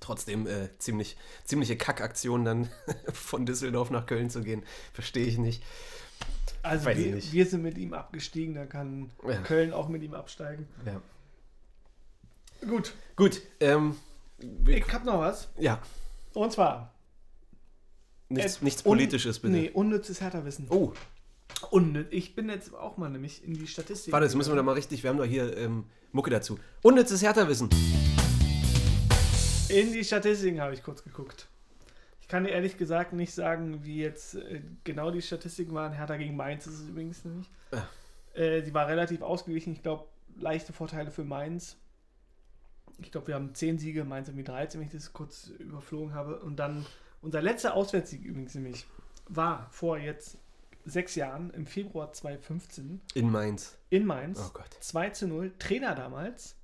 trotzdem 0.00 0.46
äh, 0.46 0.70
ziemlich, 0.78 1.18
ziemliche 1.44 1.76
Kackaktion 1.76 2.44
dann 2.44 2.70
von 3.12 3.44
Düsseldorf 3.44 3.90
nach 3.90 4.06
Köln 4.06 4.30
zu 4.30 4.42
gehen. 4.42 4.62
Verstehe 4.94 5.26
ich 5.26 5.36
nicht. 5.36 5.62
Also 6.62 6.86
Weiß 6.86 6.96
wir, 6.98 7.14
nicht. 7.14 7.32
wir 7.32 7.46
sind 7.46 7.62
mit 7.62 7.76
ihm 7.78 7.92
abgestiegen, 7.94 8.54
da 8.54 8.66
kann 8.66 9.10
Ja. 9.26 9.40
Köln 9.42 9.72
auch 9.72 9.88
mit 9.88 10.02
ihm 10.02 10.14
absteigen. 10.14 10.66
Ja. 10.86 11.00
Gut, 12.66 12.94
Gut, 13.16 13.40
ähm, 13.60 13.96
ich 14.66 14.90
hab 14.92 15.04
noch 15.04 15.20
was. 15.20 15.48
ja, 15.58 15.80
Und 16.34 16.52
zwar. 16.52 16.92
Nichts, 18.30 18.56
äh, 18.56 18.64
nichts 18.64 18.82
Politisches 18.82 19.38
bitte. 19.38 19.52
Nee, 19.52 19.70
unnützes 19.70 20.20
Hertha-Wissen. 20.20 20.66
Oh, 20.70 20.92
Unnütz. 21.70 22.08
Ich 22.10 22.34
bin 22.34 22.48
jetzt 22.48 22.74
auch 22.74 22.96
mal 22.96 23.10
nämlich 23.10 23.44
in 23.44 23.54
die 23.54 23.66
Statistik. 23.66 24.12
warte, 24.12 24.24
jetzt 24.24 24.34
müssen 24.34 24.50
wir 24.50 24.56
da 24.56 24.62
mal 24.62 24.72
richtig, 24.72 25.02
wir 25.02 25.10
haben 25.10 25.18
doch 25.18 25.24
hier 25.24 25.56
ähm, 25.56 25.84
Mucke 26.12 26.30
dazu. 26.30 26.58
Unnützes 26.82 27.22
Hertha-Wissen. 27.22 27.68
In 29.68 29.92
die 29.92 30.04
Statistiken 30.04 30.60
habe 30.60 30.74
ich 30.74 30.82
kurz 30.82 31.04
geguckt. 31.04 31.48
Ich 32.20 32.28
kann 32.28 32.44
dir 32.44 32.50
ehrlich 32.50 32.76
gesagt 32.76 33.12
nicht 33.12 33.32
sagen, 33.32 33.84
wie 33.84 34.00
jetzt 34.00 34.36
äh, 34.36 34.62
genau 34.84 35.10
die 35.10 35.22
Statistiken 35.22 35.74
waren. 35.74 35.92
Hertha 35.92 36.16
gegen 36.16 36.36
Mainz 36.36 36.66
ist 36.66 36.80
es 36.80 36.88
übrigens 36.88 37.24
nicht. 37.24 37.50
Ja. 37.72 37.88
Äh, 38.34 38.62
die 38.62 38.74
war 38.74 38.88
relativ 38.88 39.22
ausgeglichen. 39.22 39.72
Ich 39.72 39.82
glaube, 39.82 40.06
leichte 40.36 40.72
Vorteile 40.72 41.10
für 41.10 41.24
Mainz. 41.24 41.76
Ich 42.98 43.12
glaube, 43.12 43.28
wir 43.28 43.34
haben 43.34 43.54
10 43.54 43.78
Siege, 43.78 44.04
Mainz 44.04 44.28
irgendwie 44.28 44.44
13, 44.44 44.80
wenn 44.80 44.86
ich 44.88 44.92
das 44.92 45.12
kurz 45.12 45.48
überflogen 45.58 46.14
habe. 46.14 46.40
Und 46.40 46.56
dann 46.56 46.84
unser 47.22 47.42
letzter 47.42 47.74
Auswärtssieg 47.74 48.24
übrigens 48.24 48.54
nämlich 48.54 48.86
war 49.28 49.68
vor 49.70 49.98
jetzt 49.98 50.38
sechs 50.84 51.14
Jahren, 51.14 51.50
im 51.50 51.66
Februar 51.66 52.12
2015, 52.12 53.00
In 53.14 53.30
Mainz. 53.30 53.76
in 53.90 54.06
Mainz. 54.06 54.40
Oh 54.44 54.50
Gott. 54.52 54.74
2 54.80 55.10
zu 55.10 55.28
0. 55.28 55.52
Trainer 55.58 55.94
damals, 55.94 56.56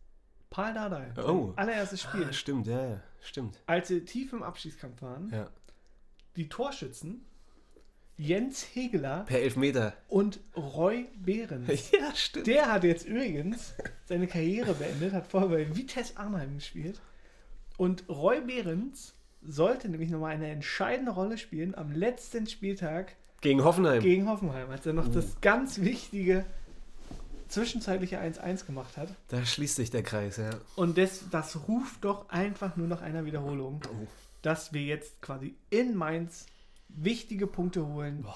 Paul 0.51 0.73
Dardai. 0.75 1.13
Oh. 1.23 1.53
Allererstes 1.57 2.03
Spiel 2.03 2.25
Ah, 2.29 2.33
stimmt, 2.33 2.67
ja, 2.67 2.89
ja, 2.89 3.01
stimmt. 3.21 3.61
als 3.67 3.89
sie 3.89 4.05
tief 4.05 4.33
im 4.33 4.43
Abstiegskampf 4.43 5.03
waren, 5.03 5.31
Ja. 5.31 5.51
die 6.37 6.49
Torschützen 6.49 7.25
Jens 8.19 8.63
Hegeler 8.75 9.25
Per 9.25 9.39
Elfmeter. 9.41 9.93
und 10.09 10.41
Roy 10.57 11.07
Behrens. 11.19 11.91
Ja, 11.93 12.15
stimmt. 12.15 12.47
Der 12.47 12.73
hat 12.73 12.83
jetzt 12.85 13.05
übrigens 13.07 13.75
seine 14.07 14.27
Karriere 14.27 14.73
beendet, 14.73 15.13
hat 15.13 15.27
vorher 15.27 15.51
bei 15.51 15.77
Vitesse 15.77 16.17
Arnheim 16.17 16.55
gespielt. 16.55 16.99
Und 17.77 18.09
Roy 18.09 18.41
Behrens 18.41 19.15
sollte 19.43 19.89
nämlich 19.89 20.11
nochmal 20.11 20.33
eine 20.35 20.49
entscheidende 20.51 21.13
Rolle 21.13 21.39
spielen 21.39 21.75
am 21.75 21.93
letzten 21.93 22.47
Spieltag 22.47 23.15
Gegen 23.41 23.63
Hoffenheim. 23.65 24.03
gegen 24.03 24.29
Hoffenheim, 24.29 24.71
als 24.71 24.87
er 24.87 24.93
noch 24.93 25.09
das 25.13 25.41
ganz 25.41 25.81
wichtige 25.81 26.45
zwischenzeitliche 27.49 28.19
1-1 28.21 28.67
gemacht 28.67 28.97
hat. 28.97 29.09
da 29.29 29.45
schließt 29.45 29.77
sich 29.77 29.91
der 29.91 30.03
Kreis, 30.03 30.37
ja. 30.37 30.51
Und 30.75 30.99
das, 30.99 31.25
das 31.31 31.69
ruft 31.69 32.05
doch 32.05 32.29
einfach 32.29 32.77
nur 32.77 32.89
nach 32.89 33.03
einer 33.03 33.25
Wiederholung, 33.25 33.81
Oh. 33.89 34.07
dass 34.43 34.73
wir 34.73 34.83
jetzt 34.83 35.23
quasi 35.23 35.55
in 35.71 35.95
Mainz 35.95 36.47
wichtige 36.89 37.47
Punkte 37.47 37.87
holen 37.87 38.27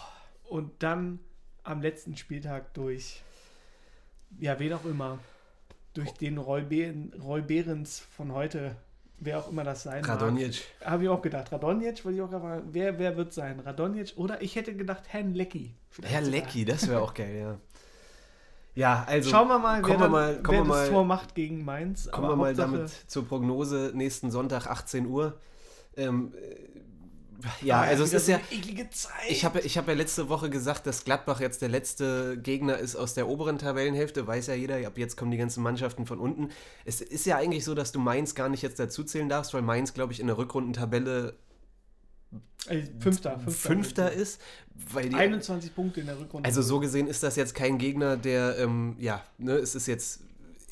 und 0.44 0.70
dann 0.82 1.18
am 1.64 1.80
letzten 1.82 2.16
Spieltag 2.16 2.72
durch, 2.74 3.22
ja, 4.38 4.58
wen 4.60 4.72
auch 4.74 4.84
immer, 4.84 5.18
durch 5.94 6.12
den 6.12 6.38
Roy, 6.38 6.62
Be 6.62 6.94
Roy 7.20 7.42
Behrens 7.42 7.98
von 7.98 8.32
heute, 8.32 8.76
wer 9.20 9.38
auch 9.38 9.50
immer 9.50 9.62
das 9.64 9.82
sein 9.84 10.04
Radonjic. 10.04 10.64
Habe 10.84 11.04
ich 11.04 11.08
auch 11.08 11.22
gedacht. 11.22 11.52
Radonjic, 11.52 12.04
wollte 12.04 12.16
ich 12.18 12.22
auch 12.22 12.30
gerade 12.30 12.44
fragen, 12.44 12.68
wer, 12.72 12.98
wer 12.98 13.16
wird 13.16 13.32
sein? 13.32 13.60
Radonjic 13.60 14.14
oder 14.16 14.42
ich 14.42 14.56
hätte 14.56 14.74
gedacht 14.74 15.04
Herrn 15.08 15.34
Lecki. 15.34 15.74
vielleicht 15.90 16.14
Herr. 16.14 16.22
Lecki, 16.22 16.64
das 16.64 16.88
wäre 16.88 17.00
auch 17.00 17.14
geil, 17.14 17.36
ja. 17.38 17.58
Ja, 18.74 19.04
also 19.06 19.30
Schauen 19.30 19.48
wir 19.48 19.58
mal, 19.58 19.76
wer, 19.78 19.82
kommen 19.82 20.00
dann, 20.00 20.10
mal, 20.12 20.42
kommen 20.42 20.58
wer 20.58 20.64
das 20.64 20.68
mal, 20.68 20.88
Tor 20.88 21.04
macht 21.04 21.34
gegen 21.34 21.64
Mainz. 21.64 22.08
kommen 22.10 22.28
wir 22.28 22.36
mal 22.36 22.48
Hauptsache- 22.50 22.70
damit 22.72 22.90
zur 23.10 23.26
Prognose 23.26 23.90
nächsten 23.94 24.30
Sonntag 24.30 24.66
18 24.68 25.06
Uhr. 25.06 25.38
Ähm, 25.96 26.32
äh, 26.34 26.54
ja, 27.62 27.80
also 27.80 28.04
es 28.04 28.12
ist 28.12 28.26
so 28.26 28.32
ja, 28.32 28.40
ich 29.28 29.44
habe 29.44 29.60
ich 29.60 29.78
hab 29.78 29.88
ja 29.88 29.94
letzte 29.94 30.28
Woche 30.28 30.50
gesagt, 30.50 30.86
dass 30.86 31.04
Gladbach 31.04 31.40
jetzt 31.40 31.62
der 31.62 31.68
letzte 31.68 32.38
Gegner 32.38 32.78
ist 32.78 32.96
aus 32.96 33.14
der 33.14 33.28
oberen 33.28 33.58
Tabellenhälfte. 33.58 34.26
Weiß 34.26 34.46
ja 34.46 34.54
jeder, 34.54 34.86
ab 34.86 34.98
jetzt 34.98 35.16
kommen 35.16 35.30
die 35.30 35.36
ganzen 35.36 35.62
Mannschaften 35.62 36.06
von 36.06 36.18
unten. 36.18 36.50
Es 36.84 37.00
ist 37.00 37.26
ja 37.26 37.36
eigentlich 37.36 37.64
so, 37.64 37.74
dass 37.74 37.92
du 37.92 38.00
Mainz 38.00 38.34
gar 38.34 38.48
nicht 38.48 38.62
jetzt 38.62 38.78
dazuzählen 38.78 39.28
darfst, 39.28 39.54
weil 39.54 39.62
Mainz, 39.62 39.94
glaube 39.94 40.12
ich, 40.12 40.20
in 40.20 40.26
der 40.26 40.38
Rückrundentabelle 40.38 41.34
Äh, 42.66 42.82
Fünfter, 43.00 43.38
Fünfter. 43.40 43.50
Fünfter 43.50 44.12
ist. 44.12 44.40
Weil 44.92 45.08
die, 45.08 45.16
21 45.16 45.74
Punkte 45.74 46.00
in 46.00 46.06
der 46.06 46.18
Rückrunde. 46.18 46.46
Also 46.46 46.62
so 46.62 46.80
gesehen 46.80 47.06
ist 47.06 47.22
das 47.22 47.36
jetzt 47.36 47.54
kein 47.54 47.78
Gegner, 47.78 48.16
der, 48.16 48.58
ähm, 48.58 48.96
ja, 48.98 49.22
ne, 49.38 49.52
es 49.54 49.74
ist 49.74 49.86
jetzt, 49.86 50.20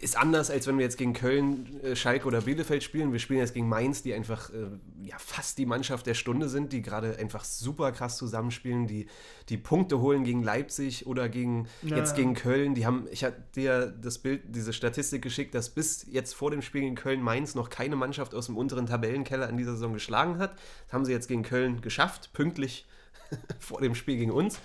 ist 0.01 0.17
anders, 0.17 0.51
als 0.51 0.67
wenn 0.67 0.79
wir 0.79 0.85
jetzt 0.85 0.97
gegen 0.97 1.13
Köln, 1.13 1.81
äh, 1.83 1.97
Schalke 1.97 2.27
oder 2.27 2.43
Bielefeld 2.43 2.85
spielen. 2.85 3.13
Wir 3.13 3.19
spielen 3.19 3.41
jetzt 3.41 3.55
gegen 3.55 3.69
Mainz, 3.69 4.03
die 4.03 4.15
einfach, 4.15 4.51
äh, 4.51 4.69
ja, 5.03 5.17
fast 5.19 5.59
die 5.59 5.67
Mannschaft 5.67 6.07
der 6.07 6.15
Stunde 6.15 6.49
sind, 6.49 6.73
die 6.73 6.83
gerade 6.83 7.17
einfach 7.19 7.45
super 7.45 7.91
krass 7.91 8.17
zusammenspielen, 8.17 8.87
die, 8.87 9.09
die 9.49 9.57
Punkte 9.57 9.99
holen 10.01 10.23
gegen 10.23 10.43
Leipzig 10.43 11.07
oder 11.07 11.29
gegen, 11.29 11.67
Ja, 11.83 11.97
jetzt 11.97 12.15
gegen 12.15 12.35
Köln. 12.35 12.75
Die 12.75 12.87
haben, 12.87 13.09
ich 13.11 13.25
hatte 13.25 13.43
dir 13.57 13.87
das 13.87 14.19
Bild, 14.19 14.43
diese 14.47 14.73
Statistik 14.73 15.23
geschickt, 15.23 15.55
dass 15.55 15.71
bis 15.71 16.07
jetzt 16.09 16.35
vor 16.35 16.53
dem 16.53 16.63
Spiel 16.63 16.83
gegen 16.83 16.95
Köln-Mainz 16.95 17.57
noch 17.57 17.69
keine 17.69 17.97
Mannschaft 17.97 18.35
aus 18.35 18.47
dem 18.47 18.57
unteren 18.57 18.87
Tabellenkeller 18.87 19.49
in 19.49 19.57
dieser 19.57 19.73
Saison 19.73 19.95
geschlagen 19.95 20.39
hat. 20.39 20.53
Das 20.87 20.93
haben 20.93 21.05
sie 21.05 21.13
jetzt 21.13 21.27
gegen 21.27 21.43
Köln 21.43 21.81
geschafft, 21.81 22.33
pünktlich 22.33 22.87
vor 23.59 23.81
dem 23.81 23.97
Spiel 23.97 24.17
gegen 24.17 24.31
uns. 24.31 24.61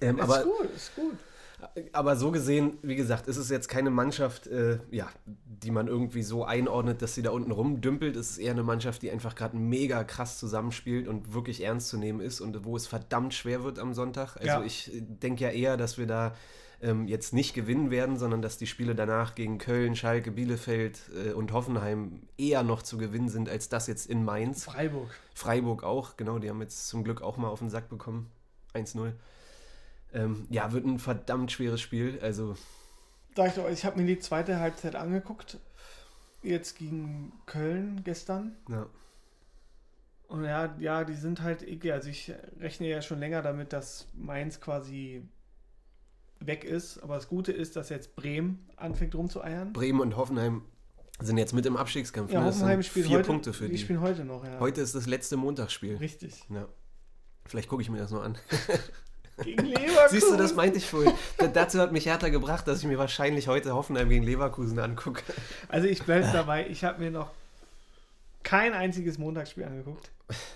Ähm, 0.00 0.16
ist 0.16 0.22
aber, 0.22 0.42
gut, 0.42 0.74
ist 0.74 0.96
gut. 0.96 1.14
Aber 1.92 2.16
so 2.16 2.30
gesehen, 2.30 2.78
wie 2.82 2.96
gesagt, 2.96 3.28
ist 3.28 3.36
es 3.36 3.48
jetzt 3.48 3.68
keine 3.68 3.90
Mannschaft, 3.90 4.46
äh, 4.46 4.78
ja, 4.90 5.08
die 5.24 5.70
man 5.70 5.88
irgendwie 5.88 6.22
so 6.22 6.44
einordnet, 6.44 7.02
dass 7.02 7.14
sie 7.14 7.22
da 7.22 7.30
unten 7.30 7.50
rumdümpelt. 7.50 8.16
Es 8.16 8.32
ist 8.32 8.38
eher 8.38 8.52
eine 8.52 8.62
Mannschaft, 8.62 9.02
die 9.02 9.10
einfach 9.10 9.34
gerade 9.34 9.56
mega 9.56 10.04
krass 10.04 10.38
zusammenspielt 10.38 11.08
und 11.08 11.32
wirklich 11.34 11.62
ernst 11.62 11.88
zu 11.88 11.96
nehmen 11.98 12.20
ist 12.20 12.40
und 12.40 12.64
wo 12.64 12.76
es 12.76 12.86
verdammt 12.86 13.34
schwer 13.34 13.64
wird 13.64 13.78
am 13.78 13.94
Sonntag. 13.94 14.36
Also 14.36 14.46
Ja. 14.46 14.62
ich 14.64 14.90
denke 14.94 15.44
ja 15.44 15.50
eher, 15.50 15.76
dass 15.76 15.98
wir 15.98 16.06
da 16.06 16.34
ähm, 16.82 17.08
jetzt 17.08 17.32
nicht 17.32 17.54
gewinnen 17.54 17.90
werden, 17.90 18.18
sondern 18.18 18.42
dass 18.42 18.58
die 18.58 18.66
Spiele 18.66 18.94
danach 18.94 19.34
gegen 19.34 19.56
Köln, 19.56 19.96
Schalke, 19.96 20.30
Bielefeld 20.30 21.00
äh, 21.26 21.32
und 21.32 21.52
Hoffenheim 21.52 22.20
eher 22.36 22.62
noch 22.62 22.82
zu 22.82 22.98
gewinnen 22.98 23.30
sind, 23.30 23.48
als 23.48 23.70
das 23.70 23.86
jetzt 23.86 24.06
in 24.06 24.24
Mainz. 24.24 24.64
Freiburg. 24.64 25.08
Freiburg 25.34 25.84
auch, 25.84 26.18
genau, 26.18 26.38
die 26.38 26.50
haben 26.50 26.60
jetzt 26.60 26.88
zum 26.88 27.02
Glück 27.02 27.22
auch 27.22 27.38
mal 27.38 27.48
auf 27.48 27.60
den 27.60 27.70
Sack 27.70 27.88
bekommen. 27.88 28.30
1-0. 28.74 29.12
Ähm, 30.16 30.46
ja, 30.48 30.72
wird 30.72 30.86
ein 30.86 30.98
verdammt 30.98 31.52
schweres 31.52 31.80
Spiel. 31.80 32.18
Also, 32.22 32.56
Sag 33.36 33.48
ich 33.48 33.54
doch, 33.54 33.68
ich 33.68 33.84
habe 33.84 34.00
mir 34.00 34.06
die 34.06 34.18
zweite 34.18 34.58
Halbzeit 34.58 34.96
angeguckt. 34.96 35.58
Jetzt 36.42 36.78
gegen 36.78 37.32
Köln 37.46 38.02
gestern. 38.04 38.56
ja. 38.68 38.86
Und 40.28 40.44
ja, 40.44 40.74
ja, 40.80 41.04
die 41.04 41.14
sind 41.14 41.40
halt 41.42 41.62
eklig. 41.62 41.92
Also 41.92 42.08
ich 42.08 42.32
rechne 42.58 42.88
ja 42.88 43.00
schon 43.00 43.20
länger 43.20 43.42
damit, 43.42 43.72
dass 43.72 44.08
Mainz 44.12 44.60
quasi 44.60 45.22
weg 46.40 46.64
ist. 46.64 46.98
Aber 46.98 47.14
das 47.14 47.28
Gute 47.28 47.52
ist, 47.52 47.76
dass 47.76 47.90
jetzt 47.90 48.16
Bremen 48.16 48.68
anfängt 48.76 49.14
rumzueiern. 49.14 49.72
Bremen 49.72 50.00
und 50.00 50.16
Hoffenheim 50.16 50.62
sind 51.20 51.38
jetzt 51.38 51.52
mit 51.52 51.64
im 51.64 51.76
Abstiegskampf. 51.76 52.32
Ja, 52.32 52.40
ne? 52.40 52.46
Hoffenheim 52.46 52.82
spielt 52.82 53.06
vier 53.06 53.18
heute. 53.18 53.26
Punkte 53.28 53.52
für 53.52 53.66
die 53.66 53.74
die. 53.74 53.78
spielen 53.78 54.00
heute 54.00 54.24
noch, 54.24 54.44
ja. 54.44 54.58
Heute 54.58 54.80
ist 54.80 54.96
das 54.96 55.06
letzte 55.06 55.36
Montagsspiel. 55.36 55.96
Richtig. 55.98 56.42
Ja. 56.50 56.66
Vielleicht 57.44 57.68
gucke 57.68 57.82
ich 57.82 57.90
mir 57.90 57.98
das 57.98 58.10
noch 58.10 58.24
an. 58.24 58.36
Gegen 59.42 59.64
Leverkusen. 59.66 60.08
Siehst 60.10 60.30
du, 60.30 60.36
das 60.36 60.54
meinte 60.54 60.78
ich 60.78 60.86
vorhin. 60.86 61.12
Dazu 61.52 61.78
hat 61.80 61.92
mich 61.92 62.06
Hertha 62.06 62.28
gebracht, 62.28 62.66
dass 62.68 62.78
ich 62.80 62.84
mir 62.86 62.98
wahrscheinlich 62.98 63.48
heute 63.48 63.74
Hoffenheim 63.74 64.08
gegen 64.08 64.24
Leverkusen 64.24 64.78
angucke. 64.78 65.22
Also 65.68 65.86
ich 65.88 66.02
bleibe 66.02 66.28
dabei, 66.32 66.66
ich 66.68 66.84
habe 66.84 67.00
mir 67.02 67.10
noch 67.10 67.30
kein 68.42 68.72
einziges 68.72 69.18
Montagsspiel 69.18 69.64
angeguckt. 69.64 70.10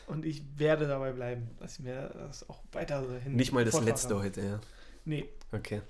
Und 0.06 0.24
ich 0.24 0.42
werde 0.56 0.88
dabei 0.88 1.12
bleiben, 1.12 1.48
dass 1.60 1.74
ich 1.74 1.80
mir 1.80 2.10
das 2.26 2.48
auch 2.48 2.60
weiter 2.72 3.04
so 3.04 3.14
hin 3.14 3.36
Nicht 3.36 3.52
mal 3.52 3.64
das 3.64 3.72
fortfahre. 3.72 3.90
letzte 3.90 4.18
heute, 4.18 4.40
ja. 4.40 4.60
Nee, 5.04 5.28
Okay. 5.52 5.82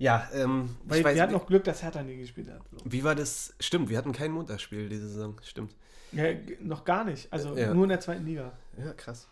Ja, 0.00 0.28
ähm, 0.32 0.76
weil 0.84 1.00
ich 1.00 1.04
weiß, 1.04 1.14
wir 1.16 1.22
hatten 1.22 1.32
noch 1.32 1.46
Glück, 1.46 1.64
dass 1.64 1.82
Hertha 1.82 2.02
nie 2.02 2.16
gespielt 2.18 2.48
hat. 2.50 2.60
So. 2.70 2.78
wie 2.84 3.02
war 3.02 3.16
das? 3.16 3.52
Stimmt, 3.58 3.88
wir 3.88 3.98
hatten 3.98 4.12
kein 4.12 4.30
Montagsspiel 4.30 4.88
diese 4.88 5.08
Saison. 5.08 5.34
Stimmt. 5.42 5.74
Ja, 6.12 6.24
noch 6.60 6.84
gar 6.84 7.02
nicht. 7.04 7.32
Also 7.32 7.56
Ja. 7.56 7.74
nur 7.74 7.82
in 7.84 7.88
der 7.90 7.98
zweiten 8.00 8.24
Liga. 8.24 8.52
Ja, 8.78 8.92
krass. 8.92 9.26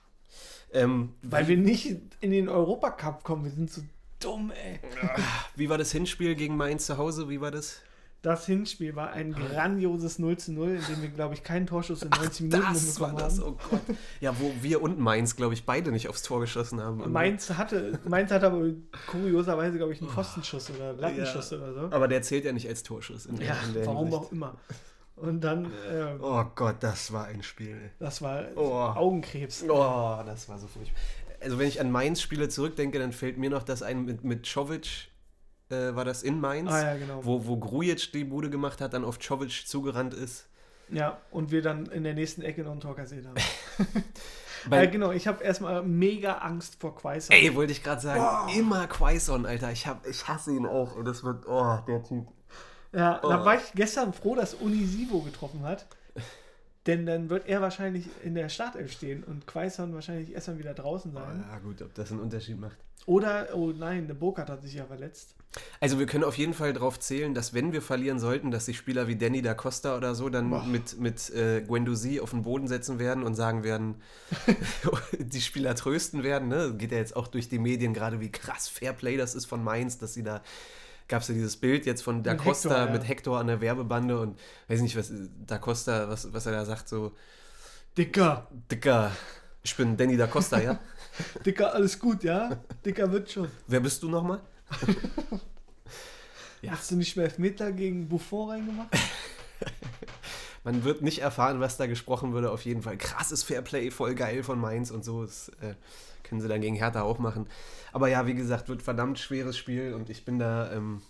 Ähm, 0.72 1.14
Weil 1.22 1.49
wir 1.49 1.57
nicht 1.57 1.97
in 2.20 2.30
den 2.30 2.49
Europacup 2.49 3.22
kommen. 3.24 3.45
Wir 3.45 3.51
sind 3.53 3.70
so 3.70 3.82
dumm, 4.20 4.51
ey. 4.51 4.80
wie 5.55 5.68
war 5.68 5.78
das 5.78 5.93
Hinspiel 5.93 6.34
gegen 6.34 6.57
Mainz 6.57 6.87
zu 6.87 6.99
Hause? 6.99 7.28
Wie 7.28 7.41
war 7.41 7.51
das? 7.51 7.80
Das 8.22 8.47
Hinspiel 8.47 8.97
war 8.97 9.11
ein 9.12 9.32
grandioses 9.34 10.18
0 10.18 10.37
zu 10.39 10.53
0, 10.53 10.70
in 10.70 10.95
dem 10.95 11.03
wir, 11.03 11.11
glaube 11.11 11.34
ich, 11.34 11.45
keinen 11.45 11.66
Torschuss 11.66 12.03
in 12.03 12.09
90 12.09 12.41
Minuten 12.51 12.62
Das 12.72 12.99
war 12.99 13.14
das, 13.14 13.39
haben. 13.39 13.51
oh 13.51 13.59
Gott. 13.70 13.80
Ja, 14.20 14.34
wo 14.41 14.53
wir 14.62 14.82
und 14.82 14.99
Mainz, 14.99 15.37
glaube 15.37 15.55
ich, 15.55 15.64
beide 15.64 15.93
nicht 15.93 16.09
aufs 16.09 16.22
Tor 16.22 16.41
geschossen 16.41 16.80
haben. 16.80 17.12
Mainz 17.12 17.51
hatte, 17.51 18.01
Mainz 18.09 18.32
hatte 18.32 18.47
aber 18.49 18.64
kurioserweise, 19.12 19.76
glaube 19.76 19.93
ich, 19.93 20.01
Oh. 20.03 20.07
einen 20.07 20.12
Pfostenschuss 20.14 20.70
oder 20.70 20.95
Lattenschuss 20.95 21.53
oder 21.53 21.72
so. 21.72 21.80
Aber 21.95 22.09
der 22.09 22.22
zählt 22.22 22.45
ja 22.45 22.53
nicht 22.53 22.66
als 22.68 22.82
Torschuss. 22.82 23.26
In, 23.26 23.37
Ja, 23.37 23.55
in 23.68 23.87
warum 23.87 24.09
Hinsicht. 24.09 24.22
auch 24.24 24.32
immer. 24.32 24.57
Und 25.17 25.41
dann, 25.41 25.64
äh, 25.91 26.17
Oh 26.21 26.45
Gott, 26.55 26.77
das 26.81 27.12
war 27.12 27.25
ein 27.27 27.43
Spiel. 27.43 27.91
das 27.99 28.21
war 28.23 28.45
Oh. 28.55 28.73
Augenkrebs. 28.75 29.64
Oh, 29.69 30.23
das 30.27 30.49
war 30.49 30.59
so 30.59 30.67
furchtbar. 30.67 30.99
Also 31.41 31.59
wenn 31.59 31.69
ich 31.69 31.81
an 31.81 31.91
Mainz-Spiele 31.91 32.49
zurückdenke, 32.49 32.99
dann 32.99 33.12
fällt 33.12 33.39
mir 33.39 33.51
noch 33.51 33.62
das 33.62 33.83
ein 33.83 34.05
mit, 34.05 34.25
mit 34.25 34.45
Czovic, 34.47 35.09
äh, 35.71 35.95
war 35.95 36.05
das 36.05 36.23
in 36.23 36.41
Mainz, 36.41 36.71
Ah 36.71 36.93
ja, 36.93 36.97
genau. 36.97 37.25
wo, 37.25 37.47
wo 37.47 37.57
Grujic 37.59 38.12
die 38.12 38.25
Bude 38.25 38.51
gemacht 38.51 38.81
hat, 38.81 38.93
dann 38.95 39.05
auf 39.05 39.19
Czovic 39.19 39.67
zugerannt 39.67 40.14
ist. 40.14 40.49
Ja, 40.91 41.19
und 41.31 41.51
wir 41.51 41.62
dann 41.62 41.87
in 41.87 42.05
der 42.05 42.14
nächsten 42.14 42.43
Ecke 42.43 42.62
noch 42.62 42.71
einen 42.73 42.81
Tor 42.81 42.95
kassiert 42.95 43.27
haben. 43.27 43.35
Bei, 44.69 44.85
äh, 44.85 44.89
genau, 44.89 45.12
ich 45.12 45.27
habe 45.27 45.43
erstmal 45.45 45.83
mega 45.83 46.39
Angst 46.39 46.77
vor 46.81 46.95
Quaison. 46.97 47.35
Ey, 47.35 47.55
wollte 47.55 47.73
ich 47.73 47.83
gerade 47.83 48.01
sagen, 48.01 48.59
immer 48.59 48.87
Quaison, 48.87 49.47
Alter. 49.47 49.71
Ich, 49.73 49.87
hab, 49.87 50.07
ich 50.07 50.27
hasse 50.27 50.53
ihn 50.53 50.67
auch. 50.67 50.97
ey. 50.97 51.05
Das 51.05 51.23
wird, 51.25 51.47
oh, 51.47 51.79
der 51.87 52.03
Typ. 52.03 52.27
Ja, 52.97 53.21
da 53.23 53.43
Oh. 53.43 53.45
war 53.45 53.57
ich 53.57 53.73
gestern 53.75 54.13
froh, 54.13 54.35
dass 54.35 54.55
Unisivo 54.55 55.21
getroffen 55.21 55.63
hat. 55.63 55.87
Denn 56.87 57.05
dann 57.05 57.29
wird 57.31 57.49
er 57.49 57.61
wahrscheinlich 57.61 58.07
in 58.23 58.35
der 58.37 58.49
Startelf 58.49 58.93
stehen 58.93 59.25
und 59.25 59.45
Quaison 59.47 59.93
wahrscheinlich 59.93 60.33
erstmal 60.33 60.59
wieder 60.59 60.73
draußen 60.73 61.13
sein. 61.13 61.45
ja, 61.51 61.59
gut, 61.59 61.83
ob 61.83 61.93
das 61.95 62.13
einen 62.13 62.21
Unterschied 62.21 62.61
macht. 62.61 62.77
Oder, 63.07 63.49
oh 63.55 63.73
nein, 63.73 64.07
der 64.07 64.15
Burkhardt 64.15 64.51
hat 64.51 64.63
sich 64.63 64.75
ja 64.75 64.85
verletzt. 64.85 65.35
Also 65.81 65.99
wir 65.99 66.07
können 66.07 66.23
auf 66.25 66.39
jeden 66.39 66.55
Fall 66.55 66.73
darauf 66.73 67.01
zählen, 67.01 67.35
dass 67.35 67.55
wenn 67.55 67.73
wir 67.73 67.83
verlieren 67.83 68.19
sollten, 68.21 68.51
dass 68.53 68.67
sich 68.67 68.77
Spieler 68.77 69.09
wie 69.09 69.17
Danny 69.17 69.43
da 69.43 69.55
Costa 69.55 69.97
oder 69.97 70.15
so 70.15 70.29
dann 70.29 70.51
Boah. 70.51 70.63
mit, 70.65 70.99
mit 71.01 71.31
äh, 71.31 71.63
Guendouzi 71.63 72.21
auf 72.21 72.31
den 72.31 72.43
Boden 72.43 72.69
setzen 72.69 72.99
werden 73.01 73.25
und 73.25 73.35
sagen 73.35 73.65
werden, 73.65 73.97
die 75.19 75.41
Spieler 75.41 75.75
trösten 75.75 76.23
werden. 76.23 76.49
Ne? 76.49 76.75
Geht 76.79 76.93
ja 76.93 76.99
jetzt 76.99 77.17
auch 77.17 77.27
durch 77.27 77.49
die 77.49 77.59
Medien 77.59 77.95
gerade, 77.95 78.21
wie 78.21 78.31
krass 78.31 78.69
Fairplay 78.69 79.17
das 79.17 79.35
ist 79.35 79.47
von 79.47 79.63
Mainz, 79.65 79.99
dass 79.99 80.15
sie 80.15 80.23
da 80.23 80.41
gab 81.09 81.23
es 81.23 81.29
ja 81.29 81.35
dieses 81.35 81.57
Bild 81.57 81.87
jetzt 81.87 82.03
von 82.03 82.23
Da 82.23 82.33
Mit 82.33 82.43
Costa 82.43 82.71
Hector, 82.71 82.87
ja. 82.87 82.93
mit 82.93 83.09
Hector 83.09 83.39
an 83.39 83.47
der 83.47 83.61
Werbebande 83.61 84.19
und 84.19 84.39
weiß 84.69 84.81
nicht, 84.81 84.97
was 84.97 85.13
Da 85.47 85.59
Costa, 85.59 86.09
was, 86.09 86.33
was 86.33 86.47
er 86.47 86.53
da 86.53 86.65
sagt, 86.65 86.89
so, 86.89 87.13
Dicker, 87.97 88.49
Dicker, 88.71 89.13
ich 89.63 89.77
bin 89.77 89.97
Danny 89.97 90.17
Da 90.17 90.27
Costa, 90.27 90.61
ja? 90.61 90.79
Dicker, 91.47 91.75
alles 91.75 91.99
gut, 91.99 92.25
ja? 92.25 92.61
Dicker 92.85 93.11
wird 93.11 93.31
schon. 93.31 93.51
Wer 93.67 93.81
bist 93.81 94.03
du 94.03 94.09
nochmal? 94.09 94.41
Ja. 96.63 96.73
Hast 96.73 96.91
du 96.91 96.97
nicht 96.97 97.17
mehr 97.17 97.27
Elfmeter 97.27 97.71
gegen 97.71 98.09
Buffon 98.09 98.51
reingemacht? 98.51 98.89
Man 100.65 100.83
wird 100.83 101.03
nicht 101.03 101.21
erfahren, 101.21 101.61
was 101.61 101.77
da 101.77 101.87
gesprochen 101.87 102.33
würde. 102.33 102.51
Auf 102.51 102.65
jeden 102.65 102.83
Fall 102.83 102.97
krasses 102.97 103.45
Fairplay, 103.45 103.91
voll 103.93 104.15
geil 104.17 104.43
von 104.43 104.59
Mainz 104.59 104.91
und 104.91 105.05
so. 105.05 105.23
Das 105.23 105.49
äh, 105.61 105.75
können 106.27 106.41
sie 106.41 106.49
dann 106.49 106.61
gegen 106.61 106.77
Hertha 106.77 107.03
auch 107.03 107.18
machen. 107.18 107.49
Aber 107.93 108.09
ja, 108.09 108.27
wie 108.27 108.35
gesagt, 108.35 108.68
wird 108.68 108.83
verdammt 108.83 109.18
schweres 109.18 109.57
Spiel 109.57 109.95
und 109.95 110.11
ich 110.11 110.24
bin 110.24 110.39
da 110.39 110.72
ähm, 110.72 111.03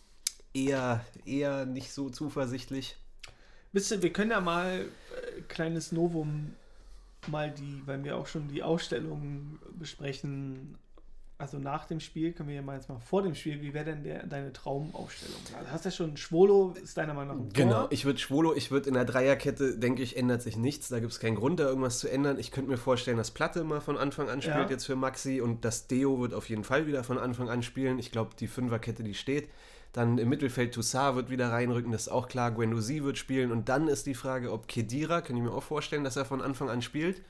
eher, 0.55 1.05
eher 1.25 1.67
nicht 1.67 1.93
so 1.93 2.11
zuversichtlich. 2.11 2.97
Wisst 3.73 3.91
ihr, 3.91 4.03
wir 4.03 4.13
können 4.13 4.31
ja 4.31 4.41
mal 4.41 4.83
äh, 4.83 5.41
kleines 5.49 5.93
Novum 5.93 6.55
mal 7.29 7.51
die, 7.51 7.83
weil 7.87 8.05
wir 8.05 8.17
auch 8.17 8.27
schon 8.27 8.49
die 8.49 8.63
Ausstellung 8.63 9.59
besprechen, 9.79 10.79
also 11.39 11.59
nach 11.59 11.85
dem 11.87 12.01
Spiel, 12.01 12.33
können 12.33 12.49
wir 12.49 12.57
ja 12.57 12.63
mal 12.63 12.77
jetzt 12.77 12.89
mal 12.89 12.99
vor 12.99 13.23
dem 13.23 13.35
Spiel, 13.35 13.61
wie 13.61 13.75
wäre 13.75 13.85
denn 13.85 14.03
der, 14.03 14.27
deine 14.27 14.53
Traumaufstellung? 14.53 15.37
Also 15.59 15.71
hast 15.71 15.85
du 15.85 15.89
ja 15.91 15.95
schon 15.95 16.17
Schwolo, 16.17 16.75
ist 16.83 16.97
deiner 16.97 17.13
Meinung 17.13 17.37
nach 17.37 17.45
ein 17.45 17.53
Genau, 17.53 17.81
Tor? 17.83 17.89
ich 17.91 18.05
würde 18.07 18.19
Schwolo, 18.19 18.55
ich 18.55 18.71
würde 18.71 18.89
in 18.89 18.95
der 18.95 19.05
Dreierkette, 19.05 19.77
denke 19.79 20.03
ich, 20.03 20.17
ändert 20.17 20.41
sich 20.41 20.57
nichts. 20.57 20.89
Da 20.89 20.99
gibt 20.99 21.13
es 21.13 21.21
keinen 21.21 21.37
Grund, 21.37 21.61
da 21.61 21.65
irgendwas 21.65 21.99
zu 21.99 22.09
ändern. 22.09 22.39
Ich 22.39 22.53
könnte 22.53 22.71
mir 22.71 22.79
vorstellen, 22.79 23.19
dass 23.19 23.31
Platte 23.31 23.65
mal 23.65 23.81
von 23.81 23.99
Anfang 23.99 24.31
an 24.31 24.41
spielt 24.41 24.57
Ja. 24.57 24.71
jetzt 24.71 24.87
für 24.87 24.97
Maxi 24.97 25.41
und 25.43 25.65
das 25.65 25.87
Deo 25.89 26.21
wird 26.21 26.33
auf 26.33 26.49
jeden 26.49 26.65
Fall 26.65 26.87
wieder 26.87 27.05
von 27.05 27.19
Anfang 27.19 27.51
an 27.51 27.63
spielen. 27.63 27.99
Ich 27.99 28.11
glaube, 28.13 28.31
die 28.41 28.47
Fünferkette, 28.47 29.03
die 29.03 29.15
steht. 29.15 29.49
Dann 29.93 30.19
im 30.19 30.29
Mittelfeld 30.29 30.75
Toussaint 30.75 31.17
wird 31.17 31.31
wieder 31.31 31.51
reinrücken, 31.53 31.93
das 31.93 32.03
ist 32.03 32.09
auch 32.09 32.29
klar. 32.29 32.51
Guendouzi 32.51 33.03
wird 33.03 33.19
spielen 33.19 33.51
und 33.53 33.69
dann 33.69 33.89
ist 33.89 34.07
die 34.07 34.15
Frage, 34.15 34.53
ob 34.53 34.69
Kedira, 34.69 35.21
kann 35.23 35.37
ich 35.37 35.43
mir 35.43 35.53
auch 35.53 35.63
vorstellen, 35.63 36.05
dass 36.05 36.17
er 36.17 36.25
von 36.25 36.41
Anfang 36.43 36.69
an 36.71 36.83
spielt. 36.83 37.23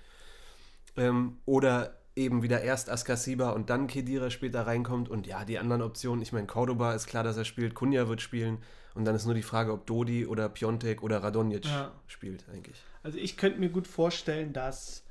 Ähm, 0.96 1.38
oder 1.44 1.96
eben 2.16 2.42
wieder 2.42 2.62
erst 2.62 2.88
Askasiba 2.90 3.50
und 3.50 3.68
dann 3.70 3.86
Kedira 3.86 4.30
später 4.30 4.66
reinkommt. 4.66 5.08
Und 5.08 5.26
ja, 5.26 5.44
die 5.44 5.58
anderen 5.58 5.82
Optionen, 5.82 6.22
ich 6.22 6.32
meine, 6.32 6.46
Cordoba 6.46 6.94
ist 6.94 7.06
klar, 7.06 7.22
dass 7.22 7.36
er 7.36 7.44
spielt, 7.44 7.74
Kunja 7.74 8.08
wird 8.08 8.22
spielen. 8.22 8.58
Und 8.94 9.04
dann 9.04 9.14
ist 9.14 9.26
nur 9.26 9.34
die 9.34 9.42
Frage, 9.42 9.72
ob 9.72 9.86
Dodi 9.86 10.26
oder 10.26 10.48
Piontek 10.48 11.02
oder 11.02 11.22
Radonjic 11.22 11.66
Ja. 11.66 11.92
spielt 12.06 12.46
eigentlich. 12.50 12.82
Also 13.02 13.18
ich 13.18 13.36
könnte 13.36 13.60
mir 13.60 13.68
gut 13.68 13.86
vorstellen, 13.86 14.54
dass 14.54 15.04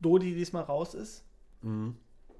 Dodi 0.00 0.34
diesmal 0.34 0.62
raus 0.62 0.94
ist 0.94 1.24
Mhm. 1.60 1.96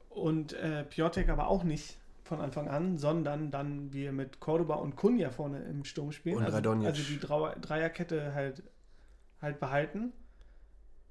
und 0.08 0.54
äh, 0.54 0.84
Piotek 0.84 1.28
aber 1.28 1.48
auch 1.48 1.64
nicht 1.64 1.98
von 2.24 2.40
Anfang 2.40 2.68
an, 2.68 2.96
sondern 2.96 3.50
dann 3.50 3.92
wir 3.92 4.12
mit 4.12 4.40
Cordoba 4.40 4.76
und 4.76 4.96
Kunja 4.96 5.30
vorne 5.30 5.60
im 5.64 5.84
Sturm 5.84 6.12
spielen. 6.12 6.36
Und 6.38 6.44
also, 6.44 6.56
Radonjic. 6.56 6.88
also 6.88 7.02
die 7.02 7.18
Dreierkette 7.20 8.32
halt, 8.34 8.62
halt 9.42 9.60
behalten. 9.60 10.12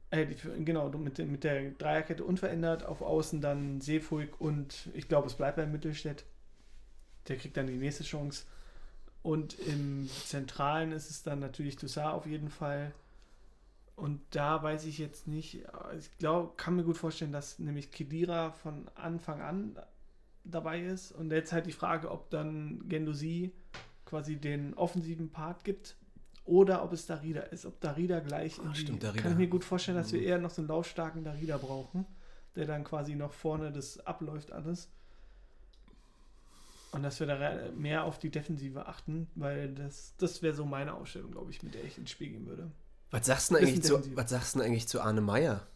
Äh, 0.10 0.26
genau, 0.64 0.90
mit, 0.90 1.18
mit 1.20 1.44
der 1.44 1.72
Dreierkette 1.72 2.24
unverändert, 2.24 2.86
auf 2.86 3.02
Außen 3.02 3.42
dann 3.42 3.82
Seefuig 3.82 4.40
und 4.40 4.90
ich 4.94 5.08
glaube, 5.08 5.28
es 5.28 5.36
bleibt 5.36 5.58
bei 5.58 5.66
Mittelstädt. 5.66 6.24
Der 7.28 7.36
kriegt 7.36 7.58
dann 7.58 7.68
die 7.68 7.76
nächste 7.76 8.04
Chance. 8.04 8.46
Und 9.22 9.60
im 9.60 10.10
Zentralen 10.26 10.94
ist 10.94 11.10
es 11.10 11.24
dann 11.24 11.40
natürlich 11.40 11.76
Toussaint 11.76 12.14
auf 12.14 12.26
jeden 12.26 12.50
Fall. 12.50 12.94
Und 13.98 14.22
da 14.30 14.64
weiß 14.64 14.86
ich 14.86 15.00
jetzt 15.00 15.28
nicht, 15.28 15.66
ich 15.98 16.18
glaube, 16.20 16.54
kann 16.56 16.76
mir 16.76 16.84
gut 16.84 16.98
vorstellen, 16.98 17.34
dass 17.34 17.60
nämlich 17.60 17.92
Kedira 17.92 18.52
von 18.52 18.88
Anfang 18.96 19.42
an 19.42 19.76
dabei 20.46 20.82
ist. 20.82 21.12
Und 21.12 21.32
jetzt 21.32 21.52
halt 21.52 21.66
die 21.66 21.74
Frage, 21.74 22.12
ob 22.12 22.30
dann 22.30 22.88
Gendouzi 22.88 23.52
quasi 24.06 24.38
den 24.38 24.74
offensiven 24.76 25.30
Part 25.32 25.66
gibt 25.66 25.98
oder 26.48 26.84
ob 26.84 26.94
es 26.94 27.06
Darida 27.06 27.42
ist. 27.42 27.66
Ob 27.66 27.80
Darida 27.82 28.20
gleich 28.20 28.60
die, 28.60 28.76
stimmt, 28.80 29.04
Darida. 29.04 29.22
kann 29.22 29.32
ich 29.34 29.38
mir 29.38 29.48
gut 29.48 29.64
vorstellen, 29.64 29.98
dass 29.98 30.12
wir 30.12 30.20
Mhm. 30.22 30.28
eher 30.28 30.38
noch 30.40 30.50
so 30.50 30.62
einen 30.62 30.70
laufstarken 30.70 31.24
Darida 31.24 31.58
brauchen, 31.58 32.06
der 32.56 32.66
dann 32.66 32.84
quasi 32.84 33.16
noch 33.16 33.34
vorne 33.34 33.72
das 33.72 34.00
abläuft 34.06 34.52
alles. 34.52 34.90
Und 36.92 37.04
dass 37.04 37.20
wir 37.20 37.28
da 37.28 37.70
mehr 37.76 38.06
auf 38.06 38.18
die 38.18 38.30
Defensive 38.32 38.88
achten, 38.88 39.28
weil 39.36 39.74
das, 39.74 40.14
das 40.18 40.42
wäre 40.42 40.56
so 40.56 40.66
meine 40.66 40.94
Ausstellung, 40.94 41.32
glaube 41.32 41.52
ich, 41.52 41.62
mit 41.62 41.74
der 41.76 41.84
ich 41.84 41.98
ins 41.98 42.10
Spiel 42.12 42.30
gehen 42.30 42.48
würde. 42.48 42.72
Was 43.12 43.26
sagst 43.26 43.52
du 43.52 43.56
eigentlich 43.58 43.84
zu, 43.84 44.02
was 44.16 44.30
sagst 44.30 44.56
du 44.56 44.62
eigentlich 44.62 44.88
zu 44.88 45.02
Arne 45.02 45.22
Meyer? 45.22 45.68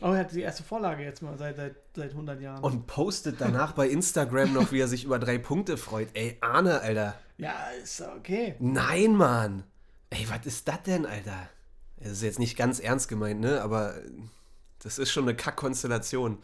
Oh, 0.00 0.12
er 0.12 0.18
hat 0.20 0.32
die 0.32 0.40
erste 0.42 0.62
Vorlage 0.62 1.02
jetzt 1.02 1.22
mal 1.22 1.36
seit, 1.36 1.56
seit, 1.56 1.74
seit 1.94 2.12
100 2.12 2.40
Jahren. 2.40 2.62
Und 2.62 2.86
postet 2.86 3.40
danach 3.40 3.72
bei 3.72 3.88
Instagram 3.88 4.52
noch, 4.52 4.70
wie 4.70 4.78
er 4.78 4.86
sich 4.86 5.04
über 5.04 5.18
drei 5.18 5.38
Punkte 5.38 5.76
freut. 5.76 6.08
Ey, 6.14 6.38
Arne, 6.40 6.80
Alter. 6.80 7.14
ja, 7.36 7.52
ist 7.82 8.00
okay. 8.00 8.54
Nein, 8.60 9.16
Mann. 9.16 9.64
Ey, 10.10 10.26
was 10.30 10.46
ist 10.46 10.66
das 10.68 10.82
denn, 10.84 11.06
Alter? 11.06 11.48
Das 11.98 12.12
ist 12.12 12.22
jetzt 12.22 12.38
nicht 12.38 12.56
ganz 12.56 12.78
ernst 12.80 13.08
gemeint, 13.08 13.40
ne? 13.40 13.60
Aber 13.62 13.94
das 14.82 14.98
ist 14.98 15.10
schon 15.10 15.24
eine 15.24 15.36
Kack-Konstellation. 15.36 16.38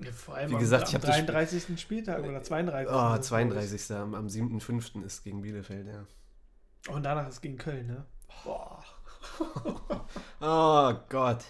Ja, 0.00 0.12
vor 0.12 0.36
allem 0.36 0.50
Wie 0.50 0.54
am- 0.54 0.60
gesagt, 0.60 0.94
am 0.94 1.00
das 1.00 1.10
33. 1.10 1.78
Spieltag 1.80 2.22
oder 2.24 2.42
32. 2.42 2.88
Oh, 2.88 2.92
Das 2.94 3.20
ist 3.20 3.26
32. 3.26 3.90
Am, 3.96 4.14
am 4.14 4.26
7.5. 4.28 5.04
ist 5.04 5.24
gegen 5.24 5.42
Bielefeld, 5.42 5.88
ja. 5.88 6.06
Und 6.94 7.02
danach 7.02 7.28
ist 7.28 7.40
gegen 7.42 7.58
Köln, 7.58 7.86
ne? 7.88 8.04
Boah. 8.44 8.82
Oh 10.40 10.94
Gott. 11.08 11.44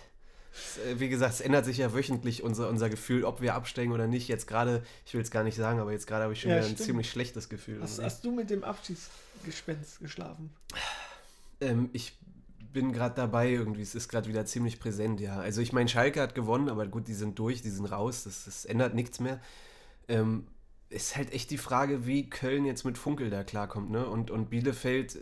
Äh, 0.87 0.99
wie 0.99 1.09
gesagt, 1.09 1.35
es 1.35 1.41
ändert 1.43 1.65
sich 1.67 1.77
ja 1.77 1.93
wöchentlich 1.95 2.43
unser, 2.43 2.69
unser 2.71 2.89
Gefühl, 2.89 3.25
ob 3.25 3.41
wir 3.43 3.55
absteigen 3.55 3.93
oder 3.93 4.07
nicht. 4.07 4.27
Jetzt 4.29 4.47
gerade, 4.47 4.83
ich 5.05 5.15
will 5.15 5.21
es 5.21 5.31
gar 5.31 5.45
nicht 5.45 5.57
sagen, 5.57 5.79
aber 5.79 5.93
jetzt 5.93 6.07
gerade 6.07 6.25
habe 6.25 6.33
ich 6.33 6.41
schon 6.41 6.51
Ja, 6.51 6.57
wieder 6.57 6.67
ein 6.67 6.73
stimmt. 6.75 6.87
ziemlich 6.87 7.11
schlechtes 7.11 7.49
Gefühl. 7.51 7.81
Hast, 7.83 8.03
hast 8.03 8.25
du 8.25 8.33
mit 8.33 8.49
dem 8.51 8.65
Abschiedsgespenst 8.65 10.01
geschlafen? 10.01 10.51
Ähm, 11.61 11.91
ich 11.93 12.19
bin 12.73 12.93
gerade 12.93 13.15
dabei 13.15 13.51
irgendwie, 13.51 13.83
es 13.83 13.95
ist 13.95 14.09
gerade 14.09 14.29
wieder 14.29 14.45
ziemlich 14.47 14.79
präsent, 14.81 15.21
ja. 15.21 15.39
Also 15.39 15.61
ich 15.61 15.73
meine, 15.73 15.89
Schalke 15.89 16.21
hat 16.21 16.35
gewonnen, 16.35 16.69
aber 16.69 16.87
gut, 16.87 17.09
die 17.09 17.15
sind 17.15 17.39
durch, 17.39 17.63
die 17.63 17.71
sind 17.71 17.87
raus, 17.87 18.25
das, 18.25 18.45
das 18.45 18.65
ändert 18.65 18.95
nichts 18.95 19.21
mehr. 19.21 19.41
Ähm, 20.09 20.47
ist 20.91 21.17
halt 21.17 21.33
echt 21.33 21.51
die 21.51 21.59
Frage, 21.59 22.07
wie 22.07 22.31
Köln 22.31 22.65
jetzt 22.65 22.85
mit 22.85 22.99
Funkel 22.99 23.31
da 23.31 23.45
klarkommt, 23.45 23.91
ne? 23.91 24.09
Und, 24.09 24.31
und 24.31 24.51
Bielefeld 24.51 25.17
äh, 25.17 25.21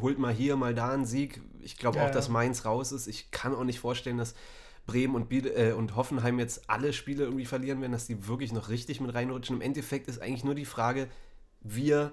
holt 0.00 0.18
mal 0.18 0.32
hier, 0.32 0.56
mal 0.56 0.74
da 0.74 0.90
einen 0.92 1.04
Sieg. 1.06 1.40
Ich 1.60 1.76
glaube 1.78 1.98
Ja, 1.98 2.06
auch, 2.06 2.10
dass. 2.10 2.28
Mainz 2.28 2.64
raus 2.64 2.92
ist. 2.92 3.06
Ich 3.06 3.30
kann 3.30 3.54
auch 3.54 3.64
nicht 3.64 3.80
vorstellen, 3.80 4.18
dass 4.18 4.34
Bremen 4.86 5.14
und, 5.14 5.28
Biele, 5.28 5.50
äh, 5.52 5.72
und 5.72 5.94
Hoffenheim 5.96 6.38
jetzt 6.38 6.68
alle 6.68 6.92
Spiele 6.92 7.24
irgendwie 7.24 7.46
verlieren 7.46 7.80
werden, 7.80 7.92
dass 7.92 8.06
die 8.06 8.26
wirklich 8.26 8.52
noch 8.52 8.68
richtig 8.68 9.00
mit 9.00 9.14
reinrutschen. 9.14 9.56
Im 9.56 9.62
Endeffekt 9.62 10.08
ist 10.08 10.20
eigentlich 10.20 10.44
nur 10.44 10.54
die 10.54 10.64
Frage, 10.64 11.08
wir, 11.60 12.12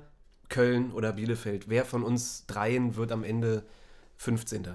Köln 0.49 0.91
oder 0.91 1.13
Bielefeld, 1.13 1.69
wer 1.69 1.85
von 1.85 2.03
uns 2.03 2.45
dreien 2.47 2.95
wird 2.95 3.11
am 3.11 3.23
Ende 3.23 3.63
15. 4.17 4.67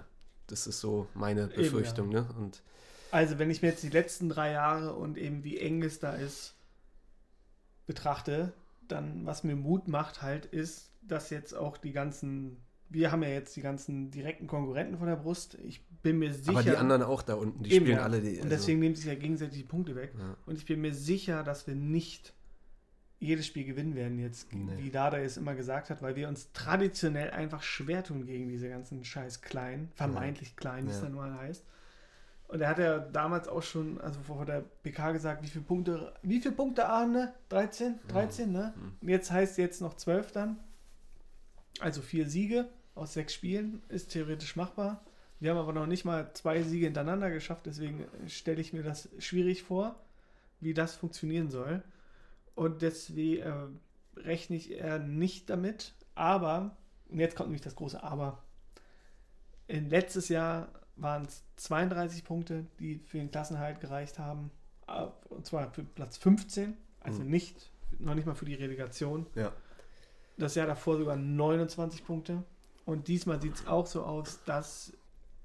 Das 0.46 0.66
ist 0.66 0.80
so 0.80 1.06
meine 1.14 1.44
Eben, 1.44 1.54
Befürchtung, 1.56 2.08
ne? 2.08 2.26
Und 2.38 2.62
Also, 3.10 3.38
wenn 3.38 3.50
ich 3.50 3.62
mir 3.62 3.68
jetzt 3.68 3.82
die 3.82 3.90
letzten 3.90 4.28
drei 4.28 4.52
Jahre 4.52 4.94
und 4.94 5.18
eben 5.18 5.44
wie 5.44 5.58
eng 5.58 5.82
es 5.82 5.98
da 5.98 6.14
ist, 6.14 6.54
betrachte, 7.86 8.52
dann 8.88 9.26
was 9.26 9.44
mir 9.44 9.56
Mut 9.56 9.88
macht 9.88 10.22
halt, 10.22 10.46
ist, 10.46 10.90
dass 11.02 11.30
jetzt 11.30 11.54
auch 11.54 11.76
die 11.76 11.92
ganzen, 11.92 12.56
wir 12.88 13.12
haben 13.12 13.22
ja 13.22 13.30
jetzt 13.30 13.56
die 13.56 13.62
ganzen 13.62 14.10
direkten 14.10 14.46
Konkurrenten 14.46 14.98
vor 14.98 15.06
der 15.06 15.16
Brust. 15.16 15.58
Ich 15.64 15.84
bin 16.02 16.18
mir 16.18 16.32
sicher. 16.32 16.50
aber 16.50 16.62
die 16.62 16.76
anderen 16.76 17.02
auch 17.02 17.22
da 17.22 17.34
unten, 17.34 17.62
die 17.62 17.72
Eben, 17.72 17.86
spielen 17.86 17.98
ja. 17.98 18.04
alle 18.04 18.20
die. 18.20 18.40
Und 18.40 18.50
deswegen 18.50 18.78
nehmen 18.78 18.94
sich 18.94 19.06
ja 19.06 19.14
gegenseitig 19.14 19.58
die 19.58 19.64
Punkte 19.64 19.96
weg. 19.96 20.12
Ja. 20.18 20.36
Und 20.46 20.56
ich 20.56 20.66
bin 20.66 20.80
mir 20.80 20.94
sicher, 20.94 21.42
dass 21.42 21.66
wir 21.66 21.74
nicht 21.74 22.34
jedes 23.24 23.46
Spiel 23.46 23.64
gewinnen 23.64 23.94
werden 23.94 24.18
jetzt, 24.18 24.52
Nee. 24.52 24.72
wie 24.78 24.90
Dada 24.90 25.18
es 25.18 25.36
immer 25.36 25.54
gesagt 25.54 25.90
hat, 25.90 26.02
weil 26.02 26.16
wir 26.16 26.28
uns 26.28 26.52
traditionell 26.52 27.30
einfach 27.30 27.62
schwer 27.62 28.04
tun 28.04 28.26
gegen 28.26 28.48
diese 28.48 28.68
ganzen 28.68 29.04
scheiß 29.04 29.40
Kleinen, 29.42 29.90
vermeintlich 29.94 30.56
Kleinen, 30.56 30.86
wie 30.86 30.90
es 30.92 30.98
Ja. 30.98 31.04
dann 31.04 31.14
mal 31.14 31.34
heißt. 31.38 31.64
Und 32.48 32.60
er 32.60 32.68
hat 32.68 32.78
ja 32.78 32.98
damals 32.98 33.48
auch 33.48 33.62
schon, 33.62 34.00
also 34.00 34.20
vor 34.20 34.44
der 34.44 34.62
PK 34.82 35.12
gesagt, 35.12 35.42
wie 35.42 35.48
viele 35.48 35.64
Punkte, 35.64 36.12
wie 36.22 36.40
viele 36.40 36.54
Punkte 36.54 36.86
Arne? 36.86 37.32
13? 37.48 37.98
13, 38.08 38.52
ne? 38.52 38.74
Mhm. 38.76 38.92
Und 39.00 39.08
jetzt 39.08 39.30
heißt 39.30 39.58
jetzt 39.58 39.80
noch 39.80 39.94
12 39.94 40.30
dann. 40.32 40.58
Also 41.80 42.02
vier 42.02 42.28
Siege 42.28 42.68
aus 42.94 43.14
sechs 43.14 43.34
Spielen 43.34 43.82
ist 43.88 44.10
theoretisch 44.12 44.54
machbar. 44.56 45.02
Wir 45.40 45.50
haben 45.50 45.58
aber 45.58 45.72
noch 45.72 45.86
nicht 45.86 46.04
mal 46.04 46.30
zwei 46.34 46.62
Siege 46.62 46.84
hintereinander 46.86 47.30
geschafft, 47.30 47.66
deswegen 47.66 48.04
stelle 48.28 48.60
ich 48.60 48.72
mir 48.72 48.82
das 48.82 49.08
schwierig 49.18 49.62
vor, 49.64 49.96
wie 50.60 50.74
das 50.74 50.94
funktionieren 50.94 51.50
soll. 51.50 51.82
Und 52.54 52.82
deswegen 52.82 53.42
äh, 53.42 54.20
rechne 54.20 54.56
ich 54.56 54.70
eher 54.72 54.98
nicht 54.98 55.50
damit. 55.50 55.94
Aber, 56.14 56.76
und 57.08 57.18
jetzt 57.18 57.36
kommt 57.36 57.48
nämlich 57.48 57.62
das 57.62 57.74
große 57.76 58.02
Aber. 58.02 58.42
In 59.66 59.88
letztes 59.88 60.28
Jahr 60.28 60.68
waren 60.96 61.24
es 61.24 61.42
32 61.56 62.24
Punkte, 62.24 62.66
die 62.78 62.98
für 62.98 63.18
den 63.18 63.30
Klassenhalt 63.30 63.80
gereicht 63.80 64.18
haben. 64.18 64.50
Und 65.30 65.46
zwar 65.46 65.72
für 65.72 65.82
Platz 65.82 66.16
15, 66.18 66.76
also 67.00 67.22
Mhm. 67.22 67.30
nicht, 67.30 67.70
noch 67.98 68.14
nicht 68.14 68.26
mal 68.26 68.34
für 68.34 68.44
die 68.44 68.54
Relegation. 68.54 69.26
Ja. 69.34 69.52
Das 70.36 70.54
Jahr 70.54 70.66
davor 70.66 70.98
sogar 70.98 71.16
29 71.16 72.04
Punkte. 72.04 72.44
Und 72.84 73.08
diesmal 73.08 73.40
sieht 73.40 73.54
es 73.54 73.66
auch 73.66 73.86
so 73.86 74.04
aus, 74.04 74.40
dass 74.44 74.92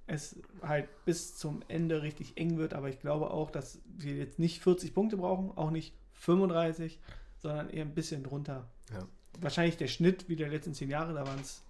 es 0.07 0.35
halt 0.61 0.89
bis 1.05 1.37
zum 1.37 1.61
Ende 1.67 2.01
richtig 2.01 2.37
eng 2.37 2.57
wird. 2.57 2.73
Aber 2.73 2.89
ich 2.89 2.99
glaube 2.99 3.31
auch, 3.31 3.49
dass 3.49 3.79
wir 3.85 4.15
jetzt 4.15 4.39
nicht 4.39 4.61
40 4.61 4.93
Punkte 4.93 5.15
brauchen, 5.17 5.51
auch 5.57 5.71
nicht 5.71 5.93
35, 6.19 6.99
sondern 7.41 7.69
eher 7.69 7.83
ein 7.85 7.93
bisschen 7.95 8.23
drunter. 8.23 8.67
Ja. 8.93 8.99
Wahrscheinlich 9.39 9.77
der 9.77 9.87
Schnitt 9.87 10.27
wie 10.29 10.35
der 10.35 10.49
letzten 10.49 10.73
10 10.73 10.89
Jahre, 10.89 11.13
da 11.13 11.25
waren 11.25 11.39
es 11.39 11.61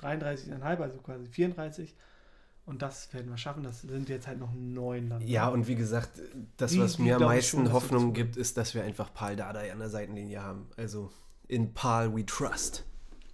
33,5, 0.00 0.80
also 0.80 0.98
quasi 0.98 1.26
34. 1.26 1.94
Und 2.66 2.82
das 2.82 3.12
werden 3.14 3.30
wir 3.30 3.38
schaffen. 3.38 3.62
Das 3.62 3.80
sind 3.80 4.08
jetzt 4.10 4.26
halt 4.26 4.38
noch 4.38 4.52
neun 4.52 5.08
dann. 5.08 5.22
Ja, 5.26 5.48
und 5.48 5.66
wie 5.68 5.74
gesagt, 5.74 6.10
das, 6.58 6.72
Die- 6.72 6.80
was 6.80 6.98
mir 6.98 7.16
am 7.16 7.22
meisten 7.22 7.64
schon, 7.64 7.72
Hoffnung 7.72 8.12
gibt, 8.12 8.36
ist, 8.36 8.56
dass 8.58 8.74
wir 8.74 8.82
einfach 8.84 9.12
Paul 9.14 9.36
Dardai 9.36 9.72
an 9.72 9.78
der 9.78 9.88
Seitenlinie 9.88 10.42
haben. 10.42 10.66
Also 10.76 11.10
in 11.46 11.72
Paul 11.72 12.14
we 12.14 12.26
trust. 12.26 12.84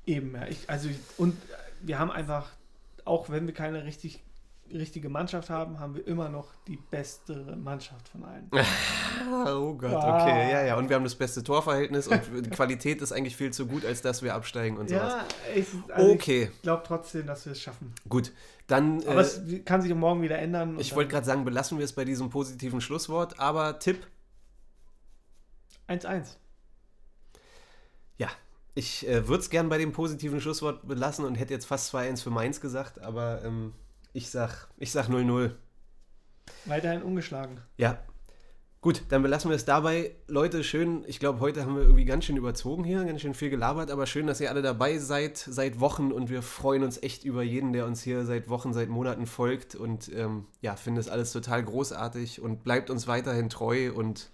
Eben, 0.06 0.34
ja. 0.34 0.46
Ich, 0.46 0.70
also, 0.70 0.88
ich- 0.88 0.98
und 1.16 1.36
wir 1.82 1.98
haben 1.98 2.12
einfach, 2.12 2.48
auch 3.04 3.28
wenn 3.28 3.46
wir 3.46 3.54
keine 3.54 3.84
richtig, 3.84 4.22
richtige 4.72 5.08
Mannschaft 5.08 5.50
haben, 5.50 5.78
haben 5.78 5.94
wir 5.94 6.06
immer 6.06 6.28
noch 6.28 6.48
die 6.66 6.76
beste 6.90 7.56
Mannschaft 7.56 8.08
von 8.08 8.24
allen. 8.24 8.50
Oh 9.46 9.74
Gott, 9.74 9.92
Ah. 9.92 10.22
okay. 10.22 10.50
Ja, 10.50 10.64
ja. 10.64 10.76
Und 10.76 10.88
wir 10.88 10.96
haben 10.96 11.04
das 11.04 11.14
beste 11.14 11.42
Torverhältnis 11.44 12.08
und 12.08 12.20
die 12.44 12.50
Qualität 12.50 13.00
ist 13.00 13.12
eigentlich 13.12 13.36
viel 13.36 13.52
zu 13.52 13.66
gut, 13.66 13.84
als 13.84 14.02
dass 14.02 14.22
wir 14.22 14.34
absteigen 14.34 14.76
und 14.76 14.88
sowas. 14.88 15.12
ja, 15.14 15.54
ich, 15.54 15.66
also 15.92 16.10
Okay, 16.12 16.50
ich 16.52 16.62
glaube 16.62 16.82
trotzdem, 16.86 17.26
dass 17.26 17.44
wir 17.46 17.52
es 17.52 17.60
schaffen. 17.60 17.94
gut. 18.08 18.32
Dann, 18.66 19.02
Aber 19.06 19.20
äh, 19.20 19.24
es 19.24 19.40
kann 19.64 19.82
sich 19.82 19.94
morgen 19.94 20.22
wieder 20.22 20.38
ändern. 20.38 20.78
ich 20.80 20.94
wollte 20.96 21.10
gerade 21.10 21.26
sagen, 21.26 21.44
belassen 21.44 21.78
wir 21.78 21.84
es 21.84 21.92
bei 21.92 22.04
diesem 22.04 22.30
positiven 22.30 22.80
Schlusswort, 22.80 23.38
aber 23.38 23.78
Tipp, 23.78 24.06
1-1. 25.88 26.36
ja. 28.16 28.28
Ich 28.76 29.06
äh, 29.06 29.28
würde 29.28 29.40
es 29.42 29.50
gern 29.50 29.68
bei 29.68 29.78
dem 29.78 29.92
positiven 29.92 30.40
Schlusswort 30.40 30.88
belassen 30.88 31.24
und 31.24 31.36
hätte 31.36 31.54
jetzt 31.54 31.66
fast 31.66 31.94
2-1 31.94 32.22
für 32.24 32.30
Mainz 32.30 32.60
gesagt, 32.60 32.98
aber 33.00 33.44
ähm, 33.44 33.72
ich 34.14 34.30
sag, 34.30 34.68
ich 34.78 34.92
sag 34.92 35.08
0-0. 35.08 35.50
Weiterhin 36.64 37.02
ungeschlagen. 37.02 37.60
Ja. 37.76 37.98
Gut, 38.80 39.02
dann 39.08 39.22
belassen 39.22 39.50
wir 39.50 39.56
es 39.56 39.64
dabei. 39.64 40.14
Leute, 40.28 40.62
schön, 40.62 41.04
ich 41.06 41.18
glaube, 41.18 41.40
heute 41.40 41.64
haben 41.64 41.74
wir 41.74 41.82
irgendwie 41.82 42.04
ganz 42.04 42.26
schön 42.26 42.36
überzogen 42.36 42.84
hier, 42.84 43.02
ganz 43.04 43.22
schön 43.22 43.32
viel 43.32 43.48
gelabert, 43.48 43.90
aber 43.90 44.06
schön, 44.06 44.26
dass 44.26 44.40
ihr 44.40 44.50
alle 44.50 44.60
dabei 44.60 44.98
seid 44.98 45.38
seit 45.38 45.80
Wochen 45.80 46.12
und 46.12 46.28
wir 46.28 46.42
freuen 46.42 46.84
uns 46.84 47.02
echt 47.02 47.24
über 47.24 47.42
jeden, 47.42 47.72
der 47.72 47.86
uns 47.86 48.02
hier 48.02 48.24
seit 48.26 48.50
Wochen, 48.50 48.74
seit 48.74 48.90
Monaten 48.90 49.26
folgt 49.26 49.74
und 49.74 50.12
ähm, 50.14 50.46
ja, 50.60 50.76
finde 50.76 51.00
es 51.00 51.08
alles 51.08 51.32
total 51.32 51.64
großartig 51.64 52.42
und 52.42 52.62
bleibt 52.62 52.90
uns 52.90 53.08
weiterhin 53.08 53.48
treu 53.48 53.90
und 53.92 54.30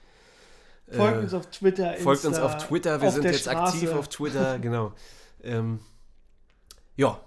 äh, 0.89 0.97
Folgt 0.97 1.23
uns 1.23 1.35
auf 1.35 1.47
Twitter, 1.51 1.95
folgt 1.99 2.25
uns 2.25 2.39
auf 2.41 2.59
Twitter. 2.59 3.01
Wir 3.01 3.09
auf 3.09 3.15
sind 3.15 3.25
jetzt 3.25 3.49
aktiv 3.49 3.83
Straße. 3.83 3.99
auf 3.99 4.09
Twitter, 4.09 4.59
genau. 4.59 4.93
Ähm, 5.45 5.79
ja, 6.97 7.21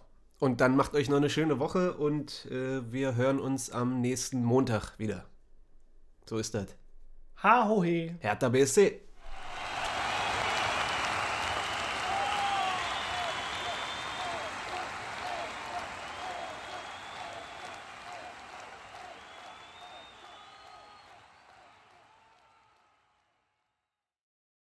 und 0.43 0.59
dann 0.59 0.75
macht 0.75 0.93
euch 0.93 1.07
noch 1.09 1.15
eine 1.17 1.29
schöne 1.29 1.57
Woche 1.57 1.93
und 1.93 2.47
äh, 2.51 2.91
wir 2.91 3.15
hören 3.15 3.39
uns 3.39 3.71
am 3.71 4.01
nächsten 4.01 4.43
Montag 4.43 4.99
wieder. 4.99 5.23
So 6.25 6.37
ist 6.37 6.53
das. 6.53 6.75
Ha, 7.41 7.69
ho, 7.69 7.81
he. 7.81 8.13
Hertha 8.19 8.49
BSC. 8.49 8.99